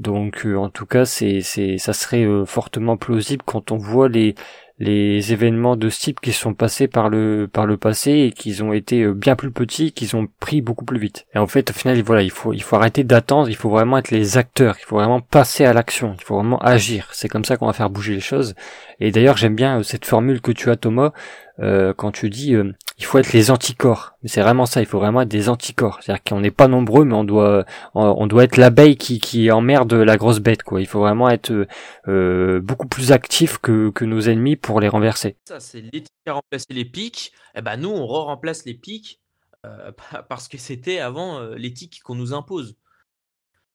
Donc 0.00 0.44
euh, 0.44 0.56
en 0.56 0.70
tout 0.70 0.86
cas, 0.86 1.04
c'est 1.04 1.40
c'est 1.40 1.78
ça 1.78 1.92
serait 1.92 2.24
euh, 2.24 2.44
fortement 2.44 2.96
plausible 2.96 3.42
quand 3.46 3.70
on 3.70 3.76
voit 3.76 4.08
les 4.08 4.34
les 4.78 5.32
événements 5.32 5.76
de 5.76 5.88
ce 5.88 6.00
type 6.00 6.20
qui 6.20 6.32
sont 6.32 6.52
passés 6.52 6.88
par 6.88 7.08
le 7.08 7.48
par 7.52 7.64
le 7.64 7.76
passé 7.76 8.10
et 8.10 8.32
qu'ils 8.32 8.64
ont 8.64 8.72
été 8.72 9.02
euh, 9.02 9.14
bien 9.14 9.36
plus 9.36 9.52
petits, 9.52 9.92
qu'ils 9.92 10.16
ont 10.16 10.26
pris 10.40 10.62
beaucoup 10.62 10.84
plus 10.84 10.98
vite. 10.98 11.26
Et 11.34 11.38
en 11.38 11.46
fait, 11.46 11.70
au 11.70 11.72
final, 11.72 12.00
voilà, 12.02 12.22
il 12.22 12.30
faut 12.30 12.52
il 12.52 12.62
faut 12.62 12.76
arrêter 12.76 13.04
d'attendre, 13.04 13.48
il 13.48 13.56
faut 13.56 13.70
vraiment 13.70 13.98
être 13.98 14.10
les 14.10 14.36
acteurs, 14.36 14.76
il 14.80 14.84
faut 14.84 14.96
vraiment 14.96 15.20
passer 15.20 15.64
à 15.64 15.72
l'action, 15.72 16.16
il 16.18 16.24
faut 16.24 16.34
vraiment 16.34 16.58
agir. 16.58 17.08
C'est 17.12 17.28
comme 17.28 17.44
ça 17.44 17.56
qu'on 17.56 17.66
va 17.66 17.72
faire 17.72 17.90
bouger 17.90 18.14
les 18.14 18.20
choses. 18.20 18.54
Et 19.00 19.12
d'ailleurs, 19.12 19.36
j'aime 19.36 19.54
bien 19.54 19.82
cette 19.82 20.06
formule 20.06 20.40
que 20.40 20.52
tu 20.52 20.70
as 20.70 20.76
Thomas 20.76 21.12
euh, 21.60 21.92
quand 21.94 22.10
tu 22.10 22.30
dis 22.30 22.54
euh, 22.54 22.72
il 22.98 23.04
faut 23.04 23.18
être 23.18 23.32
les 23.32 23.50
anticorps. 23.50 24.16
C'est 24.24 24.42
vraiment 24.42 24.66
ça, 24.66 24.80
il 24.80 24.86
faut 24.86 24.98
vraiment 24.98 25.22
être 25.22 25.28
des 25.28 25.48
anticorps. 25.48 26.00
C'est-à-dire 26.02 26.22
qu'on 26.24 26.40
n'est 26.40 26.50
pas 26.50 26.68
nombreux, 26.68 27.04
mais 27.04 27.14
on 27.14 27.24
doit 27.24 27.64
on 27.94 28.26
doit 28.26 28.44
être 28.44 28.56
l'abeille 28.56 28.96
qui 28.96 29.20
qui 29.20 29.50
emmerde 29.50 29.92
la 29.92 30.16
grosse 30.16 30.40
bête 30.40 30.62
quoi. 30.62 30.80
Il 30.80 30.86
faut 30.86 31.00
vraiment 31.00 31.28
être 31.28 31.66
euh, 32.08 32.60
beaucoup 32.60 32.88
plus 32.88 33.12
actif 33.12 33.58
que 33.58 33.90
que 33.90 34.04
nos 34.04 34.20
ennemis 34.20 34.56
pour 34.56 34.80
les 34.80 34.88
renverser. 34.88 35.36
Ça 35.44 35.60
c'est 35.60 35.80
l'éthique 35.80 36.12
qui 36.24 36.30
a 36.30 36.34
remplacé 36.34 36.66
les 36.70 36.84
pics. 36.84 37.32
Eh 37.54 37.62
ben 37.62 37.76
nous 37.76 37.90
on 37.90 38.06
re-remplace 38.06 38.64
les 38.64 38.74
pics 38.74 39.20
parce 40.28 40.48
que 40.48 40.58
c'était 40.58 40.98
avant 40.98 41.40
l'éthique 41.56 42.02
qu'on 42.04 42.14
nous 42.14 42.34
impose. 42.34 42.76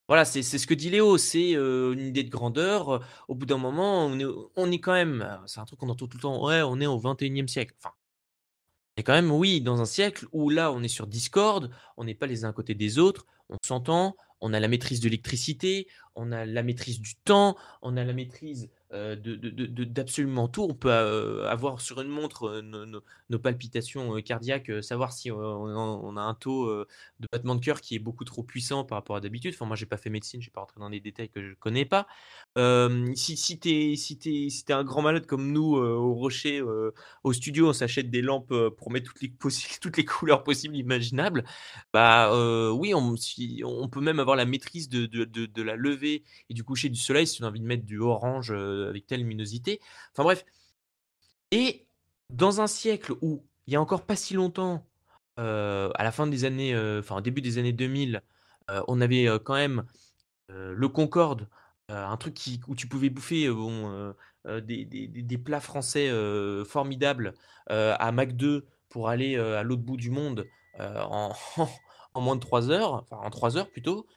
Voilà, 0.10 0.26
c'est 0.26 0.42
ce 0.42 0.68
que 0.68 0.74
dit 0.74 0.90
Léo, 0.90 1.18
c'est 1.18 1.52
une 1.52 2.08
idée 2.08 2.24
de 2.24 2.32
grandeur. 2.32 3.06
Au 3.28 3.36
bout 3.36 3.46
d'un 3.46 3.60
moment, 3.60 4.08
on 4.08 4.20
est, 4.20 4.26
on 4.56 4.72
est 4.72 4.80
quand 4.80 4.94
même, 4.94 5.40
c'est 5.46 5.60
un 5.60 5.66
truc 5.66 5.80
qu'on 5.80 5.90
entend 5.90 6.08
tout 6.08 6.18
le 6.18 6.22
temps, 6.22 6.44
ouais, 6.44 6.64
on 6.64 6.82
est 6.82 6.88
au 6.88 7.00
21e 7.00 7.48
siècle. 7.48 7.76
Enfin, 7.78 7.94
est 8.98 9.04
quand 9.04 9.14
même, 9.14 9.32
oui, 9.32 9.62
dans 9.62 9.82
un 9.82 9.86
siècle 9.86 10.26
où 10.32 10.50
là, 10.50 10.72
on 10.72 10.82
est 10.82 10.88
sur 10.88 11.08
Discord, 11.08 11.72
on 11.96 12.04
n'est 12.06 12.16
pas 12.16 12.26
les 12.26 12.44
uns 12.44 12.50
à 12.50 12.54
côté 12.54 12.74
des 12.74 12.98
autres, 12.98 13.28
on 13.50 13.58
s'entend, 13.64 14.16
on 14.42 14.52
a 14.52 14.60
la 14.60 14.68
maîtrise 14.68 15.00
de 15.00 15.06
l'électricité, 15.06 15.88
on 16.16 16.32
a 16.32 16.44
la 16.46 16.64
maîtrise 16.64 17.00
du 17.00 17.16
temps, 17.16 17.56
on 17.84 17.96
a 17.96 18.04
la 18.04 18.14
maîtrise 18.14 18.70
euh, 18.92 19.16
d'absolument 19.16 20.48
tout. 20.48 20.64
On 20.64 20.74
peut 20.74 20.90
euh, 20.90 21.48
avoir 21.48 21.80
sur 21.80 22.02
une 22.02 22.08
montre 22.08 22.46
euh, 22.46 23.02
nos, 23.30 23.40
palpitations 23.40 24.20
cardiaques, 24.22 24.72
savoir 24.82 25.14
si 25.14 25.30
on, 25.32 26.18
a 26.18 26.22
un 26.22 26.34
taux 26.34 26.68
de 27.20 27.28
battement 27.32 27.54
de 27.54 27.64
cœur 27.64 27.82
qui 27.82 27.96
est 27.96 28.00
beaucoup 28.00 28.26
trop 28.26 28.42
puissant 28.42 28.84
par 28.84 28.98
rapport 28.98 29.16
à 29.16 29.22
d'habitude. 29.22 29.54
Enfin, 29.54 29.68
moi, 29.68 29.76
j'ai 29.76 29.86
pas 29.86 29.98
fait 29.98 30.10
médecine, 30.10 30.42
je 30.42 30.48
vais 30.48 30.52
pas 30.52 30.62
rentrer 30.62 30.80
dans 30.80 30.90
des 30.90 31.00
détails 31.00 31.30
que 31.30 31.42
je 31.42 31.54
connais 31.54 31.86
pas. 31.86 32.08
si 33.16 33.38
si 33.38 33.60
tu 33.60 33.70
es, 33.70 33.96
si 33.96 34.18
si 34.50 34.66
un 34.70 34.84
grand 34.84 35.04
malade 35.04 35.28
comme 35.28 35.52
nous 35.52 35.76
au 35.76 36.14
Rocher, 36.16 36.62
au 37.24 37.34
studio, 37.34 37.70
on 37.70 37.74
s'achète 37.74 38.10
des 38.10 38.22
lampes 38.24 38.54
pour 38.78 38.92
mettre 38.92 39.14
toutes 39.14 39.22
les, 39.22 39.32
toutes 39.82 39.98
les 39.98 40.06
couleurs 40.06 40.44
possibles, 40.44 40.76
imaginables. 40.76 41.44
Bah 41.94 42.32
oui, 42.72 42.94
on, 42.96 43.16
on 43.64 43.88
peut 43.88 44.02
même 44.02 44.20
avoir 44.20 44.36
la 44.36 44.46
maîtrise 44.46 44.90
de, 44.90 45.06
de, 45.06 45.26
de, 45.26 45.62
la 45.62 45.76
levée 45.76 46.24
et 46.50 46.54
du 46.54 46.64
coucher 46.64 46.90
du 46.90 47.00
soleil 47.00 47.28
si 47.28 47.42
on 47.42 47.46
a 47.46 47.50
envie 47.50 47.60
de 47.60 47.68
mettre 47.68 47.86
du 47.86 48.00
orange 48.00 48.52
avec 48.88 49.08
telle 49.08 49.22
luminosité. 49.22 49.80
Enfin 50.14 50.24
bref. 50.24 50.46
Et 51.52 51.86
dans 52.30 52.62
un 52.62 52.68
siècle 52.68 53.14
où 53.22 53.44
il 53.68 53.74
y 53.74 53.76
a 53.76 53.82
encore 53.82 54.06
pas 54.06 54.16
si 54.16 54.34
longtemps, 54.34 54.86
à 55.38 56.04
la 56.04 56.12
fin 56.12 56.28
des 56.28 56.46
années, 56.46 56.76
enfin 57.00 57.18
au 57.18 57.22
début 57.22 57.42
des 57.42 57.58
années 57.58 57.74
2000, 57.74 58.22
on 58.88 59.02
avait 59.02 59.28
quand 59.44 59.56
même 59.56 59.84
le 60.50 60.88
Concorde, 60.90 61.48
un 61.88 62.18
truc 62.18 62.38
où 62.68 62.76
tu 62.76 62.88
pouvais 62.88 63.10
bouffer 63.10 63.50
des, 64.62 65.38
plats 65.44 65.60
français 65.60 66.12
formidables 66.66 67.34
à 67.68 68.12
Mac 68.12 68.36
2 68.36 68.66
pour 68.90 69.10
aller 69.10 69.38
à 69.38 69.64
l'autre 69.64 69.84
bout 69.84 69.98
du 69.98 70.10
monde 70.10 70.46
en, 70.80 71.34
moins 72.16 72.36
de 72.36 72.42
3 72.42 72.72
heures, 72.72 72.94
enfin 72.94 73.18
en 73.18 73.30
3 73.30 73.58
heures 73.58 73.70
plutôt, 73.70 74.08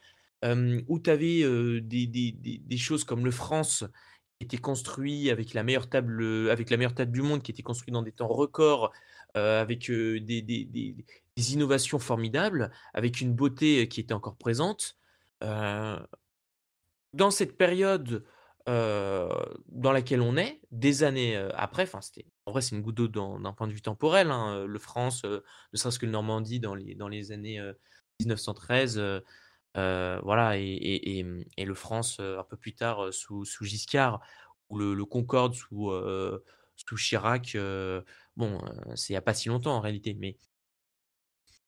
où 0.44 0.98
tu 0.98 1.10
avais 1.10 1.80
des, 1.80 2.76
choses 2.78 3.04
comme 3.04 3.24
le 3.24 3.30
France 3.30 3.84
était 4.42 4.58
construit 4.58 5.30
avec 5.30 5.54
la 5.54 5.62
meilleure 5.62 5.88
table, 5.88 6.50
avec 6.50 6.70
la 6.70 6.76
meilleure 6.76 6.94
table 6.94 7.12
du 7.12 7.22
monde, 7.22 7.42
qui 7.42 7.50
était 7.50 7.62
construit 7.62 7.92
dans 7.92 8.02
des 8.02 8.12
temps 8.12 8.28
records, 8.28 8.92
avec 9.34 9.90
des, 9.90 10.42
des, 10.42 11.52
innovations 11.54 11.98
formidables, 11.98 12.70
avec 12.92 13.20
une 13.20 13.32
beauté 13.34 13.88
qui 13.88 14.00
était 14.00 14.14
encore 14.14 14.36
présente. 14.36 14.98
dans 15.40 17.30
cette 17.30 17.56
période 17.56 18.24
dans 18.66 19.92
laquelle 19.92 20.20
on 20.20 20.36
est, 20.36 20.60
des 20.70 21.02
années 21.02 21.36
après, 21.54 21.84
enfin 21.84 22.00
c'était, 22.00 22.26
en 22.46 22.52
vrai 22.52 22.60
c'est 22.62 22.76
une 22.76 22.82
goutte 22.82 22.96
d'eau 22.96 23.08
d'un 23.08 23.52
point 23.52 23.66
de 23.66 23.72
vue 23.72 23.82
temporel. 23.82 24.30
Hein, 24.30 24.66
le 24.66 24.78
France, 24.78 25.24
ne 25.24 25.40
serait-ce 25.74 25.98
que 25.98 26.06
le 26.06 26.12
Normandie 26.12 26.60
dans 26.60 26.74
les, 26.74 26.94
dans 26.94 27.08
les 27.08 27.32
années 27.32 27.60
1913. 28.20 29.22
Voilà, 29.74 30.58
et, 30.58 31.24
et, 31.56 31.64
le 31.64 31.74
France 31.74 32.20
un 32.20 32.44
peu 32.44 32.56
plus 32.56 32.74
tard 32.74 33.12
sous, 33.12 33.44
Giscard, 33.62 34.20
ou 34.68 34.78
le, 34.78 35.04
Concorde 35.04 35.54
sous, 35.54 35.92
sous 36.76 36.96
Chirac. 36.96 37.56
bon, 38.36 38.60
c'est 38.94 39.10
il 39.10 39.12
n'y 39.12 39.18
a 39.18 39.22
pas 39.22 39.34
si 39.34 39.48
longtemps 39.48 39.76
en 39.76 39.80
réalité, 39.80 40.14
mais 40.14 40.36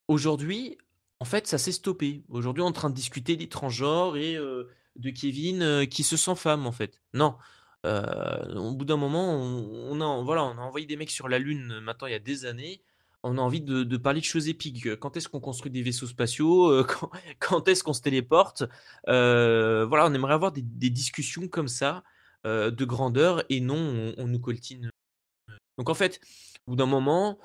aujourd'hui, 0.09 0.79
en 1.21 1.25
fait, 1.25 1.47
ça 1.47 1.59
s'est 1.59 1.73
stoppé. 1.73 2.25
Aujourd'hui, 2.29 2.63
on 2.63 2.67
est 2.67 2.69
en 2.69 2.73
train 2.73 2.91
de 2.91 2.95
discuter 2.95 3.37
des 3.37 3.49
transgenres 3.49 4.17
et 4.17 4.37
de 4.37 5.11
Kevin 5.11 5.87
qui 5.89 6.03
se 6.03 6.17
sent 6.17 6.37
femme, 6.37 6.67
en 6.67 6.73
fait. 6.73 7.01
Non. 7.15 7.37
au 7.85 8.75
bout 8.75 8.85
d'un 8.85 8.97
moment, 8.97 9.35
on, 9.35 10.25
voilà, 10.25 10.45
on 10.45 10.59
a 10.59 10.63
envoyé 10.63 10.87
des 10.87 10.97
mecs 10.97 11.11
sur 11.11 11.29
la 11.29 11.39
Lune 11.39 11.81
maintenant 11.81 12.07
il 12.07 12.13
y 12.13 12.17
a 12.17 12.19
des 12.19 12.45
années 12.45 12.83
on 13.25 13.39
a 13.39 13.41
envie 13.41 13.63
de, 13.63 13.97
parler 13.97 14.21
de 14.21 14.25
choses 14.25 14.49
épiques. 14.49 14.97
Quand 14.97 15.17
est-ce 15.17 15.29
qu'on 15.29 15.41
construit 15.41 15.73
des 15.73 15.83
vaisseaux 15.83 16.07
spatiaux 16.07 16.71
euh, 16.71 16.87
Quand, 17.41 17.67
est-ce 17.69 17.83
qu'on 17.83 17.95
se 17.95 18.03
téléporte 18.03 18.65
euh, 19.09 19.87
Voilà, 19.87 20.07
on 20.07 20.15
aimerait 20.15 20.35
avoir 20.35 20.53
des, 20.53 20.63
discussions 20.63 21.49
comme 21.49 21.69
ça, 21.69 22.05
euh, 22.47 22.71
de 22.71 22.85
grandeur, 22.85 23.43
et 23.49 23.61
non, 23.61 24.13
on, 24.19 24.27
nous 24.27 24.39
coltine. 24.39 24.91
Donc 25.79 25.89
en 25.89 25.95
fait, 25.95 26.21
au 26.67 26.73
bout 26.73 26.77
d'un 26.77 26.87
moment, 26.87 27.39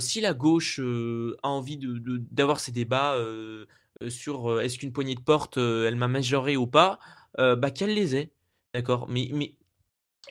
si 0.00 0.20
la 0.20 0.34
gauche 0.34 0.80
a 0.80 1.48
envie 1.48 1.78
d'avoir 1.78 2.58
ces 2.58 2.72
débats 2.72 3.16
sur 4.08 4.60
est-ce 4.60 4.78
qu'une 4.78 4.92
poignée 4.92 5.14
de 5.14 5.20
porte, 5.20 5.58
elle 5.58 5.96
m'a 5.96 6.08
majoré 6.08 6.56
ou 6.56 6.66
pas, 6.66 6.98
bah 7.36 7.70
qu'elle 7.70 7.94
les 7.94 8.16
ait. 8.16 8.32
D'accord? 8.74 9.08
Mais, 9.08 9.30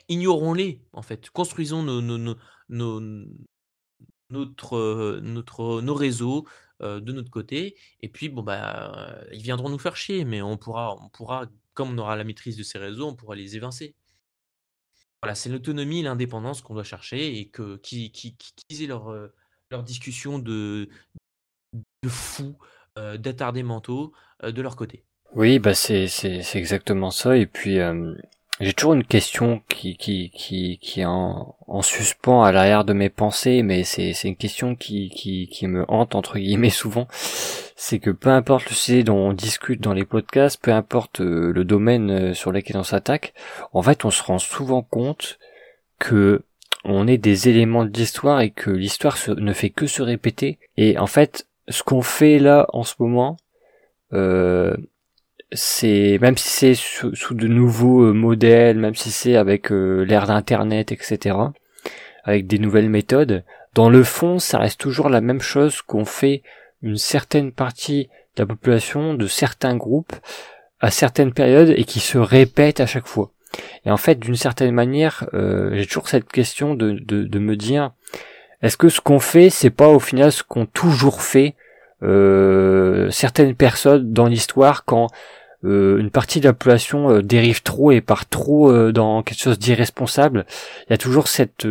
ignorons-les, 0.08 0.82
en 0.92 1.02
fait. 1.02 1.30
Construisons 1.30 1.82
nos, 1.82 2.02
nos, 2.68 3.22
notre, 4.30 5.20
notre, 5.22 5.80
nos 5.80 5.94
réseaux 5.94 6.46
de 6.80 7.12
notre 7.12 7.30
côté. 7.30 7.76
Et 8.02 8.08
puis, 8.08 8.28
bon, 8.28 8.42
bah, 8.42 9.18
ils 9.32 9.42
viendront 9.42 9.68
nous 9.68 9.78
faire 9.78 9.96
chier, 9.96 10.24
mais 10.24 10.42
on 10.42 10.56
pourra, 10.56 10.96
on 11.02 11.08
pourra, 11.08 11.46
comme 11.74 11.90
on 11.90 11.98
aura 11.98 12.16
la 12.16 12.24
maîtrise 12.24 12.56
de 12.56 12.62
ces 12.62 12.78
réseaux, 12.78 13.06
on 13.06 13.14
pourra 13.16 13.34
les 13.34 13.56
évincer. 13.56 13.94
Voilà, 15.22 15.34
c'est 15.34 15.48
l'autonomie 15.48 16.02
l'indépendance 16.02 16.62
qu'on 16.62 16.74
doit 16.74 16.84
chercher 16.84 17.38
et 17.38 17.48
que 17.48 17.76
qui, 17.78 18.12
qui, 18.12 18.36
qui 18.36 18.84
aient 18.84 18.86
leur, 18.86 19.12
leur 19.70 19.82
discussion 19.82 20.38
de, 20.38 20.88
de 22.02 22.08
fous, 22.08 22.56
d'attardés 22.96 23.64
mentaux 23.64 24.12
de 24.42 24.62
leur 24.62 24.76
côté. 24.76 25.04
Oui, 25.34 25.58
bah 25.58 25.74
c'est 25.74 26.08
exactement 26.54 27.10
ça. 27.10 27.36
Et 27.36 27.46
puis, 27.46 27.78
j'ai 28.60 28.72
toujours 28.72 28.94
une 28.94 29.04
question 29.04 29.62
qui, 29.68 29.96
qui, 29.96 30.30
qui, 30.30 30.78
qui 30.78 31.00
est 31.00 31.04
en, 31.04 31.54
en 31.66 31.82
suspens 31.82 32.42
à 32.42 32.50
l'arrière 32.50 32.84
de 32.84 32.92
mes 32.92 33.08
pensées, 33.08 33.62
mais 33.62 33.84
c'est, 33.84 34.12
c'est 34.12 34.28
une 34.28 34.36
question 34.36 34.74
qui, 34.74 35.10
qui, 35.10 35.48
qui 35.48 35.66
me 35.68 35.84
hante 35.88 36.14
entre 36.14 36.38
guillemets 36.38 36.70
souvent. 36.70 37.06
C'est 37.76 38.00
que 38.00 38.10
peu 38.10 38.30
importe 38.30 38.68
le 38.68 38.74
sujet 38.74 39.04
dont 39.04 39.28
on 39.28 39.32
discute 39.32 39.80
dans 39.80 39.92
les 39.92 40.04
podcasts, 40.04 40.60
peu 40.60 40.72
importe 40.72 41.20
euh, 41.20 41.52
le 41.52 41.64
domaine 41.64 42.10
euh, 42.10 42.34
sur 42.34 42.50
lequel 42.50 42.76
on 42.76 42.82
s'attaque, 42.82 43.34
en 43.72 43.82
fait 43.82 44.04
on 44.04 44.10
se 44.10 44.22
rend 44.22 44.38
souvent 44.38 44.82
compte 44.82 45.38
que 46.00 46.42
on 46.84 47.06
est 47.06 47.18
des 47.18 47.48
éléments 47.48 47.84
de 47.84 47.96
l'histoire 47.96 48.40
et 48.40 48.50
que 48.50 48.70
l'histoire 48.70 49.16
ne 49.28 49.52
fait 49.52 49.70
que 49.70 49.86
se 49.86 50.02
répéter. 50.02 50.58
Et 50.76 50.98
en 50.98 51.06
fait, 51.06 51.46
ce 51.68 51.82
qu'on 51.82 52.02
fait 52.02 52.38
là 52.38 52.66
en 52.72 52.82
ce 52.82 52.94
moment, 52.98 53.36
euh, 54.12 54.76
c'est 55.52 56.18
même 56.20 56.36
si 56.36 56.48
c'est 56.48 56.74
sous, 56.74 57.34
de 57.34 57.48
nouveaux 57.48 58.02
euh, 58.02 58.12
modèles, 58.12 58.78
même 58.78 58.94
si 58.94 59.10
c'est 59.10 59.36
avec 59.36 59.72
euh, 59.72 60.04
l'ère 60.04 60.26
d'internet, 60.26 60.92
etc., 60.92 61.36
avec 62.24 62.46
des 62.46 62.58
nouvelles 62.58 62.90
méthodes, 62.90 63.44
dans 63.74 63.88
le 63.88 64.04
fond, 64.04 64.38
ça 64.38 64.58
reste 64.58 64.80
toujours 64.80 65.08
la 65.08 65.20
même 65.20 65.40
chose 65.40 65.80
qu'on 65.82 66.04
fait 66.04 66.42
une 66.82 66.98
certaine 66.98 67.52
partie 67.52 68.08
de 68.36 68.42
la 68.42 68.46
population, 68.46 69.14
de 69.14 69.26
certains 69.26 69.76
groupes, 69.76 70.14
à 70.80 70.90
certaines 70.90 71.32
périodes 71.32 71.70
et 71.70 71.84
qui 71.84 72.00
se 72.00 72.18
répètent 72.18 72.80
à 72.80 72.86
chaque 72.86 73.06
fois. 73.06 73.30
Et 73.86 73.90
en 73.90 73.96
fait, 73.96 74.16
d'une 74.16 74.36
certaine 74.36 74.72
manière, 74.74 75.26
euh, 75.32 75.70
j'ai 75.72 75.86
toujours 75.86 76.08
cette 76.08 76.30
question 76.30 76.74
de, 76.74 76.92
de, 76.92 77.22
de 77.24 77.38
me 77.38 77.56
dire, 77.56 77.92
est-ce 78.60 78.76
que 78.76 78.90
ce 78.90 79.00
qu'on 79.00 79.20
fait, 79.20 79.48
c'est 79.48 79.70
pas 79.70 79.88
au 79.88 79.98
final 79.98 80.30
ce 80.30 80.42
qu'ont 80.42 80.66
toujours 80.66 81.22
fait 81.22 81.54
certaines 82.00 83.56
personnes 83.56 84.12
dans 84.12 84.26
l'histoire 84.26 84.84
quand 84.84 85.08
une 85.64 86.10
partie 86.10 86.40
de 86.40 86.44
la 86.46 86.52
population 86.52 87.20
dérive 87.20 87.62
trop 87.62 87.90
et 87.90 88.00
part 88.00 88.28
trop 88.28 88.92
dans 88.92 89.22
quelque 89.22 89.40
chose 89.40 89.58
d'irresponsable, 89.58 90.46
il 90.86 90.90
y 90.90 90.94
a 90.94 90.98
toujours 90.98 91.28
cette 91.28 91.66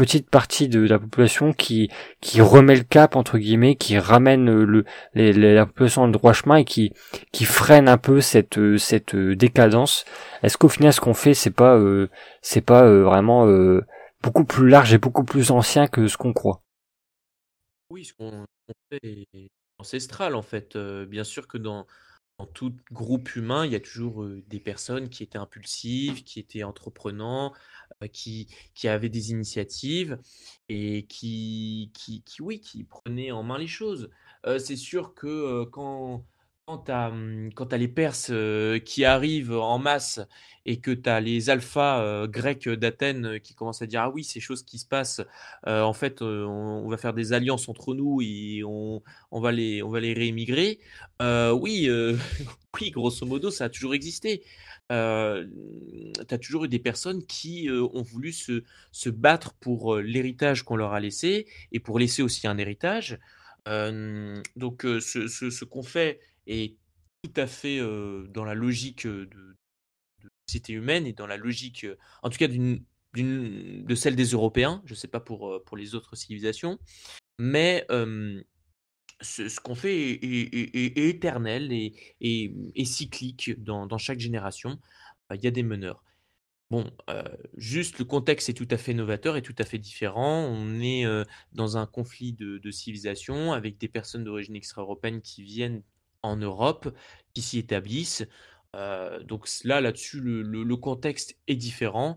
petite 0.00 0.30
partie 0.30 0.68
de 0.68 0.80
la 0.80 0.98
population 0.98 1.52
qui 1.52 1.90
qui 2.22 2.40
remet 2.40 2.76
le 2.76 2.84
cap 2.84 3.16
entre 3.16 3.36
guillemets, 3.36 3.76
qui 3.76 3.98
ramène 3.98 4.50
le 4.50 4.84
la 5.14 5.66
population 5.66 6.02
dans 6.02 6.06
le 6.06 6.12
droit 6.12 6.32
chemin 6.32 6.56
et 6.56 6.64
qui 6.64 6.92
qui 7.32 7.44
freine 7.44 7.86
un 7.86 7.98
peu 7.98 8.22
cette 8.22 8.78
cette 8.78 9.14
décadence. 9.14 10.06
Est-ce 10.42 10.56
qu'au 10.56 10.70
final 10.70 10.94
ce 10.94 11.00
qu'on 11.00 11.12
fait 11.12 11.34
c'est 11.34 11.50
pas 11.50 11.76
euh, 11.76 12.08
c'est 12.40 12.62
pas 12.62 12.84
euh, 12.84 13.02
vraiment 13.02 13.46
euh, 13.46 13.84
beaucoup 14.22 14.44
plus 14.44 14.68
large 14.68 14.94
et 14.94 14.98
beaucoup 14.98 15.24
plus 15.24 15.50
ancien 15.50 15.86
que 15.86 16.06
ce 16.06 16.16
qu'on 16.16 16.32
croit? 16.32 16.62
Oui, 17.90 18.04
ce 18.04 18.14
qu'on 18.14 18.46
fait 18.90 19.00
est 19.34 19.50
ancestral 19.78 20.34
en 20.34 20.42
fait. 20.42 20.78
bien 21.08 21.24
sûr 21.24 21.46
que 21.46 21.58
dans 21.58 21.86
dans 22.40 22.46
tout 22.46 22.74
groupe 22.90 23.36
humain, 23.36 23.66
il 23.66 23.72
y 23.72 23.76
a 23.76 23.80
toujours 23.80 24.26
des 24.48 24.60
personnes 24.60 25.10
qui 25.10 25.22
étaient 25.22 25.38
impulsives, 25.38 26.24
qui 26.24 26.40
étaient 26.40 26.62
entreprenants, 26.62 27.52
qui, 28.12 28.48
qui 28.74 28.88
avaient 28.88 29.10
des 29.10 29.30
initiatives 29.30 30.18
et 30.70 31.04
qui, 31.06 31.90
qui, 31.92 32.22
qui, 32.22 32.40
oui, 32.40 32.60
qui 32.60 32.84
prenaient 32.84 33.30
en 33.30 33.42
main 33.42 33.58
les 33.58 33.66
choses. 33.66 34.08
c'est 34.58 34.76
sûr 34.76 35.12
que 35.14 35.64
quand, 35.64 36.24
quand 36.70 36.84
tu 36.84 36.92
as, 36.92 37.10
mmh, 37.10 37.50
les 37.72 37.88
Perses 37.88 38.32
qui 38.84 39.04
arrivent 39.04 39.56
en 39.56 39.78
masse 39.78 40.20
et 40.66 40.78
que 40.78 40.92
tu 40.92 41.08
as 41.08 41.20
les 41.20 41.50
alphas 41.50 42.26
grecs 42.28 42.68
d'Athènes 42.68 43.40
qui 43.40 43.54
commencent 43.54 43.82
à 43.82 43.86
dire 43.86 44.02
ah 44.02 44.10
oui 44.10 44.22
ces 44.22 44.40
choses 44.40 44.62
qui 44.62 44.78
se 44.78 44.86
passent 44.86 45.20
en 45.66 45.92
fait 45.92 46.22
on, 46.22 46.88
va 46.88 46.96
faire 46.96 47.14
des 47.14 47.32
alliances 47.32 47.68
entre 47.68 47.94
nous 47.94 48.20
et 48.22 48.62
on, 48.64 49.02
va 49.32 49.52
les 49.52 49.82
on 49.82 49.88
va 49.88 50.00
les 50.00 50.12
réémigrer 50.12 50.78
oui 51.20 51.88
oui 52.80 52.90
grosso 52.90 53.26
modo 53.26 53.50
ça 53.50 53.64
a 53.64 53.68
toujours 53.68 53.94
existé. 53.94 54.42
Tu 54.88 54.94
as 54.94 56.38
toujours 56.40 56.66
eu 56.66 56.68
des 56.68 56.78
personnes 56.78 57.24
qui 57.26 57.68
ont 57.70 58.02
voulu 58.02 58.32
se, 58.32 58.62
se 58.92 59.10
battre 59.10 59.54
pour 59.54 59.96
l'héritage 59.96 60.62
qu'on 60.62 60.76
leur 60.76 60.92
a 60.92 61.00
laissé 61.00 61.46
et 61.72 61.80
pour 61.80 61.98
laisser 61.98 62.22
aussi 62.22 62.46
un 62.46 62.58
héritage. 62.58 63.18
Donc 63.66 64.82
ce 64.82 65.64
qu'on 65.64 65.82
fait 65.82 66.20
est 66.46 66.76
tout 67.22 67.32
à 67.36 67.46
fait 67.46 67.80
dans 67.80 68.44
la 68.44 68.54
logique 68.54 69.06
de, 69.06 69.24
de 69.24 70.30
société 70.46 70.72
humaine 70.72 71.06
et 71.06 71.12
dans 71.12 71.26
la 71.26 71.36
logique, 71.36 71.86
en 72.22 72.30
tout 72.30 72.38
cas 72.38 72.48
d'une, 72.48 72.84
de 73.14 73.94
celle 73.94 74.16
des 74.16 74.30
Européens. 74.30 74.82
Je 74.84 74.92
ne 74.92 74.96
sais 74.96 75.08
pas 75.08 75.20
pour, 75.20 75.62
pour 75.64 75.76
les 75.76 75.94
autres 75.94 76.16
civilisations, 76.16 76.78
mais 77.38 77.86
ce, 79.20 79.60
qu'on 79.60 79.74
fait 79.74 80.12
est, 80.12 80.98
éternel 80.98 81.72
et, 81.72 82.84
cyclique 82.84 83.62
dans, 83.62 83.86
dans, 83.86 83.98
chaque 83.98 84.20
génération. 84.20 84.78
Il 85.32 85.42
y 85.42 85.46
a 85.46 85.50
des 85.50 85.62
meneurs. 85.62 86.02
Bon, 86.70 86.88
juste 87.56 87.98
le 87.98 88.04
contexte 88.04 88.48
est 88.48 88.54
tout 88.54 88.68
à 88.70 88.76
fait 88.76 88.94
novateur 88.94 89.36
et 89.36 89.42
tout 89.42 89.54
à 89.58 89.64
fait 89.64 89.78
différent. 89.78 90.44
On 90.44 90.80
est 90.80 91.04
dans 91.52 91.76
un 91.76 91.86
conflit 91.86 92.32
de, 92.32 92.58
de 92.58 92.70
civilisation 92.70 93.52
avec 93.52 93.78
des 93.78 93.88
personnes 93.88 94.24
d'origine 94.24 94.56
extra-européenne 94.56 95.20
qui 95.20 95.42
viennent 95.42 95.82
en 96.22 96.36
Europe 96.36 96.94
qui 97.34 97.42
s'y 97.42 97.58
établissent. 97.58 98.26
donc 98.74 99.48
là, 99.64 99.80
là-dessus, 99.80 100.20
le, 100.20 100.76
contexte 100.76 101.36
est 101.48 101.56
différent. 101.56 102.16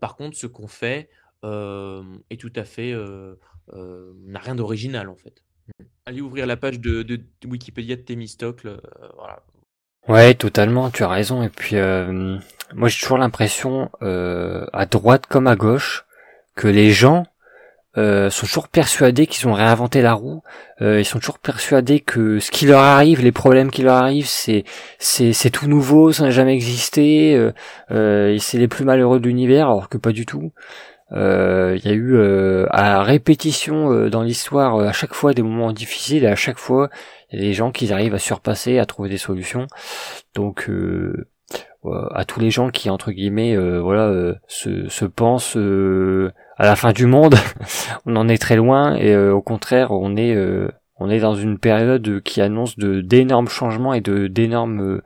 par 0.00 0.16
contre, 0.16 0.36
ce 0.36 0.46
qu'on 0.46 0.68
fait 0.68 1.10
est 1.44 2.40
tout 2.40 2.52
à 2.56 2.64
fait 2.64 2.94
n'a 3.72 4.38
rien 4.38 4.54
d'original 4.54 5.08
en 5.08 5.16
fait. 5.16 5.42
Allez 6.06 6.20
ouvrir 6.20 6.46
la 6.46 6.56
page 6.56 6.80
de, 6.80 7.20
Wikipédia 7.44 7.96
de 7.96 8.02
Thémistocle. 8.02 8.80
voilà. 9.16 9.42
Ouais, 10.08 10.34
totalement, 10.34 10.90
tu 10.90 11.04
as 11.04 11.08
raison. 11.08 11.42
Et 11.42 11.48
puis, 11.48 11.76
moi, 11.76 12.88
j'ai 12.88 13.00
toujours 13.00 13.18
l'impression, 13.18 13.90
à 14.00 14.86
droite 14.86 15.26
comme 15.26 15.46
à 15.46 15.56
gauche, 15.56 16.04
que 16.54 16.68
les 16.68 16.90
gens 16.90 17.26
euh, 17.98 18.30
sont 18.30 18.46
toujours 18.46 18.68
persuadés 18.68 19.26
qu'ils 19.26 19.48
ont 19.48 19.52
réinventé 19.52 20.00
la 20.00 20.14
roue. 20.14 20.42
Euh, 20.80 21.00
ils 21.00 21.04
sont 21.04 21.18
toujours 21.18 21.38
persuadés 21.38 22.00
que 22.00 22.38
ce 22.38 22.50
qui 22.50 22.66
leur 22.66 22.80
arrive, 22.80 23.22
les 23.22 23.32
problèmes 23.32 23.70
qui 23.70 23.82
leur 23.82 23.96
arrivent, 23.96 24.26
c'est 24.26 24.64
c'est 24.98 25.32
c'est 25.32 25.50
tout 25.50 25.66
nouveau, 25.66 26.12
ça 26.12 26.24
n'a 26.24 26.30
jamais 26.30 26.54
existé. 26.54 27.34
Euh, 27.34 27.52
euh 27.90 28.38
c'est 28.38 28.58
les 28.58 28.68
plus 28.68 28.84
malheureux 28.84 29.20
de 29.20 29.26
l'univers, 29.26 29.66
alors 29.68 29.88
que 29.88 29.98
pas 29.98 30.12
du 30.12 30.26
tout. 30.26 30.52
Euh, 31.12 31.76
il 31.78 31.86
y 31.86 31.92
a 31.92 31.94
eu 31.94 32.18
à 32.70 33.02
répétition 33.02 34.08
dans 34.08 34.22
l'histoire 34.22 34.78
à 34.80 34.92
chaque 34.92 35.12
fois 35.14 35.34
des 35.34 35.42
moments 35.42 35.72
difficiles 35.72 36.24
et 36.24 36.28
à 36.28 36.36
chaque 36.36 36.58
fois 36.58 36.88
y 37.32 37.36
a 37.36 37.40
des 37.40 37.52
gens 37.52 37.70
qui 37.72 37.92
arrivent 37.92 38.14
à 38.14 38.18
surpasser, 38.18 38.78
à 38.78 38.86
trouver 38.86 39.08
des 39.08 39.18
solutions. 39.18 39.66
Donc 40.34 40.70
à 41.84 42.24
tous 42.24 42.38
les 42.38 42.50
gens 42.50 42.70
qui 42.70 42.90
entre 42.90 43.10
guillemets 43.10 43.56
voilà 43.80 44.34
se, 44.46 44.88
se 44.88 45.04
pensent 45.04 45.56
à 46.62 46.66
la 46.66 46.76
fin 46.76 46.92
du 46.92 47.06
monde, 47.06 47.34
on 48.06 48.14
en 48.16 48.28
est 48.28 48.40
très 48.40 48.56
loin 48.56 48.94
et 48.94 49.12
euh, 49.12 49.34
au 49.34 49.42
contraire, 49.42 49.90
on 49.90 50.16
est 50.16 50.34
euh, 50.34 50.68
on 50.96 51.10
est 51.10 51.18
dans 51.18 51.34
une 51.34 51.58
période 51.58 52.22
qui 52.22 52.40
annonce 52.40 52.78
de 52.78 53.00
d'énormes 53.00 53.48
changements 53.48 53.94
et 53.94 54.00
de 54.00 54.28
d'énormes 54.28 55.00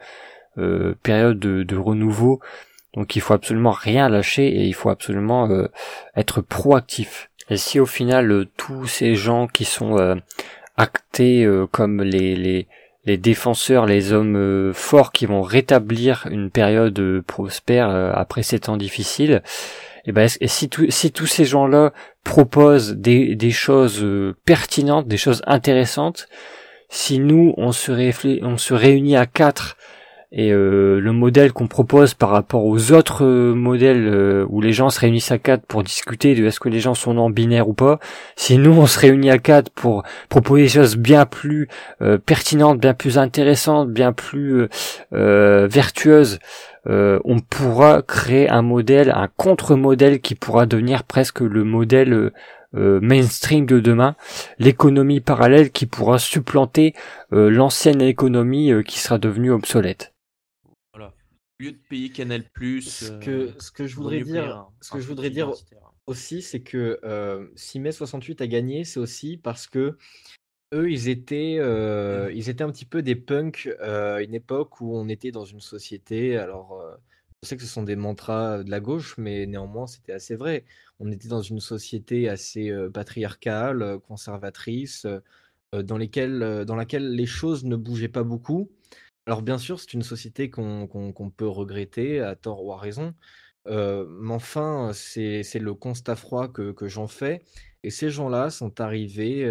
euh, 0.59 0.94
périodes 1.03 1.39
de, 1.39 1.62
de, 1.62 1.77
renouveau. 1.77 2.40
Donc 2.94 3.16
il 3.16 3.20
faut 3.20 3.32
absolument 3.32 3.70
rien 3.70 4.09
lâcher 4.11 4.47
et 4.47 4.65
il 4.65 4.74
faut 4.74 4.90
absolument 4.90 5.48
être 6.15 6.40
proactif. 6.40 7.31
Et 7.51 7.57
si 7.57 7.78
au 7.78 7.86
final 7.86 8.47
tous 8.57 8.86
ces 8.86 9.15
gens 9.15 9.47
qui 9.47 9.65
sont 9.65 10.19
actés 10.78 11.47
comme 11.73 12.03
les, 12.03 12.35
les 12.36 12.69
les 13.07 13.16
défenseurs, 13.16 13.87
les 13.87 14.12
hommes 14.12 14.73
forts 14.74 15.12
qui 15.12 15.27
vont 15.27 15.43
rétablir 15.43 16.27
une 16.31 16.51
période 16.51 17.23
prospère 17.27 17.89
après 17.89 18.43
ces 18.43 18.61
temps 18.61 18.77
difficiles, 18.77 19.43
et 20.07 20.12
ben 20.12 20.28
et 20.41 20.49
si, 20.49 20.70
si 20.89 21.12
tous 21.12 21.27
ces 21.27 21.45
gens-là 21.45 21.93
proposent 22.23 22.95
des, 22.95 23.51
choses 23.51 24.03
euh, 24.03 24.37
pertinentes, 24.45 25.09
des 25.09 25.16
choses 25.16 25.43
intéressantes, 25.47 26.28
si 26.89 27.19
nous 27.19 27.55
on 27.57 27.73
se 27.73 28.73
réunit 28.73 29.16
à 29.16 29.27
quatre 29.27 29.77
et 30.37 30.53
euh, 30.53 31.01
le 31.01 31.11
modèle 31.11 31.53
qu'on 31.53 31.67
propose 31.67 32.15
par 32.15 32.31
rapport 32.31 32.65
aux 32.65 32.93
autres 32.93 33.25
euh, 33.25 33.55
modèles 33.55 34.45
où 34.49 34.61
les 34.61 34.73
gens 34.73 34.91
se 34.91 35.01
réunissent 35.01 35.33
à 35.33 35.39
quatre 35.39 35.67
pour 35.67 35.83
discuter 35.83 36.37
de 36.37 36.47
est-ce 36.47 36.61
que 36.61 36.69
les 36.69 36.79
gens 36.79 36.95
sont 36.95 37.15
non 37.15 37.31
binaires 37.31 37.69
ou 37.69 37.75
pas, 37.75 37.99
si 38.37 38.57
nous 38.57 38.73
on 38.73 38.87
se 38.87 39.01
réunit 39.01 39.31
à 39.31 39.39
quatre 39.39 39.71
pour 39.71 40.05
proposer 40.29 40.63
des 40.63 40.69
choses 40.69 40.97
bien 40.97 41.27
plus 41.27 41.69
pertinentes, 42.27 42.79
bien 42.79 42.95
plus 42.95 43.19
intéressantes, 43.19 43.91
bien 43.91 44.13
plus 44.13 44.69
vertueuses 45.11 46.39
euh, 46.89 47.19
on 47.25 47.41
pourra 47.41 48.03
créer 48.03 48.49
un 48.49 48.63
modèle, 48.63 49.11
un 49.11 49.29
contre-modèle 49.37 50.21
qui 50.21 50.35
pourra 50.35 50.67
devenir 50.67 51.03
presque 51.05 51.41
le 51.41 51.65
modèle 51.65 52.13
euh, 52.13 52.33
euh, 52.77 53.01
mainstream 53.01 53.67
de 53.67 53.81
demain, 53.81 54.15
l'économie 54.59 55.21
parallèle 55.21 55.71
qui 55.71 55.87
pourra 55.87 56.19
supplanter 56.19 56.95
l'ancienne 57.31 58.03
économie 58.03 58.73
qui 58.87 58.99
sera 58.99 59.19
devenue 59.19 59.51
obsolète. 59.51 60.15
Lieu 61.59 61.73
de 61.73 61.78
payer 61.89 62.11
Canal 62.11 62.45
Plus, 62.45 62.83
ce 62.83 63.12
que 63.12 63.53
ce 63.59 63.70
que 63.70 63.87
je 63.87 63.97
voudrais 63.97 64.23
dire, 64.23 64.69
ce 64.81 64.91
que 64.91 65.01
je 65.01 65.07
voudrais 65.07 65.31
dire 65.31 65.53
aussi, 66.07 66.43
c'est 66.43 66.61
que 66.61 67.01
si 67.57 67.81
mai 67.81 67.93
68 67.93 68.41
a 68.41 68.47
gagné, 68.47 68.85
c'est 68.85 69.01
aussi 69.01 69.39
parce 69.39 69.66
que 69.66 69.97
eux, 70.74 70.91
ils 70.91 71.09
étaient, 71.09 71.59
mmh. 71.59 72.31
ils 72.35 72.51
étaient 72.51 72.65
un 72.65 72.70
petit 72.70 72.85
peu 72.85 73.03
des 73.03 73.16
punks, 73.16 73.69
à 73.81 74.20
une 74.23 74.35
époque 74.35 74.81
où 74.81 74.97
on 74.97 75.09
était 75.09 75.31
dans 75.31 75.45
une 75.45 75.61
société 75.61 76.37
alors, 76.37 76.83
je 77.43 77.49
sais 77.49 77.57
que 77.57 77.62
ce 77.62 77.69
sont 77.69 77.83
des 77.83 77.97
mantras, 77.97 78.62
de 78.62 78.70
la 78.70 78.81
gauche, 78.81 79.16
mais 79.19 79.47
néanmoins, 79.47 79.87
c'était 79.87 80.12
assez 80.12 80.37
vrai. 80.37 80.65
On 80.99 81.11
était 81.11 81.28
dans 81.28 81.43
une 81.43 81.61
société 81.61 82.28
assez, 82.28 82.73
patriarcale, 82.93 83.99
conservatrice, 84.07 85.07
dans 85.73 85.99
lesquelles, 85.99 86.65
dans 86.66 86.77
laquelle 86.77 87.15
les 87.15 87.27
choses 87.27 87.65
ne 87.65 87.77
bougeaient 87.77 88.09
pas 88.09 88.24
beaucoup. 88.24 88.70
Alors 89.27 89.43
bien 89.43 89.59
sûr, 89.59 89.81
c'est 89.81 89.93
une 89.94 90.03
société 90.03 90.51
qu'on 90.51 91.32
peut 91.36 91.48
regretter 91.48 92.20
à 92.20 92.36
tort 92.36 92.65
ou 92.65 92.73
à 92.73 92.78
raison, 92.78 93.15
mais 93.66 94.32
enfin, 94.32 94.93
c'est 94.94 95.43
le 95.59 95.74
constat 95.74 96.15
froid 96.16 96.48
que 96.48 96.86
j'en 96.89 97.09
fais 97.09 97.43
et 97.82 97.90
ces 97.90 98.11
gens-là 98.11 98.51
sont 98.51 98.81
arrivés, 98.81 99.44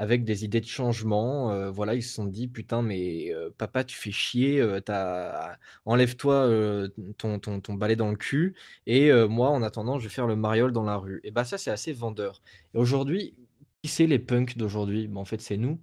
avec 0.00 0.24
des 0.24 0.44
idées 0.44 0.60
de 0.60 0.66
changement. 0.66 1.50
Euh, 1.52 1.70
voilà, 1.70 1.94
ils 1.96 2.02
se 2.04 2.14
sont 2.14 2.24
dit: 2.26 2.46
«Putain, 2.48 2.82
mais 2.82 3.34
euh, 3.34 3.50
papa, 3.58 3.82
tu 3.84 3.96
fais 3.96 4.12
chier, 4.12 4.60
euh, 4.60 4.80
enlève-toi, 5.84 6.88
ton 7.18 7.74
balai 7.74 7.96
dans 7.96 8.10
le 8.10 8.16
cul 8.16 8.54
et 8.86 9.12
moi, 9.28 9.50
en 9.50 9.62
attendant, 9.62 9.98
je 9.98 10.04
vais 10.04 10.14
faire 10.14 10.26
le 10.26 10.36
mariole 10.36 10.72
dans 10.72 10.84
la 10.84 10.96
rue» 10.96 11.20
et 11.24 11.30
bah, 11.30 11.44
ça, 11.44 11.58
c'est 11.58 11.70
assez 11.70 11.92
vendeur 11.92 12.40
et 12.74 12.78
aujourd'hui, 12.78 13.34
qui 13.82 13.88
c'est 13.90 14.06
les 14.06 14.18
punks 14.18 14.56
d'aujourd'hui? 14.56 15.08
Bah, 15.08 15.20
en 15.20 15.24
fait, 15.26 15.40
c'est 15.40 15.56
nous. 15.58 15.80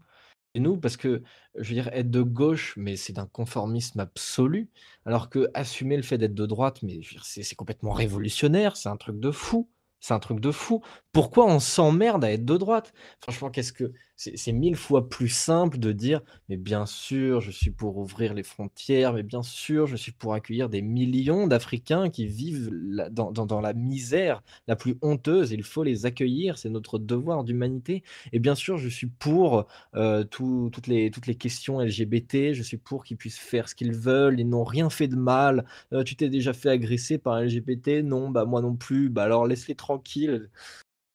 Nous 0.60 0.78
parce 0.78 0.98
que, 0.98 1.22
je 1.56 1.70
veux 1.70 1.76
dire, 1.76 1.90
être 1.90 2.10
de 2.10 2.22
gauche, 2.22 2.74
mais 2.78 2.96
c'est 2.96 3.14
d'un 3.14 3.28
conformisme 3.28 4.00
absolu, 4.00 4.70
alors 5.06 5.30
que 5.30 5.50
assumer 5.54 5.98
le 5.98 6.04
fait 6.04 6.18
d'être 6.18 6.34
de 6.34 6.46
droite, 6.46 6.82
mais 6.84 7.00
c'est 7.22 7.56
complètement 7.56 7.92
révolutionnaire, 7.94 8.78
c'est 8.78 8.90
un 8.90 8.98
truc 8.98 9.20
de 9.20 9.32
fou. 9.32 9.70
C'est 10.06 10.14
un 10.14 10.20
truc 10.20 10.40
de 10.40 10.52
fou. 10.52 10.84
Pourquoi 11.14 11.48
on 11.48 11.60
s'emmerde 11.60 12.24
à 12.24 12.32
être 12.32 12.46
de 12.46 12.58
droite? 12.58 12.94
Franchement, 13.22 13.50
qu'est-ce 13.50 13.74
que 13.74 13.92
c'est 14.18 14.54
mille 14.54 14.78
fois 14.78 15.10
plus 15.10 15.28
simple 15.28 15.78
de 15.78 15.92
dire, 15.92 16.22
mais 16.48 16.56
bien 16.56 16.86
sûr, 16.86 17.42
je 17.42 17.52
suis 17.52 17.72
pour 17.72 17.98
ouvrir 17.98 18.34
les 18.34 18.44
frontières, 18.44 19.14
mais 19.14 19.24
bien 19.24 19.44
sûr, 19.44 19.88
je 19.88 19.98
suis 19.98 20.14
pour 20.14 20.34
accueillir 20.34 20.70
des 20.70 20.82
millions 20.82 21.48
d'Africains 21.48 22.10
qui 22.10 22.26
vivent 22.26 22.70
dans, 23.12 23.32
dans, 23.32 23.62
la 23.62 23.74
misère 23.74 24.42
la 24.68 24.78
plus 24.78 24.98
honteuse. 25.02 25.52
Il 25.52 25.64
faut 25.64 25.84
les 25.84 26.06
accueillir, 26.06 26.58
c'est 26.58 26.70
notre 26.70 26.98
devoir 26.98 27.44
d'humanité. 27.44 28.04
Et 28.32 28.40
bien 28.40 28.56
sûr, 28.56 28.78
je 28.78 28.88
suis 28.88 29.08
pour 29.08 29.68
euh, 29.96 30.24
toutes, 30.24 30.88
les, 30.88 31.12
toutes 31.12 31.28
les 31.28 31.36
questions 31.36 31.82
LGBT, 31.82 32.54
je 32.54 32.64
suis 32.64 32.78
pour 32.78 33.04
qu'ils 33.04 33.18
puissent 33.18 33.40
faire 33.40 33.68
ce 33.68 33.76
qu'ils 33.76 33.94
veulent, 33.94 34.40
ils 34.40 34.48
n'ont 34.48 34.64
rien 34.64 34.90
fait 34.90 35.08
de 35.10 35.18
mal. 35.18 35.66
Euh, 35.92 36.04
tu 36.04 36.16
t'es 36.16 36.30
déjà 36.30 36.54
fait 36.54 36.70
agresser 36.70 37.18
par 37.18 37.42
LGBT 37.42 38.02
Non, 38.04 38.30
bah 38.30 38.46
moi 38.46 38.62
non 38.62 38.76
plus. 38.76 39.10
Bah 39.10 39.24
alors 39.24 39.46
laisse-les 39.46 39.76
tranquilles. 39.76 39.95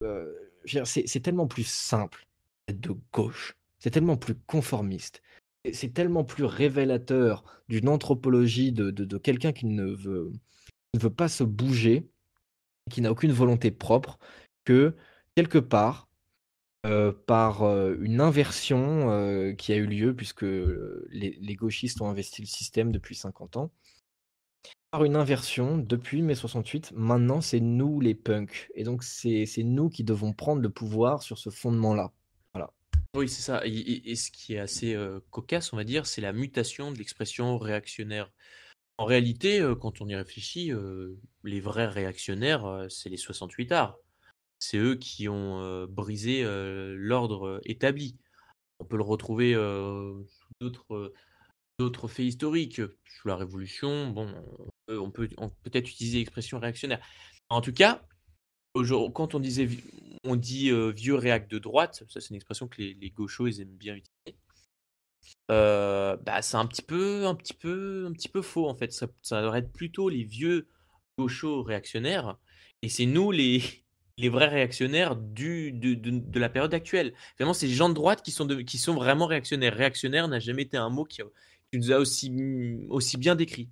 Euh, 0.02 0.32
c'est 0.84 1.20
tellement 1.20 1.46
plus 1.46 1.66
simple 1.66 2.26
de 2.68 2.94
gauche. 3.12 3.56
C'est 3.78 3.90
tellement 3.90 4.16
plus 4.16 4.34
conformiste. 4.46 5.22
C'est 5.72 5.92
tellement 5.92 6.24
plus 6.24 6.44
révélateur 6.44 7.44
d'une 7.68 7.88
anthropologie 7.88 8.72
de, 8.72 9.18
quelqu'un 9.18 9.52
qui 9.52 9.66
ne 9.66 9.84
veut, 9.84 10.30
pas 11.16 11.28
se 11.28 11.44
bouger, 11.44 12.08
qui 12.90 13.00
n'a 13.00 13.10
aucune 13.10 13.32
volonté 13.32 13.70
propre, 13.70 14.18
que 14.64 14.94
quelque 15.34 15.58
part, 15.58 16.08
euh, 16.86 17.12
par 17.12 17.62
euh, 17.62 17.94
une 18.00 18.22
inversion 18.22 19.54
qui 19.56 19.72
a 19.72 19.76
eu 19.76 19.86
lieu, 19.86 20.14
puisque 20.14 20.42
les, 20.42 21.38
les, 21.40 21.54
gauchistes 21.54 22.00
ont 22.00 22.08
investi 22.08 22.40
le 22.40 22.46
système 22.46 22.90
depuis 22.90 23.14
50 23.14 23.56
ans, 23.58 23.70
par 24.90 25.04
une 25.04 25.16
inversion, 25.16 25.78
depuis 25.78 26.22
mai 26.22 26.34
68, 26.34 26.92
maintenant 26.94 27.40
c'est 27.40 27.60
nous 27.60 28.00
les 28.00 28.14
punks. 28.14 28.70
Et 28.74 28.84
donc 28.84 29.04
c'est 29.04 29.46
nous 29.58 29.88
qui 29.88 30.04
devons 30.04 30.32
prendre 30.32 30.62
le 30.62 30.70
pouvoir 30.70 31.22
sur 31.22 31.38
ce 31.38 31.50
fondement-là. 31.50 32.12
Oui, 33.16 33.28
c'est 33.28 33.42
ça. 33.42 33.62
Et, 33.64 34.14
ce 34.14 34.30
qui 34.30 34.54
est 34.54 34.60
assez 34.60 34.96
cocasse, 35.30 35.72
on 35.72 35.76
va 35.76 35.82
dire, 35.82 36.06
c'est 36.06 36.20
la 36.20 36.32
mutation 36.32 36.92
de 36.92 36.98
l'expression 36.98 37.58
réactionnaire. 37.58 38.30
En 38.98 39.04
réalité, 39.04 39.60
quand 39.80 40.00
on 40.00 40.06
y 40.06 40.14
réfléchit, 40.14 40.70
les 41.42 41.60
vrais 41.60 41.88
réactionnaires, 41.88 42.86
c'est 42.88 43.08
les 43.08 43.16
68 43.16 43.72
arts. 43.72 43.98
C'est 44.60 44.76
eux 44.78 44.94
qui 44.94 45.28
ont 45.28 45.86
brisé 45.88 46.44
l'ordre 46.44 47.60
établi. 47.64 48.16
On 48.78 48.84
peut 48.84 48.96
le 48.96 49.02
retrouver 49.02 49.54
sous 49.54 50.52
d'autres 50.60 51.12
d'autres 51.80 52.08
faits 52.08 52.26
historiques. 52.26 52.80
Sous 53.06 53.26
la 53.26 53.36
Révolution, 53.36 54.10
bon, 54.10 54.32
on 54.98 55.10
peut 55.10 55.28
on 55.38 55.48
peut 55.48 55.70
peut-être 55.70 55.88
utiliser 55.88 56.18
l'expression 56.18 56.58
réactionnaire. 56.58 57.00
En 57.48 57.60
tout 57.60 57.72
cas, 57.72 58.02
quand 58.74 59.34
on 59.34 59.40
disait 59.40 59.68
on 60.24 60.36
dit 60.36 60.70
vieux 60.92 61.14
réac 61.14 61.48
de 61.48 61.58
droite, 61.58 62.04
ça 62.08 62.20
c'est 62.20 62.30
une 62.30 62.36
expression 62.36 62.68
que 62.68 62.80
les, 62.82 63.10
gauchos 63.10 63.48
ils 63.48 63.60
aiment 63.60 63.76
bien 63.76 63.94
utiliser. 63.96 64.38
bah, 65.48 66.42
c'est 66.42 66.56
un 66.56 66.66
petit 66.66 66.82
peu 66.82 67.26
un 67.26 67.34
petit 67.34 67.54
peu 67.54 68.06
un 68.08 68.12
petit 68.12 68.28
peu 68.28 68.42
faux 68.42 68.68
en 68.68 68.74
fait. 68.74 68.92
Ça, 68.92 69.42
devrait 69.42 69.60
être 69.60 69.72
plutôt 69.72 70.08
les 70.08 70.24
vieux 70.24 70.68
gauchos 71.18 71.62
réactionnaires 71.62 72.38
et 72.82 72.88
c'est 72.88 73.06
nous 73.06 73.30
les 73.30 73.62
vrais 74.28 74.48
réactionnaires 74.48 75.16
du, 75.16 75.72
de, 75.72 75.94
de, 75.94 76.40
la 76.40 76.48
période 76.48 76.74
actuelle. 76.74 77.14
Vraiment, 77.38 77.54
c'est 77.54 77.66
les 77.66 77.74
gens 77.74 77.88
de 77.88 77.94
droite 77.94 78.22
qui 78.22 78.30
sont, 78.30 78.46
qui 78.64 78.78
sont 78.78 78.94
vraiment 78.94 79.26
réactionnaires. 79.26 79.74
Réactionnaire 79.74 80.28
n'a 80.28 80.38
jamais 80.38 80.62
été 80.62 80.76
un 80.76 80.90
mot 80.90 81.04
qui, 81.04 81.22
qui 81.72 81.78
nous 81.78 81.92
a 81.92 81.96
aussi, 81.96 82.30
aussi 82.88 83.16
bien 83.16 83.34
décrit. 83.34 83.68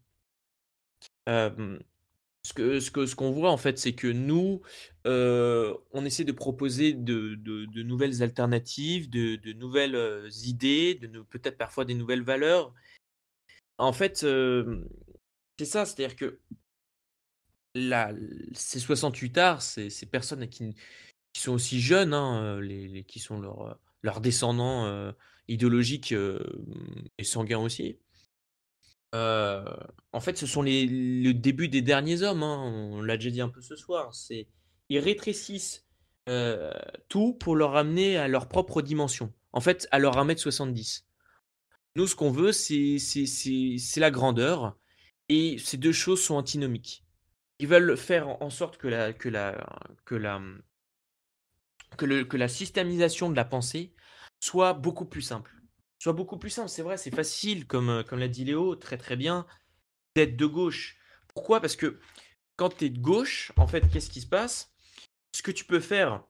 Ce 1.28 2.54
que 2.54 2.80
ce 2.80 2.90
que 2.90 3.04
ce 3.04 3.14
qu'on 3.14 3.30
voit 3.30 3.50
en 3.50 3.58
fait, 3.58 3.78
c'est 3.78 3.92
que 3.94 4.08
nous, 4.08 4.62
on 5.04 6.04
essaie 6.04 6.24
de 6.24 6.32
proposer 6.32 6.94
de, 6.94 7.34
de, 7.34 7.82
nouvelles 7.82 8.22
alternatives, 8.22 9.10
de, 9.10 9.36
de 9.36 9.52
nouvelles 9.52 10.28
idées, 10.44 10.98
peut-être 11.30 11.58
parfois 11.58 11.84
des 11.84 11.94
nouvelles 11.94 12.22
valeurs. 12.22 12.72
En 13.76 13.92
fait, 13.92 14.18
c'est 15.58 15.64
ça, 15.64 15.84
c'est-à-dire 15.84 16.16
que 16.16 16.40
là, 17.74 18.12
ces 18.54 18.80
68 18.80 19.38
arts, 19.38 19.62
ces, 19.62 19.90
ces 19.90 20.06
personnes 20.06 20.48
qui, 20.48 20.74
sont 21.36 21.52
aussi 21.52 21.80
jeunes, 21.80 22.14
hein, 22.14 22.60
les, 22.60 23.04
qui 23.04 23.20
sont 23.20 23.40
leurs 23.40 23.78
leurs 24.02 24.20
descendants 24.20 25.12
idéologiques 25.48 26.12
et 26.12 27.24
sanguins 27.24 27.58
aussi. 27.58 27.98
Euh, 29.14 29.64
en 30.12 30.20
fait, 30.20 30.36
ce 30.36 30.46
sont 30.46 30.62
les, 30.62 30.86
le 30.86 31.32
début 31.32 31.68
des 31.68 31.82
derniers 31.82 32.22
hommes. 32.22 32.42
Hein. 32.42 32.62
On 32.62 33.02
l'a 33.02 33.16
déjà 33.16 33.30
dit 33.30 33.40
un 33.40 33.48
peu 33.48 33.60
ce 33.60 33.76
soir. 33.76 34.14
C'est 34.14 34.48
ils 34.88 34.98
rétrécissent 34.98 35.86
euh, 36.28 36.72
tout 37.08 37.34
pour 37.34 37.56
leur 37.56 37.76
amener 37.76 38.16
à 38.16 38.28
leur 38.28 38.48
propre 38.48 38.82
dimension. 38.82 39.32
En 39.52 39.60
fait, 39.60 39.88
à 39.90 39.98
leur 39.98 40.16
1m70. 40.16 41.04
Nous, 41.96 42.06
ce 42.06 42.14
qu'on 42.14 42.30
veut, 42.30 42.52
c'est 42.52 42.98
la 43.96 44.10
grandeur. 44.10 44.76
Et 45.28 45.58
ces 45.58 45.76
deux 45.76 45.92
choses 45.92 46.22
sont 46.22 46.36
antinomiques. 46.36 47.04
Ils 47.58 47.66
veulent 47.66 47.96
faire 47.96 48.40
en 48.42 48.50
sorte 48.50 48.78
que 48.78 48.88
la, 48.88 49.12
que 49.12 49.28
la, 49.28 49.66
que 50.04 50.14
la, 50.14 50.40
que 51.96 52.06
le, 52.06 52.24
que 52.24 52.36
la 52.36 52.48
systémisation 52.48 53.30
de 53.30 53.36
la 53.36 53.44
pensée 53.44 53.92
soit 54.40 54.72
beaucoup 54.72 55.04
plus 55.04 55.22
simple 55.22 55.57
soit 55.98 56.12
beaucoup 56.12 56.38
plus 56.38 56.50
simple. 56.50 56.68
C'est 56.68 56.82
vrai, 56.82 56.96
c'est 56.96 57.14
facile, 57.14 57.66
comme, 57.66 57.90
euh, 57.90 58.02
comme 58.02 58.18
l'a 58.18 58.28
dit 58.28 58.44
Léo, 58.44 58.76
très 58.76 58.96
très 58.96 59.16
bien, 59.16 59.46
d'être 60.14 60.36
de 60.36 60.46
gauche. 60.46 60.98
Pourquoi? 61.28 61.60
Parce 61.60 61.76
que 61.76 61.98
quand 62.56 62.70
tu 62.70 62.86
es 62.86 62.90
de 62.90 62.98
gauche, 62.98 63.52
en 63.56 63.66
fait, 63.66 63.88
qu'est-ce 63.90 64.10
qui 64.10 64.20
se 64.20 64.26
passe? 64.26 64.72
Ce 65.32 65.42
que 65.42 65.50
tu 65.50 65.64
peux 65.64 65.80
faire, 65.80 66.24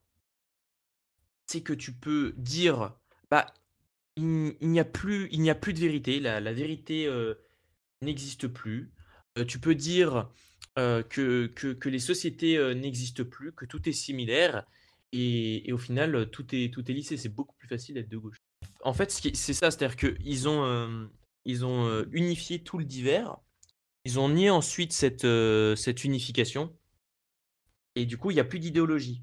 c'est 1.46 1.62
que 1.62 1.72
tu 1.72 1.92
peux 1.92 2.34
dire, 2.36 2.94
bah, 3.30 3.46
il, 4.16 4.56
n'y 4.60 4.80
a 4.80 4.84
plus, 4.84 5.30
a 5.48 5.54
plus 5.54 5.72
de 5.72 5.80
vérité. 5.80 6.20
La, 6.20 6.52
vérité 6.52 7.06
euh, 7.06 7.34
n'existe 8.02 8.48
plus. 8.48 8.92
Euh, 9.38 9.44
tu 9.44 9.58
peux 9.60 9.74
dire 9.74 10.30
que, 10.76 11.88
les 11.88 11.98
sociétés 11.98 12.74
n'existent 12.74 13.24
plus, 13.24 13.52
que 13.52 13.64
tout 13.64 13.88
est 13.88 13.92
similaire. 13.92 14.64
Et, 15.12 15.68
et, 15.68 15.72
au 15.72 15.78
final, 15.78 16.30
tout 16.30 16.54
est, 16.54 16.72
tout 16.72 16.90
est 16.90 16.94
lissé. 16.94 17.16
C'est 17.16 17.28
beaucoup 17.28 17.56
plus 17.56 17.68
facile 17.68 17.94
d'être 17.94 18.08
de 18.10 18.18
gauche 18.18 18.38
en 18.88 18.94
fait, 18.94 19.10
c'est 19.10 19.52
ça, 19.52 19.70
c'est-à-dire 19.70 19.96
qu'ils 19.96 20.48
ont, 20.48 20.64
euh, 20.64 21.06
euh, 21.46 22.08
unifié 22.12 22.62
tout 22.62 22.78
le 22.78 22.86
divers. 22.86 23.36
Ils 24.04 24.18
ont 24.18 24.30
nié 24.30 24.48
ensuite 24.48 24.92
cette, 24.92 25.26
euh, 25.26 25.76
unification. 26.04 26.74
Et 27.96 28.06
du 28.06 28.16
coup, 28.16 28.30
il 28.30 28.34
n'y 28.34 28.40
a 28.40 28.44
plus 28.44 28.58
d'idéologie. 28.58 29.22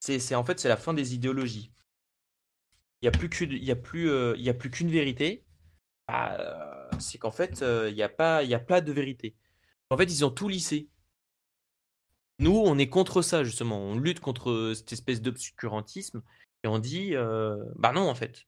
C'est, 0.00 0.34
en 0.34 0.44
fait, 0.44 0.60
c'est 0.60 0.68
la 0.68 0.76
fin 0.76 0.92
des 0.92 1.14
idéologies. 1.14 1.72
Il 3.00 3.06
n'y 3.06 3.08
a 3.08 3.12
plus 3.12 3.30
qu'une, 3.30 4.90
vérité. 4.90 5.44
Bah, 6.06 6.90
c'est 6.98 7.16
qu'en 7.16 7.30
fait, 7.30 7.64
il 7.88 7.94
n'y 7.94 8.02
a 8.02 8.06
a 8.06 8.58
pas 8.58 8.80
de 8.82 8.92
vérité. 8.92 9.34
En 9.88 9.96
fait, 9.96 10.04
ils 10.04 10.24
ont 10.26 10.30
tout 10.30 10.48
lissé. 10.48 10.88
Nous, 12.38 12.52
on 12.52 12.76
est 12.78 12.88
contre 12.88 13.22
ça 13.22 13.44
justement. 13.44 13.78
On 13.78 13.98
lutte 13.98 14.20
contre 14.20 14.72
cette 14.74 14.92
espèce 14.92 15.22
d'obscurantisme 15.22 16.22
et 16.64 16.68
on 16.68 16.78
dit, 16.78 17.14
bah 17.76 17.92
non, 17.92 18.08
en 18.08 18.14
fait, 18.14 18.46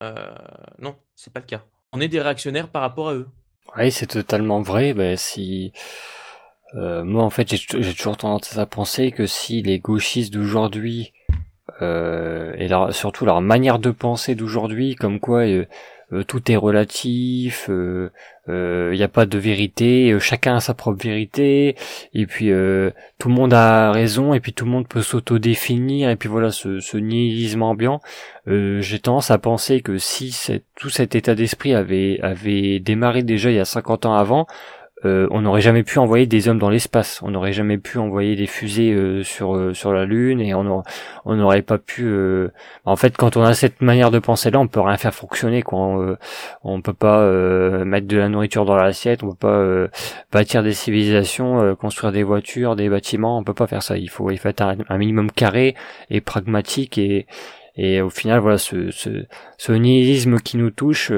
non, 0.00 0.96
c'est 1.14 1.32
pas 1.32 1.40
le 1.40 1.46
cas. 1.46 1.62
On 1.92 2.00
est 2.00 2.08
des 2.08 2.20
réactionnaires 2.20 2.68
par 2.68 2.82
rapport 2.82 3.08
à 3.08 3.14
eux. 3.14 3.28
Oui, 3.76 3.90
c'est 3.90 4.06
totalement 4.06 4.62
vrai. 4.62 4.94
Ben, 4.94 5.16
si 5.16 5.72
euh, 6.74 7.04
moi, 7.04 7.24
en 7.24 7.30
fait, 7.30 7.48
j'ai 7.48 7.94
toujours 7.94 8.16
tendance 8.16 8.56
à 8.58 8.66
penser 8.66 9.12
que 9.12 9.26
si 9.26 9.62
les 9.62 9.78
gauchistes 9.78 10.32
d'aujourd'hui 10.32 11.12
euh, 11.82 12.54
et 12.56 12.68
surtout 12.92 13.24
leur 13.24 13.40
manière 13.40 13.78
de 13.78 13.90
penser 13.90 14.34
d'aujourd'hui, 14.34 14.94
comme 14.94 15.20
quoi 15.20 15.46
euh, 15.46 15.66
euh, 16.12 16.24
tout 16.24 16.50
est 16.50 16.56
relatif, 16.56 17.66
il 17.68 17.74
euh, 17.74 18.10
n'y 18.94 19.02
euh, 19.02 19.04
a 19.04 19.08
pas 19.08 19.26
de 19.26 19.36
vérité, 19.36 20.16
chacun 20.20 20.56
a 20.56 20.60
sa 20.60 20.72
propre 20.72 21.02
vérité, 21.04 21.76
et 22.14 22.26
puis 22.26 22.46
tout 23.18 23.28
le 23.28 23.34
monde 23.34 23.52
a 23.52 23.92
raison, 23.92 24.32
et 24.32 24.40
puis 24.40 24.52
tout 24.54 24.64
le 24.64 24.70
monde 24.70 24.88
peut 24.88 25.02
s'auto-définir, 25.02 26.08
et 26.08 26.16
puis 26.16 26.28
voilà 26.28 26.50
ce, 26.50 26.80
ce 26.80 26.96
nihilisme 26.96 27.62
ambiant. 27.62 28.00
J'ai 28.46 28.98
tendance 28.98 29.30
à 29.30 29.36
penser 29.36 29.82
que 29.82 29.98
si 29.98 30.34
tout 30.74 30.88
cet 30.88 31.14
état 31.14 31.34
d'esprit 31.34 31.74
avait, 31.74 32.18
avait 32.22 32.80
démarré 32.80 33.22
déjà 33.22 33.50
il 33.50 33.56
y 33.56 33.60
a 33.60 33.66
50 33.66 34.06
ans 34.06 34.14
avant, 34.14 34.46
euh, 35.04 35.28
on 35.30 35.42
n'aurait 35.42 35.60
jamais 35.60 35.84
pu 35.84 35.98
envoyer 35.98 36.26
des 36.26 36.48
hommes 36.48 36.58
dans 36.58 36.70
l'espace, 36.70 37.20
on 37.22 37.30
n'aurait 37.30 37.52
jamais 37.52 37.78
pu 37.78 37.98
envoyer 37.98 38.34
des 38.34 38.46
fusées 38.46 38.92
euh, 38.92 39.22
sur 39.22 39.54
euh, 39.54 39.72
sur 39.72 39.92
la 39.92 40.04
lune 40.04 40.40
et 40.40 40.54
on 40.54 40.82
on 41.24 41.34
n'aurait 41.36 41.62
pas 41.62 41.78
pu. 41.78 42.08
En 42.84 42.96
fait, 42.96 43.16
quand 43.16 43.36
on 43.36 43.42
a 43.42 43.54
cette 43.54 43.80
manière 43.80 44.10
de 44.10 44.18
penser 44.18 44.50
là, 44.50 44.58
on 44.58 44.66
peut 44.66 44.80
rien 44.80 44.96
faire 44.96 45.14
fonctionner. 45.14 45.62
On, 45.72 46.16
on 46.64 46.80
peut 46.82 46.92
pas 46.94 47.28
mettre 47.84 48.06
de 48.06 48.16
la 48.16 48.28
nourriture 48.28 48.64
dans 48.64 48.76
l'assiette, 48.76 49.22
on 49.22 49.30
peut 49.30 49.36
pas 49.36 49.88
bâtir 50.32 50.62
des 50.62 50.72
civilisations, 50.72 51.74
construire 51.76 52.12
des 52.12 52.22
voitures, 52.22 52.76
des 52.76 52.88
bâtiments. 52.88 53.38
On 53.38 53.44
peut 53.44 53.54
pas 53.54 53.66
faire 53.66 53.82
ça. 53.82 53.96
Il 53.96 54.10
faut 54.10 54.30
il 54.30 54.38
faut 54.38 54.48
être 54.48 54.62
un, 54.62 54.98
minimum 54.98 55.30
carré 55.30 55.74
et 56.10 56.20
pragmatique 56.20 56.98
et 56.98 57.26
et 57.76 58.00
au 58.00 58.10
final 58.10 58.40
voilà 58.40 58.58
ce 58.58 58.90
ce, 58.90 59.26
ce 59.58 59.72
nihilisme 59.72 60.38
qui 60.38 60.56
nous 60.56 60.70
touche 60.70 61.12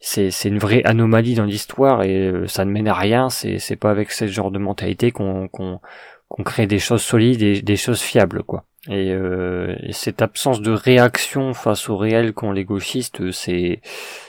c'est 0.00 0.30
une 0.44 0.58
vraie 0.58 0.82
anomalie 0.84 1.34
dans 1.34 1.44
l'histoire 1.44 2.02
et 2.02 2.28
euh, 2.28 2.46
ça 2.46 2.64
ne 2.64 2.70
mène 2.70 2.88
à 2.88 2.94
rien. 2.94 3.28
C'est 3.30 3.76
pas 3.76 3.90
avec 3.90 4.12
ce 4.12 4.26
genre 4.26 4.50
de 4.50 4.58
mentalité 4.58 5.10
qu'on 5.10 5.48
qu'on 5.48 6.44
crée 6.44 6.66
des 6.66 6.78
choses 6.78 7.02
solides 7.02 7.42
et 7.42 7.62
des 7.62 7.76
choses 7.76 8.00
fiables 8.00 8.42
quoi. 8.42 8.64
Et, 8.86 9.10
euh, 9.12 9.76
et, 9.82 9.92
cette 9.92 10.22
absence 10.22 10.60
de 10.62 10.70
réaction 10.70 11.52
face 11.52 11.88
au 11.88 11.96
réel 11.96 12.32
qu'ont 12.32 12.52
les 12.52 12.64
gauchistes, 12.64 13.32
c'est 13.32 13.80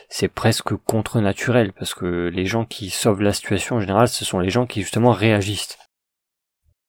c'est 0.09 0.27
presque 0.27 0.75
contre-naturel 0.75 1.71
parce 1.73 1.93
que 1.93 2.29
les 2.33 2.45
gens 2.45 2.65
qui 2.65 2.89
sauvent 2.89 3.21
la 3.21 3.33
situation 3.33 3.75
en 3.75 3.79
général, 3.79 4.07
ce 4.07 4.25
sont 4.25 4.39
les 4.39 4.49
gens 4.49 4.65
qui 4.65 4.81
justement 4.81 5.11
réagissent. 5.11 5.77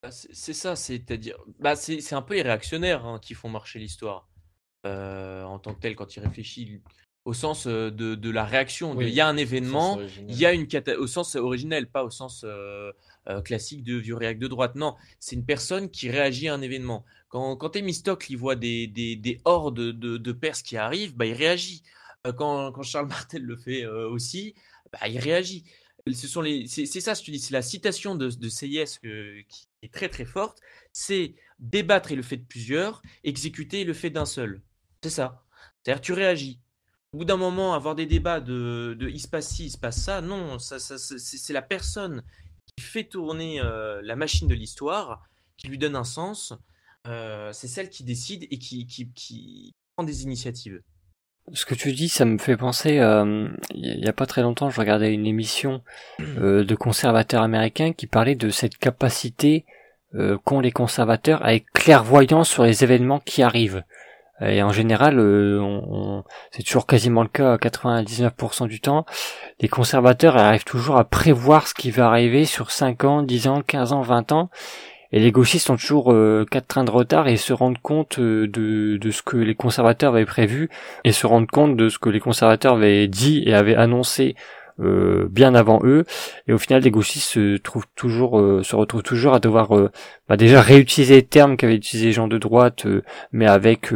Bah, 0.02 0.10
c'est 0.10 0.54
ça, 0.54 0.76
c'est-à-dire, 0.76 1.36
bah 1.58 1.76
c'est 1.76 2.14
un 2.14 2.22
peu 2.22 2.34
les 2.34 2.42
réactionnaires 2.42 3.04
hein, 3.04 3.18
qui 3.20 3.34
font 3.34 3.50
marcher 3.50 3.78
l'histoire 3.78 4.30
euh, 4.86 5.44
en 5.44 5.58
tant 5.58 5.74
que 5.74 5.80
tel 5.80 5.94
quand 5.94 6.16
ils 6.16 6.20
réfléchissent 6.20 6.80
au 7.30 7.32
sens 7.32 7.68
de, 7.68 7.90
de 7.90 8.30
la 8.30 8.44
réaction. 8.44 9.00
il 9.00 9.08
y 9.10 9.20
a 9.20 9.28
un 9.28 9.36
événement, 9.36 10.00
il 10.28 10.36
y 10.36 10.46
a 10.46 10.52
une 10.52 10.66
au 10.98 11.06
sens 11.06 11.36
originel, 11.36 11.86
pas 11.86 12.02
au 12.02 12.10
sens 12.10 12.44
classique 13.44 13.84
de 13.84 13.94
vieux 13.94 14.16
réac 14.16 14.38
de 14.40 14.48
droite. 14.48 14.74
Non, 14.74 14.96
c'est 15.20 15.36
une 15.36 15.44
personne 15.44 15.90
qui 15.90 16.10
réagit 16.10 16.48
à 16.48 16.54
un 16.54 16.60
événement. 16.60 17.04
Quand, 17.28 17.56
quand 17.56 17.70
Thémistocle 17.70 18.32
il 18.32 18.36
voit 18.36 18.56
des, 18.56 18.88
des, 18.88 19.14
des 19.14 19.40
hordes 19.44 19.76
de, 19.76 20.16
de, 20.16 20.32
Perses 20.32 20.62
qui 20.62 20.76
arrivent, 20.76 21.14
bah, 21.14 21.26
il 21.26 21.34
réagit. 21.34 21.84
Quand, 22.36 22.72
quand, 22.72 22.82
Charles 22.82 23.06
Martel 23.14 23.42
le 23.42 23.56
fait 23.56 23.86
aussi, 23.86 24.56
bah, 24.92 25.06
il 25.06 25.18
réagit. 25.18 25.64
Ce 26.12 26.26
sont 26.26 26.40
les, 26.40 26.66
c'est, 26.66 26.86
ça, 26.86 27.14
je 27.14 27.22
te 27.22 27.30
dis, 27.30 27.38
c'est 27.38 27.52
la 27.52 27.62
citation 27.62 28.16
de, 28.16 28.28
de 28.28 28.48
CIS 28.48 28.98
qui 28.98 29.68
est 29.82 29.92
très 29.92 30.08
très 30.08 30.24
forte. 30.24 30.58
C'est 30.92 31.36
débattre 31.60 32.10
et 32.10 32.16
le 32.16 32.22
fait 32.22 32.38
de 32.38 32.44
plusieurs, 32.44 33.02
exécuter 33.22 33.84
le 33.84 33.92
fait 33.92 34.10
d'un 34.10 34.26
seul. 34.26 34.62
C'est 35.04 35.10
ça. 35.10 35.44
C'est-à-dire, 35.84 36.00
tu 36.00 36.12
réagis 36.12 36.58
au 37.12 37.18
bout 37.18 37.24
d'un 37.24 37.36
moment, 37.36 37.74
avoir 37.74 37.94
des 37.94 38.06
débats 38.06 38.40
de, 38.40 38.96
de, 38.98 39.08
il 39.08 39.20
se 39.20 39.28
passe 39.28 39.48
ci, 39.48 39.66
il 39.66 39.70
se 39.70 39.78
passe 39.78 40.00
ça, 40.00 40.20
non, 40.20 40.58
ça, 40.58 40.78
ça, 40.78 40.96
c'est 40.98 41.52
la 41.52 41.62
personne 41.62 42.22
qui 42.76 42.84
fait 42.84 43.04
tourner 43.04 43.60
euh, 43.60 44.00
la 44.04 44.14
machine 44.14 44.46
de 44.46 44.54
l'histoire, 44.54 45.24
qui 45.56 45.68
lui 45.68 45.78
donne 45.78 45.96
un 45.96 46.04
sens, 46.04 46.54
euh, 47.08 47.52
c'est 47.52 47.66
celle 47.66 47.90
qui 47.90 48.04
décide 48.04 48.46
et 48.50 48.58
qui, 48.58 48.86
qui, 48.86 49.10
qui, 49.12 49.74
prend 49.96 50.04
des 50.04 50.22
initiatives. 50.22 50.80
Ce 51.52 51.66
que 51.66 51.74
tu 51.74 51.92
dis, 51.92 52.08
ça 52.08 52.24
me 52.24 52.38
fait 52.38 52.56
penser, 52.56 53.00
euh, 53.00 53.48
il 53.74 54.00
n'y 54.00 54.08
a 54.08 54.12
pas 54.12 54.26
très 54.26 54.42
longtemps, 54.42 54.70
je 54.70 54.78
regardais 54.78 55.12
une 55.12 55.26
émission 55.26 55.82
de 56.20 56.74
conservateurs 56.76 57.42
américains 57.42 57.92
qui 57.92 58.06
parlait 58.06 58.36
de 58.36 58.50
cette 58.50 58.76
capacité 58.76 59.64
qu'ont 60.44 60.58
les 60.58 60.72
conservateurs 60.72 61.44
à 61.44 61.54
être 61.54 61.70
clairvoyants 61.72 62.42
sur 62.42 62.64
les 62.64 62.82
événements 62.82 63.20
qui 63.20 63.42
arrivent. 63.42 63.84
Et 64.42 64.62
en 64.62 64.72
général, 64.72 65.18
euh, 65.18 66.20
c'est 66.50 66.62
toujours 66.62 66.86
quasiment 66.86 67.22
le 67.22 67.28
cas 67.28 67.54
à 67.54 67.56
99% 67.56 68.68
du 68.68 68.80
temps. 68.80 69.04
Les 69.60 69.68
conservateurs 69.68 70.36
arrivent 70.36 70.64
toujours 70.64 70.96
à 70.96 71.04
prévoir 71.04 71.66
ce 71.66 71.74
qui 71.74 71.90
va 71.90 72.06
arriver 72.06 72.44
sur 72.44 72.70
5 72.70 73.04
ans, 73.04 73.22
10 73.22 73.48
ans, 73.48 73.62
15 73.66 73.92
ans, 73.92 74.00
20 74.00 74.32
ans. 74.32 74.50
Et 75.12 75.18
les 75.18 75.32
gauchistes 75.32 75.70
ont 75.70 75.76
toujours 75.76 76.12
euh, 76.12 76.46
quatre 76.48 76.68
trains 76.68 76.84
de 76.84 76.90
retard 76.90 77.26
et 77.26 77.36
se 77.36 77.52
rendent 77.52 77.80
compte 77.82 78.20
euh, 78.20 78.46
de 78.46 79.10
ce 79.10 79.22
que 79.22 79.36
les 79.36 79.56
conservateurs 79.56 80.14
avaient 80.14 80.24
prévu 80.24 80.70
et 81.04 81.10
se 81.12 81.26
rendent 81.26 81.50
compte 81.50 81.76
de 81.76 81.88
ce 81.88 81.98
que 81.98 82.08
les 82.08 82.20
conservateurs 82.20 82.74
avaient 82.74 83.08
dit 83.08 83.42
et 83.44 83.54
avaient 83.54 83.74
annoncé 83.74 84.36
euh, 84.80 85.28
bien 85.30 85.54
avant 85.54 85.80
eux. 85.84 86.04
Et 86.46 86.52
au 86.52 86.58
final 86.58 86.82
les 86.82 86.90
gauchistes 86.90 87.28
se 87.28 87.56
trouvent 87.58 87.86
toujours 87.96 88.38
euh, 88.38 88.62
se 88.62 88.76
retrouvent 88.76 89.02
toujours 89.02 89.34
à 89.34 89.40
devoir 89.40 89.76
euh, 89.76 89.90
bah 90.28 90.36
déjà 90.36 90.60
réutiliser 90.60 91.16
les 91.16 91.22
termes 91.22 91.56
qu'avaient 91.56 91.76
utilisé 91.76 92.06
les 92.06 92.12
gens 92.12 92.28
de 92.28 92.38
droite 92.38 92.86
mais 93.32 93.46
avec 93.46 93.92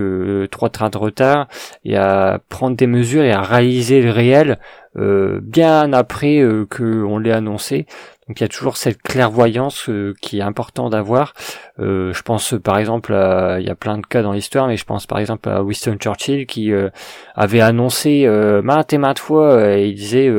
trois 0.50 0.70
trains 0.70 0.90
de 0.90 0.98
retard 0.98 1.48
et 1.84 1.96
à 1.96 2.40
prendre 2.48 2.76
des 2.76 2.86
mesures 2.86 3.22
et 3.22 3.32
à 3.32 3.42
réaliser 3.42 4.02
le 4.02 4.10
réel 4.10 4.58
bien 4.96 5.92
après 5.92 6.42
que 6.70 7.04
on 7.04 7.18
l'ait 7.18 7.32
annoncé 7.32 7.86
donc 8.28 8.40
il 8.40 8.42
y 8.42 8.44
a 8.44 8.48
toujours 8.48 8.78
cette 8.78 9.02
clairvoyance 9.02 9.88
euh, 9.90 10.14
qui 10.22 10.38
est 10.38 10.42
important 10.42 10.88
d'avoir. 10.88 11.34
Euh, 11.78 12.12
je 12.14 12.22
pense 12.22 12.54
par 12.62 12.78
exemple, 12.78 13.12
à, 13.12 13.60
il 13.60 13.66
y 13.66 13.70
a 13.70 13.74
plein 13.74 13.98
de 13.98 14.06
cas 14.06 14.22
dans 14.22 14.32
l'histoire, 14.32 14.66
mais 14.66 14.78
je 14.78 14.84
pense 14.84 15.06
par 15.06 15.18
exemple 15.18 15.48
à 15.48 15.62
Winston 15.62 15.96
Churchill 16.00 16.46
qui 16.46 16.72
euh, 16.72 16.88
avait 17.34 17.60
annoncé 17.60 18.26
maintes 18.62 18.92
et 18.92 18.98
maintes 18.98 19.18
fois, 19.18 19.76
et 19.76 19.88
il 19.88 19.94
disait 19.94 20.32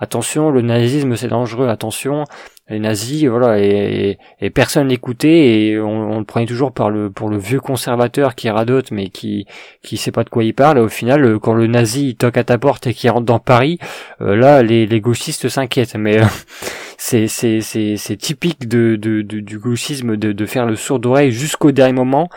attention, 0.00 0.50
le 0.50 0.62
nazisme 0.62 1.16
c'est 1.16 1.28
dangereux, 1.28 1.68
attention, 1.68 2.24
les 2.68 2.80
nazis, 2.80 3.26
voilà, 3.26 3.60
et, 3.60 4.18
et 4.40 4.50
personne 4.50 4.88
n'écoutait 4.88 5.68
et 5.68 5.78
on, 5.78 6.18
le 6.18 6.24
prenait 6.24 6.46
toujours 6.46 6.72
par 6.72 6.90
le 6.90 7.10
pour 7.10 7.28
le 7.28 7.38
vieux 7.38 7.60
conservateur 7.60 8.34
qui 8.34 8.50
radote 8.50 8.90
mais 8.90 9.08
qui 9.08 9.46
qui 9.82 9.96
sait 9.96 10.10
pas 10.10 10.24
de 10.24 10.30
quoi 10.30 10.42
il 10.42 10.52
parle. 10.52 10.78
Et 10.78 10.80
au 10.80 10.88
final, 10.88 11.38
quand 11.38 11.54
le 11.54 11.68
nazi 11.68 12.08
il 12.08 12.16
toque 12.16 12.36
à 12.36 12.44
ta 12.44 12.58
porte 12.58 12.88
et 12.88 12.94
qu'il 12.94 13.08
rentre 13.10 13.26
dans 13.26 13.38
Paris, 13.38 13.78
là 14.18 14.62
les, 14.62 14.86
les 14.86 15.00
gauchistes 15.00 15.48
s'inquiètent. 15.48 15.94
Mais 15.94 16.18
c'est 16.98 17.28
c'est 17.28 17.60
c'est 17.60 18.16
typique 18.16 18.66
de, 18.66 18.96
de, 18.96 19.22
du 19.22 19.58
gauchisme 19.58 20.16
de, 20.16 20.32
de 20.32 20.46
faire 20.46 20.66
le 20.66 20.74
sourd 20.74 20.98
d'oreille 20.98 21.30
jusqu'au 21.30 21.70
dernier 21.70 21.92
moment. 21.92 22.28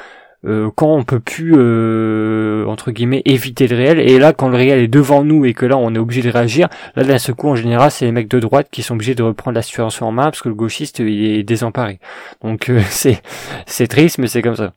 Euh, 0.46 0.72
quand 0.72 0.96
on 0.96 1.04
peut 1.04 1.20
plus 1.20 1.54
euh, 1.58 2.66
entre 2.66 2.92
guillemets 2.92 3.22
éviter 3.26 3.68
le 3.68 3.76
réel. 3.76 4.00
Et 4.00 4.20
là 4.20 4.32
quand 4.32 4.48
le 4.48 4.56
réel 4.56 4.80
est 4.80 4.88
devant 4.88 5.24
nous 5.24 5.44
et 5.46 5.54
que 5.54 5.66
là 5.66 5.78
on 5.78 5.94
est 5.94 5.98
obligé 5.98 6.22
de 6.22 6.30
réagir 6.30 6.70
là 6.96 7.04
d'un 7.04 7.18
seul 7.18 7.36
coup 7.36 7.50
en 7.50 7.56
général 7.56 7.92
c'est 7.92 8.06
les 8.06 8.14
mecs 8.14 8.30
de 8.30 8.40
droite 8.40 8.70
qui 8.72 8.82
sont 8.82 8.96
obligés 8.96 9.16
de 9.16 9.24
reprendre 9.24 9.56
la 9.56 9.62
situation 9.62 10.08
en 10.08 10.12
main 10.14 10.26
parce 10.26 10.42
que 10.42 10.48
le 10.48 10.56
gauchiste 10.56 11.00
il 11.00 11.26
est 11.26 11.44
désemparé. 11.44 12.00
Donc 12.42 12.70
euh, 12.70 12.82
c'est 12.90 13.22
c'est 13.66 13.88
triste 13.88 14.18
mais 14.18 14.28
c'est 14.28 14.42
comme 14.42 14.56
ça. 14.56 14.74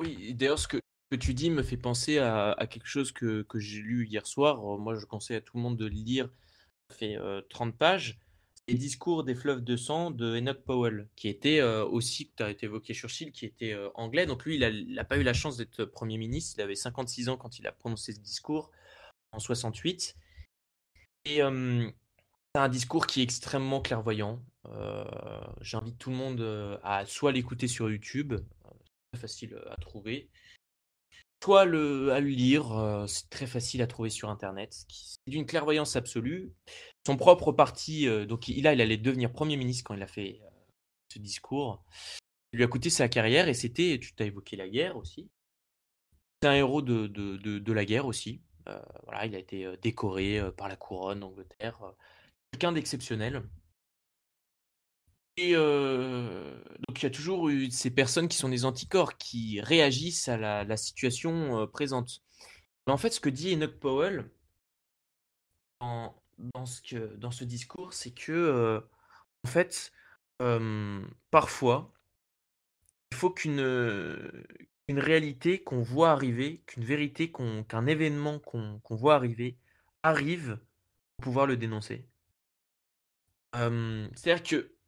Oui 0.00 0.34
d'ailleurs 0.34 0.58
ce 0.58 0.66
que, 0.66 0.78
que 1.10 1.16
tu 1.16 1.34
dis 1.34 1.50
me 1.50 1.62
fait 1.62 1.76
penser 1.76 2.18
à, 2.18 2.52
à 2.52 2.66
quelque 2.66 2.88
chose 2.88 3.12
que, 3.12 3.42
que 3.42 3.58
j'ai 3.58 3.80
lu 3.80 4.06
hier 4.06 4.26
soir. 4.26 4.62
Moi 4.78 4.94
je 4.94 5.04
conseille 5.04 5.36
à 5.36 5.40
tout 5.42 5.58
le 5.58 5.62
monde 5.62 5.76
de 5.76 5.84
le 5.84 5.90
lire 5.90 6.30
ça 6.88 6.96
fait 6.96 7.18
30 7.50 7.76
pages 7.76 8.18
les 8.70 8.78
discours 8.78 9.24
des 9.24 9.34
fleuves 9.34 9.64
de 9.64 9.76
sang 9.76 10.12
de 10.12 10.36
Enoch 10.36 10.62
Powell, 10.64 11.08
qui 11.16 11.28
était 11.28 11.60
euh, 11.60 11.84
aussi, 11.84 12.30
tu 12.36 12.42
as 12.42 12.50
été 12.50 12.66
évoqué 12.66 12.94
Churchill, 12.94 13.32
qui 13.32 13.44
était 13.44 13.72
euh, 13.72 13.88
anglais. 13.94 14.26
Donc 14.26 14.44
lui, 14.44 14.56
il 14.56 14.94
n'a 14.94 15.04
pas 15.04 15.18
eu 15.18 15.24
la 15.24 15.32
chance 15.32 15.56
d'être 15.56 15.84
Premier 15.84 16.18
ministre. 16.18 16.54
Il 16.56 16.62
avait 16.62 16.76
56 16.76 17.28
ans 17.28 17.36
quand 17.36 17.58
il 17.58 17.66
a 17.66 17.72
prononcé 17.72 18.12
ce 18.12 18.20
discours 18.20 18.70
en 19.32 19.40
68. 19.40 20.16
Et 21.24 21.40
c'est 21.40 22.60
un 22.60 22.68
discours 22.68 23.06
qui 23.06 23.20
est 23.20 23.24
extrêmement 23.24 23.80
clairvoyant. 23.80 24.40
Euh, 24.66 25.04
j'invite 25.60 25.98
tout 25.98 26.10
le 26.10 26.16
monde 26.16 26.78
à 26.82 27.04
soit 27.06 27.32
l'écouter 27.32 27.66
sur 27.66 27.90
YouTube, 27.90 28.34
facile 29.16 29.60
à 29.68 29.76
trouver, 29.76 30.30
soit 31.42 31.64
le, 31.64 32.12
à 32.12 32.20
le 32.20 32.28
lire, 32.28 33.04
c'est 33.06 33.28
très 33.30 33.46
facile 33.46 33.82
à 33.82 33.86
trouver 33.86 34.10
sur 34.10 34.28
Internet. 34.30 34.84
C'est 34.88 35.30
d'une 35.30 35.46
clairvoyance 35.46 35.96
absolue 35.96 36.52
son 37.06 37.16
propre 37.16 37.52
parti, 37.52 38.06
euh, 38.06 38.26
donc 38.26 38.48
il, 38.48 38.62
là, 38.62 38.74
il 38.74 38.80
allait 38.80 38.96
devenir 38.96 39.32
Premier 39.32 39.56
ministre 39.56 39.84
quand 39.84 39.94
il 39.94 40.02
a 40.02 40.06
fait 40.06 40.40
euh, 40.42 40.48
ce 41.12 41.18
discours. 41.18 41.84
Il 42.52 42.58
lui 42.58 42.64
a 42.64 42.68
coûté 42.68 42.90
sa 42.90 43.08
carrière 43.08 43.48
et 43.48 43.54
c'était, 43.54 43.98
tu 44.00 44.14
t'as 44.14 44.26
évoqué 44.26 44.56
la 44.56 44.68
guerre 44.68 44.96
aussi. 44.96 45.30
C'est 46.42 46.48
un 46.48 46.54
héros 46.54 46.82
de, 46.82 47.06
de, 47.06 47.36
de, 47.36 47.72
la 47.72 47.84
guerre 47.84 48.06
aussi. 48.06 48.42
Euh, 48.68 48.80
voilà, 49.04 49.26
il 49.26 49.34
a 49.34 49.38
été 49.38 49.66
décoré 49.82 50.40
par 50.56 50.68
la 50.68 50.76
couronne 50.76 51.20
d'Angleterre. 51.20 51.78
Quelqu'un 52.50 52.72
d'exceptionnel. 52.72 53.42
Et 55.42 55.54
donc 55.54 57.00
il 57.00 57.02
y 57.02 57.06
a 57.06 57.10
toujours 57.10 57.48
eu 57.48 57.70
ces 57.70 57.90
personnes 57.90 58.28
qui 58.28 58.36
sont 58.36 58.50
des 58.50 58.66
anticorps, 58.66 59.16
qui 59.16 59.60
réagissent 59.62 60.28
à 60.28 60.36
la, 60.36 60.76
situation 60.76 61.66
présente. 61.66 62.20
Mais 62.86 62.92
en 62.92 62.98
fait, 62.98 63.10
ce 63.10 63.20
que 63.20 63.30
dit 63.30 63.54
Enoch 63.54 63.78
Powell, 63.78 64.30
dans 65.80 66.66
ce, 66.66 67.44
discours, 67.44 67.94
c'est 67.94 68.10
que, 68.10 68.32
euh, 68.32 68.80
en 69.44 69.48
fait, 69.48 69.92
parfois, 71.30 71.94
il 73.12 73.16
faut 73.16 73.30
qu'une 73.30 73.60
une 74.88 74.98
réalité 74.98 75.62
qu'on 75.62 75.82
voit 75.82 76.10
arriver, 76.10 76.64
qu'une 76.66 76.84
vérité, 76.84 77.32
qu'un 77.32 77.86
événement 77.86 78.40
qu'on 78.40 78.80
voit 78.90 79.14
arriver, 79.14 79.56
arrive 80.02 80.58
pour 81.16 81.24
pouvoir 81.24 81.46
le 81.46 81.56
dénoncer. 81.56 82.08
C'est-à-dire 83.54 84.42
que 84.42 84.79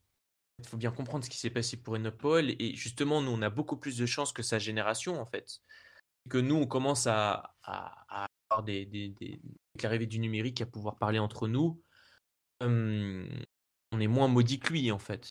il 0.64 0.68
faut 0.68 0.76
bien 0.76 0.93
comprendre 0.93 1.24
ce 1.24 1.30
qui 1.30 1.39
s'est 1.39 1.51
passé 1.51 1.76
pour 1.76 1.94
Enoch 1.97 2.16
Powell, 2.16 2.56
et 2.59 2.74
justement, 2.74 3.20
nous, 3.20 3.30
on 3.30 3.43
a 3.43 3.51
beaucoup 3.51 3.76
plus 3.76 3.97
de 3.97 4.06
chances 4.06 4.32
que 4.32 4.43
sa 4.43 4.59
génération, 4.59 5.20
en 5.20 5.26
fait. 5.26 5.60
Que 6.28 6.39
nous, 6.39 6.55
on 6.55 6.66
commence 6.66 7.06
à, 7.06 7.55
à 7.64 8.26
avoir 8.51 8.62
des, 8.64 9.14
avec 9.74 9.82
l'arrivée 9.82 10.06
du 10.06 10.18
numérique 10.18 10.60
à 10.60 10.66
pouvoir 10.66 10.97
parler 10.97 11.18
entre 11.18 11.48
nous, 11.48 11.82
on 12.60 14.01
est 14.01 14.06
moins 14.06 14.28
maudit 14.28 14.60
que 14.60 14.72
lui 14.72 14.93
en 14.93 14.98
fait. 14.98 15.30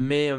Mais 0.00 0.32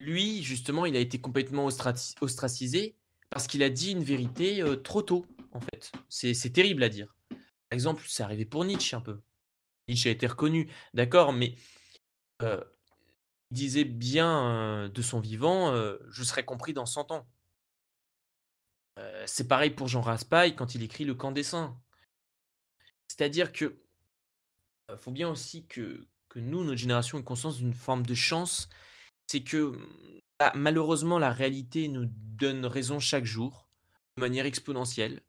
lui, 0.00 0.42
justement, 0.42 0.86
il 0.86 0.96
a 0.96 1.00
été 1.00 1.20
complètement 1.20 1.66
ostracisé 1.66 2.96
parce 3.30 3.46
qu'il 3.46 3.62
a 3.62 3.70
dit 3.70 3.92
une 3.92 4.02
vérité 4.02 4.64
trop 4.82 5.02
tôt, 5.02 5.24
en 5.52 5.60
fait. 5.60 5.92
C'est 6.08 6.52
terrible 6.52 6.82
à 6.82 6.88
dire. 6.88 7.14
Par 7.28 7.38
exemple, 7.72 8.04
c'est 8.08 8.22
arrivé 8.22 8.44
pour 8.44 8.64
Nietzsche 8.64 8.96
un 8.96 9.00
peu. 9.00 9.20
Nietzsche 9.88 10.08
a 10.08 10.12
été 10.12 10.26
reconnu, 10.26 10.70
d'accord, 10.94 11.32
mais 11.32 11.54
il 12.40 12.64
disait 13.50 13.84
bien 13.84 14.88
de 14.88 15.02
son 15.02 15.20
vivant, 15.20 15.74
je 16.08 16.24
serai 16.24 16.44
compris 16.44 16.72
dans 16.72 16.86
100 16.86 17.12
ans 17.12 17.26
c'est 19.26 19.48
pareil 19.48 19.70
pour 19.70 19.88
Jean 19.88 20.00
Raspail 20.00 20.54
quand 20.54 20.74
il 20.74 20.82
écrit 20.82 21.04
Le 21.04 21.14
camp 21.14 21.32
des 21.32 21.42
saints. 21.42 21.76
C'est-à-dire 23.08 23.52
que 23.52 23.80
faut 24.98 25.10
bien 25.10 25.28
aussi 25.28 25.66
que, 25.66 26.06
nous, 26.36 26.64
notre 26.64 26.78
génération, 26.78 27.18
ait 27.18 27.24
conscience 27.24 27.56
d'une 27.56 27.74
forme 27.74 28.04
de 28.04 28.14
chance 28.14 28.68
c'est 29.26 29.42
que 29.42 29.78
bah, 30.38 30.52
malheureusement, 30.54 31.18
la 31.18 31.30
réalité 31.30 31.88
nous 31.88 32.06
donne 32.06 32.66
raison 32.66 32.98
chaque 32.98 33.24
jour, 33.24 33.70
de 34.16 34.20
manière 34.20 34.44
exponentielle. 34.44 35.22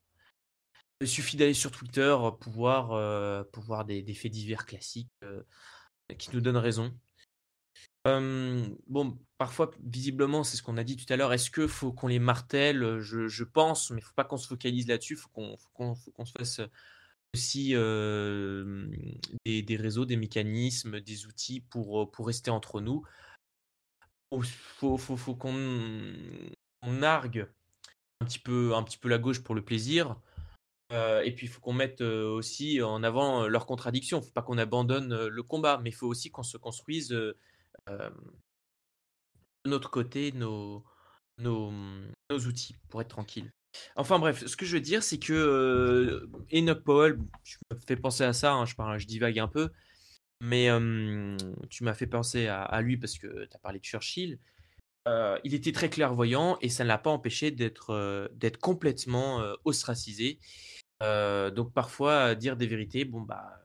Il 1.01 1.07
suffit 1.07 1.37
d'aller 1.37 1.53
sur 1.53 1.71
Twitter 1.71 2.15
pour 2.39 2.53
voir, 2.53 2.91
euh, 2.93 3.43
pour 3.51 3.63
voir 3.63 3.85
des, 3.85 4.01
des 4.01 4.13
faits 4.13 4.31
divers 4.31 4.65
classiques 4.65 5.11
euh, 5.23 5.43
qui 6.17 6.29
nous 6.33 6.41
donnent 6.41 6.57
raison. 6.57 6.97
bon, 8.05 9.19
parfois, 9.37 9.71
visiblement, 9.83 10.43
c'est 10.43 10.57
ce 10.57 10.63
qu'on 10.63 10.77
a 10.77 10.83
dit 10.83 10.95
tout 10.95 11.11
à 11.11 11.17
l'heure. 11.17 11.33
Est-ce 11.33 11.51
qu'il 11.51 11.67
faut 11.67 11.91
qu'on 11.91 12.07
les 12.07 12.19
martèle? 12.19 12.99
Je, 12.99 13.43
pense, 13.43 13.91
mais 13.91 13.99
il 13.99 14.03
ne 14.03 14.07
faut 14.07 14.15
pas 14.15 14.23
qu'on 14.23 14.37
se 14.37 14.47
focalise 14.47 14.87
là-dessus. 14.87 15.17
Faut 15.17 15.29
qu'on 15.29 15.95
se 16.25 16.31
fasse 16.37 16.61
aussi 17.33 17.71
des, 19.45 19.77
réseaux, 19.77 20.05
des 20.05 20.15
mécanismes, 20.15 21.01
des 21.01 21.25
outils 21.25 21.59
pour, 21.59 22.09
pour 22.11 22.27
rester 22.27 22.51
entre 22.51 22.79
nous. 22.79 23.03
Faut, 24.77 24.97
faut, 24.97 25.35
qu'on 25.35 25.55
on 26.81 26.93
nargue 26.93 27.47
un 28.21 28.25
petit, 28.25 28.39
peu, 28.39 28.75
un 28.75 28.83
petit 28.83 28.97
peu 28.97 29.09
la 29.09 29.17
gauche 29.17 29.41
pour 29.41 29.55
le 29.55 29.63
plaisir. 29.63 30.19
Euh, 30.91 31.21
et 31.23 31.31
puis 31.31 31.47
il 31.47 31.49
faut 31.49 31.61
qu'on 31.61 31.73
mette 31.73 32.01
euh, 32.01 32.29
aussi 32.29 32.81
en 32.81 33.01
avant 33.01 33.43
euh, 33.43 33.47
leurs 33.47 33.65
contradictions. 33.65 34.17
Il 34.17 34.21
ne 34.21 34.25
faut 34.25 34.33
pas 34.33 34.43
qu'on 34.43 34.57
abandonne 34.57 35.27
le 35.27 35.43
combat, 35.43 35.79
mais 35.83 35.89
il 35.89 35.95
faut 35.95 36.07
aussi 36.07 36.29
qu'on 36.29 36.43
se 36.43 36.57
construise 36.57 37.09
de 37.09 37.37
notre 39.65 39.89
côté 39.89 40.31
nos, 40.31 40.83
outils 42.29 42.75
pour 42.89 43.01
être 43.01 43.09
tranquille. 43.09 43.51
Enfin 43.97 44.19
bref, 44.19 44.45
ce 44.45 44.55
que 44.55 44.65
je 44.65 44.77
veux 44.77 44.81
dire, 44.81 45.03
c'est 45.03 45.19
que 45.19 46.29
Enoch 46.53 46.83
Powell, 46.83 47.17
je 47.43 47.57
me 47.73 47.79
fais 47.85 47.97
penser 47.97 48.23
à 48.23 48.31
ça, 48.31 48.53
hein, 48.53 48.65
je, 48.65 48.73
je 48.97 49.05
divague 49.05 49.37
un 49.39 49.49
peu, 49.49 49.69
mais 50.39 50.69
tu 51.69 51.83
m'as 51.83 51.93
fait 51.93 52.07
penser 52.07 52.47
à, 52.47 52.81
lui 52.81 52.97
parce 52.97 53.17
que 53.17 53.45
tu 53.45 53.55
as 53.55 53.59
parlé 53.59 53.79
de 53.79 53.83
Churchill. 53.83 54.39
il 55.43 55.53
était 55.53 55.73
très 55.73 55.89
clairvoyant 55.89 56.57
et 56.61 56.69
ça 56.69 56.83
ne 56.83 56.87
l'a 56.87 56.97
pas 56.97 57.09
empêché 57.09 57.51
d'être 57.51 58.59
complètement 58.61 59.43
ostracisé. 59.65 60.39
Donc 61.01 61.73
parfois, 61.73 62.35
dire 62.35 62.57
des 62.57 62.67
vérités, 62.67 63.05
bon 63.05 63.21
bah, 63.21 63.61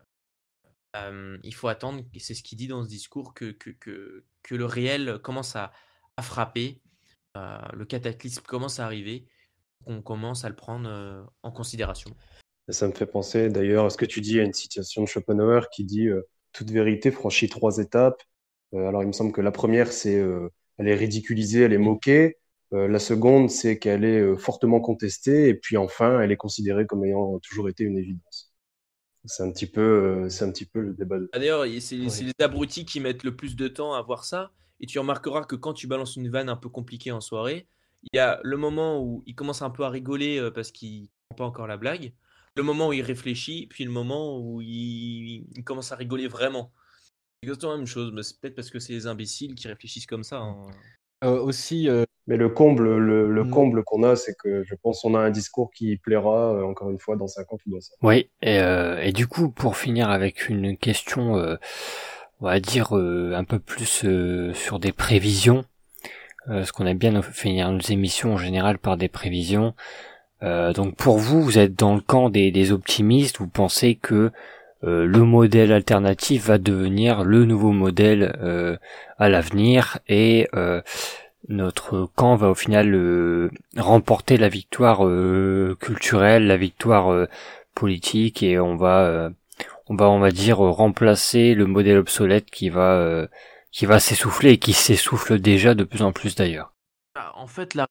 il 1.43 1.55
faut 1.55 1.69
attendre, 1.69 2.03
c'est 2.19 2.35
ce 2.35 2.43
qu'il 2.43 2.59
dit 2.59 2.69
dans 2.69 2.83
ce 2.83 2.89
discours, 2.89 3.35
que, 3.35 3.53
que, 3.53 3.71
que, 3.71 4.25
que 4.43 4.55
le 4.55 4.65
réel 4.65 5.19
commence 5.23 5.57
à, 5.57 5.73
à 6.17 6.23
frapper, 6.23 6.81
le 7.35 7.85
cataclysme 7.85 8.43
commence 8.43 8.81
à 8.81 8.85
arriver, 8.85 9.27
qu'on 9.85 10.03
commence 10.03 10.45
à 10.45 10.49
le 10.49 10.57
prendre 10.57 11.33
en 11.43 11.51
considération. 11.51 12.11
Ça 12.69 12.87
me 12.87 12.93
fait 12.93 13.07
penser 13.07 13.49
d'ailleurs 13.49 13.87
à 13.87 13.91
ce 13.91 13.97
que 13.97 14.05
tu 14.05 14.21
dis 14.21 14.39
à 14.39 14.45
une 14.45 14.53
citation 14.53 15.03
de 15.03 15.09
Schopenhauer 15.09 15.69
qui 15.73 15.85
dit 15.85 16.09
toute 16.53 16.71
vérité 16.71 17.11
franchit 17.11 17.49
trois 17.49 17.79
étapes. 17.79 18.23
Euh, 18.75 18.87
alors, 18.87 19.03
il 19.03 19.07
me 19.07 19.13
semble 19.13 19.33
que 19.33 19.41
la 19.41 19.53
première, 19.53 19.93
c'est 19.93 20.19
euh, 20.19 20.49
elle 20.79 20.89
est 20.89 20.95
ridiculisée, 20.95 21.63
elle 21.63 21.73
est 21.73 21.79
moquée. 21.79 22.39
Euh, 22.73 22.89
la 22.89 22.99
seconde, 22.99 23.51
c'est 23.51 23.79
qu'elle 23.79 24.05
est 24.05 24.37
fortement 24.37 24.81
contestée. 24.81 25.49
Et 25.49 25.55
puis 25.55 25.77
enfin, 25.77 26.21
elle 26.21 26.33
est 26.33 26.37
considérée 26.37 26.87
comme 26.87 27.05
ayant 27.05 27.39
toujours 27.41 27.69
été 27.69 27.85
une 27.85 27.99
évidence. 27.99 28.53
C'est 29.25 29.43
un 29.43 29.53
petit 29.53 29.67
peu, 29.67 30.29
c'est 30.31 30.45
un 30.45 30.51
petit 30.51 30.65
peu 30.65 30.81
le 30.81 30.95
débat. 30.95 31.17
Ah, 31.33 31.39
d'ailleurs, 31.39 31.67
c'est 31.81 31.97
les 31.97 32.33
abrutis 32.39 32.87
qui 32.87 33.01
mettent 33.01 33.25
le 33.25 33.37
plus 33.37 33.55
de 33.55 33.69
temps 33.69 33.95
à 33.95 34.03
voir 34.03 34.25
ça. 34.25 34.53
Et 34.81 34.87
tu 34.87 34.99
remarqueras 34.99 35.45
que 35.45 35.57
quand 35.57 35.75
tu 35.75 35.87
balances 35.87 36.17
une 36.17 36.31
vanne 36.31 36.49
un 36.49 36.57
peu 36.57 36.71
compliquée 36.71 37.13
en 37.13 37.21
soirée, 37.21 37.67
il 38.03 38.17
y 38.17 38.19
a 38.19 38.41
le 38.43 38.57
moment 38.57 39.03
où 39.03 39.23
il 39.27 39.35
commence 39.35 39.61
un 39.61 39.69
peu 39.69 39.85
à 39.85 39.91
rigoler 39.91 40.49
parce 40.55 40.73
qu'il 40.73 41.11
comprend 41.29 41.45
pas 41.45 41.49
encore 41.49 41.67
la 41.67 41.77
blague 41.77 42.15
le 42.57 42.63
moment 42.63 42.89
où 42.89 42.93
il 42.93 43.03
réfléchit, 43.03 43.67
puis 43.69 43.85
le 43.85 43.91
moment 43.91 44.39
où 44.39 44.61
il, 44.61 45.47
commence 45.65 45.93
à 45.93 45.97
rigoler 45.97 46.29
vraiment. 46.29 46.73
C'est 47.43 47.49
exactement 47.49 47.73
la 47.73 47.79
même 47.79 47.87
chose, 47.87 48.13
mais 48.13 48.23
c'est 48.23 48.39
peut-être 48.41 48.55
parce 48.55 48.71
que 48.71 48.79
c'est 48.79 48.93
les 48.93 49.07
imbéciles 49.07 49.55
qui 49.55 49.69
réfléchissent 49.69 50.07
comme 50.07 50.25
ça. 50.25 50.39
Hein. 50.39 50.67
Euh, 51.23 51.39
aussi. 51.41 51.89
Euh, 51.89 52.05
mais 52.27 52.37
le 52.37 52.49
comble, 52.49 52.97
le, 52.97 53.45
mm. 53.45 53.51
comble 53.51 53.85
qu'on 53.85 54.03
a, 54.03 54.17
c'est 54.17 54.35
que 54.35 54.63
je 54.63 54.75
pense 54.83 55.03
qu'on 55.03 55.15
a 55.15 55.19
un 55.19 55.31
discours 55.31 55.71
qui 55.73 55.97
plaira 55.97 56.55
euh, 56.55 56.63
encore 56.65 56.91
une 56.91 56.99
fois 56.99 57.17
dans 57.17 57.27
50 57.27 57.61
ou 57.67 57.71
dans 57.73 57.81
100. 57.81 57.95
Oui, 58.03 58.31
et, 58.43 58.59
et 59.03 59.13
du 59.13 59.27
coup, 59.27 59.51
pour 59.51 59.77
finir 59.77 60.11
avec 60.11 60.49
une 60.49 60.77
question, 60.77 61.35
on 62.41 62.45
va 62.45 62.61
dire 62.61 62.93
un 62.93 63.45
peu 63.45 63.59
plus 63.59 64.07
sur 64.55 64.79
des 64.79 64.93
prévisions, 64.93 65.65
ce 66.47 66.73
qu'on 66.73 66.87
aime 66.87 66.99
bien 66.99 67.21
finir 67.23 67.71
nos 67.71 67.81
émissions 67.81 68.35
en 68.35 68.39
général 68.39 68.79
par 68.79 68.97
des 68.97 69.09
prévisions. 69.09 69.75
Euh, 70.43 70.73
donc 70.73 70.97
pour 70.97 71.19
vous, 71.19 71.43
vous 71.43 71.59
êtes 71.59 71.75
dans 71.75 71.95
le 71.95 72.01
camp 72.01 72.31
des, 72.31 72.73
optimistes, 72.73 73.39
vous 73.39 73.49
pensez 73.49 73.95
que 73.97 74.31
euh, 74.85 75.05
le 75.05 75.25
modèle 75.25 75.73
alternatif 75.73 76.47
va 76.47 76.59
devenir 76.59 77.25
le 77.25 77.45
nouveau 77.45 77.73
modèle 77.73 78.37
euh, 78.41 78.77
à 79.19 79.29
l'avenir 79.29 79.99
et 80.09 80.49
notre 81.49 82.07
camp 82.15 82.37
va 82.37 82.51
au 82.51 82.55
final 82.55 83.51
remporter 83.77 84.37
la 84.37 84.49
victoire 84.49 84.99
culturelle, 85.79 86.47
la 86.47 86.57
victoire 86.57 87.27
politique 87.75 88.43
et 88.43 88.59
on 88.61 88.77
va 88.77 89.31
on 89.89 89.97
va 89.97 90.09
on 90.11 90.21
va 90.21 90.31
dire 90.31 90.59
remplacer 90.59 91.55
le 91.55 91.67
modèle 91.67 91.99
obsolète 91.99 92.51
qui 92.51 92.69
va 92.69 93.27
qui 93.73 93.87
va 93.87 94.01
s'essouffler 94.01 94.53
et 94.53 94.59
qui 94.59 94.73
s'essouffle 94.73 95.39
déjà 95.39 95.75
de 95.75 95.85
plus 95.85 96.03
en 96.03 96.13
plus 96.13 96.35
d'ailleurs. 96.35 96.73
En 97.35 97.47
fait, 97.47 97.75
la, 97.75 97.87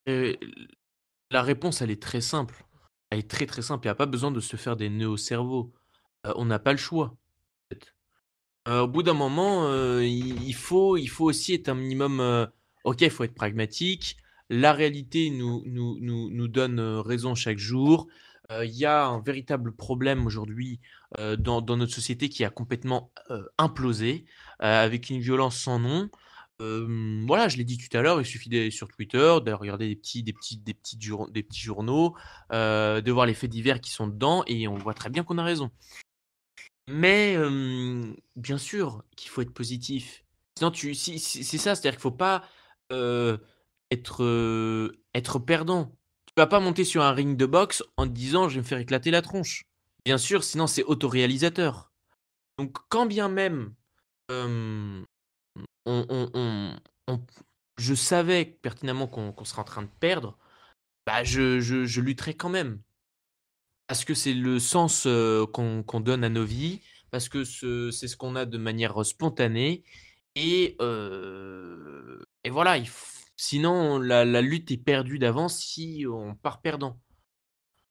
la 1.30 1.42
réponse, 1.42 1.82
elle 1.82 1.90
est 1.90 2.02
très 2.02 2.20
simple. 2.20 2.64
Elle 3.10 3.20
est 3.20 3.30
très 3.30 3.46
très 3.46 3.62
simple. 3.62 3.84
Il 3.84 3.88
n'y 3.88 3.92
a 3.92 3.96
pas 3.96 4.06
besoin 4.06 4.30
de 4.30 4.40
se 4.40 4.56
faire 4.56 4.76
des 4.76 4.88
nœuds 4.88 5.08
au 5.08 5.16
cerveau. 5.16 5.72
Euh, 6.26 6.32
on 6.36 6.44
n'a 6.44 6.58
pas 6.58 6.72
le 6.72 6.78
choix. 6.78 7.16
Euh, 8.68 8.80
au 8.82 8.88
bout 8.88 9.02
d'un 9.02 9.14
moment, 9.14 9.66
euh, 9.66 10.04
il, 10.04 10.54
faut, 10.54 10.96
aussi 11.20 11.54
être 11.54 11.68
un 11.68 11.74
minimum. 11.74 12.48
ok, 12.84 13.00
il 13.00 13.10
faut 13.10 13.24
être 13.24 13.34
pragmatique. 13.34 14.16
La 14.48 14.72
réalité 14.72 15.30
nous, 15.30 16.48
donne 16.48 16.80
raison 16.80 17.34
chaque 17.34 17.58
jour. 17.58 18.08
Il 18.50 18.72
y 18.72 18.84
a 18.84 19.06
un 19.06 19.20
véritable 19.20 19.72
problème 19.76 20.26
aujourd'hui 20.26 20.80
dans, 21.18 21.62
notre 21.62 21.92
société 21.92 22.28
qui 22.28 22.44
a 22.44 22.50
complètement 22.50 23.12
implosé, 23.58 24.24
avec 24.58 25.08
une 25.08 25.20
violence 25.20 25.56
sans 25.56 25.78
nom 25.78 26.10
voilà, 26.58 27.48
je 27.48 27.56
l'ai 27.56 27.64
dit 27.64 27.78
tout 27.78 27.96
à 27.96 28.02
l'heure, 28.02 28.20
il 28.20 28.26
suffit 28.26 28.50
d'aller 28.50 28.70
sur 28.70 28.88
Twitter, 28.88 29.38
de 29.42 29.50
regarder 29.52 29.88
des 29.88 29.96
petits, 29.96 30.22
des 30.22 30.34
petits, 30.34 30.58
des 30.58 30.74
petits, 30.74 30.98
des 30.98 31.42
petits 31.42 31.60
journaux, 31.60 32.14
de 32.50 33.10
voir 33.10 33.24
les 33.24 33.32
faits 33.34 33.48
divers 33.48 33.80
qui 33.80 33.90
sont 33.90 34.08
dedans, 34.08 34.44
et 34.46 34.68
on 34.68 34.74
voit 34.74 34.92
très 34.92 35.08
bien 35.08 35.24
qu'on 35.24 35.38
a 35.38 35.44
raison. 35.44 35.70
Mais 36.90 37.36
bien 38.36 38.58
sûr 38.58 39.04
qu'il 39.16 39.30
faut 39.30 39.42
être 39.42 39.54
positif. 39.54 40.24
Sinon, 40.58 40.70
tu, 40.70 40.94
c'est 40.94 41.18
ça, 41.18 41.74
c'est-à-dire 41.74 41.92
qu'il 41.92 42.00
faut 42.00 42.10
pas 42.10 42.44
être, 43.90 44.92
être 45.14 45.38
perdant. 45.38 45.96
Tu 46.26 46.34
vas 46.36 46.46
pas 46.46 46.60
monter 46.60 46.84
sur 46.84 47.02
un 47.02 47.12
ring 47.12 47.36
de 47.36 47.46
boxe 47.46 47.82
en 47.96 48.06
te 48.06 48.12
disant 48.12 48.48
je 48.48 48.54
vais 48.54 48.60
me 48.60 48.66
faire 48.66 48.78
éclater 48.78 49.10
la 49.10 49.22
tronche. 49.22 49.64
Bien 50.04 50.18
sûr, 50.18 50.44
sinon 50.44 50.66
c'est 50.66 50.84
autoréalisateur. 50.84 51.90
Donc 52.58 52.76
quand 52.88 53.06
bien 53.06 53.28
même 53.28 53.74
je 57.78 57.94
savais 57.94 58.44
pertinemment 58.44 59.08
qu'on 59.08 59.44
serait 59.44 59.60
en 59.60 59.64
train 59.64 59.82
de 59.82 59.88
perdre, 60.00 60.38
bah 61.06 61.24
je, 61.24 61.60
je, 61.60 62.00
lutterai 62.00 62.34
quand 62.34 62.50
même. 62.50 62.80
Parce 63.90 64.04
que 64.04 64.14
c'est 64.14 64.34
le 64.34 64.60
sens 64.60 65.02
euh, 65.08 65.46
qu'on 65.46 66.00
donne 66.00 66.22
à 66.22 66.28
nos 66.28 66.44
vies, 66.44 66.80
parce 67.10 67.28
que 67.28 67.42
c'est 67.42 68.06
ce 68.06 68.16
qu'on 68.16 68.36
a 68.36 68.44
de 68.44 68.56
manière 68.56 69.04
spontanée. 69.04 69.82
Et, 70.36 70.76
euh, 70.80 72.22
voilà, 72.48 72.76
sinon 73.36 73.98
la, 73.98 74.42
lutte 74.42 74.70
est 74.70 74.76
perdue 74.76 75.18
d'avance 75.18 75.58
si 75.58 76.06
on 76.08 76.36
part 76.36 76.60
perdant. 76.60 77.00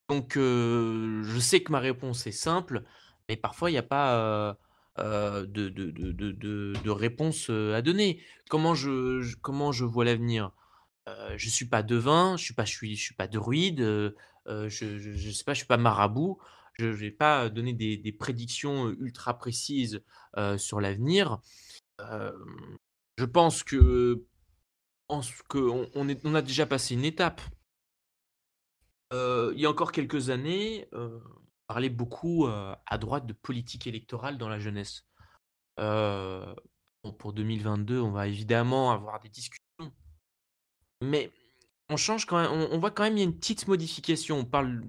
Donc 0.08 0.38
euh, 0.38 1.22
je 1.24 1.38
sais 1.38 1.64
que 1.64 1.74
ma 1.74 1.80
réponse 1.80 2.26
est 2.28 2.32
simple, 2.32 2.84
mais 3.28 3.36
parfois 3.36 3.70
il 3.70 3.74
n'y 3.74 3.80
a 3.80 3.84
pas 3.84 4.56
euh, 5.00 5.46
de, 5.48 5.74
euh, 7.50 7.76
à 7.76 7.82
donner. 7.82 8.24
Comment 8.50 8.74
je, 8.74 9.84
vois 9.84 10.06
l'avenir? 10.06 10.52
Euh, 11.10 11.34
Je 11.36 11.48
ne 11.48 11.52
suis 11.52 11.66
pas 11.66 11.84
devin, 11.84 12.38
je 12.38 12.44
suis, 12.46 12.54
pas, 12.54 12.64
je 12.64 12.96
suis 12.96 13.16
pas 13.16 13.28
druide, 13.28 14.16
je 14.46 15.28
ne 15.28 15.32
sais 15.32 15.44
pas, 15.44 15.54
je 15.54 15.60
suis 15.60 15.68
pas 15.68 15.78
marabout. 15.78 16.40
Je 16.74 16.86
ne 16.86 16.92
vais 16.92 17.12
pas 17.12 17.50
donner 17.50 17.74
des, 17.74 18.12
prédictions 18.14 18.90
ultra 18.90 19.38
précises 19.38 20.02
sur 20.58 20.80
l'avenir. 20.80 21.40
je 22.00 23.26
pense 23.26 23.64
que 23.64 24.26
on, 25.10 25.22
on, 25.54 26.08
on 26.24 26.36
a 26.36 26.42
déjà 26.42 26.66
passé 26.66 26.94
une 26.94 27.06
étape. 27.06 27.42
il 29.12 29.60
y 29.60 29.66
a 29.66 29.70
encore 29.70 29.92
quelques 29.92 30.30
années, 30.30 30.88
parlait 31.68 31.90
beaucoup 31.90 32.48
à 32.48 32.98
droite 32.98 33.26
de 33.26 33.34
politique 33.34 33.86
électorale 33.86 34.38
dans 34.38 34.50
la 34.50 34.60
jeunesse. 34.60 35.06
pour 35.76 37.34
2022, 37.34 38.00
on 38.00 38.12
va 38.12 38.28
évidemment 38.28 38.92
avoir 38.92 39.20
des 39.20 39.30
discussions. 39.30 39.94
Mais 41.02 41.32
on 41.90 41.98
change 41.98 42.26
quand 42.26 42.42
même, 42.42 42.68
on, 42.72 42.78
voit 42.78 42.92
quand 42.92 43.04
même 43.04 43.18
il 43.18 43.20
y 43.20 43.24
a 43.24 43.26
une 43.26 43.36
petite 43.36 43.68
modification. 43.68 44.40
On 44.40 44.46
parle 44.46 44.84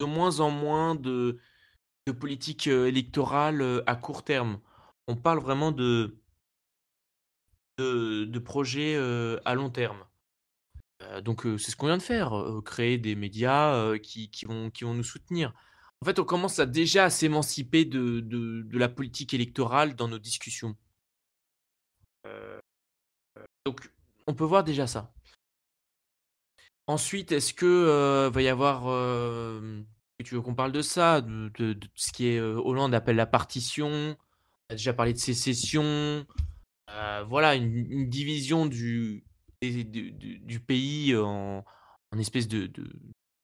de 0.00 0.04
moins 0.04 0.40
en 0.40 0.50
moins 0.50 0.94
de, 0.94 1.38
politique 2.18 2.66
électorale 2.66 3.82
à 3.86 3.94
court 3.94 4.24
terme. 4.24 4.60
On 5.06 5.16
parle 5.16 5.40
vraiment 5.40 5.72
de, 5.72 6.18
projets 8.44 8.96
à 9.44 9.54
long 9.54 9.70
terme. 9.70 10.04
donc 11.22 11.42
c'est 11.58 11.70
ce 11.70 11.76
qu'on 11.76 11.86
vient 11.86 11.98
de 11.98 12.02
faire, 12.02 12.32
créer 12.64 12.98
des 12.98 13.14
médias 13.14 13.98
qui, 13.98 14.30
vont, 14.46 14.94
nous 14.94 15.04
soutenir. 15.04 15.52
En 16.00 16.04
fait, 16.04 16.18
on 16.18 16.24
commence 16.24 16.58
déjà 16.58 17.04
à 17.04 17.10
s'émanciper 17.10 17.84
de, 17.84 18.20
de, 18.20 18.78
la 18.78 18.88
politique 18.88 19.34
électorale 19.34 19.94
dans 19.94 20.08
nos 20.08 20.18
discussions. 20.18 20.76
donc 23.66 23.92
on 24.26 24.34
peut 24.34 24.44
voir 24.44 24.64
déjà 24.64 24.86
ça. 24.86 25.12
Ensuite, 26.86 27.32
est-ce 27.32 27.54
que 27.54 28.28
va 28.28 28.42
y 28.42 28.48
avoir 28.48 28.82
tu 30.22 30.34
veux 30.34 30.40
qu'on 30.40 30.54
parle 30.54 30.72
de 30.72 30.82
ça, 30.82 31.20
de, 31.20 31.78
ce 31.94 32.12
qui 32.12 32.28
est 32.28 32.40
Hollande 32.40 32.94
appelle 32.94 33.16
la 33.16 33.26
partition? 33.26 33.88
On 33.88 34.72
a 34.72 34.74
déjà 34.74 34.92
parlé 34.92 35.12
de 35.12 35.18
sécession. 35.18 36.26
voilà, 37.28 37.54
une, 37.54 38.08
division 38.08 38.66
du, 38.66 39.24
du, 39.60 40.60
pays 40.60 41.16
en, 41.16 41.64
en 42.12 42.18
espèce 42.18 42.48
de, 42.48 42.66
de, 42.66 42.84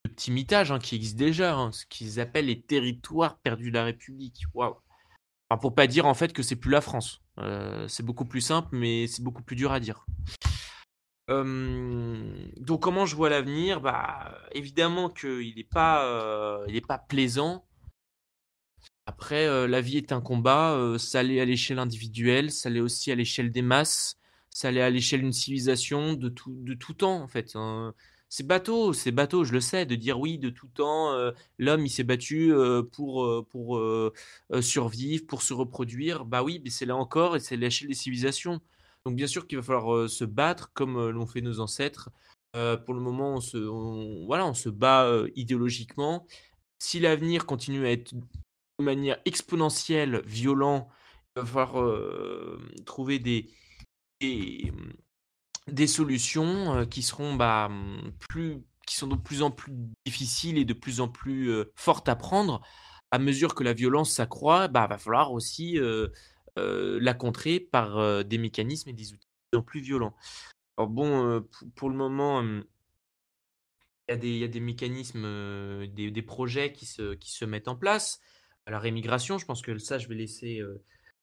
petit 0.05 0.31
mitage 0.31 0.73
hein, 0.73 0.79
qui 0.79 0.97
existe 0.97 1.17
déjà, 1.17 1.55
hein, 1.55 1.73
ce 1.73 1.87
qu'ils 1.87 2.21
appellent 2.21 2.47
les 2.47 2.61
territoires 2.61 3.39
perdus 3.39 3.71
de 3.71 3.77
la 3.77 3.85
République. 3.85 4.45
Waouh! 4.55 4.77
Enfin, 5.51 5.61
pour 5.61 5.75
pas 5.75 5.87
dire 5.87 6.07
en 6.07 6.15
fait 6.15 6.33
que 6.33 6.43
c'est 6.43 6.57
plus 6.57 6.71
la 6.71 6.81
France. 6.81 7.23
c'est 7.89 8.05
beaucoup 8.05 8.25
plus 8.25 8.41
simple, 8.41 8.69
mais 8.73 9.07
c'est 9.07 9.23
beaucoup 9.23 9.43
plus 9.43 9.57
dur 9.57 9.73
à 9.73 9.81
dire 9.81 10.05
donc 11.29 12.83
comment 12.83 13.05
je 13.07 13.15
vois 13.15 13.29
l'avenir? 13.29 13.81
Bah 13.81 14.39
évidemment 14.53 15.11
qu'il 15.11 15.55
n'est 15.57 15.65
pas, 15.65 16.65
il 16.69 16.77
est 16.77 16.87
pas 16.87 16.99
plaisant. 16.99 17.65
Après, 19.07 19.67
la 19.69 19.81
vie 19.81 19.99
est 19.99 20.13
un 20.13 20.21
combat. 20.21 20.97
ça 20.99 21.23
l'est 21.23 21.41
à 21.41 21.45
l'échelle 21.45 21.79
individuelle, 21.79 22.51
ça 22.51 22.71
l'est 22.71 22.81
aussi 22.81 23.11
à 23.13 23.15
l'échelle 23.15 23.51
des 23.51 23.63
masses, 23.63 24.19
ça 24.51 24.71
l'est 24.71 24.83
à 24.83 24.91
l'échelle 24.91 25.21
d'une 25.21 25.33
civilisation 25.33 26.15
de 26.15 26.29
tout, 26.29 26.55
de 26.63 26.75
tout 26.75 26.95
temps 26.95 27.23
en 27.23 27.29
fait. 27.29 27.53
Hein. 27.57 27.95
C'est 28.31 28.47
bateau, 28.47 28.93
c'est 28.93 29.13
bateau, 29.13 29.45
je 29.45 29.53
le 29.53 29.61
sais, 29.61 29.87
de 29.87 29.95
dire 29.95 30.21
oui, 30.21 30.39
de 30.39 30.51
tout 30.51 30.69
temps, 30.69 31.15
l'homme 31.59 31.87
il 31.87 31.91
s'est 31.91 32.05
battu 32.05 32.53
pour, 32.93 33.47
pour 33.51 33.81
survivre, 34.61 35.27
pour 35.27 35.43
se 35.43 35.55
reproduire. 35.55 36.25
Bah 36.25 36.43
oui, 36.43 36.61
mais 36.65 36.71
c'est 36.71 36.87
là 36.87 36.97
encore 36.97 37.37
et 37.37 37.41
c'est 37.41 37.57
l'échelle 37.57 37.89
des 37.89 37.95
civilisations. 37.95 38.61
Donc 39.05 39.17
bien 39.17 39.27
sûr 39.27 39.47
qu'il 39.47 39.59
va 39.59 39.65
falloir 39.65 40.09
se 40.09 40.25
battre 40.25 40.73
comme 40.73 41.11
l'ont 41.11 41.27
fait 41.27 41.41
nos 41.41 41.61
ancêtres. 41.61 42.11
pour 42.53 42.95
le 42.95 43.01
moment, 43.01 43.35
on 43.37 43.41
se, 43.41 43.57
voilà, 44.27 44.47
on 44.47 44.55
se 44.55 44.69
bat 44.69 45.11
idéologiquement. 45.35 46.27
Si 46.79 47.01
l'avenir 47.01 47.47
continue 47.47 47.87
à 47.87 47.93
être 47.93 48.15
de 48.15 48.85
manière 48.85 49.19
exponentielle, 49.25 50.23
violent, 50.27 50.89
il 51.37 51.43
va 51.43 51.47
falloir 51.47 52.59
trouver 52.85 53.19
des, 53.19 53.51
des, 54.21 55.87
solutions 55.87 56.87
qui 56.87 57.03
seront 57.03 57.35
bah, 57.35 57.71
plus 58.29 58.63
qui 58.87 58.97
sont 58.97 59.07
de 59.07 59.17
plus 59.17 59.43
en 59.43 59.51
plus 59.51 59.73
difficiles 60.07 60.57
et 60.57 60.65
de 60.65 60.73
plus 60.73 61.01
en 61.01 61.09
plus 61.09 61.53
fortes 61.75 62.09
à 62.09 62.17
prendre. 62.17 62.63
À 63.11 63.19
mesure 63.19 63.55
que 63.55 63.63
la 63.63 63.75
violence 63.75 64.13
s'accroît, 64.13 64.69
bah, 64.69 64.87
va 64.87 64.99
falloir 64.99 65.33
aussi 65.33 65.79
la 67.01 67.15
contrer 67.15 67.61
par 67.61 67.99
euh, 67.99 68.23
des 68.23 68.39
mécanismes 68.39 68.91
et 68.91 68.93
des 68.93 69.13
outils 69.13 69.29
plus 69.67 69.81
violents. 69.81 70.15
Alors 70.77 70.89
bon, 70.91 71.27
euh, 71.27 71.41
pour, 71.75 71.89
le 71.89 71.97
moment, 71.97 72.43
il 72.43 72.65
y, 74.09 74.45
a 74.45 74.49
des, 74.49 74.61
mécanismes, 74.61 75.87
des, 75.87 76.23
projets 76.23 76.73
qui 76.73 76.87
se, 76.87 77.45
mettent 77.45 77.69
en 77.69 77.77
place. 77.77 78.21
la 78.67 78.79
rémigration, 78.79 79.39
je 79.39 79.47
pense 79.47 79.63
que 79.63 79.77
ça, 79.79 79.99
je 79.99 80.09
vais 80.09 80.15
laisser 80.15 80.63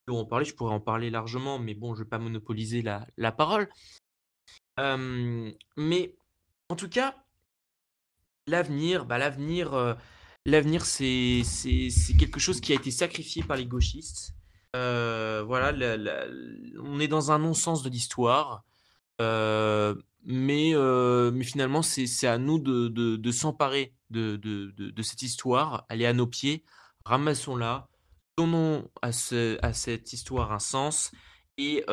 en 0.07 0.26
parler. 0.26 0.45
Je 0.45 0.56
pourrais 0.56 0.74
en 0.74 0.82
parler 0.82 1.10
largement, 1.10 1.60
mais 1.60 1.76
bon, 1.76 1.94
je 1.94 1.99
ne 1.99 2.03
vais 2.03 2.10
pas 2.10 2.20
monopoliser 2.20 2.82
la, 2.82 3.07
la 3.18 3.32
parole. 3.32 3.70
mais 4.78 6.16
en 6.70 6.76
tout 6.76 6.90
cas, 6.90 7.16
l'avenir, 8.48 9.06
bah, 9.06 9.18
l'avenir, 9.18 9.98
l'avenir, 10.45 10.86
c'est 10.86 11.44
quelque 12.20 12.40
chose 12.40 12.60
qui 12.60 12.74
a 12.74 12.76
été 12.76 12.91
sacrifié 12.91 13.44
par 13.44 13.56
les 13.56 13.66
gauchistes. 13.66 14.36
Euh, 14.76 15.43
voilà, 15.47 15.72
on 16.84 16.99
est 16.99 17.07
dans 17.07 17.31
un 17.31 17.39
non-sens 17.39 17.81
de 17.81 17.89
l'histoire. 17.89 18.64
Euh, 19.22 19.95
mais, 20.26 20.72
euh, 20.73 21.31
mais 21.31 21.45
finalement, 21.45 21.81
c'est 21.81 22.27
à 22.27 22.38
nous 22.38 22.60
de, 22.60 23.31
s'emparer 23.31 23.93
de, 24.10 25.02
cette 25.02 25.22
histoire. 25.22 25.85
Elle 25.89 26.02
est 26.02 26.07
à 26.07 26.14
nos 26.14 26.27
pieds. 26.27 26.64
Ramassons-la. 27.06 27.88
Donnons 28.38 28.89
à, 29.02 29.14
cette 29.14 30.11
histoire 30.11 30.52
un 30.52 30.60
sens. 30.60 31.11
Et, 31.57 31.84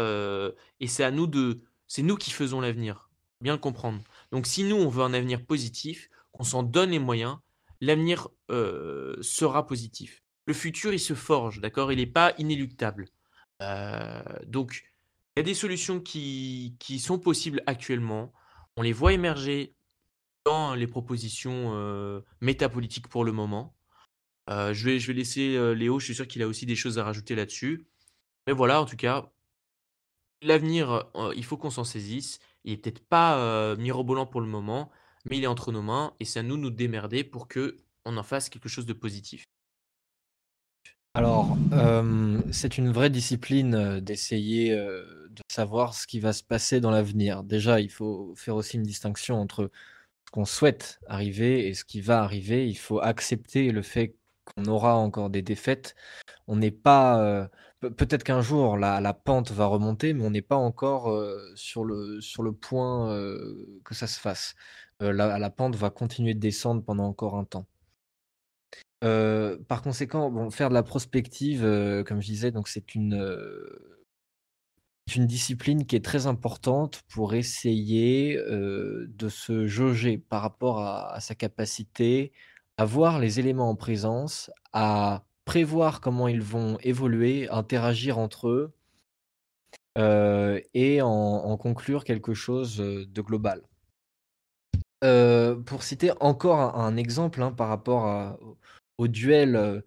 c'est 0.86 1.04
à 1.04 1.10
nous 1.10 1.26
de. 1.26 1.62
C'est 1.86 2.02
nous 2.02 2.16
qui 2.16 2.30
faisons 2.30 2.60
l'avenir. 2.60 3.10
Bien 3.40 3.58
comprendre. 3.58 4.00
Donc, 4.32 4.46
si 4.46 4.64
nous, 4.64 4.76
on 4.76 4.88
veut 4.88 5.04
un 5.04 5.14
avenir 5.14 5.44
positif, 5.44 6.08
qu'on 6.32 6.44
s'en 6.44 6.62
donne 6.62 6.90
les 6.90 6.98
moyens, 6.98 7.36
l'avenir 7.80 8.28
sera 8.48 9.66
positif 9.66 10.21
le 10.46 10.54
futur, 10.54 10.92
il 10.92 11.00
se 11.00 11.14
forge, 11.14 11.60
d'accord? 11.60 11.92
Il 11.92 11.98
n'est 11.98 12.06
pas 12.06 12.34
inéluctable. 12.38 13.08
Euh, 13.62 14.22
donc, 14.46 14.82
il 15.36 15.40
y 15.40 15.40
a 15.40 15.44
des 15.44 15.54
solutions 15.54 16.00
qui, 16.00 16.76
qui, 16.78 16.98
sont 16.98 17.18
possibles 17.18 17.62
actuellement. 17.66 18.32
On 18.76 18.82
les 18.82 18.92
voit 18.92 19.12
émerger 19.12 19.74
dans 20.44 20.74
les 20.74 20.86
propositions 20.86 21.72
euh, 21.74 22.20
métapolitiques 22.40 23.08
pour 23.08 23.24
le 23.24 23.32
moment. 23.32 23.76
Euh, 24.50 24.74
je, 24.74 24.84
vais, 24.84 24.98
je 24.98 25.06
vais 25.06 25.12
laisser 25.14 25.74
Léo, 25.74 26.00
je 26.00 26.06
suis 26.06 26.14
sûr 26.14 26.26
qu'il 26.26 26.42
a 26.42 26.48
aussi 26.48 26.66
des 26.66 26.74
choses 26.74 26.98
à 26.98 27.04
rajouter 27.04 27.34
là-dessus. 27.34 27.86
Mais 28.46 28.52
voilà, 28.52 28.82
en 28.82 28.86
tout 28.86 28.96
cas, 28.96 29.30
l'avenir, 30.42 31.06
il 31.36 31.44
faut 31.44 31.56
qu'on 31.56 31.70
s'en 31.70 31.84
saisisse. 31.84 32.40
Il 32.64 32.72
n'est 32.72 32.78
peut-être 32.78 33.06
pas 33.06 33.76
mirobolant 33.76 34.26
pour 34.26 34.40
le 34.40 34.48
moment, 34.48 34.90
mais 35.24 35.38
il 35.38 35.44
est 35.44 35.48
entre 35.48 35.70
nos 35.70 35.82
mains 35.82 36.14
et 36.18 36.24
c'est 36.24 36.40
à 36.40 36.42
nous 36.42 36.56
de 36.56 36.62
nous 36.62 36.70
démerder 36.70 37.22
pour 37.22 37.46
que 37.46 37.76
on 38.04 38.16
en 38.16 38.24
fasse 38.24 38.48
quelque 38.48 38.68
chose 38.68 38.86
de 38.86 38.92
positif. 38.92 39.46
Alors, 41.14 41.56
c'est 42.50 42.78
une 42.78 42.90
vraie 42.90 43.10
discipline, 43.10 44.00
d'essayer, 44.00 44.70
de 44.74 45.42
savoir 45.50 45.94
ce 45.94 46.06
qui 46.06 46.20
va 46.20 46.32
se 46.32 46.42
passer 46.42 46.80
dans 46.80 46.90
l'avenir. 46.90 47.42
Déjà, 47.44 47.80
il 47.80 47.90
faut 47.90 48.32
faire 48.36 48.56
aussi 48.56 48.76
une 48.76 48.82
distinction 48.82 49.36
entre 49.40 49.70
ce 50.26 50.30
qu'on 50.32 50.46
souhaite 50.46 51.00
arriver 51.06 51.68
et 51.68 51.74
ce 51.74 51.84
qui 51.84 52.00
va 52.00 52.22
arriver. 52.22 52.66
Il 52.68 52.76
faut 52.76 53.00
accepter 53.00 53.72
le 53.72 53.82
fait 53.82 54.16
qu'on 54.44 54.64
aura 54.64 54.96
encore 54.96 55.28
des 55.28 55.42
défaites. 55.42 55.94
On 56.46 56.56
n'est 56.56 56.70
pas, 56.70 57.50
peut-être 57.80 58.24
qu'un 58.24 58.40
jour 58.40 58.78
la 58.78 59.14
pente 59.14 59.50
va 59.52 59.66
remonter, 59.66 60.14
mais 60.14 60.24
on 60.24 60.30
n'est 60.30 60.40
pas 60.42 60.56
encore, 60.56 61.14
sur 61.54 61.84
le 61.84 62.52
point, 62.52 63.14
que 63.84 63.94
ça 63.94 64.06
se 64.06 64.18
fasse. 64.18 64.54
la 65.00 65.50
pente 65.50 65.76
va 65.76 65.90
continuer 65.90 66.32
de 66.32 66.40
descendre 66.40 66.82
pendant 66.82 67.04
encore 67.04 67.36
un 67.36 67.44
temps. 67.44 67.66
Euh, 69.02 69.58
par 69.68 69.82
conséquent, 69.82 70.50
faire 70.50 70.68
de 70.68 70.74
la 70.74 70.82
prospective, 70.82 71.64
euh, 71.64 72.04
comme 72.04 72.20
je 72.20 72.26
disais, 72.26 72.50
donc 72.52 72.68
c'est 72.68 72.94
une, 72.94 73.14
euh, 73.14 74.04
une 75.16 75.26
discipline 75.26 75.86
qui 75.86 75.96
est 75.96 76.04
très 76.04 76.26
importante 76.26 77.02
pour 77.08 77.34
essayer 77.34 78.36
de 78.36 79.28
se 79.28 79.66
jauger 79.66 80.18
par 80.18 80.42
rapport 80.42 80.80
à, 80.80 81.18
sa 81.20 81.34
capacité 81.34 82.32
à 82.78 82.84
voir 82.84 83.18
les 83.18 83.40
éléments 83.40 83.68
en 83.68 83.74
présence, 83.74 84.50
à 84.72 85.24
prévoir 85.44 86.00
comment 86.00 86.28
ils 86.28 86.40
vont 86.40 86.78
évoluer, 86.82 87.48
interagir 87.50 88.18
entre 88.18 88.48
eux 88.48 88.74
et 90.74 91.02
en, 91.02 91.56
conclure 91.58 92.04
quelque 92.04 92.34
chose 92.34 92.76
de 92.78 93.20
global. 93.20 93.62
pour 95.66 95.82
citer 95.82 96.12
encore 96.20 96.60
un, 96.78 96.96
exemple 96.96 97.42
hein, 97.42 97.50
par 97.52 97.68
rapport 97.68 98.06
à, 98.06 98.38
au 99.02 99.08
duel 99.08 99.82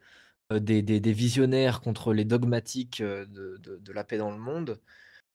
des, 0.51 1.13
visionnaires 1.13 1.81
contre 1.81 2.13
les 2.13 2.25
dogmatiques 2.25 3.01
de, 3.01 3.91
la 3.93 4.03
paix 4.03 4.17
dans 4.17 4.31
le 4.31 4.37
monde. 4.37 4.79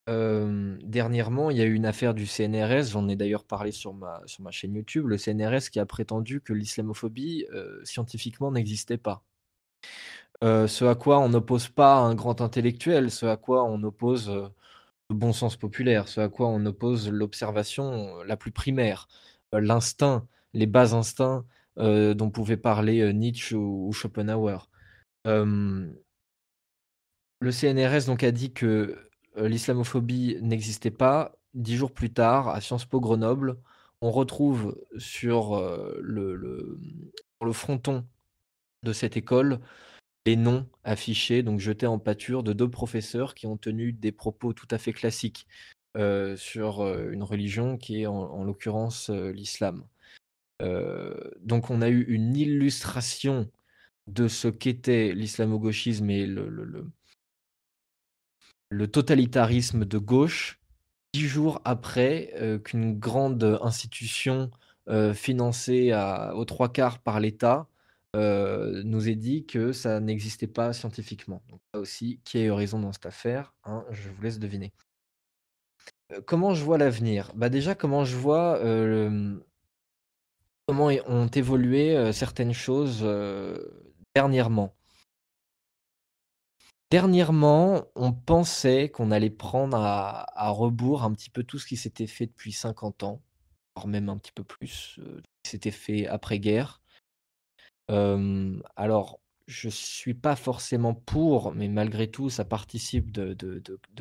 dernièrement, 0.07 1.51
il 1.51 1.57
y 1.59 1.63
a 1.63 1.65
eu 1.65 1.75
une 1.75 1.87
affaire 1.87 2.15
du 2.15 2.27
CNRS, 2.27 2.91
j'en 2.93 3.09
ai 3.09 3.17
d'ailleurs 3.17 3.45
parlé 3.45 3.73
sur 3.73 3.95
ma, 3.95 4.21
sur 4.27 4.43
ma 4.43 4.51
chaîne 4.51 4.75
YouTube, 4.75 5.07
le 5.07 5.19
CNRS 5.19 5.71
qui 5.71 5.81
a 5.81 5.87
prétendu 5.87 6.41
que 6.41 6.53
l'islamophobie 6.53 7.47
scientifiquement 7.85 8.53
n'existait 8.53 8.99
pas. 8.99 9.23
ce 10.43 10.85
à 10.85 10.95
quoi 10.95 11.21
on 11.21 11.31
n'oppose 11.31 11.69
pas 11.69 11.97
un 11.97 12.15
grand 12.15 12.41
intellectuel, 12.41 13.11
ce 13.11 13.27
à 13.27 13.37
quoi 13.37 13.65
on 13.65 13.83
oppose 13.83 14.31
le 15.11 15.17
bon 15.17 15.33
sens 15.33 15.57
populaire, 15.57 16.09
ce 16.09 16.21
à 16.21 16.29
quoi 16.29 16.49
on 16.49 16.65
oppose 16.67 17.11
l'observation 17.11 18.23
la 18.23 18.37
plus 18.37 18.53
primaire, 18.53 19.09
l'instinct, 19.53 20.27
les 20.55 20.67
bas 20.67 20.95
instincts 20.95 21.45
euh, 21.81 22.15
dont 22.15 22.31
pouvait 22.31 22.59
parler 22.59 23.01
euh, 23.01 23.13
Nietzsche 23.13 23.57
ou, 23.57 23.91
Schopenhauer. 23.93 24.69
le 25.25 25.93
CNRS 27.51 28.07
donc 28.07 28.23
a 28.23 28.33
dit 28.33 28.53
que 28.53 28.99
euh, 29.39 29.49
l'islamophobie 29.49 30.37
n'existait 30.43 30.91
pas. 30.91 31.37
Dix 31.55 31.77
jours 31.77 31.93
plus 31.93 32.13
tard, 32.13 32.49
à 32.49 32.61
Sciences 32.61 32.85
Po 32.85 33.01
Grenoble, 33.01 33.57
on 34.03 34.11
retrouve 34.11 34.79
sur 34.99 35.61
le, 36.01 36.35
le, 36.37 37.53
fronton 37.53 38.07
de 38.85 38.93
cette 38.93 39.17
école 39.17 39.59
les 40.27 40.37
noms 40.37 40.69
affichés, 40.85 41.43
donc 41.43 41.59
jetés 41.59 41.89
en 41.89 41.99
pâture, 41.99 42.45
de 42.45 42.53
deux 42.53 42.71
professeurs 42.71 43.35
qui 43.35 43.47
ont 43.47 43.57
tenu 43.57 43.93
des 43.93 44.13
propos 44.13 44.53
tout 44.53 44.69
à 44.71 44.79
fait 44.79 44.93
classiques. 44.93 45.49
sur 46.37 46.87
une 46.87 47.25
religion 47.25 47.77
qui 47.79 48.03
est 48.03 48.07
en, 48.07 48.45
l'occurrence 48.45 49.11
l'islam. 49.11 49.85
Donc 51.41 51.71
on 51.71 51.83
a 51.83 51.89
eu 51.89 52.03
une 52.03 52.37
illustration 52.37 53.51
de 54.07 54.29
ce 54.29 54.49
qu'était 54.49 55.13
l'islamo-gauchisme 55.15 56.11
et 56.11 56.27
le, 56.27 56.91
totalitarisme 58.89 59.85
de 59.85 59.99
gauche 59.99 60.61
dix 61.13 61.27
jours 61.27 61.61
après 61.65 62.33
qu'une 62.65 62.99
grande 62.99 63.59
institution 63.63 64.51
financée 65.15 65.93
à, 65.93 66.35
aux 66.35 66.45
trois 66.45 66.73
quarts 66.73 66.99
par 67.01 67.21
l'État 67.21 67.69
nous 68.15 69.09
ait 69.09 69.17
dit 69.17 69.47
que 69.47 69.73
ça 69.73 70.01
n'existait 70.01 70.47
pas 70.47 70.73
scientifiquement. 70.73 71.43
Donc 71.49 71.61
là 71.73 71.81
aussi, 71.81 72.21
qui 72.25 72.39
a 72.39 72.43
eu 72.43 72.51
raison 72.51 72.81
dans 72.81 72.93
cette 72.93 73.07
affaire 73.07 73.55
hein, 73.65 73.85
Je 73.91 74.09
vous 74.09 74.23
laisse 74.23 74.39
deviner. 74.39 74.73
comment 76.27 76.55
je 76.55 76.65
vois 76.65 76.79
l'avenir? 76.79 77.33
Bah 77.35 77.49
Déjà, 77.49 77.75
comment 77.75 78.05
je 78.05 78.17
vois 78.17 78.59
comment 80.71 80.87
ont 81.09 81.27
évolué 81.27 82.13
certaines 82.13 82.53
choses 82.53 83.05
dernièrement. 84.15 84.73
Dernièrement, 86.93 87.89
on 87.97 88.13
pensait 88.13 88.89
qu'on 88.89 89.11
allait 89.11 89.31
prendre 89.31 89.77
à, 89.77 90.51
rebours 90.51 91.03
un 91.03 91.13
petit 91.13 91.29
peu 91.29 91.43
tout 91.43 91.59
ce 91.59 91.67
qui 91.67 91.77
s'était 91.77 92.07
fait 92.07 92.27
depuis 92.27 92.53
50 92.53 93.03
ans, 93.03 93.21
voire 93.75 93.89
même 93.89 94.09
un 94.09 94.17
petit 94.17 94.31
peu 94.31 94.45
plus, 94.45 95.01
euh, 95.01 95.21
qui 95.43 95.51
s'était 95.51 95.73
fait 95.73 96.07
après-guerre. 96.07 96.81
alors, 97.89 99.19
je 99.49 99.67
ne 99.67 99.73
suis 99.73 100.15
pas 100.15 100.37
forcément 100.37 100.95
pour, 100.95 101.53
mais 101.53 101.67
malgré 101.67 102.09
tout, 102.09 102.31
ça 102.31 102.45
participe 102.45 103.11
de, 103.11 103.35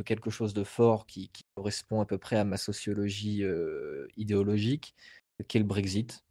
quelque 0.06 0.30
chose 0.30 0.54
de 0.54 0.64
fort 0.64 1.08
qui, 1.08 1.32
correspond 1.56 2.00
à 2.02 2.06
peu 2.06 2.20
près 2.20 2.38
à 2.38 2.44
ma 2.44 2.58
sociologie 2.58 3.44
euh, 3.44 4.08
idéologique, 4.16 4.94
qui 5.48 5.58
est 5.58 5.62
le 5.62 5.66
Brexit. 5.66 6.24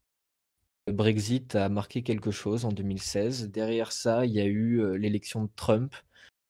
Brexit 0.92 1.54
a 1.54 1.68
marqué 1.68 2.02
quelque 2.02 2.30
chose 2.30 2.64
en 2.64 2.72
2016. 2.72 3.50
Derrière 3.50 3.92
ça, 3.92 4.26
il 4.26 4.32
y 4.32 4.40
a 4.40 4.44
eu 4.44 4.80
euh, 4.80 4.96
l'élection 4.96 5.44
de 5.44 5.50
Trump. 5.56 5.94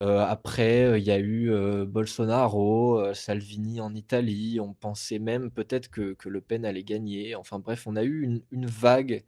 Euh, 0.02 0.20
après, 0.20 0.84
euh, 0.84 0.98
il 0.98 1.04
y 1.04 1.10
a 1.10 1.18
eu 1.18 1.50
Bolsonaro, 1.86 3.14
Salvini 3.14 3.80
en 3.80 3.94
Italie. 3.94 4.60
On 4.60 4.74
pensait 4.74 5.18
même 5.18 5.50
peut-être 5.50 5.90
que, 5.90 6.16
Le 6.24 6.40
Pen 6.40 6.64
allait 6.64 6.84
gagner. 6.84 7.34
Enfin 7.34 7.58
bref, 7.58 7.86
on 7.86 7.96
a 7.96 8.04
eu 8.04 8.42
une 8.50 8.66
vague 8.66 9.24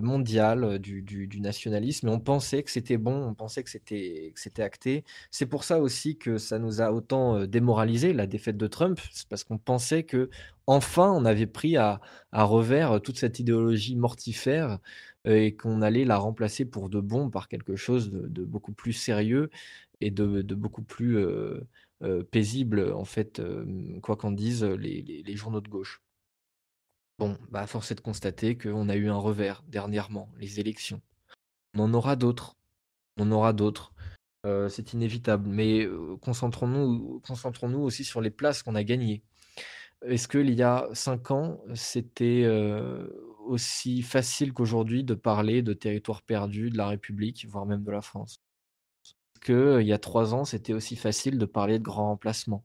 mondial 0.00 0.78
du, 0.78 1.02
du, 1.02 1.40
nationalisme 1.40 2.08
et 2.08 2.10
on 2.10 2.20
pensait 2.20 2.62
que 2.62 2.70
c'était 2.70 2.96
bon, 2.96 3.26
on 3.26 3.34
pensait 3.34 3.62
que 3.62 3.70
c'était, 3.70 4.32
acté. 4.62 5.04
C'est 5.30 5.46
pour 5.46 5.64
ça 5.64 5.80
aussi 5.80 6.16
que 6.16 6.38
ça 6.38 6.58
nous 6.58 6.80
a 6.80 6.92
autant 6.92 7.46
démoralisé 7.46 8.12
la 8.12 8.26
défaite 8.26 8.56
de 8.56 8.66
Trump, 8.66 8.98
c'est 9.12 9.28
parce 9.28 9.44
qu'on 9.44 9.58
pensait 9.58 10.04
que 10.04 10.30
enfin 10.66 11.10
on 11.12 11.24
avait 11.24 11.46
pris 11.46 11.76
à, 11.76 12.00
revers 12.32 13.00
toute 13.02 13.18
cette 13.18 13.38
idéologie 13.38 13.96
mortifère 13.96 14.78
et 15.24 15.54
qu'on 15.56 15.82
allait 15.82 16.04
la 16.04 16.16
remplacer 16.18 16.64
pour 16.64 16.88
de 16.88 17.00
bon 17.00 17.30
par 17.30 17.48
quelque 17.48 17.76
chose 17.76 18.10
de, 18.12 18.44
beaucoup 18.44 18.72
plus 18.72 18.92
sérieux 18.92 19.50
et 20.00 20.10
de, 20.10 20.42
beaucoup 20.54 20.82
plus 20.82 21.18
paisible 22.30 22.92
en 22.92 23.04
fait, 23.04 23.42
quoi 24.02 24.16
qu'en 24.16 24.32
disent 24.32 24.64
les 24.64 25.36
journaux 25.36 25.60
de 25.60 25.68
gauche. 25.68 26.02
Bon, 27.22 27.38
bah, 27.52 27.68
force 27.68 27.92
est 27.92 27.94
de 27.94 28.00
constater 28.00 28.58
qu'on 28.58 28.88
a 28.88 28.96
eu 28.96 29.08
un 29.08 29.14
revers 29.14 29.62
dernièrement, 29.68 30.28
les 30.40 30.58
élections. 30.58 31.00
On 31.72 31.84
en 31.84 31.94
aura 31.94 32.16
d'autres. 32.16 32.56
On 33.16 33.30
aura 33.30 33.52
d'autres. 33.52 33.92
Euh, 34.44 34.68
c'est 34.68 34.92
inévitable. 34.92 35.48
Mais 35.48 35.84
euh, 35.84 36.16
concentrons-nous 36.16 37.78
aussi 37.78 38.02
sur 38.02 38.20
les 38.20 38.30
places 38.30 38.64
qu'on 38.64 38.74
a 38.74 38.82
gagnées. 38.82 39.22
Est-ce 40.04 40.26
qu'il 40.26 40.52
y 40.52 40.64
a 40.64 40.88
cinq 40.94 41.30
ans, 41.30 41.60
c'était 41.76 42.42
euh, 42.44 43.06
aussi 43.46 44.02
facile 44.02 44.52
qu'aujourd'hui 44.52 45.04
de 45.04 45.14
parler 45.14 45.62
de 45.62 45.74
territoire 45.74 46.22
perdu 46.22 46.70
de 46.70 46.76
la 46.76 46.88
République, 46.88 47.46
voire 47.48 47.66
même 47.66 47.84
de 47.84 47.92
la 47.92 48.02
France? 48.02 48.40
Est-ce 49.04 49.78
qu'il 49.78 49.86
y 49.86 49.92
a 49.92 49.98
trois 49.98 50.34
ans, 50.34 50.44
c'était 50.44 50.72
aussi 50.72 50.96
facile 50.96 51.38
de 51.38 51.46
parler 51.46 51.78
de 51.78 51.84
grands 51.84 52.08
remplacements? 52.08 52.64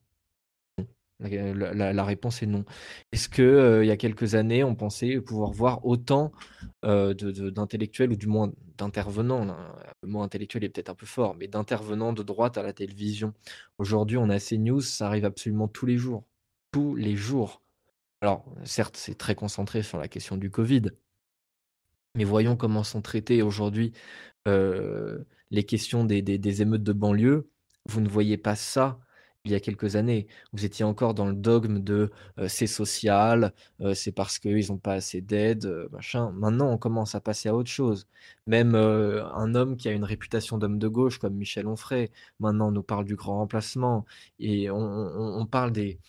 La, 1.19 2.03
réponse 2.03 2.43
est 2.43 2.45
non. 2.45 2.63
Est-ce 3.11 3.29
que 3.29 3.41
euh, 3.41 3.83
il 3.83 3.87
y 3.87 3.91
a 3.91 3.97
quelques 3.97 4.35
années, 4.35 4.63
on 4.63 4.75
pensait 4.75 5.19
pouvoir 5.19 5.51
voir 5.51 5.85
autant 5.85 6.31
euh, 6.85 7.13
d'intellectuels 7.13 8.11
ou 8.11 8.15
du 8.15 8.27
moins 8.27 8.51
d'intervenants, 8.77 9.45
le 10.03 10.07
mot 10.07 10.21
intellectuel 10.21 10.63
est 10.63 10.69
peut-être 10.69 10.89
un 10.89 10.95
peu 10.95 11.05
fort, 11.05 11.35
mais 11.35 11.47
d'intervenants 11.47 12.13
de 12.13 12.23
droite 12.23 12.57
à 12.57 12.63
la 12.63 12.73
télévision? 12.73 13.33
Aujourd'hui, 13.79 14.17
on 14.17 14.29
a 14.29 14.39
ces 14.39 14.57
news, 14.57 14.81
ça 14.81 15.07
arrive 15.07 15.25
absolument 15.25 15.67
tous 15.67 15.85
les 15.85 15.97
jours, 15.97 16.23
tous 16.71 16.95
les 16.95 17.15
jours. 17.15 17.61
Alors, 18.21 18.45
certes, 18.63 18.97
c'est 18.97 19.17
très 19.17 19.35
concentré 19.35 19.83
sur 19.83 19.97
la 19.99 20.07
question 20.07 20.37
du 20.37 20.51
Covid, 20.51 20.83
mais 22.15 22.23
voyons 22.23 22.55
comment 22.55 22.83
sont 22.83 23.01
traitées 23.01 23.41
aujourd'hui 23.41 23.93
euh, 24.47 25.19
les 25.51 25.63
questions 25.65 26.03
des 26.03 26.61
émeutes 26.61 26.83
de 26.83 26.93
banlieue. 26.93 27.49
Vous 27.87 28.01
ne 28.01 28.09
voyez 28.09 28.37
pas 28.37 28.55
ça 28.55 28.99
il 29.47 29.51
y 29.53 29.55
a 29.55 29.59
quelques 29.59 29.95
années. 29.95 30.27
Vous 30.53 30.65
étiez 30.65 30.85
encore 30.85 31.13
dans 31.13 31.25
le 31.25 31.33
dogme 31.33 31.79
de 31.79 32.11
c'est 32.47 32.67
social, 32.67 33.53
c'est 33.93 34.11
parce 34.11 34.39
qu'ils 34.39 34.67
n'ont 34.69 34.77
pas 34.77 34.93
assez 34.93 35.21
d'aide, 35.21 35.87
machin. 35.91 36.31
Maintenant, 36.31 36.71
on 36.71 36.77
commence 36.77 37.15
à 37.15 37.21
passer 37.21 37.49
à 37.49 37.55
autre 37.55 37.69
chose. 37.69 38.07
Même 38.47 38.75
un 38.75 39.55
homme 39.55 39.77
qui 39.77 39.87
a 39.89 39.91
une 39.91 40.03
réputation 40.03 40.57
d'homme 40.57 40.79
de 40.79 40.87
gauche 40.87 41.19
comme 41.19 41.35
Michel 41.35 41.67
Onfray, 41.67 42.11
maintenant 42.39 42.69
on 42.69 42.71
nous 42.71 42.83
parle 42.83 43.05
du 43.05 43.15
grand 43.15 43.37
remplacement 43.37 44.05
et 44.39 44.69
on 44.71 45.45
parle 45.45 45.71
des, 45.71 45.99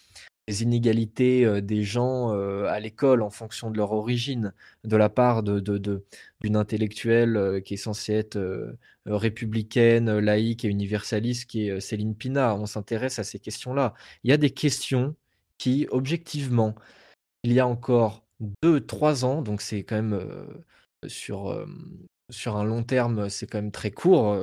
les 0.48 0.62
inégalités 0.62 1.60
des 1.60 1.84
gens 1.84 2.30
à 2.30 2.80
l'école 2.80 3.22
en 3.22 3.30
fonction 3.30 3.70
de 3.70 3.76
leur 3.76 3.92
origine, 3.92 4.54
de 4.84 4.96
la 4.96 5.10
part 5.10 5.42
d'une 5.42 6.56
intellectuelle 6.56 7.62
qui 7.64 7.74
est 7.74 7.76
censée 7.76 8.14
être 8.14 8.74
républicaine, 9.04 10.18
laïque 10.18 10.64
et 10.64 10.68
universaliste, 10.68 11.44
qui 11.50 11.68
est 11.68 11.80
Céline 11.80 12.16
Pina. 12.16 12.56
On 12.56 12.64
s'intéresse 12.64 13.18
à 13.18 13.24
ces 13.24 13.38
questions-là. 13.38 13.92
Il 14.24 14.30
y 14.30 14.32
a 14.32 14.38
des 14.38 14.50
questions 14.50 15.14
qui, 15.58 15.86
objectivement, 15.90 16.74
il 17.42 17.52
y 17.52 17.60
a 17.60 17.66
encore 17.66 18.24
deux, 18.62 18.80
trois 18.80 19.26
ans, 19.26 19.42
donc 19.42 19.60
c'est 19.60 19.84
quand 19.84 19.96
même 19.96 20.18
sur, 21.06 21.50
un 22.46 22.64
long 22.64 22.84
terme, 22.84 23.28
c'est 23.28 23.46
quand 23.46 23.58
même 23.58 23.70
très 23.70 23.90
court 23.90 24.34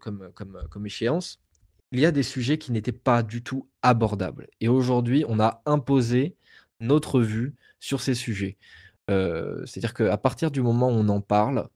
comme 0.00 0.86
échéance 0.86 1.40
il 1.94 2.00
y 2.00 2.06
a 2.06 2.10
des 2.10 2.24
sujets 2.24 2.58
qui 2.58 2.72
n'étaient 2.72 2.90
pas 2.90 3.22
du 3.22 3.44
tout 3.44 3.68
abordables. 3.82 4.48
Et 4.60 4.66
aujourd'hui, 4.66 5.24
on 5.28 5.38
a 5.38 5.62
imposé 5.64 6.34
notre 6.80 7.20
vue 7.20 7.54
sur 7.78 8.00
ces 8.00 8.14
sujets. 8.16 8.58
Euh, 9.10 9.64
c'est-à-dire 9.64 9.94
qu'à 9.94 10.16
partir 10.18 10.50
du 10.50 10.60
moment 10.60 10.88
où 10.88 10.94
on 10.94 11.08
en 11.08 11.20
parle, 11.20 11.68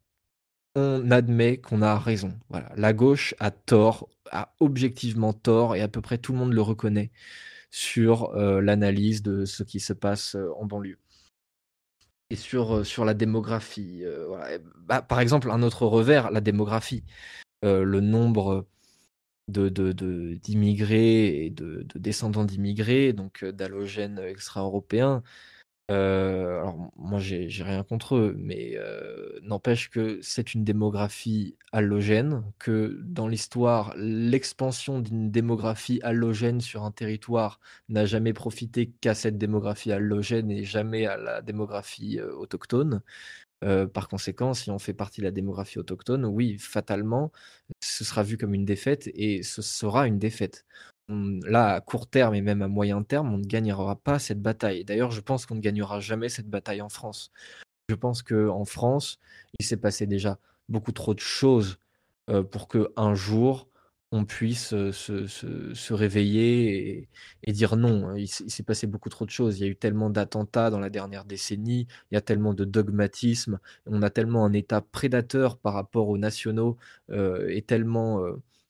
on 0.74 1.12
admet 1.12 1.58
qu'on 1.58 1.82
a 1.82 1.96
raison. 1.96 2.32
La 2.74 2.92
gauche 2.92 3.36
a 3.38 3.52
tort, 3.52 4.08
a 4.32 4.54
objectivement 4.58 5.32
tort, 5.32 5.76
et 5.76 5.82
à 5.82 5.88
peu 5.88 6.00
près 6.00 6.18
tout 6.18 6.32
le 6.32 6.38
monde 6.38 6.52
le 6.52 6.62
reconnaît 6.62 7.12
sur 7.70 8.34
euh, 8.34 8.60
l'analyse 8.60 9.22
de 9.22 9.44
ce 9.44 9.62
qui 9.62 9.78
se 9.78 9.92
passe 9.92 10.34
euh, 10.34 10.50
en 10.58 10.66
banlieue. 10.66 10.98
Et 12.30 12.36
sur, 12.36 12.84
sur 12.84 13.04
la 13.04 13.14
démographie. 13.14 14.02
Bah, 14.80 15.00
par 15.00 15.20
exemple, 15.20 15.50
un 15.50 15.62
autre 15.62 15.86
revers, 15.86 16.30
la 16.32 16.40
démographie. 16.42 17.04
le 17.62 18.00
nombre 18.00 18.66
de, 19.48 19.68
d'immigrés 20.42 21.46
et 21.46 21.50
de, 21.50 21.86
descendants 21.94 22.44
d'immigrés, 22.44 23.12
donc 23.12 23.42
euh, 23.42 23.52
d'allogènes 23.52 24.18
extra-européens. 24.18 25.22
Euh, 25.90 26.58
alors 26.60 26.92
moi 26.96 27.18
j'ai, 27.18 27.48
rien 27.62 27.82
contre 27.82 28.16
eux, 28.16 28.34
mais 28.38 28.76
euh, 28.76 29.38
n'empêche 29.42 29.88
que 29.88 30.20
c'est 30.20 30.52
une 30.52 30.62
démographie 30.62 31.56
allogène, 31.72 32.44
que 32.58 33.00
dans 33.04 33.26
l'histoire, 33.26 33.94
l'expansion 33.96 35.00
d'une 35.00 35.30
démographie 35.30 36.00
allogène 36.02 36.60
sur 36.60 36.84
un 36.84 36.90
territoire 36.92 37.58
n'a 37.88 38.04
jamais 38.04 38.34
profité 38.34 38.90
qu'à 39.00 39.14
cette 39.14 39.38
démographie 39.38 39.90
allogène 39.90 40.50
et 40.50 40.64
jamais 40.64 41.06
à 41.06 41.16
la 41.16 41.40
démographie 41.40 42.20
autochtone. 42.20 43.00
Par 43.60 44.08
conséquent, 44.08 44.54
si 44.54 44.70
on 44.70 44.78
fait 44.78 44.94
partie 44.94 45.20
de 45.20 45.26
la 45.26 45.32
démographie 45.32 45.78
autochtone, 45.78 46.24
oui, 46.24 46.58
fatalement, 46.58 47.32
ce 47.80 48.04
sera 48.04 48.22
vu 48.22 48.36
comme 48.38 48.54
une 48.54 48.64
défaite 48.64 49.10
et 49.14 49.42
ce 49.42 49.62
sera 49.62 50.06
une 50.06 50.18
défaite. 50.18 50.64
là, 51.08 51.74
à 51.74 51.80
court 51.80 52.06
terme 52.08 52.34
et 52.34 52.42
même 52.42 52.62
à 52.62 52.68
moyen 52.68 53.02
terme, 53.02 53.32
on 53.32 53.38
ne 53.38 53.44
gagnera 53.44 53.96
pas 53.96 54.18
cette 54.18 54.42
bataille. 54.42 54.84
D'ailleurs, 54.84 55.10
je 55.10 55.20
pense 55.20 55.46
qu'on 55.46 55.54
ne 55.56 55.60
gagnera 55.60 56.00
jamais 56.00 56.28
cette 56.28 56.48
bataille 56.48 56.82
en 56.82 56.88
France. 56.88 57.32
Je 57.88 57.94
pense 57.94 58.22
qu'en 58.22 58.64
France, 58.64 59.18
il 59.58 59.64
s'est 59.66 59.78
passé 59.78 60.06
déjà 60.06 60.38
beaucoup 60.68 60.92
trop 60.92 61.14
de 61.14 61.20
choses 61.20 61.78
pour 62.50 62.68
que 62.68 62.92
un 62.96 63.14
jour, 63.14 63.68
on 64.10 64.24
puisse 64.24 64.68
se, 64.70 65.92
réveiller 65.92 67.08
et, 67.42 67.52
dire 67.52 67.76
non. 67.76 68.08
Hein. 68.08 68.16
Il, 68.16 68.28
s'est 68.28 68.62
passé 68.62 68.86
beaucoup 68.86 69.10
trop 69.10 69.26
de 69.26 69.30
choses. 69.30 69.58
Il 69.58 69.62
y 69.62 69.66
a 69.66 69.70
eu 69.70 69.76
tellement 69.76 70.10
d'attentats 70.10 70.70
dans 70.70 70.80
la 70.80 70.90
dernière 70.90 71.24
décennie, 71.24 71.86
il 72.10 72.14
y 72.14 72.16
a 72.16 72.20
tellement 72.20 72.54
de 72.54 72.64
dogmatisme, 72.64 73.58
on 73.86 74.02
a 74.02 74.10
tellement 74.10 74.44
un 74.44 74.52
État 74.52 74.80
prédateur 74.80 75.58
par 75.58 75.74
rapport 75.74 76.08
aux 76.08 76.18
nationaux 76.18 76.78
et 77.10 77.62
tellement 77.62 78.22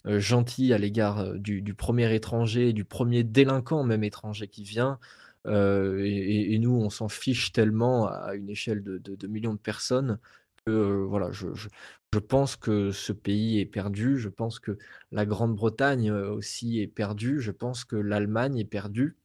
gentil 0.04 0.72
à 0.72 0.78
l'égard 0.78 1.34
du, 1.34 1.74
premier 1.74 2.12
étranger, 2.14 2.72
du 2.72 2.84
premier 2.84 3.24
délinquant 3.24 3.84
même 3.84 4.04
étranger 4.04 4.48
qui 4.48 4.64
vient. 4.64 4.98
Et, 5.46 6.58
nous, 6.58 6.74
on 6.74 6.90
s'en 6.90 7.08
fiche 7.08 7.52
tellement 7.52 8.08
à 8.08 8.34
une 8.34 8.50
échelle 8.50 8.82
de, 8.82 9.26
millions 9.26 9.54
de 9.54 9.58
personnes 9.58 10.18
que 10.66 11.04
voilà, 11.08 11.30
je, 11.32 11.54
je 11.54 11.68
pense 12.16 12.56
que 12.56 12.90
ce 12.90 13.12
pays 13.12 13.60
est 13.60 13.66
perdu, 13.66 14.18
je 14.18 14.30
pense 14.30 14.58
que 14.58 14.78
la 15.12 15.26
Grande-Bretagne 15.26 16.10
aussi 16.10 16.80
est 16.80 16.86
perdue, 16.86 17.40
je 17.40 17.50
pense 17.50 17.84
que 17.84 17.96
l'Allemagne 17.96 18.58
est 18.58 18.64
perdue. 18.64 19.18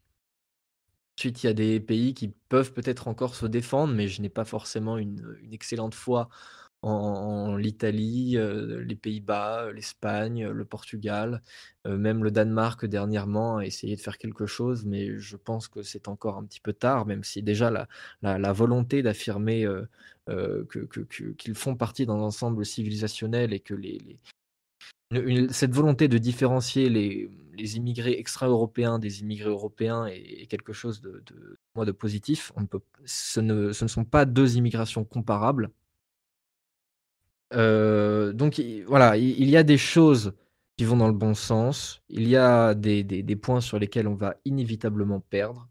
Ensuite, 1.18 1.44
il 1.44 1.48
y 1.48 1.50
a 1.50 1.54
des 1.54 1.80
pays 1.80 2.14
qui 2.14 2.34
peuvent 2.50 2.74
peut-être 2.74 3.08
encore 3.08 3.36
se 3.36 3.46
défendre, 3.46 3.94
mais 3.94 4.08
je 4.08 4.22
n'ai 4.22 4.30
pas 4.30 4.46
forcément 4.46 4.98
une, 4.98 5.38
excellente 5.52 5.96
foi 5.96 6.28
en, 6.84 7.56
l'Italie, 7.56 8.38
les 8.38 8.96
Pays-Bas, 8.96 9.72
l'Espagne, 9.72 10.48
le 10.48 10.66
Portugal, 10.66 11.42
même 11.86 12.24
le 12.24 12.32
Danemark 12.32 12.86
dernièrement 12.86 13.58
a 13.58 13.66
essayé 13.66 13.96
de 13.96 14.02
faire 14.02 14.18
quelque 14.18 14.46
chose, 14.46 14.86
mais 14.86 15.18
je 15.18 15.38
pense 15.38 15.68
que 15.68 15.82
c'est 15.82 16.08
encore 16.08 16.38
un 16.38 16.44
petit 16.44 16.60
peu 16.60 16.74
tard, 16.74 17.06
même 17.06 17.24
si 17.24 17.42
déjà 17.42 17.88
la 18.22 18.54
volonté 18.54 19.02
d'affirmer 19.02 19.66
euh, 20.30 20.66
qu'ils 21.38 21.56
font 21.56 21.76
partie 21.76 22.06
d'un 22.06 22.14
ensemble 22.14 22.66
civilisationnel 22.66 23.52
et 23.52 23.60
que 23.60 23.74
les, 23.74 24.20
cette 25.50 25.74
volonté 25.74 26.08
de 26.08 26.18
différencier 26.18 26.90
les, 26.90 27.30
les 27.54 27.76
immigrés 27.78 28.14
extra-européens 28.14 29.00
des 29.00 29.20
immigrés 29.20 29.50
européens 29.50 30.06
est, 30.06 30.48
quelque 30.48 30.72
chose 30.72 31.02
de, 31.02 31.24
de, 31.26 31.86
de 31.86 31.92
positif. 31.92 32.52
On 32.56 32.66
peut, 32.66 32.80
ce, 33.06 33.40
ne, 33.42 33.74
ce 33.74 33.84
ne 33.84 33.90
sont 33.90 34.06
pas 34.06 34.26
deux 34.26 34.56
immigrations 34.56 35.04
comparables. 35.04 35.72
Euh, 37.54 38.34
donc 38.34 38.62
voilà, 38.88 39.18
il, 39.18 39.50
y 39.50 39.58
a 39.58 39.64
des 39.64 39.78
choses 39.78 40.34
qui 40.78 40.86
vont 40.86 40.98
dans 40.98 41.08
le 41.08 41.14
bon 41.14 41.34
sens. 41.34 42.02
Il 42.10 42.28
y 42.28 42.36
a 42.36 42.74
des, 42.74 43.36
points 43.36 43.62
sur 43.62 43.80
lesquels 43.80 44.08
on 44.08 44.16
va 44.16 44.36
inévitablement 44.46 45.20
perdre. 45.20 45.70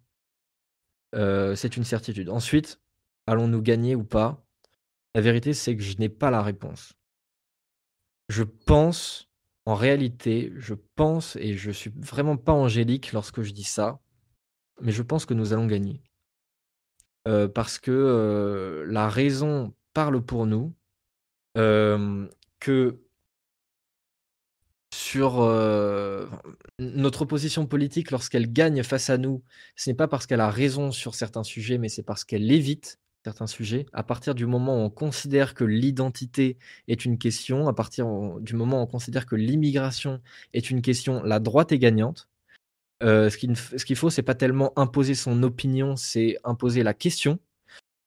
Euh, 1.15 1.55
c'est 1.55 1.77
une 1.77 1.85
certitude. 1.85 2.29
Ensuite, 2.31 2.81
allons-nous 3.27 3.63
gagner 3.63 3.95
ou 3.95 4.05
pas? 4.05 4.45
La 5.15 5.21
vérité, 5.21 5.53
c'est 5.53 5.77
que 5.77 5.83
je 5.83 5.99
n'ai 5.99 6.09
pas 6.09 6.31
la 6.31 6.43
réponse. 6.43 6.95
Je 8.29 8.45
pense, 8.45 9.29
en 9.67 9.75
réalité, 9.75 10.53
je 10.57 10.75
pense, 10.95 11.37
et 11.37 11.55
je 11.55 11.71
suis 11.71 11.93
vraiment 11.97 12.37
pas 12.37 12.53
angélique 12.53 13.13
lorsque 13.13 13.43
je 13.43 13.53
dis 13.53 13.65
ça, 13.65 14.01
mais 14.81 14.93
je 14.93 15.03
pense 15.03 15.27
que 15.27 15.35
nous 15.35 15.53
allons 15.53 15.67
gagner. 15.67 16.03
Euh, 17.29 17.47
parce 17.47 17.79
que 17.79 18.85
la 18.89 19.09
raison 19.09 19.75
parle 19.93 20.23
pour 20.23 20.47
nous, 20.47 20.75
euh, 21.59 22.29
que 22.61 22.99
sur 24.95 25.41
notre 26.79 27.25
position 27.25 27.67
politique 27.67 28.11
lorsqu'elle 28.11 28.53
gagne 28.53 28.83
face 28.83 29.11
à 29.11 29.19
nous, 29.19 29.43
ce 29.77 29.91
n'est 29.91 29.97
pas 29.97 30.09
parce 30.09 30.27
qu'elle 30.27 30.41
a 30.41 30.51
raison 30.51 30.91
sur 30.93 31.15
certains 31.15 31.45
sujets, 31.45 31.79
mais 31.79 31.89
c'est 31.89 32.03
parce 32.03 32.25
qu'elle 32.25 32.51
évite 32.53 32.99
certains 33.25 33.47
sujets. 33.47 33.87
À 33.93 34.03
partir 34.03 34.35
du 34.35 34.47
moment 34.47 34.77
où 34.77 34.81
on 34.81 34.91
considère 34.91 35.55
que 35.55 35.65
l'identité 35.65 36.59
est 36.89 37.05
une 37.05 37.19
question, 37.19 37.69
à 37.69 37.73
partir 37.73 38.07
du 38.41 38.55
moment 38.55 38.81
où 38.81 38.83
on 38.83 38.87
considère 38.87 39.27
que 39.27 39.37
l'immigration 39.37 40.21
est 40.53 40.71
une 40.71 40.83
question, 40.83 41.23
la 41.23 41.39
droite 41.41 41.73
est 41.73 41.79
gagnante. 41.79 42.29
Euh, 43.03 43.31
ce 43.31 43.37
qu'il 43.37 43.57
ce 43.57 43.85
qu'il 43.85 43.97
faut, 43.97 44.11
c'est 44.11 44.23
pas 44.23 44.35
tellement 44.35 44.73
imposer 44.77 45.15
son 45.15 45.43
opinion, 45.43 45.97
c'est 45.97 46.39
imposer 46.45 46.83
la 46.83 46.95
question. 46.95 47.39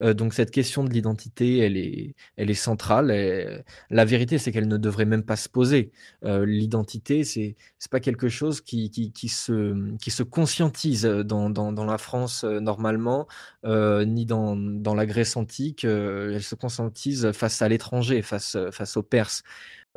Donc 0.01 0.33
cette 0.33 0.51
question 0.51 0.83
de 0.83 0.89
l'identité, 0.89 1.59
elle 1.59 1.77
est, 1.77 2.15
elle 2.35 2.49
est 2.49 2.53
centrale. 2.53 3.63
la 3.89 4.05
vérité, 4.05 4.37
c'est 4.37 4.51
qu'elle 4.51 4.67
ne 4.67 4.77
devrait 4.77 5.05
même 5.05 5.23
pas 5.23 5.35
se 5.35 5.49
poser. 5.49 5.91
L'identité, 6.23 7.23
c'est 7.23 7.55
c'est 7.79 7.91
pas 7.91 7.99
quelque 7.99 8.29
chose 8.29 8.61
qui, 8.61 8.89
qui, 8.89 9.29
se, 9.29 9.95
qui 9.97 10.11
se 10.11 10.23
conscientise 10.23 11.03
dans, 11.03 11.49
dans, 11.49 11.85
la 11.85 11.97
France 11.97 12.43
normalement, 12.43 13.27
ni 13.63 14.25
dans, 14.25 14.55
dans 14.55 14.95
la 14.95 15.05
Grèce 15.05 15.37
antique. 15.37 15.83
elle 15.85 16.43
se 16.43 16.55
conscientise 16.55 17.31
face 17.31 17.61
à 17.61 17.69
l'étranger, 17.69 18.21
face, 18.21 18.57
face 18.71 18.97
aux 18.97 19.03
Perses. 19.03 19.43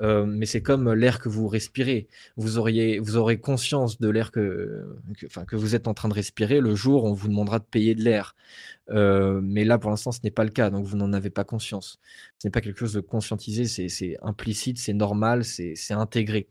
Mais 0.01 0.47
c'est 0.47 0.62
comme 0.62 0.93
l'air 0.93 1.20
que 1.20 1.29
vous 1.29 1.49
respirez. 1.49 2.09
Vous, 2.37 2.59
auriez, 2.59 2.99
vous 2.99 3.16
aurez 3.16 3.39
conscience 3.39 3.99
de 4.01 4.09
l'air 4.09 4.31
que, 4.31 4.87
que 5.47 5.57
vous 5.57 5.75
êtes 5.75 5.89
en 5.89 5.95
train 5.95 6.09
de 6.09 6.15
respirer 6.15 6.61
le 6.61 6.75
jour 6.75 7.05
où 7.05 7.09
on 7.09 7.12
vous 7.12 7.29
demandera 7.29 7.59
de 7.59 7.65
payer 7.65 7.95
de 7.95 8.03
l'air. 8.03 8.35
Euh, 8.91 9.41
mais 9.43 9.65
là, 9.65 9.79
pour 9.79 9.91
l'instant, 9.91 10.12
ce 10.12 10.20
n'est 10.25 10.31
pas 10.31 10.45
le 10.45 10.51
cas, 10.51 10.70
donc 10.70 10.87
vous 10.87 10.97
n'en 10.97 11.12
avez 11.12 11.31
pas 11.31 11.45
conscience. 11.45 11.99
Ce 12.39 12.47
n'est 12.47 12.51
pas 12.51 12.61
quelque 12.61 12.79
chose 12.79 12.93
de 12.93 13.01
conscientisé, 13.01 13.65
c'est 13.89 14.16
implicite, 14.23 14.79
c'est 14.79 14.93
normal, 14.93 15.45
c'est 15.45 15.93
intégré. 15.93 16.49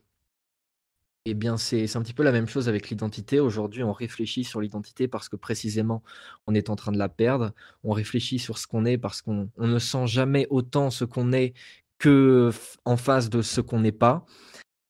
Eh 1.29 1.33
bien, 1.33 1.57
c'est 1.57 1.93
un 1.97 2.01
petit 2.01 2.13
peu 2.13 2.23
la 2.23 2.31
même 2.31 2.47
chose 2.47 2.69
avec 2.69 2.89
l'identité. 2.89 3.41
Aujourd'hui, 3.41 3.83
on 3.83 3.91
réfléchit 3.91 4.45
sur 4.45 4.61
l'identité 4.61 5.09
parce 5.09 5.27
que 5.27 5.35
précisément, 5.35 6.01
on 6.47 6.55
est 6.55 6.69
en 6.69 6.77
train 6.77 6.93
de 6.93 6.97
la 6.97 7.09
perdre. 7.09 7.51
On 7.83 7.91
réfléchit 7.91 8.39
sur 8.39 8.57
ce 8.57 8.65
qu'on 8.65 8.85
est 8.85 8.97
parce 8.97 9.21
qu'on 9.21 9.49
ne 9.57 9.79
sent 9.79 10.07
jamais 10.07 10.47
autant 10.49 10.89
ce 10.89 11.03
qu'on 11.03 11.33
est 11.33 11.53
que 11.97 12.51
en 12.85 12.97
face 12.97 13.29
de 13.29 13.41
ce 13.41 13.61
qu'on 13.61 13.79
n'est 13.79 13.91
pas. 13.91 14.25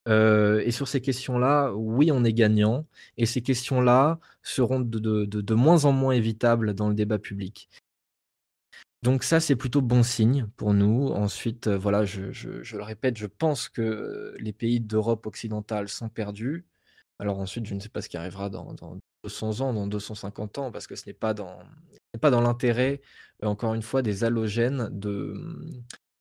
Euh, 0.08 0.62
et 0.66 0.72
sur 0.72 0.88
ces 0.88 1.02
questions-là, 1.02 1.74
oui, 1.74 2.12
on 2.12 2.24
est 2.24 2.34
gagnant. 2.34 2.86
Et 3.18 3.26
ces 3.26 3.42
questions-là 3.42 4.20
seront 4.42 4.80
de, 4.80 5.54
moins 5.54 5.86
en 5.86 5.92
moins 5.92 6.14
évitables 6.14 6.74
dans 6.74 6.90
le 6.90 6.96
débat 6.96 7.20
public. 7.20 7.70
Donc 9.04 9.24
ça, 9.24 9.40
c'est 9.40 9.56
plutôt 9.56 9.82
bon 9.82 10.04
signe 10.04 10.48
pour 10.56 10.74
nous. 10.74 11.10
Ensuite, 11.10 11.68
euh, 11.68 11.78
voilà, 11.78 12.06
je, 12.06 12.22
le 12.76 12.84
répète, 12.84 13.18
je 13.18 13.28
pense 13.28 13.70
que 13.70 14.36
les 14.40 14.54
pays 14.54 14.80
d'Europe 14.80 15.28
occidentale 15.28 15.88
sont 15.88 16.10
perdus. 16.10 16.66
Alors 17.20 17.40
ensuite, 17.40 17.66
je 17.66 17.76
ne 17.76 17.80
sais 17.80 17.90
pas 17.90 18.02
ce 18.02 18.10
qui 18.10 18.18
arrivera 18.18 18.50
dans, 18.50 18.76
200 19.24 19.62
ans, 19.62 19.74
dans 19.74 19.88
250 19.88 20.58
ans, 20.58 20.72
parce 20.72 20.88
que 20.88 20.96
ce 20.96 21.08
n'est 21.08 21.14
pas 21.14 21.34
dans, 21.34 21.60
pas 22.22 22.32
dans 22.32 22.42
l'intérêt, 22.42 23.02
euh, 23.44 23.48
encore 23.48 23.74
une 23.74 23.82
fois, 23.82 24.02
des 24.02 24.24
halogènes 24.24 24.90
de, 24.92 25.36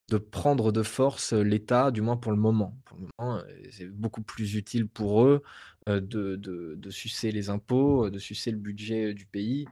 de 0.09 0.19
prendre 0.19 0.70
de 0.70 0.83
force 0.83 1.33
l'État, 1.33 1.91
du 1.91 2.01
moins 2.01 2.16
pour 2.16 2.33
le 2.33 2.39
moment. 2.39 2.78
Pour 2.85 2.99
le 2.99 3.07
moment, 3.19 3.43
c'est 3.70 3.89
beaucoup 3.89 4.23
plus 4.23 4.55
utile 4.55 4.89
pour 4.89 5.24
eux 5.24 5.43
de, 5.87 6.37
de, 6.37 6.91
sucer 6.91 7.33
les 7.33 7.51
impôts, 7.51 8.11
de 8.11 8.19
sucer 8.19 8.51
le 8.51 8.59
budget 8.59 9.15
du 9.15 9.27
pays, 9.27 9.66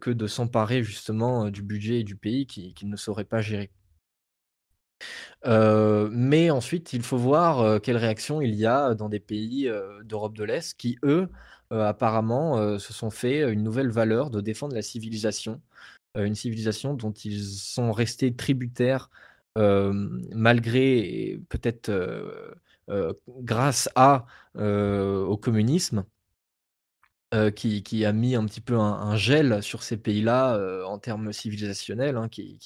que 0.00 0.10
de 0.10 0.26
s'emparer 0.26 0.82
justement 0.82 1.50
du 1.50 1.62
budget 1.62 2.02
du 2.02 2.16
pays 2.16 2.46
qu'ils 2.46 2.88
ne 2.88 2.96
sauraient 2.96 3.24
pas 3.24 3.40
gérer. 3.40 3.70
mais 5.44 6.50
ensuite, 6.50 6.92
il 6.92 7.02
faut 7.02 7.18
voir 7.18 7.80
quelle 7.80 7.96
réaction 7.96 8.40
il 8.40 8.54
y 8.54 8.66
a 8.66 8.94
dans 8.94 9.08
des 9.08 9.20
pays 9.20 9.70
d'Europe 10.04 10.36
de 10.36 10.44
l'Est 10.44 10.74
qui, 10.76 10.98
eux, 11.04 11.28
apparemment, 11.70 12.78
se 12.80 12.92
sont 12.92 13.10
fait 13.10 13.52
une 13.52 13.62
nouvelle 13.62 13.90
valeur 13.90 14.30
de 14.30 14.40
défendre 14.40 14.74
la 14.74 14.82
civilisation, 14.82 15.60
une 16.16 16.34
civilisation 16.34 16.94
dont 16.94 17.12
ils 17.12 17.44
sont 17.44 17.92
restés 17.92 18.34
tributaires 18.34 19.10
malgré 19.56 21.40
peut-être 21.48 21.90
grâce 23.42 23.88
au 24.54 25.36
communisme, 25.36 26.04
qui, 27.54 28.04
a 28.04 28.12
mis 28.12 28.34
un 28.34 28.46
petit 28.46 28.60
peu 28.60 28.78
un, 28.78 29.16
gel 29.16 29.62
sur 29.62 29.82
ces 29.82 29.96
pays-là 29.96 30.58
en 30.86 30.98
termes 30.98 31.32
civilisationnels, 31.32 32.16
hein, 32.16 32.28
qui, 32.28 32.58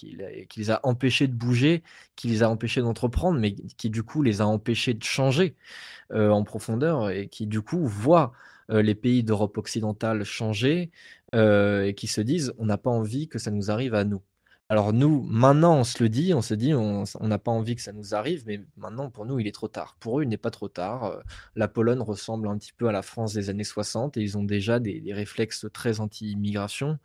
les 0.56 0.70
a 0.70 0.80
empêchés 0.84 1.26
de 1.28 1.34
bouger, 1.34 1.82
qui 2.16 2.28
les 2.28 2.42
a 2.42 2.50
empêchés 2.50 2.80
d'entreprendre, 2.80 3.38
mais 3.40 3.54
qui 3.54 3.90
du 3.90 4.02
coup 4.02 4.22
les 4.22 4.40
a 4.40 4.46
empêchés 4.46 4.94
de 4.94 5.04
changer 5.04 5.56
en 6.12 6.44
profondeur 6.44 7.10
et 7.10 7.28
qui 7.28 7.46
du 7.46 7.62
coup 7.62 7.86
voient 7.86 8.32
les 8.68 8.94
pays 8.94 9.24
d'Europe 9.24 9.58
occidentale 9.58 10.24
changer 10.24 10.90
et 11.32 11.94
qui 11.96 12.06
se 12.06 12.20
disent 12.20 12.54
on 12.58 12.66
n'a 12.66 12.78
pas 12.78 12.90
envie 12.90 13.28
que 13.28 13.38
ça 13.38 13.50
nous 13.50 13.70
arrive 13.70 13.94
à 13.94 14.04
nous. 14.04 14.22
Alors 14.70 14.92
nous, 14.92 15.22
maintenant, 15.24 15.78
on 15.78 15.84
se 15.84 16.01
le 16.01 16.09
dit, 16.09 16.32
on 16.32 16.42
se 16.42 16.55
dit, 16.55 16.74
on 16.74 17.05
n'a 17.22 17.38
pas 17.38 17.51
envie 17.51 17.74
que 17.74 17.82
ça 17.82 17.92
nous 17.92 18.14
arrive, 18.14 18.44
mais 18.47 18.60
maintenant, 18.76 19.10
pour 19.10 19.26
nous, 19.26 19.40
il 19.40 19.48
est 19.48 19.52
trop 19.52 19.66
tard. 19.66 19.97
Pour 19.98 20.20
eux, 20.20 20.22
il 20.22 20.28
n'est 20.28 20.36
pas 20.36 20.52
trop 20.52 20.68
tard. 20.68 21.06
Euh, 21.06 21.20
la 21.56 21.66
Pologne 21.66 21.98
ressemble 22.01 22.47
un 22.47 22.56
petit 22.56 22.72
peu 22.72 22.86
à 22.86 22.92
la 22.92 23.02
France 23.02 23.32
des 23.34 23.51
années 23.51 23.64
60 23.64 24.16
et 24.16 24.20
ils 24.20 24.38
ont 24.38 24.44
déjà 24.44 24.78
des, 24.78 25.02
réflexes 25.12 25.66
très 25.72 25.98
anti-immigration, 25.98 27.01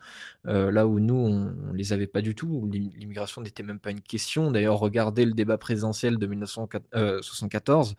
euh, 0.45 0.71
là 0.71 0.85
où 0.85 0.99
nous, 0.99 1.15
on 1.15 1.71
ne 1.71 1.73
les 1.73 1.91
avait 1.91 2.05
pas 2.05 2.21
du 2.21 2.35
tout. 2.35 2.69
L'immigration 2.71 3.41
n'était 3.41 3.63
même 3.63 3.79
pas 3.79 3.89
une 3.89 4.01
question. 4.01 4.51
D'ailleurs, 4.51 4.77
regardez 4.77 5.25
le 5.25 5.33
débat 5.33 5.57
présidentiel 5.57 6.19
de 6.19 6.27
1974 6.27 7.95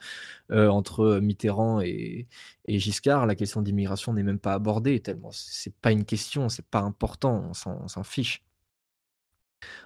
euh, 0.53 0.69
entre 0.69 1.19
Mitterrand 1.19 1.81
et, 1.81 2.29
Giscard, 2.69 3.27
la 3.27 3.35
question 3.35 3.63
d'immigration 3.63 4.13
n'est 4.13 4.23
même 4.23 4.39
pas 4.39 4.55
abordée, 4.55 5.01
tellement 5.01 5.31
c'est 5.33 5.75
pas 5.75 5.91
une 5.93 6.05
question, 6.05 6.49
c'est 6.49 6.67
pas 6.67 6.81
important, 6.81 7.51
on 7.51 7.89
s'en 7.89 8.03
fiche. 8.05 8.45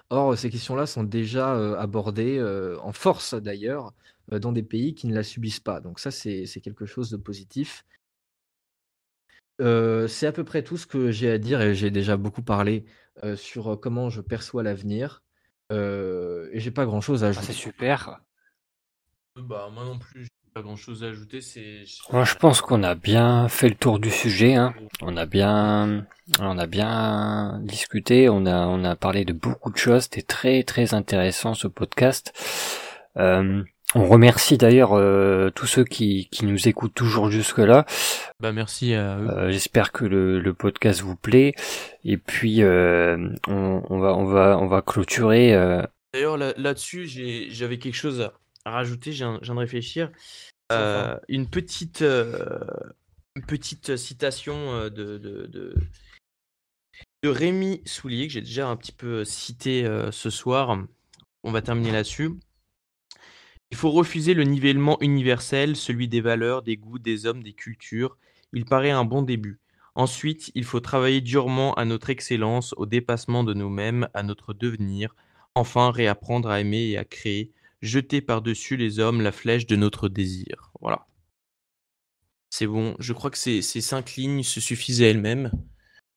Or, 0.09 0.37
ces 0.37 0.49
questions-là 0.49 0.85
sont 0.85 1.03
déjà, 1.03 1.53
abordées, 1.79 2.41
en 2.81 2.91
force 2.91 3.33
d'ailleurs, 3.33 3.93
dans 4.31 4.51
des 4.51 4.63
pays 4.63 4.93
qui 4.93 5.07
ne 5.07 5.15
la 5.15 5.23
subissent 5.23 5.59
pas. 5.59 5.79
Donc 5.79 5.99
ça, 5.99 6.11
c'est 6.11 6.61
quelque 6.61 6.85
chose 6.85 7.09
de 7.09 7.17
positif. 7.17 7.85
c'est 9.59 10.27
à 10.27 10.31
peu 10.31 10.43
près 10.43 10.63
tout 10.63 10.77
ce 10.77 10.87
que 10.87 11.11
j'ai 11.11 11.31
à 11.31 11.37
dire 11.37 11.61
et 11.61 11.75
j'ai 11.75 11.91
déjà 11.91 12.17
beaucoup 12.17 12.43
parlé, 12.43 12.85
sur, 13.35 13.79
comment 13.79 14.09
je 14.09 14.21
perçois 14.21 14.63
l'avenir, 14.63 15.23
et 15.71 16.59
j'ai 16.59 16.71
pas 16.71 16.85
grand 16.85 17.01
chose 17.01 17.23
à 17.23 17.27
ah, 17.27 17.33
c'est 17.33 17.53
super. 17.53 18.21
Bah, 19.37 19.69
moi 19.71 19.85
non 19.85 19.97
plus, 19.97 20.27
Pas 20.53 20.61
grand 20.61 20.75
chose 20.75 21.03
à 21.05 21.07
ajouter, 21.07 21.39
c'est. 21.39 21.83
Moi, 22.11 22.25
je 22.25 22.35
pense 22.35 22.59
qu'on 22.59 22.83
a 22.83 22.93
bien 22.93 23.47
fait 23.47 23.69
le 23.69 23.75
tour 23.75 23.99
du 23.99 24.11
sujet. 24.11 24.55
Hein. 24.55 24.73
On 25.01 25.15
a 25.15 25.25
bien, 25.25 26.05
on 26.41 26.57
a 26.57 26.67
bien 26.67 27.57
discuté. 27.63 28.27
On 28.27 28.45
a, 28.45 28.67
on 28.67 28.83
a 28.83 28.97
parlé 28.97 29.23
de 29.23 29.31
beaucoup 29.31 29.71
de 29.71 29.77
choses. 29.77 30.03
C'était 30.03 30.21
très, 30.23 30.63
très 30.63 30.93
intéressant 30.93 31.53
ce 31.53 31.67
podcast. 31.69 32.33
Euh, 33.17 33.63
on 33.95 34.07
remercie 34.07 34.57
d'ailleurs 34.57 34.91
euh, 34.93 35.51
tous 35.55 35.67
ceux 35.67 35.85
qui, 35.85 36.27
qui 36.31 36.45
nous 36.45 36.67
écoutent 36.67 36.93
toujours 36.95 37.29
jusque 37.31 37.57
là. 37.59 37.85
Bah 38.41 38.51
merci 38.51 38.93
à 38.93 39.17
eux. 39.19 39.29
Euh, 39.29 39.51
J'espère 39.51 39.93
que 39.93 40.03
le, 40.03 40.41
le 40.41 40.53
podcast 40.53 40.99
vous 41.01 41.15
plaît. 41.15 41.53
Et 42.03 42.17
puis 42.17 42.61
euh, 42.61 43.29
on, 43.47 43.83
on 43.89 43.99
va, 43.99 44.15
on 44.15 44.25
va, 44.25 44.57
on 44.59 44.67
va 44.67 44.81
clôturer. 44.81 45.53
euh, 45.53 45.81
D'ailleurs, 46.13 46.37
là- 46.37 46.53
là-dessus, 46.57 47.05
j'ai- 47.07 47.47
j'avais 47.51 47.77
quelque 47.79 47.95
chose 47.95 48.19
à 48.21 48.33
rajouter, 48.65 49.11
j'ai 49.11 49.25
un- 49.25 49.39
je 49.41 49.45
viens 49.45 49.55
de 49.55 49.59
réfléchir. 49.59 50.11
Euh, 50.71 51.17
une, 51.27 51.49
petite, 51.49 52.01
euh, 52.01 52.59
une 53.35 53.45
petite 53.45 53.97
citation 53.97 54.71
euh, 54.71 54.89
de, 54.89 55.17
de, 55.17 55.47
de, 55.47 55.75
de 57.23 57.29
Rémi 57.29 57.81
Soulier, 57.85 58.27
que 58.27 58.33
j'ai 58.33 58.41
déjà 58.41 58.67
un 58.67 58.75
petit 58.77 58.93
peu 58.93 59.25
cité 59.25 59.85
ce 60.11 60.29
soir. 60.29 60.77
On 61.43 61.51
va 61.51 61.61
terminer 61.61 61.91
là-dessus. 61.91 62.31
Il 63.71 63.77
faut 63.77 63.91
refuser 63.91 64.33
le 64.33 64.43
nivellement 64.43 64.97
universel, 65.01 65.75
celui 65.75 66.07
des 66.07 66.21
valeurs, 66.21 66.61
des 66.61 66.77
goûts, 66.77 66.99
des 66.99 67.25
hommes, 67.25 67.41
des 67.41 67.53
cultures. 67.53 68.17
Il 68.53 68.65
paraît 68.65 68.91
un 68.91 69.05
bon 69.05 69.21
début. 69.21 69.59
Ensuite, 69.95 70.51
il 70.55 70.63
faut 70.65 70.79
travailler 70.79 71.21
durement 71.21 71.73
à 71.75 71.85
notre 71.85 72.09
excellence, 72.09 72.73
au 72.77 72.85
dépassement 72.85 73.43
de 73.43 73.53
nous-mêmes, 73.53 74.07
à 74.13 74.23
notre 74.23 74.53
devenir. 74.53 75.15
Enfin, 75.55 75.91
réapprendre 75.91 76.49
à 76.49 76.59
aimer 76.61 76.89
et 76.89 76.97
à 76.97 77.05
créer, 77.05 77.51
jeter 77.81 78.21
par-dessus 78.21 78.77
les 78.77 78.99
hommes 78.99 79.21
la 79.21 79.31
flèche 79.31 79.65
de 79.65 79.75
notre 79.75 80.09
désir. 80.09 80.71
Voilà. 80.81 81.07
C'est 82.49 82.67
bon, 82.67 82.95
je 82.99 83.13
crois 83.13 83.31
que 83.31 83.37
ces, 83.37 83.61
cinq 83.61 84.15
lignes 84.15 84.43
se 84.43 84.59
suffisent 84.59 85.01
à 85.01 85.07
elles-mêmes. 85.07 85.51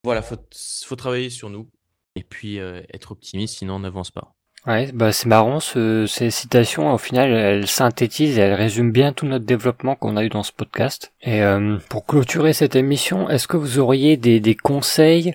Voilà, 0.02 0.20
faut, 0.20 0.36
faut 0.84 0.96
travailler 0.96 1.30
sur 1.30 1.48
nous. 1.48 1.70
Et 2.16 2.24
puis 2.24 2.58
euh, 2.58 2.82
être 2.92 3.12
optimiste, 3.12 3.58
sinon 3.58 3.76
on 3.76 3.80
n'avance 3.80 4.10
pas. 4.10 4.36
Ouais, 4.66 4.90
bah 4.94 5.12
c'est 5.12 5.28
marrant, 5.28 5.60
ce, 5.60 6.06
ces 6.06 6.30
citations, 6.30 6.90
au 6.90 6.96
final, 6.96 7.30
elles 7.32 7.66
synthétisent 7.66 8.38
et 8.38 8.40
elles 8.40 8.54
résument 8.54 8.90
bien 8.92 9.12
tout 9.12 9.26
notre 9.26 9.44
développement 9.44 9.94
qu'on 9.94 10.16
a 10.16 10.24
eu 10.24 10.30
dans 10.30 10.42
ce 10.42 10.52
podcast. 10.52 11.12
Et 11.20 11.42
euh, 11.42 11.76
pour 11.90 12.06
clôturer 12.06 12.54
cette 12.54 12.74
émission, 12.74 13.28
est-ce 13.28 13.46
que 13.46 13.58
vous 13.58 13.78
auriez 13.78 14.16
des, 14.16 14.40
des 14.40 14.54
conseils, 14.54 15.34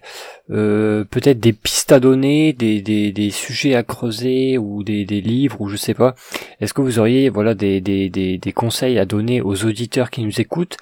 euh, 0.49 1.03
peut-être 1.03 1.39
des 1.39 1.53
pistes 1.53 1.91
à 1.91 1.99
donner, 1.99 2.53
des, 2.53 2.81
des, 2.81 3.11
des 3.11 3.29
sujets 3.29 3.75
à 3.75 3.83
creuser 3.83 4.57
ou 4.57 4.83
des, 4.83 5.05
des 5.05 5.21
livres 5.21 5.61
ou 5.61 5.69
je 5.69 5.75
sais 5.77 5.93
pas? 5.93 6.15
Est-ce 6.59 6.73
que 6.73 6.81
vous 6.81 6.97
auriez 6.97 7.29
voilà 7.29 7.53
des, 7.53 7.81
des, 7.81 8.09
des, 8.09 8.39
des 8.39 8.51
conseils 8.51 8.97
à 8.97 9.05
donner 9.05 9.41
aux 9.41 9.63
auditeurs 9.63 10.09
qui 10.09 10.23
nous 10.23 10.41
écoutent 10.41 10.77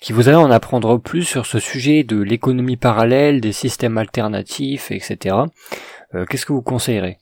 qui 0.00 0.12
voudraient 0.12 0.34
en 0.34 0.50
apprendre 0.50 0.98
plus 0.98 1.24
sur 1.24 1.46
ce 1.46 1.58
sujet 1.58 2.02
de 2.04 2.20
l'économie 2.20 2.76
parallèle, 2.76 3.40
des 3.40 3.52
systèmes 3.52 3.98
alternatifs, 3.98 4.90
etc. 4.90 5.36
Euh, 6.14 6.24
Qu'est-ce 6.26 6.46
que 6.46 6.52
vous 6.52 6.62
conseillerez? 6.62 7.18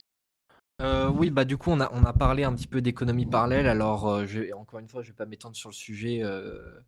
Euh, 0.81 1.09
oui, 1.09 1.31
bah 1.31 1.43
du 1.43 1.57
coup, 1.57 1.71
on 1.71 1.79
a, 1.79 1.91
on 1.91 2.03
a 2.03 2.13
parlé 2.13 2.43
un 2.43 2.53
petit 2.53 2.67
peu 2.67 2.81
d'économie 2.81 3.25
parallèle. 3.25 3.67
Alors, 3.67 4.07
euh, 4.07 4.25
encore 4.55 4.79
une 4.79 4.87
fois, 4.87 5.01
je 5.01 5.07
vais 5.07 5.15
pas 5.15 5.25
m'étendre 5.25 5.55
sur 5.55 5.69
le 5.69 5.75
sujet, 5.75 6.19
euh, 6.23 6.81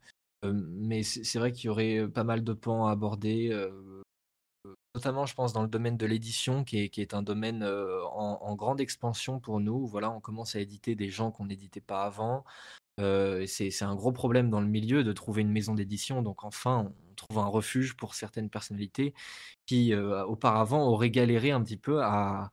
mais 0.44 1.02
c'est 1.04 1.40
vrai 1.40 1.52
qu'il 1.52 1.66
y 1.66 1.70
aurait 1.70 2.08
pas 2.08 2.24
mal 2.24 2.44
de 2.44 2.54
pans 2.54 2.86
à 2.88 2.92
aborder, 2.92 3.50
notamment, 4.94 5.26
je 5.26 5.34
pense, 5.34 5.54
dans 5.54 5.64
le 5.64 5.68
domaine 5.68 5.98
de 5.98 6.06
l'édition, 6.06 6.64
qui 6.64 6.78
est, 6.78 7.14
un 7.14 7.24
domaine 7.24 7.64
en, 7.64 8.56
grande 8.56 8.80
expansion 8.80 9.40
pour 9.40 9.60
nous. 9.60 9.88
Voilà, 9.88 10.12
on 10.12 10.20
commence 10.20 10.56
à 10.56 10.60
éditer 10.60 10.96
des 10.96 11.10
gens 11.10 11.32
qu'on 11.32 11.46
n'éditait 11.46 11.82
pas 11.82 12.04
avant. 12.04 12.46
C'est 13.00 13.82
un 13.82 13.96
gros 13.96 14.12
problème 14.12 14.50
dans 14.52 14.62
le 14.62 14.68
milieu 14.68 15.04
de 15.04 15.14
trouver 15.14 15.42
une 15.42 15.52
maison 15.52 15.74
d'édition. 15.74 16.22
Donc, 16.22 16.44
enfin, 16.44 16.92
trouve 17.20 17.40
un 17.40 17.48
refuge 17.48 17.96
pour 17.96 18.16
certaines 18.16 18.50
personnalités 18.50 19.14
qui, 19.66 19.94
euh, 19.94 20.24
auparavant, 20.26 20.88
auraient 20.88 21.12
galéré 21.12 21.52
un 21.52 21.62
petit 21.64 21.78
peu 21.78 22.02
à 22.04 22.52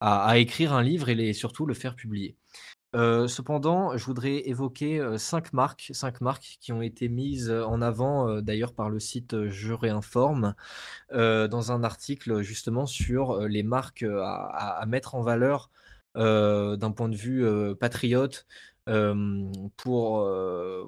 à, 0.00 0.38
écrire 0.38 0.72
un 0.74 0.82
livre 0.82 1.08
et 1.08 1.16
les, 1.16 1.32
surtout 1.32 1.66
le 1.66 1.74
faire 1.74 1.96
publier. 1.96 2.36
Euh, 2.94 3.26
cependant, 3.28 3.96
je 3.96 4.04
voudrais 4.04 4.48
évoquer 4.48 5.00
euh, 5.00 5.18
cinq 5.18 5.52
marques, 5.52 5.90
cinq 5.92 6.20
marques 6.20 6.56
qui 6.60 6.72
ont 6.72 6.82
été 6.82 7.08
mises 7.08 7.50
en 7.50 7.82
avant 7.82 8.40
d'ailleurs 8.40 8.74
par 8.74 8.90
le 8.90 9.00
site 9.00 9.48
Je 9.48 9.72
réinforme 9.72 10.54
dans 11.12 11.72
un 11.72 11.82
article 11.84 12.42
justement 12.42 12.86
sur 12.86 13.40
les 13.40 13.62
marques 13.64 14.04
à, 14.04 14.78
à- 14.80 14.86
mettre 14.86 15.14
en 15.16 15.22
valeur 15.22 15.70
d'un 16.14 16.92
point 16.92 17.08
de 17.08 17.16
vue 17.16 17.44
patriote 17.76 18.46
pour, 19.76 20.20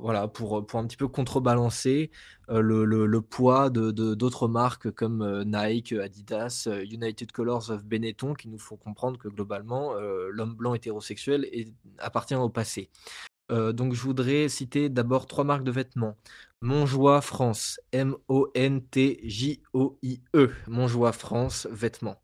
voilà, 0.00 0.28
pour, 0.28 0.66
pour 0.66 0.80
un 0.80 0.86
petit 0.86 0.96
peu 0.96 1.08
contrebalancer 1.08 2.10
le, 2.48 2.84
le- 2.84 3.20
poids 3.20 3.70
de, 3.70 3.90
d'autres 4.14 4.48
marques 4.48 4.90
comme 4.92 5.44
Nike, 5.44 5.92
Adidas, 5.92 6.68
United 6.90 7.30
Colors 7.32 7.70
of 7.70 7.84
Benetton 7.84 8.34
qui 8.34 8.48
nous 8.48 8.58
font 8.58 8.76
comprendre 8.76 9.18
que 9.18 9.28
globalement 9.28 9.94
l'homme 10.30 10.54
blanc 10.54 10.74
hétérosexuel 10.74 11.46
appartient 11.98 12.34
au 12.34 12.48
passé. 12.48 12.90
Donc 13.50 13.94
je 13.94 14.00
voudrais 14.00 14.48
citer 14.48 14.88
d'abord 14.88 15.26
trois 15.26 15.44
marques 15.44 15.64
de 15.64 15.72
vêtements. 15.72 16.16
Montjoie 16.62 17.20
France, 17.20 17.80
M-O-N-T-J-O-I-E, 17.92 19.20
Montjoie 20.68 21.12
France, 21.12 21.66
vêtements. 21.70 22.20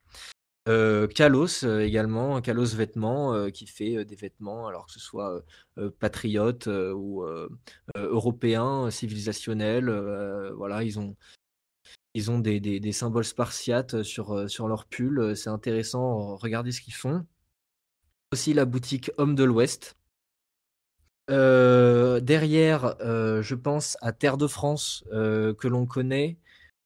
Euh, 0.68 1.06
Kalos 1.06 1.64
euh, 1.64 1.80
également, 1.80 2.40
Kalos 2.40 2.74
Vêtements 2.74 3.32
euh, 3.34 3.50
qui 3.50 3.66
fait 3.66 3.98
euh, 3.98 4.04
des 4.04 4.16
vêtements, 4.16 4.66
alors 4.66 4.86
que 4.86 4.92
ce 4.92 5.00
soit 5.00 5.44
patriotes 6.00 6.66
ou 6.66 7.24
européens, 7.94 8.90
civilisationnels. 8.90 9.90
voilà, 10.56 10.82
ils 10.82 10.98
ont, 10.98 11.16
ils 12.14 12.30
ont 12.30 12.38
des, 12.38 12.60
des- 12.60 12.92
symboles 12.92 13.24
spartiates 13.24 14.02
sur, 14.02 14.48
sur 14.50 14.68
leur 14.68 14.86
pull. 14.86 15.36
C'est 15.36 15.50
intéressant, 15.50 16.36
regardez 16.36 16.72
ce 16.72 16.80
qu'ils 16.80 16.94
font. 16.94 17.26
Aussi 18.32 18.54
la 18.54 18.64
boutique 18.64 19.10
Homme 19.18 19.34
de 19.34 19.44
l'Ouest. 19.44 19.96
Derrière, 21.28 22.96
je 23.00 23.54
pense 23.54 23.98
à 24.00 24.12
Terre 24.12 24.38
de 24.38 24.46
France 24.46 25.04
que 25.10 25.68
l'on 25.68 25.86
connaît, 25.86 26.38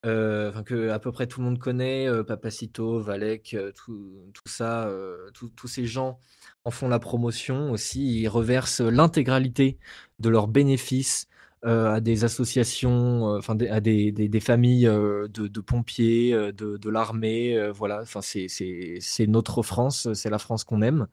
que 0.03 0.91
à 0.91 0.99
peu 0.99 1.13
près 1.13 1.27
tout 1.27 1.41
le 1.41 1.47
monde 1.47 1.59
connaît, 1.59 2.09
Papacito, 2.25 3.01
Valek, 3.01 3.57
tout, 3.75 4.33
ça, 4.47 4.91
tous 5.35 5.69
ces 5.69 5.87
gens 5.87 6.19
en 6.65 6.71
font 6.71 6.89
la 6.89 6.99
promotion 6.99 7.71
aussi. 7.71 8.21
Ils 8.21 8.29
reversent 8.29 8.81
l'intégralité 8.81 9.79
de 10.19 10.29
leurs 10.29 10.49
bénéfices 10.49 11.29
à 11.63 12.01
des 12.01 12.25
associations, 12.25 13.25
enfin 13.37 13.57
à 13.71 13.81
des, 13.81 14.41
familles 14.41 14.87
de, 14.87 15.61
pompiers, 15.61 16.33
de, 16.53 16.91
l'armée, 16.91 17.71
voilà. 17.71 18.01
Enfin 18.03 18.21
c'est 18.23 19.27
notre 19.29 19.63
France, 19.63 20.13
c'est 20.15 20.31
la 20.31 20.39
France 20.39 20.65
qu'on 20.65 20.83
aime. 20.83 21.07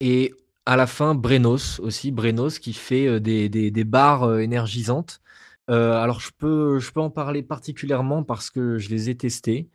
Et 0.00 0.34
à 0.66 0.76
la 0.76 0.86
fin, 0.86 1.14
Brenos 1.14 1.80
aussi, 1.80 2.12
Brenos 2.12 2.58
qui 2.58 2.72
fait 2.72 3.20
des, 3.20 3.48
des, 3.48 3.84
barres 3.84 4.38
énergisantes. 4.38 5.20
Euh, 5.70 5.92
alors 6.00 6.18
je 6.20 6.30
peux, 6.38 6.78
je 6.78 6.90
peux 6.92 7.00
en 7.00 7.10
parler 7.10 7.42
particulièrement 7.42 8.22
parce 8.24 8.48
que 8.48 8.78
je 8.78 8.88
les 8.88 9.10
ai 9.10 9.16
testés 9.18 9.68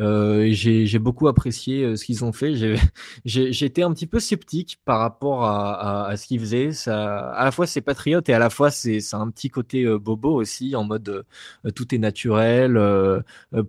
euh, 0.00 0.48
j'ai 0.52 0.98
beaucoup 1.00 1.26
apprécié 1.28 1.82
euh, 1.84 1.96
ce 1.96 2.04
qu'ils 2.06 2.24
ont 2.24 2.32
fait. 2.32 2.54
J'ai- 2.54 2.76
j'ai- 3.26 3.52
J'étais 3.52 3.82
un 3.82 3.92
petit 3.92 4.06
peu 4.06 4.18
sceptique 4.20 4.80
par 4.84 4.98
rapport 5.00 5.44
à, 5.44 6.06
à, 6.06 6.08
à 6.10 6.16
ce 6.16 6.26
qu'ils 6.26 6.40
faisaient. 6.40 6.72
Ça, 6.72 7.30
à 7.32 7.44
la 7.44 7.50
fois 7.52 7.66
c'est 7.66 7.80
patriote 7.82 8.28
et 8.28 8.32
à 8.34 8.38
la 8.38 8.48
fois 8.48 8.70
c'est 8.70 9.00
c'est 9.00 9.16
un 9.16 9.28
petit 9.30 9.50
côté 9.50 9.84
euh, 9.84 9.98
bobo 9.98 10.32
aussi 10.40 10.74
en 10.76 10.84
mode 10.84 11.24
euh, 11.66 11.70
tout 11.72 11.94
est 11.94 11.98
naturel, 11.98 12.78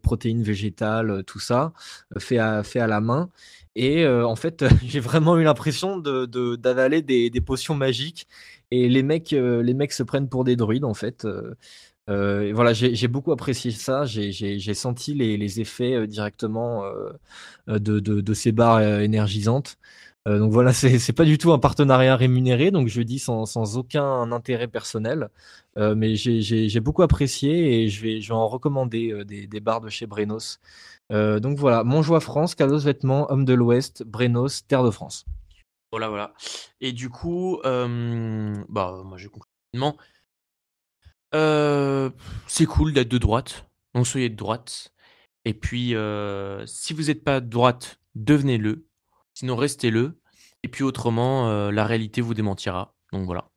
protéines 0.01 0.43
végétales, 0.43 1.23
tout 1.25 1.39
ça 1.39 1.73
fait 2.19 2.37
à, 2.37 2.63
fait 2.63 2.79
à 2.79 2.87
la 2.87 3.01
main. 3.01 3.29
Et 3.75 4.03
euh, 4.03 4.25
en 4.27 4.35
fait, 4.35 4.65
j'ai 4.85 4.99
vraiment 4.99 5.37
eu 5.37 5.43
l'impression 5.43 5.97
de, 5.97 6.25
de- 6.25 6.55
d'avaler 6.55 7.01
des, 7.01 7.29
des 7.29 7.41
potions 7.41 7.75
magiques. 7.75 8.27
Et 8.71 8.87
les 8.89 9.03
mecs, 9.03 9.33
euh, 9.33 9.61
les 9.61 9.73
mecs 9.73 9.91
se 9.91 10.03
prennent 10.03 10.29
pour 10.29 10.43
des 10.45 10.55
druides, 10.55 10.85
en 10.85 10.93
fait. 10.93 11.25
Euh, 11.25 11.55
euh, 12.09 12.51
voilà, 12.55 12.73
j'ai 12.73 13.07
beaucoup 13.07 13.31
apprécié 13.31 13.71
ça. 13.71 14.05
J'ai 14.05 14.73
senti 14.73 15.13
les, 15.13 15.59
effets 15.61 16.07
directement 16.07 16.83
de, 17.67 18.33
ces 18.33 18.51
barres 18.51 18.81
énergisantes. 19.01 19.77
Donc 20.25 20.51
voilà, 20.51 20.73
c'est 20.73 21.13
pas 21.13 21.25
du 21.25 21.37
tout 21.37 21.51
un 21.51 21.59
partenariat 21.59 22.15
rémunéré, 22.15 22.71
donc 22.71 22.87
je 22.87 23.01
dis 23.01 23.19
sans, 23.19 23.77
aucun 23.77 24.31
intérêt 24.31 24.67
personnel. 24.67 25.29
Mais 25.77 26.15
j'ai 26.15 26.79
beaucoup 26.79 27.03
apprécié 27.03 27.83
et 27.83 27.89
je 27.89 28.01
vais, 28.01 28.31
en 28.31 28.47
recommander 28.47 29.23
des, 29.25 29.47
des 29.47 29.59
barres 29.59 29.81
de 29.81 29.89
chez 29.89 30.07
Brenos. 30.07 30.59
Donc 31.11 31.57
voilà, 31.57 31.83
Montjoie 31.83 32.19
France, 32.19 32.55
Cados 32.55 32.79
Vêtements, 32.79 33.31
Homme 33.31 33.45
de 33.45 33.53
l'Ouest, 33.53 34.03
Brenos, 34.03 34.65
Terre 34.67 34.83
de 34.83 34.91
France. 34.91 35.25
Voilà, 35.91 36.07
voilà. 36.07 36.33
Et 36.79 36.93
du 36.93 37.09
coup, 37.09 37.59
bah, 37.63 39.01
moi, 39.03 39.17
rapidement. 39.17 39.97
Euh, 41.33 42.09
c'est 42.47 42.65
cool 42.65 42.93
d'être 42.93 43.07
de 43.09 43.17
droite, 43.17 43.65
donc 43.93 44.07
soyez 44.07 44.29
de 44.29 44.35
droite. 44.35 44.93
Et 45.45 45.53
puis, 45.53 45.95
si 46.65 46.93
vous 46.93 47.03
n'êtes 47.03 47.23
pas 47.23 47.39
de 47.41 47.49
droite, 47.49 47.99
devenez-le. 48.15 48.87
Sinon, 49.33 49.55
restez-le. 49.55 50.19
Et 50.63 50.67
puis, 50.67 50.83
autrement, 50.83 51.69
la 51.71 51.85
réalité 51.85 52.21
vous 52.21 52.33
démentira. 52.33 52.95
Donc 53.11 53.25
voilà. 53.25 53.49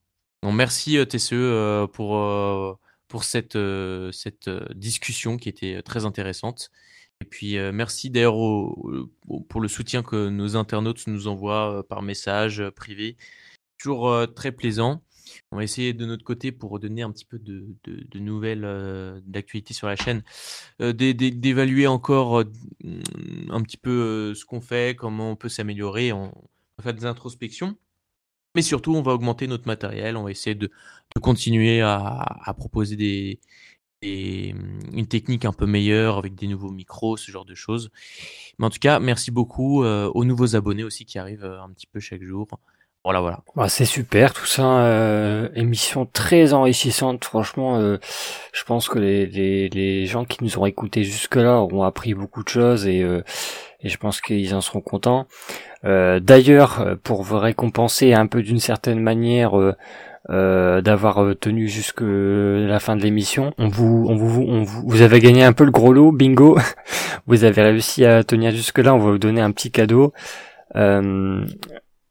Donc 0.42 0.54
merci 0.54 0.98
TCE 1.06 1.86
pour, 1.92 2.78
pour 3.08 3.24
cette, 3.24 3.58
cette 4.12 4.50
discussion 4.74 5.36
qui 5.36 5.48
était 5.48 5.82
très 5.82 6.04
intéressante. 6.04 6.70
Et 7.20 7.24
puis 7.24 7.56
merci 7.72 8.10
d'ailleurs 8.10 8.34
pour 8.34 9.60
le 9.60 9.68
soutien 9.68 10.02
que 10.02 10.28
nos 10.28 10.56
internautes 10.56 11.06
nous 11.06 11.26
envoient 11.26 11.86
par 11.88 12.02
message 12.02 12.62
privé. 12.70 13.16
Toujours 13.78 14.26
très 14.34 14.52
plaisant. 14.52 15.02
On 15.50 15.56
va 15.56 15.64
essayer 15.64 15.92
de 15.92 16.06
notre 16.06 16.24
côté 16.24 16.52
pour 16.52 16.78
donner 16.78 17.02
un 17.02 17.10
petit 17.10 17.24
peu 17.24 17.38
de, 17.38 18.18
nouvelles 18.18 18.64
euh, 18.64 19.20
d'actualité 19.26 19.74
sur 19.74 19.86
la 19.86 19.96
chaîne, 19.96 20.22
euh, 20.80 20.92
d'évaluer 20.92 21.86
encore 21.86 22.40
euh, 22.40 22.52
un 23.50 23.62
petit 23.62 23.76
peu 23.76 24.34
ce 24.34 24.44
qu'on 24.44 24.60
fait, 24.60 24.96
comment 24.96 25.32
on 25.32 25.36
peut 25.36 25.48
s'améliorer. 25.48 26.12
On 26.12 26.32
va 26.78 26.84
faire 26.84 26.94
des 26.94 27.06
introspections. 27.06 27.76
Mais 28.54 28.62
surtout, 28.62 28.94
on 28.94 29.02
va 29.02 29.12
augmenter 29.12 29.48
notre 29.48 29.66
matériel. 29.66 30.16
On 30.16 30.24
va 30.24 30.30
essayer 30.30 30.54
de, 30.54 30.70
continuer 31.20 31.80
à, 31.80 32.54
proposer 32.56 32.96
des, 32.96 33.40
une 34.04 35.06
technique 35.06 35.44
un 35.44 35.52
peu 35.52 35.66
meilleure 35.66 36.18
avec 36.18 36.34
des 36.34 36.46
nouveaux 36.46 36.70
micros, 36.70 37.16
ce 37.16 37.30
genre 37.30 37.44
de 37.44 37.54
choses. 37.54 37.90
Mais 38.58 38.66
en 38.66 38.70
tout 38.70 38.78
cas, 38.78 39.00
merci 39.00 39.30
beaucoup 39.30 39.84
aux 39.84 40.24
nouveaux 40.24 40.56
abonnés 40.56 40.84
aussi 40.84 41.04
qui 41.04 41.18
arrivent 41.18 41.44
un 41.44 41.70
petit 41.70 41.86
peu 41.86 42.00
chaque 42.00 42.22
jour. 42.22 42.48
Voilà, 43.04 43.20
voilà. 43.20 43.40
Bah, 43.54 43.68
c'est 43.68 43.84
super 43.84 44.32
tout 44.32 44.46
ça. 44.46 44.86
Euh, 44.86 45.50
émission 45.54 46.06
très 46.06 46.54
enrichissante. 46.54 47.22
Franchement, 47.26 47.76
euh, 47.78 47.98
je 48.54 48.64
pense 48.64 48.88
que 48.88 48.98
les, 48.98 49.26
les, 49.26 49.68
les, 49.68 50.06
gens 50.06 50.24
qui 50.24 50.42
nous 50.42 50.58
ont 50.58 50.64
écoutés 50.64 51.04
jusque-là 51.04 51.58
auront 51.58 51.82
appris 51.82 52.14
beaucoup 52.14 52.42
de 52.42 52.48
choses 52.48 52.86
et, 52.86 53.02
euh, 53.02 53.22
et 53.80 53.90
je 53.90 53.98
pense 53.98 54.22
qu'ils 54.22 54.54
en 54.54 54.62
seront 54.62 54.80
contents. 54.80 55.26
Euh, 55.84 56.18
d'ailleurs, 56.18 56.96
pour 57.02 57.22
vous 57.22 57.38
récompenser 57.38 58.14
un 58.14 58.26
peu 58.26 58.42
d'une 58.42 58.58
certaine 58.58 59.00
manière 59.00 59.52
d'avoir 60.28 61.34
tenu 61.38 61.68
jusque 61.68 62.02
la 62.02 62.80
fin 62.80 62.96
de 62.96 63.02
l'émission, 63.02 63.52
on 63.58 63.68
vous, 63.68 64.06
on 64.08 64.16
vous, 64.16 64.42
on 64.48 64.62
vous, 64.62 64.82
vous 64.86 65.02
avez 65.02 65.20
gagné 65.20 65.44
un 65.44 65.52
peu 65.52 65.64
le 65.64 65.70
gros 65.70 65.92
lot, 65.92 66.12
bingo. 66.12 66.58
vous 67.26 67.44
avez 67.44 67.62
réussi 67.62 68.04
à 68.04 68.24
tenir 68.24 68.50
jusque-là. 68.52 68.94
On 68.94 68.98
va 68.98 69.10
vous 69.12 69.18
donner 69.18 69.40
un 69.40 69.50
petit 69.50 69.70
cadeau. 69.70 70.12
Euh, 70.76 71.44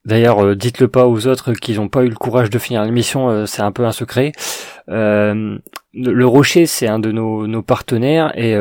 D'ailleurs, 0.06 0.44
euh, 0.44 0.56
dites-le 0.56 0.90
pas 0.90 1.08
aux 1.08 1.28
autres 1.28 1.54
qui 1.54 1.74
n'ont 1.76 1.88
pas 1.88 2.04
eu 2.04 2.10
le 2.10 2.16
courage 2.16 2.50
de 2.50 2.60
finir 2.60 2.84
l'émission, 2.84 3.30
euh, 3.30 3.46
c'est 3.46 3.62
un 3.62 3.72
peu 3.72 3.86
un 3.86 3.94
secret. 3.94 4.34
Euh, 4.90 5.58
le 5.94 6.26
Rocher, 6.26 6.66
c'est 6.66 6.88
un 6.88 7.00
de 7.00 7.12
nos, 7.12 7.62
partenaires 7.62 8.38
et 8.38 8.56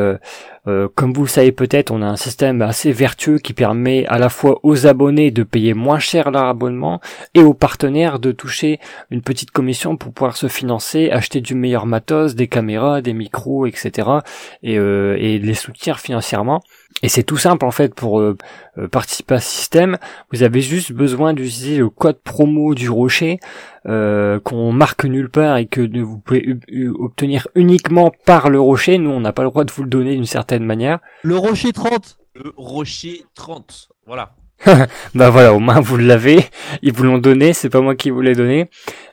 euh, 0.69 0.89
comme 0.95 1.13
vous 1.13 1.23
le 1.23 1.29
savez 1.29 1.51
peut-être, 1.51 1.91
on 1.91 2.03
a 2.03 2.07
un 2.07 2.17
système 2.17 2.63
assez 2.63 2.93
vertueux 2.93 3.39
qui 3.39 3.53
permet 3.53 4.07
à 4.07 4.19
la 4.19 4.29
fois 4.29 4.61
aux 4.63 4.87
abonnés 4.87 5.33
de 5.33 5.43
payer 5.43 5.75
moins 5.75 5.99
cher 5.99 6.31
leur 6.31 6.45
abonnement 6.45 7.01
et 7.35 7.41
aux 7.41 7.55
partenaires 7.55 8.21
de 8.21 8.31
toucher 8.31 8.79
une 9.11 9.23
petite 9.23 9.51
commission 9.51 9.97
pour 9.97 10.13
pouvoir 10.13 10.37
se 10.37 10.47
financer, 10.47 11.11
acheter 11.11 11.41
du 11.41 11.57
meilleur 11.57 11.87
matos, 11.87 12.37
des 12.37 12.47
caméras, 12.47 13.01
des 13.01 13.13
micros, 13.13 13.67
etc. 13.67 14.09
et, 14.63 14.79
euh, 14.79 15.17
les 15.17 15.55
soutenir 15.55 15.99
financièrement. 15.99 16.63
Et 17.03 17.09
c'est 17.09 17.25
tout 17.25 17.39
simple 17.39 17.65
en 17.65 17.71
fait 17.73 17.95
pour 17.95 18.21
euh, 18.21 18.37
participer 18.93 19.35
à 19.35 19.41
ce 19.41 19.51
système. 19.51 19.99
Vous 20.31 20.45
avez 20.45 20.61
juste 20.61 20.93
besoin 20.93 21.33
d'utiliser 21.33 21.79
le 21.79 21.89
code 21.89 22.21
promo 22.23 22.75
du 22.75 22.89
rocher 22.89 23.41
euh, 23.87 24.39
qu'on 24.41 24.73
marque 24.73 25.05
nulle 25.05 25.29
part 25.29 25.57
et 25.57 25.67
que 25.67 25.81
vous 26.01 26.19
pouvez 26.19 26.57
obtenir 26.99 27.49
uniquement 27.55 28.13
par 28.25 28.51
le 28.51 28.61
rocher. 28.61 28.99
Nous, 28.99 29.11
on 29.11 29.21
n'a 29.21 29.33
pas 29.33 29.43
le 29.43 29.51
droit 29.51 29.65
de 29.65 29.73
vous 29.73 29.83
le 29.83 29.89
donner 29.89 30.15
d'une 30.15 30.27
certaine 30.27 30.65
manière. 30.65 31.01
Le 31.23 31.37
rocher 31.37 31.73
30 31.73 32.19
Le 32.35 32.53
rocher 32.57 33.25
30, 33.35 33.89
voilà. 34.07 34.35
bah 35.15 35.31
voilà, 35.31 35.55
au 35.55 35.59
moins 35.59 35.81
vous 35.81 35.97
l'avez, 35.97 36.45
ils 36.83 36.93
vous 36.93 37.05
l'ont 37.05 37.19
donné, 37.19 37.53
c'est 37.53 37.69
pas 37.69 37.81
moi 37.81 37.95
qui 37.95 38.11
vous 38.11 38.21
l'ai 38.21 38.35
donné, 38.35 38.69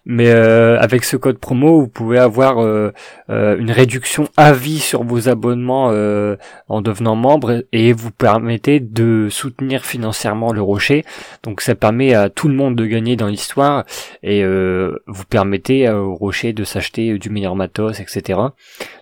mais 0.05 0.29
euh, 0.29 0.79
avec 0.79 1.03
ce 1.03 1.17
code 1.17 1.37
promo, 1.37 1.81
vous 1.81 1.87
pouvez 1.87 2.17
avoir 2.17 2.63
euh, 2.63 2.91
euh, 3.29 3.57
une 3.57 3.71
réduction 3.71 4.27
à 4.37 4.53
vie 4.53 4.79
sur 4.79 5.03
vos 5.03 5.29
abonnements 5.29 5.93
en 6.67 6.81
devenant 6.81 7.15
membre 7.15 7.63
et 7.71 7.93
vous 7.93 8.11
permettez 8.11 8.79
de 8.79 9.27
soutenir 9.29 9.85
financièrement 9.85 10.51
le 10.53 10.61
Rocher. 10.61 11.05
Donc 11.43 11.61
ça 11.61 11.75
permet 11.75 12.13
à 12.13 12.29
tout 12.29 12.47
le 12.47 12.55
monde 12.55 12.75
de 12.75 12.85
gagner 12.85 13.15
dans 13.15 13.27
l'histoire 13.27 13.85
et 14.23 14.43
vous 14.43 15.25
permettez 15.29 15.89
au 15.89 16.15
Rocher 16.15 16.53
de 16.53 16.63
s'acheter 16.63 17.17
du 17.17 17.29
meilleur 17.29 17.55
matos, 17.55 17.99
etc. 17.99 18.39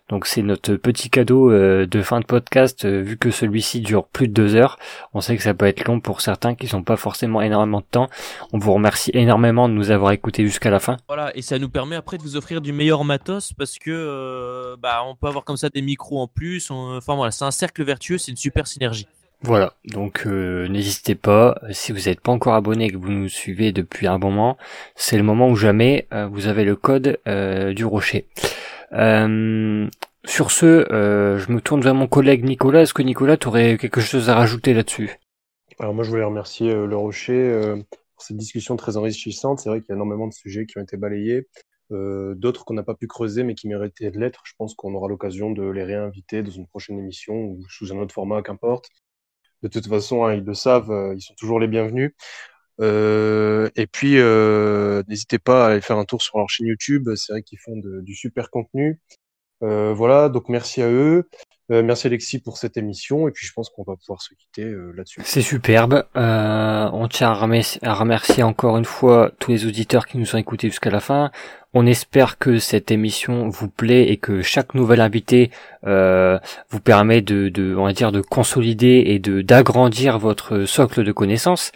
Donc 0.10 0.26
c'est 0.26 0.42
notre 0.42 0.76
petit 0.76 1.10
cadeau 1.10 1.52
euh, 1.52 1.86
de 1.86 2.02
fin 2.02 2.22
de 2.22 2.26
podcast, 2.26 2.86
euh, 2.86 3.02
vu 3.02 3.18
que 3.18 3.30
celui-ci 3.30 3.82
dure 3.82 4.08
plus 4.08 4.30
de 4.30 4.34
deux 4.34 4.56
heures. 4.56 4.80
On 5.14 5.20
sait 5.20 5.36
que 5.36 5.44
ça 5.44 5.54
peut 5.54 5.66
être 5.66 5.86
long 5.86 6.00
pour 6.00 6.22
certains 6.22 6.56
qui 6.56 6.74
n'ont 6.74 6.84
pas 6.84 6.96
forcément 6.96 7.42
énormément 7.42 7.82
de 7.82 7.86
temps. 7.86 8.10
On 8.54 8.58
vous 8.58 8.74
remercie 8.74 9.12
énormément 9.14 9.68
de 9.68 9.74
nous 9.74 9.92
avoir 9.92 10.14
écoutés 10.14 10.46
jusqu'à 10.46 10.70
la 10.70 10.80
fin. 10.80 10.96
Voilà, 11.10 11.36
et 11.36 11.42
ça 11.42 11.60
nous 11.60 11.68
permet 11.68 11.98
après 11.98 12.18
de 12.18 12.24
vous 12.24 12.38
offrir 12.38 12.62
du 12.62 12.72
meilleur 12.72 13.04
matos 13.04 13.52
parce 13.52 13.78
que 13.78 13.92
euh, 13.92 14.78
bah 14.80 15.02
on 15.06 15.16
peut 15.16 15.28
avoir 15.28 15.44
comme 15.44 15.58
ça 15.58 15.68
des 15.68 15.82
micros 15.82 16.22
en 16.22 16.28
plus. 16.28 16.72
Enfin 16.72 17.16
voilà, 17.16 17.32
c'est 17.32 17.46
un 17.46 17.52
cercle 17.52 17.84
vertueux, 17.84 18.18
c'est 18.18 18.32
une 18.32 18.38
super 18.38 18.66
synergie. 18.66 19.08
Voilà, 19.42 19.74
donc 19.86 20.26
n'hésitez 20.26 21.14
pas, 21.14 21.60
si 21.70 21.92
vous 21.92 22.10
n'êtes 22.10 22.22
pas 22.22 22.32
encore 22.32 22.56
abonné 22.56 22.86
et 22.86 22.90
que 22.90 22.98
vous 22.98 23.12
nous 23.12 23.30
suivez 23.30 23.72
depuis 23.72 24.08
un 24.08 24.18
moment, 24.18 24.58
c'est 24.96 25.16
le 25.16 25.22
moment 25.22 25.48
où 25.50 25.56
jamais 25.56 26.08
vous 26.32 26.48
avez 26.48 26.64
le 26.64 26.76
code 26.76 27.20
du 27.76 27.86
rocher. 27.86 28.26
Euh, 28.94 29.88
sur 30.26 30.52
ce, 30.52 30.66
euh, 30.66 31.38
je 31.38 31.52
me 31.52 31.62
tourne 31.62 31.82
vers 31.82 31.96
mon 31.96 32.08
collègue 32.08 32.44
Nicolas. 32.44 32.82
Est-ce 32.82 32.94
que 32.94 33.02
Nicolas, 33.02 33.38
tu 33.38 33.48
aurais 33.48 33.78
quelque 33.78 34.02
chose 34.02 34.30
à 34.30 34.36
rajouter 34.36 34.74
là-dessus? 34.74 35.20
Alors 35.80 35.94
moi, 35.94 36.04
je 36.04 36.10
voulais 36.10 36.24
remercier 36.24 36.72
euh, 36.72 36.86
Le 36.86 36.98
Rocher 36.98 37.76
pour 38.16 38.24
cette 38.24 38.38
discussion 38.38 38.76
très 38.76 38.98
enrichissante. 38.98 39.60
C'est 39.60 39.70
vrai 39.70 39.82
qu'il 39.82 39.90
y 39.90 39.92
a 39.94 39.96
énormément 39.96 40.28
de 40.28 40.34
sujets 40.34 40.66
qui 40.66 40.78
ont 40.78 40.82
été 40.82 40.98
balayés, 40.98 41.48
d'autres 41.90 42.66
qu'on 42.66 42.74
n'a 42.74 42.84
pas 42.84 42.96
pu 42.96 43.08
creuser 43.08 43.44
mais 43.44 43.54
qui 43.56 43.68
méritaient 43.68 44.12
de 44.12 44.20
l'être. 44.20 44.42
Je 44.44 44.54
pense 44.58 44.74
qu'on 44.74 44.94
aura 44.96 45.08
l'occasion 45.08 45.52
de 45.52 45.64
les 45.64 45.84
réinviter 45.84 46.42
dans 46.42 46.52
une 46.52 46.68
prochaine 46.68 46.98
émission 46.98 47.36
ou 47.36 47.64
sous 47.70 47.94
un 47.94 47.98
autre 47.98 48.14
format, 48.14 48.42
qu'importe. 48.42 48.90
De 49.64 49.68
toute 49.68 49.88
façon, 49.88 50.26
hein, 50.26 50.34
ils 50.34 50.44
le 50.44 50.54
savent, 50.54 51.14
ils 51.16 51.22
sont 51.22 51.36
toujours 51.36 51.60
les 51.60 51.68
bienvenus. 51.68 52.14
Euh, 52.80 53.70
et 53.76 53.88
puis, 53.88 54.20
euh, 54.20 55.04
n'hésitez 55.08 55.40
pas 55.40 55.66
à 55.66 55.72
aller 55.72 55.82
faire 55.82 55.98
un 55.98 56.06
tour 56.06 56.22
sur 56.22 56.38
leur 56.38 56.50
chaîne 56.50 56.68
YouTube. 56.68 57.10
C'est 57.16 57.34
vrai 57.34 57.44
qu'ils 57.44 57.60
font 57.60 57.76
du 57.78 58.16
super 58.16 58.50
contenu. 58.50 59.00
Euh, 59.64 59.94
voilà, 59.94 60.30
donc 60.30 60.50
merci 60.50 60.82
à 60.82 60.90
eux. 60.90 61.28
Merci 61.70 62.08
Alexis 62.08 62.40
pour 62.40 62.58
cette 62.58 62.78
émission. 62.78 63.28
Et 63.28 63.32
puis, 63.32 63.46
je 63.46 63.54
pense 63.54 63.70
qu'on 63.70 63.84
va 63.84 63.96
pouvoir 63.96 64.22
se 64.22 64.34
quitter 64.34 64.74
là-dessus. 64.96 65.22
C'est 65.24 65.42
superbe. 65.42 66.06
on 66.16 67.08
tient 67.10 67.30
à 67.30 67.94
remercier, 67.94 68.44
encore 68.44 68.78
une 68.78 68.86
fois 68.86 69.32
tous 69.40 69.52
les 69.52 69.66
auditeurs 69.66 70.06
qui 70.08 70.18
nous 70.18 70.36
ont 70.36 70.38
écoutés 70.38 70.70
jusqu'à 70.70 70.90
la 70.90 71.00
fin. 71.00 71.32
On 71.74 71.86
espère 71.86 72.38
que 72.38 72.58
cette 72.58 72.90
émission 72.92 73.50
vous 73.50 73.68
plaît 73.68 74.10
et 74.10 74.18
que 74.18 74.42
chaque 74.42 74.74
nouvel 74.74 75.02
invité 75.02 75.52
vous 75.84 76.80
permet 76.84 77.22
de, 77.22 77.76
on 77.78 77.86
va 77.86 77.94
dire, 77.94 78.12
de 78.12 78.22
consolider 78.22 79.04
et 79.08 79.20
de 79.20 79.42
d'agrandir 79.42 80.20
votre 80.20 80.66
socle 80.66 81.04
de 81.04 81.12
connaissances 81.12 81.72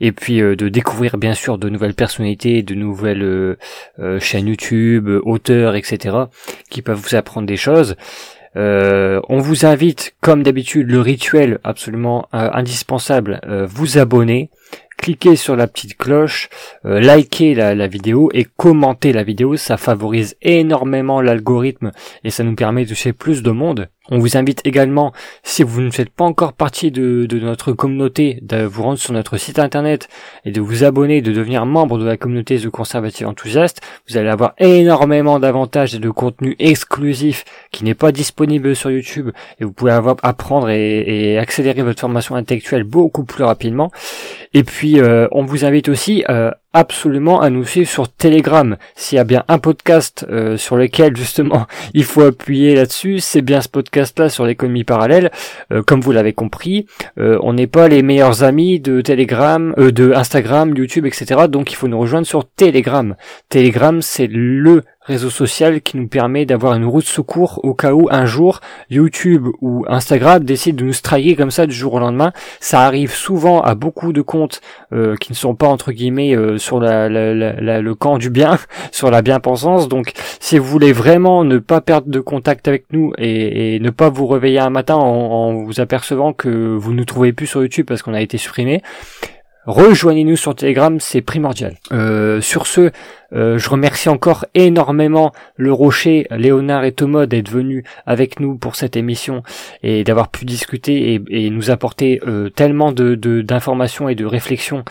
et 0.00 0.12
puis 0.12 0.40
euh, 0.40 0.56
de 0.56 0.68
découvrir 0.68 1.18
bien 1.18 1.34
sûr 1.34 1.58
de 1.58 1.68
nouvelles 1.68 1.94
personnalités, 1.94 2.62
de 2.62 2.74
nouvelles 2.74 3.22
euh, 3.22 3.58
euh, 3.98 4.20
chaînes 4.20 4.46
YouTube, 4.46 5.08
auteurs, 5.24 5.74
etc. 5.74 6.16
qui 6.70 6.82
peuvent 6.82 6.98
vous 6.98 7.14
apprendre 7.14 7.46
des 7.46 7.56
choses. 7.56 7.96
On 8.56 9.38
vous 9.38 9.66
invite, 9.66 10.14
comme 10.20 10.42
d'habitude, 10.42 10.90
le 10.90 11.00
rituel 11.00 11.58
absolument 11.64 12.28
indispensable, 12.32 13.40
vous 13.68 13.98
abonner, 13.98 14.50
cliquez 14.98 15.36
sur 15.36 15.56
la 15.56 15.66
petite 15.66 15.96
cloche, 15.96 16.50
likez 16.84 17.54
la, 17.54 17.74
la, 17.74 17.86
vidéo 17.86 18.30
et 18.34 18.46
commentez 18.56 19.12
la 19.12 19.22
vidéo, 19.22 19.56
ça 19.56 19.78
favorise 19.78 20.36
énormément 20.42 21.22
l'algorithme 21.22 21.92
et 22.24 22.30
ça 22.30 22.44
nous 22.44 22.54
permet 22.54 22.84
de 22.84 22.90
toucher 22.90 23.12
plus 23.12 23.42
de 23.42 23.50
monde. 23.50 23.88
On 24.10 24.18
vous 24.18 24.38
invite 24.38 24.66
également, 24.66 25.12
si 25.42 25.62
vous 25.62 25.82
ne 25.82 25.90
faites 25.90 26.08
pas 26.08 26.24
encore 26.24 26.54
partie 26.54 26.90
de, 26.90 27.26
notre 27.40 27.72
communauté, 27.72 28.38
de 28.40 28.62
vous 28.62 28.82
rendre 28.82 28.98
sur 28.98 29.12
notre 29.12 29.36
site 29.36 29.58
internet 29.58 30.08
et 30.46 30.50
de 30.50 30.62
vous 30.62 30.82
abonner, 30.82 31.20
de 31.20 31.30
devenir 31.30 31.66
membre 31.66 31.98
de 31.98 32.06
la 32.06 32.16
communauté 32.16 32.58
The 32.58 32.70
Conservative 32.70 33.26
Enthousiaste. 33.26 33.82
Vous 34.08 34.16
allez 34.16 34.30
avoir 34.30 34.54
énormément 34.58 35.38
d'avantages 35.38 35.94
et 35.94 35.98
de 35.98 36.08
contenu 36.08 36.56
exclusif 36.58 37.44
qui 37.70 37.84
n'est 37.84 37.94
pas 37.94 38.10
disponible 38.10 38.74
sur 38.74 38.90
YouTube 38.90 39.30
et 39.60 39.64
vous 39.64 39.72
pouvez 39.72 39.92
avoir, 39.92 40.16
apprendre 40.22 40.70
et, 40.70 41.36
accélérer 41.36 41.82
votre 41.82 42.00
formation 42.00 42.34
intellectuelle 42.34 42.84
beaucoup 42.84 43.24
plus 43.24 43.44
rapidement. 43.44 43.92
Et 44.54 44.64
puis, 44.64 44.87
euh, 44.96 45.28
on 45.32 45.44
vous 45.44 45.64
invite 45.64 45.88
aussi 45.88 46.24
euh, 46.28 46.50
absolument 46.72 47.40
à 47.40 47.50
nous 47.50 47.64
suivre 47.64 47.88
sur 47.88 48.08
Telegram. 48.08 48.76
S'il 48.94 49.16
y 49.16 49.18
a 49.18 49.24
bien 49.24 49.44
un 49.48 49.58
podcast 49.58 50.26
euh, 50.30 50.56
sur 50.56 50.76
lequel 50.76 51.16
justement 51.16 51.66
il 51.94 52.04
faut 52.04 52.22
appuyer 52.22 52.74
là-dessus, 52.74 53.20
c'est 53.20 53.42
bien 53.42 53.60
ce 53.60 53.68
podcast-là 53.68 54.28
sur 54.28 54.44
l'économie 54.44 54.84
parallèle. 54.84 55.30
Comme 55.86 56.00
vous 56.00 56.12
l'avez 56.12 56.32
compris, 56.32 56.86
on 57.16 57.52
n'est 57.52 57.66
pas 57.66 57.88
les 57.88 58.02
meilleurs 58.02 58.42
amis 58.42 58.80
de 58.80 59.00
Telegram, 59.00 59.74
de 59.76 60.12
Instagram, 60.12 60.74
YouTube, 60.76 61.06
etc. 61.06 61.42
Donc 61.48 61.72
il 61.72 61.74
faut 61.74 61.88
nous 61.88 61.98
rejoindre 61.98 62.26
sur 62.26 62.48
Telegram. 62.48 63.16
Telegram, 63.48 64.00
c'est 64.02 64.26
le 64.26 64.82
réseau 65.08 65.30
social 65.30 65.80
qui 65.80 65.96
nous 65.96 66.06
permet 66.06 66.44
d'avoir 66.44 66.74
une 66.74 66.84
route 66.84 67.04
de 67.04 67.08
secours 67.08 67.60
au 67.64 67.72
cas 67.72 67.92
où 67.94 68.08
un 68.10 68.26
jour 68.26 68.60
YouTube 68.90 69.48
ou 69.62 69.84
Instagram 69.88 70.44
décident 70.44 70.76
de 70.76 70.84
nous 70.84 70.92
striker 70.92 71.34
comme 71.34 71.50
ça 71.50 71.66
du 71.66 71.74
jour 71.74 71.94
au 71.94 71.98
lendemain. 71.98 72.32
Ça 72.60 72.82
arrive 72.82 73.12
souvent 73.12 73.62
à 73.62 73.74
beaucoup 73.74 74.12
de 74.12 74.20
comptes 74.20 74.60
euh, 74.92 75.16
qui 75.16 75.32
ne 75.32 75.36
sont 75.36 75.54
pas 75.54 75.66
entre 75.66 75.92
guillemets 75.92 76.36
euh, 76.36 76.58
sur 76.58 76.78
la, 76.78 77.08
le 77.08 77.94
camp 77.94 78.18
du 78.18 78.28
bien, 78.28 78.58
sur 78.92 79.10
la 79.10 79.22
bien-pensance. 79.22 79.88
Donc 79.88 80.12
si 80.40 80.58
vous 80.58 80.66
voulez 80.66 80.92
vraiment 80.92 81.42
ne 81.42 81.58
pas 81.58 81.80
perdre 81.80 82.08
de 82.10 82.20
contact 82.20 82.68
avec 82.68 82.84
nous 82.92 83.12
et, 83.16 83.80
ne 83.80 83.90
pas 83.90 84.10
vous 84.10 84.26
réveiller 84.26 84.58
un 84.58 84.70
matin 84.70 84.96
en, 84.96 85.00
en 85.00 85.52
vous 85.64 85.80
apercevant 85.80 86.34
que 86.34 86.76
vous 86.76 86.92
ne 86.92 86.98
nous 86.98 87.04
trouvez 87.06 87.32
plus 87.32 87.46
sur 87.46 87.62
YouTube 87.62 87.86
parce 87.86 88.02
qu'on 88.02 88.14
a 88.14 88.20
été 88.20 88.36
supprimé, 88.36 88.82
Rejoignez-nous 89.68 90.36
sur 90.36 90.54
Telegram, 90.54 90.98
c'est 90.98 91.20
primordial. 91.20 91.74
Euh, 91.92 92.40
sur 92.40 92.66
ce, 92.66 92.90
euh, 93.34 93.58
je 93.58 93.68
remercie 93.68 94.08
encore 94.08 94.46
énormément 94.54 95.30
le 95.56 95.74
Rocher, 95.74 96.26
Léonard 96.30 96.84
et 96.84 96.92
Thomas 96.92 97.26
d'être 97.26 97.50
venus 97.50 97.84
avec 98.06 98.40
nous 98.40 98.56
pour 98.56 98.76
cette 98.76 98.96
émission 98.96 99.42
et 99.82 100.04
d'avoir 100.04 100.30
pu 100.30 100.46
discuter 100.46 101.20
et, 101.28 101.50
nous 101.50 101.70
apporter 101.70 102.18
euh, 102.26 102.48
tellement 102.48 102.92
de 102.92 103.14
d'informations 103.42 104.08
et 104.08 104.14
de 104.14 104.24
réflexions. 104.24 104.84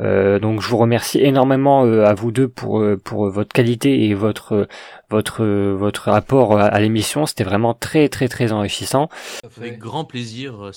Donc 0.00 0.60
je 0.60 0.68
vous 0.68 0.76
remercie 0.76 1.20
énormément 1.20 1.82
à 1.82 2.14
vous 2.14 2.32
deux 2.32 2.48
pour 2.48 2.84
pour 3.04 3.30
votre 3.30 3.52
qualité 3.52 4.06
et 4.06 4.14
votre 4.14 4.66
votre 5.08 5.44
votre 5.44 6.08
apport 6.08 6.58
à, 6.58 6.80
l'émission. 6.80 7.26
C'était 7.26 7.44
vraiment 7.44 7.74
très 7.74 8.08
très 8.08 8.28
très 8.28 8.52
enrichissant. 8.52 9.08
Avec 9.56 9.78
grand 9.78 10.04
plaisir. 10.04 10.70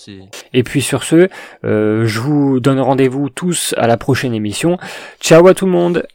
Et 0.53 0.63
puis 0.63 0.81
sur 0.81 1.03
ce, 1.03 1.29
je 1.63 2.19
vous 2.19 2.59
donne 2.59 2.79
rendez-vous 2.79 3.29
tous 3.29 3.73
à 3.77 3.87
la 3.87 3.97
prochaine 3.97 4.33
émission. 4.33 4.77
Ciao 5.19 5.47
à 5.47 5.53
tout 5.53 5.65
le 5.65 5.71
monde. 5.71 6.07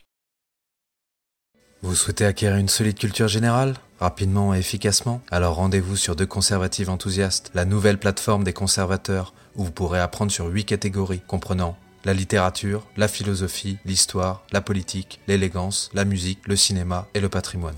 Vous 1.85 1.97
souhaitez 1.97 2.25
acquérir 2.25 2.59
une 2.59 2.69
solide 2.69 2.97
culture 2.97 3.27
générale 3.27 3.75
rapidement 3.99 4.55
et 4.55 4.59
efficacement? 4.59 5.21
Alors 5.33 5.57
rendez-vous 5.57 5.97
sur 5.97 6.15
Deux 6.15 6.27
Conservatives 6.27 6.89
Enthousiastes, 6.89 7.51
la 7.55 7.65
nouvelle 7.65 7.99
plateforme 7.99 8.45
des 8.45 8.53
conservateurs 8.53 9.35
où 9.57 9.65
vous 9.65 9.73
pourrez 9.73 9.99
apprendre 9.99 10.31
sur 10.31 10.47
huit 10.47 10.65
catégories 10.65 11.23
comprenant 11.27 11.77
la 12.05 12.15
littérature, 12.15 12.87
la 12.97 13.09
philosophie, 13.09 13.79
l'histoire, 13.85 14.45
la 14.53 14.61
politique, 14.61 15.21
l'élégance, 15.29 15.91
la 15.95 16.05
musique, 16.05 16.47
le 16.47 16.57
cinéma 16.57 17.07
et 17.15 17.21
le 17.21 17.29
patrimoine. 17.29 17.77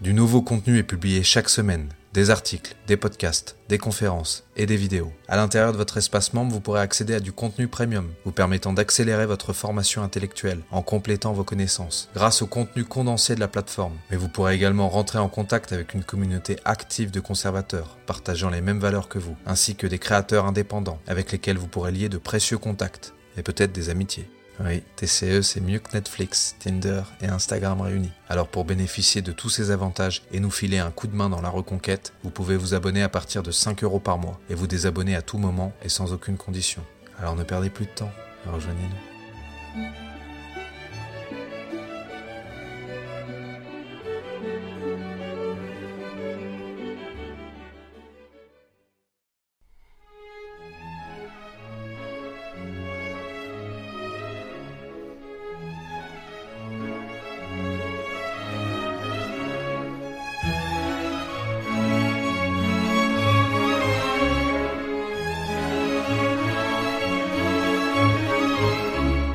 Du 0.00 0.14
nouveau 0.14 0.42
contenu 0.42 0.78
est 0.78 0.82
publié 0.82 1.22
chaque 1.22 1.48
semaine 1.48 1.88
des 2.12 2.28
articles, 2.28 2.74
des 2.86 2.98
podcasts, 2.98 3.56
des 3.68 3.78
conférences 3.78 4.44
et 4.56 4.66
des 4.66 4.76
vidéos. 4.76 5.12
À 5.28 5.36
l'intérieur 5.36 5.72
de 5.72 5.78
votre 5.78 5.96
espace 5.96 6.34
membre, 6.34 6.52
vous 6.52 6.60
pourrez 6.60 6.80
accéder 6.80 7.14
à 7.14 7.20
du 7.20 7.32
contenu 7.32 7.68
premium, 7.68 8.12
vous 8.24 8.32
permettant 8.32 8.74
d'accélérer 8.74 9.24
votre 9.24 9.52
formation 9.52 10.02
intellectuelle 10.02 10.60
en 10.70 10.82
complétant 10.82 11.32
vos 11.32 11.44
connaissances 11.44 12.10
grâce 12.14 12.42
au 12.42 12.46
contenu 12.46 12.84
condensé 12.84 13.34
de 13.34 13.40
la 13.40 13.48
plateforme. 13.48 13.96
Mais 14.10 14.18
vous 14.18 14.28
pourrez 14.28 14.54
également 14.54 14.90
rentrer 14.90 15.18
en 15.18 15.28
contact 15.28 15.72
avec 15.72 15.94
une 15.94 16.04
communauté 16.04 16.58
active 16.64 17.10
de 17.10 17.20
conservateurs 17.20 17.96
partageant 18.06 18.50
les 18.50 18.60
mêmes 18.60 18.80
valeurs 18.80 19.08
que 19.08 19.18
vous, 19.18 19.36
ainsi 19.46 19.74
que 19.74 19.86
des 19.86 19.98
créateurs 19.98 20.44
indépendants 20.44 21.00
avec 21.06 21.32
lesquels 21.32 21.58
vous 21.58 21.68
pourrez 21.68 21.92
lier 21.92 22.08
de 22.10 22.18
précieux 22.18 22.58
contacts 22.58 23.14
et 23.36 23.42
peut-être 23.42 23.72
des 23.72 23.90
amitiés. 23.90 24.28
Oui, 24.60 24.82
TCE, 24.96 25.40
c'est 25.40 25.60
mieux 25.60 25.78
que 25.78 25.92
Netflix, 25.94 26.56
Tinder 26.60 27.02
et 27.20 27.26
Instagram 27.26 27.80
réunis. 27.80 28.12
Alors 28.28 28.48
pour 28.48 28.64
bénéficier 28.64 29.22
de 29.22 29.32
tous 29.32 29.48
ces 29.48 29.70
avantages 29.70 30.22
et 30.30 30.40
nous 30.40 30.50
filer 30.50 30.78
un 30.78 30.90
coup 30.90 31.06
de 31.06 31.16
main 31.16 31.30
dans 31.30 31.40
la 31.40 31.48
reconquête, 31.48 32.12
vous 32.22 32.30
pouvez 32.30 32.56
vous 32.56 32.74
abonner 32.74 33.02
à 33.02 33.08
partir 33.08 33.42
de 33.42 33.50
5 33.50 33.82
euros 33.82 34.00
par 34.00 34.18
mois 34.18 34.38
et 34.50 34.54
vous 34.54 34.66
désabonner 34.66 35.16
à 35.16 35.22
tout 35.22 35.38
moment 35.38 35.72
et 35.82 35.88
sans 35.88 36.12
aucune 36.12 36.36
condition. 36.36 36.82
Alors 37.18 37.34
ne 37.34 37.44
perdez 37.44 37.70
plus 37.70 37.86
de 37.86 37.90
temps, 37.90 38.12
rejoignez-nous. 38.46 39.82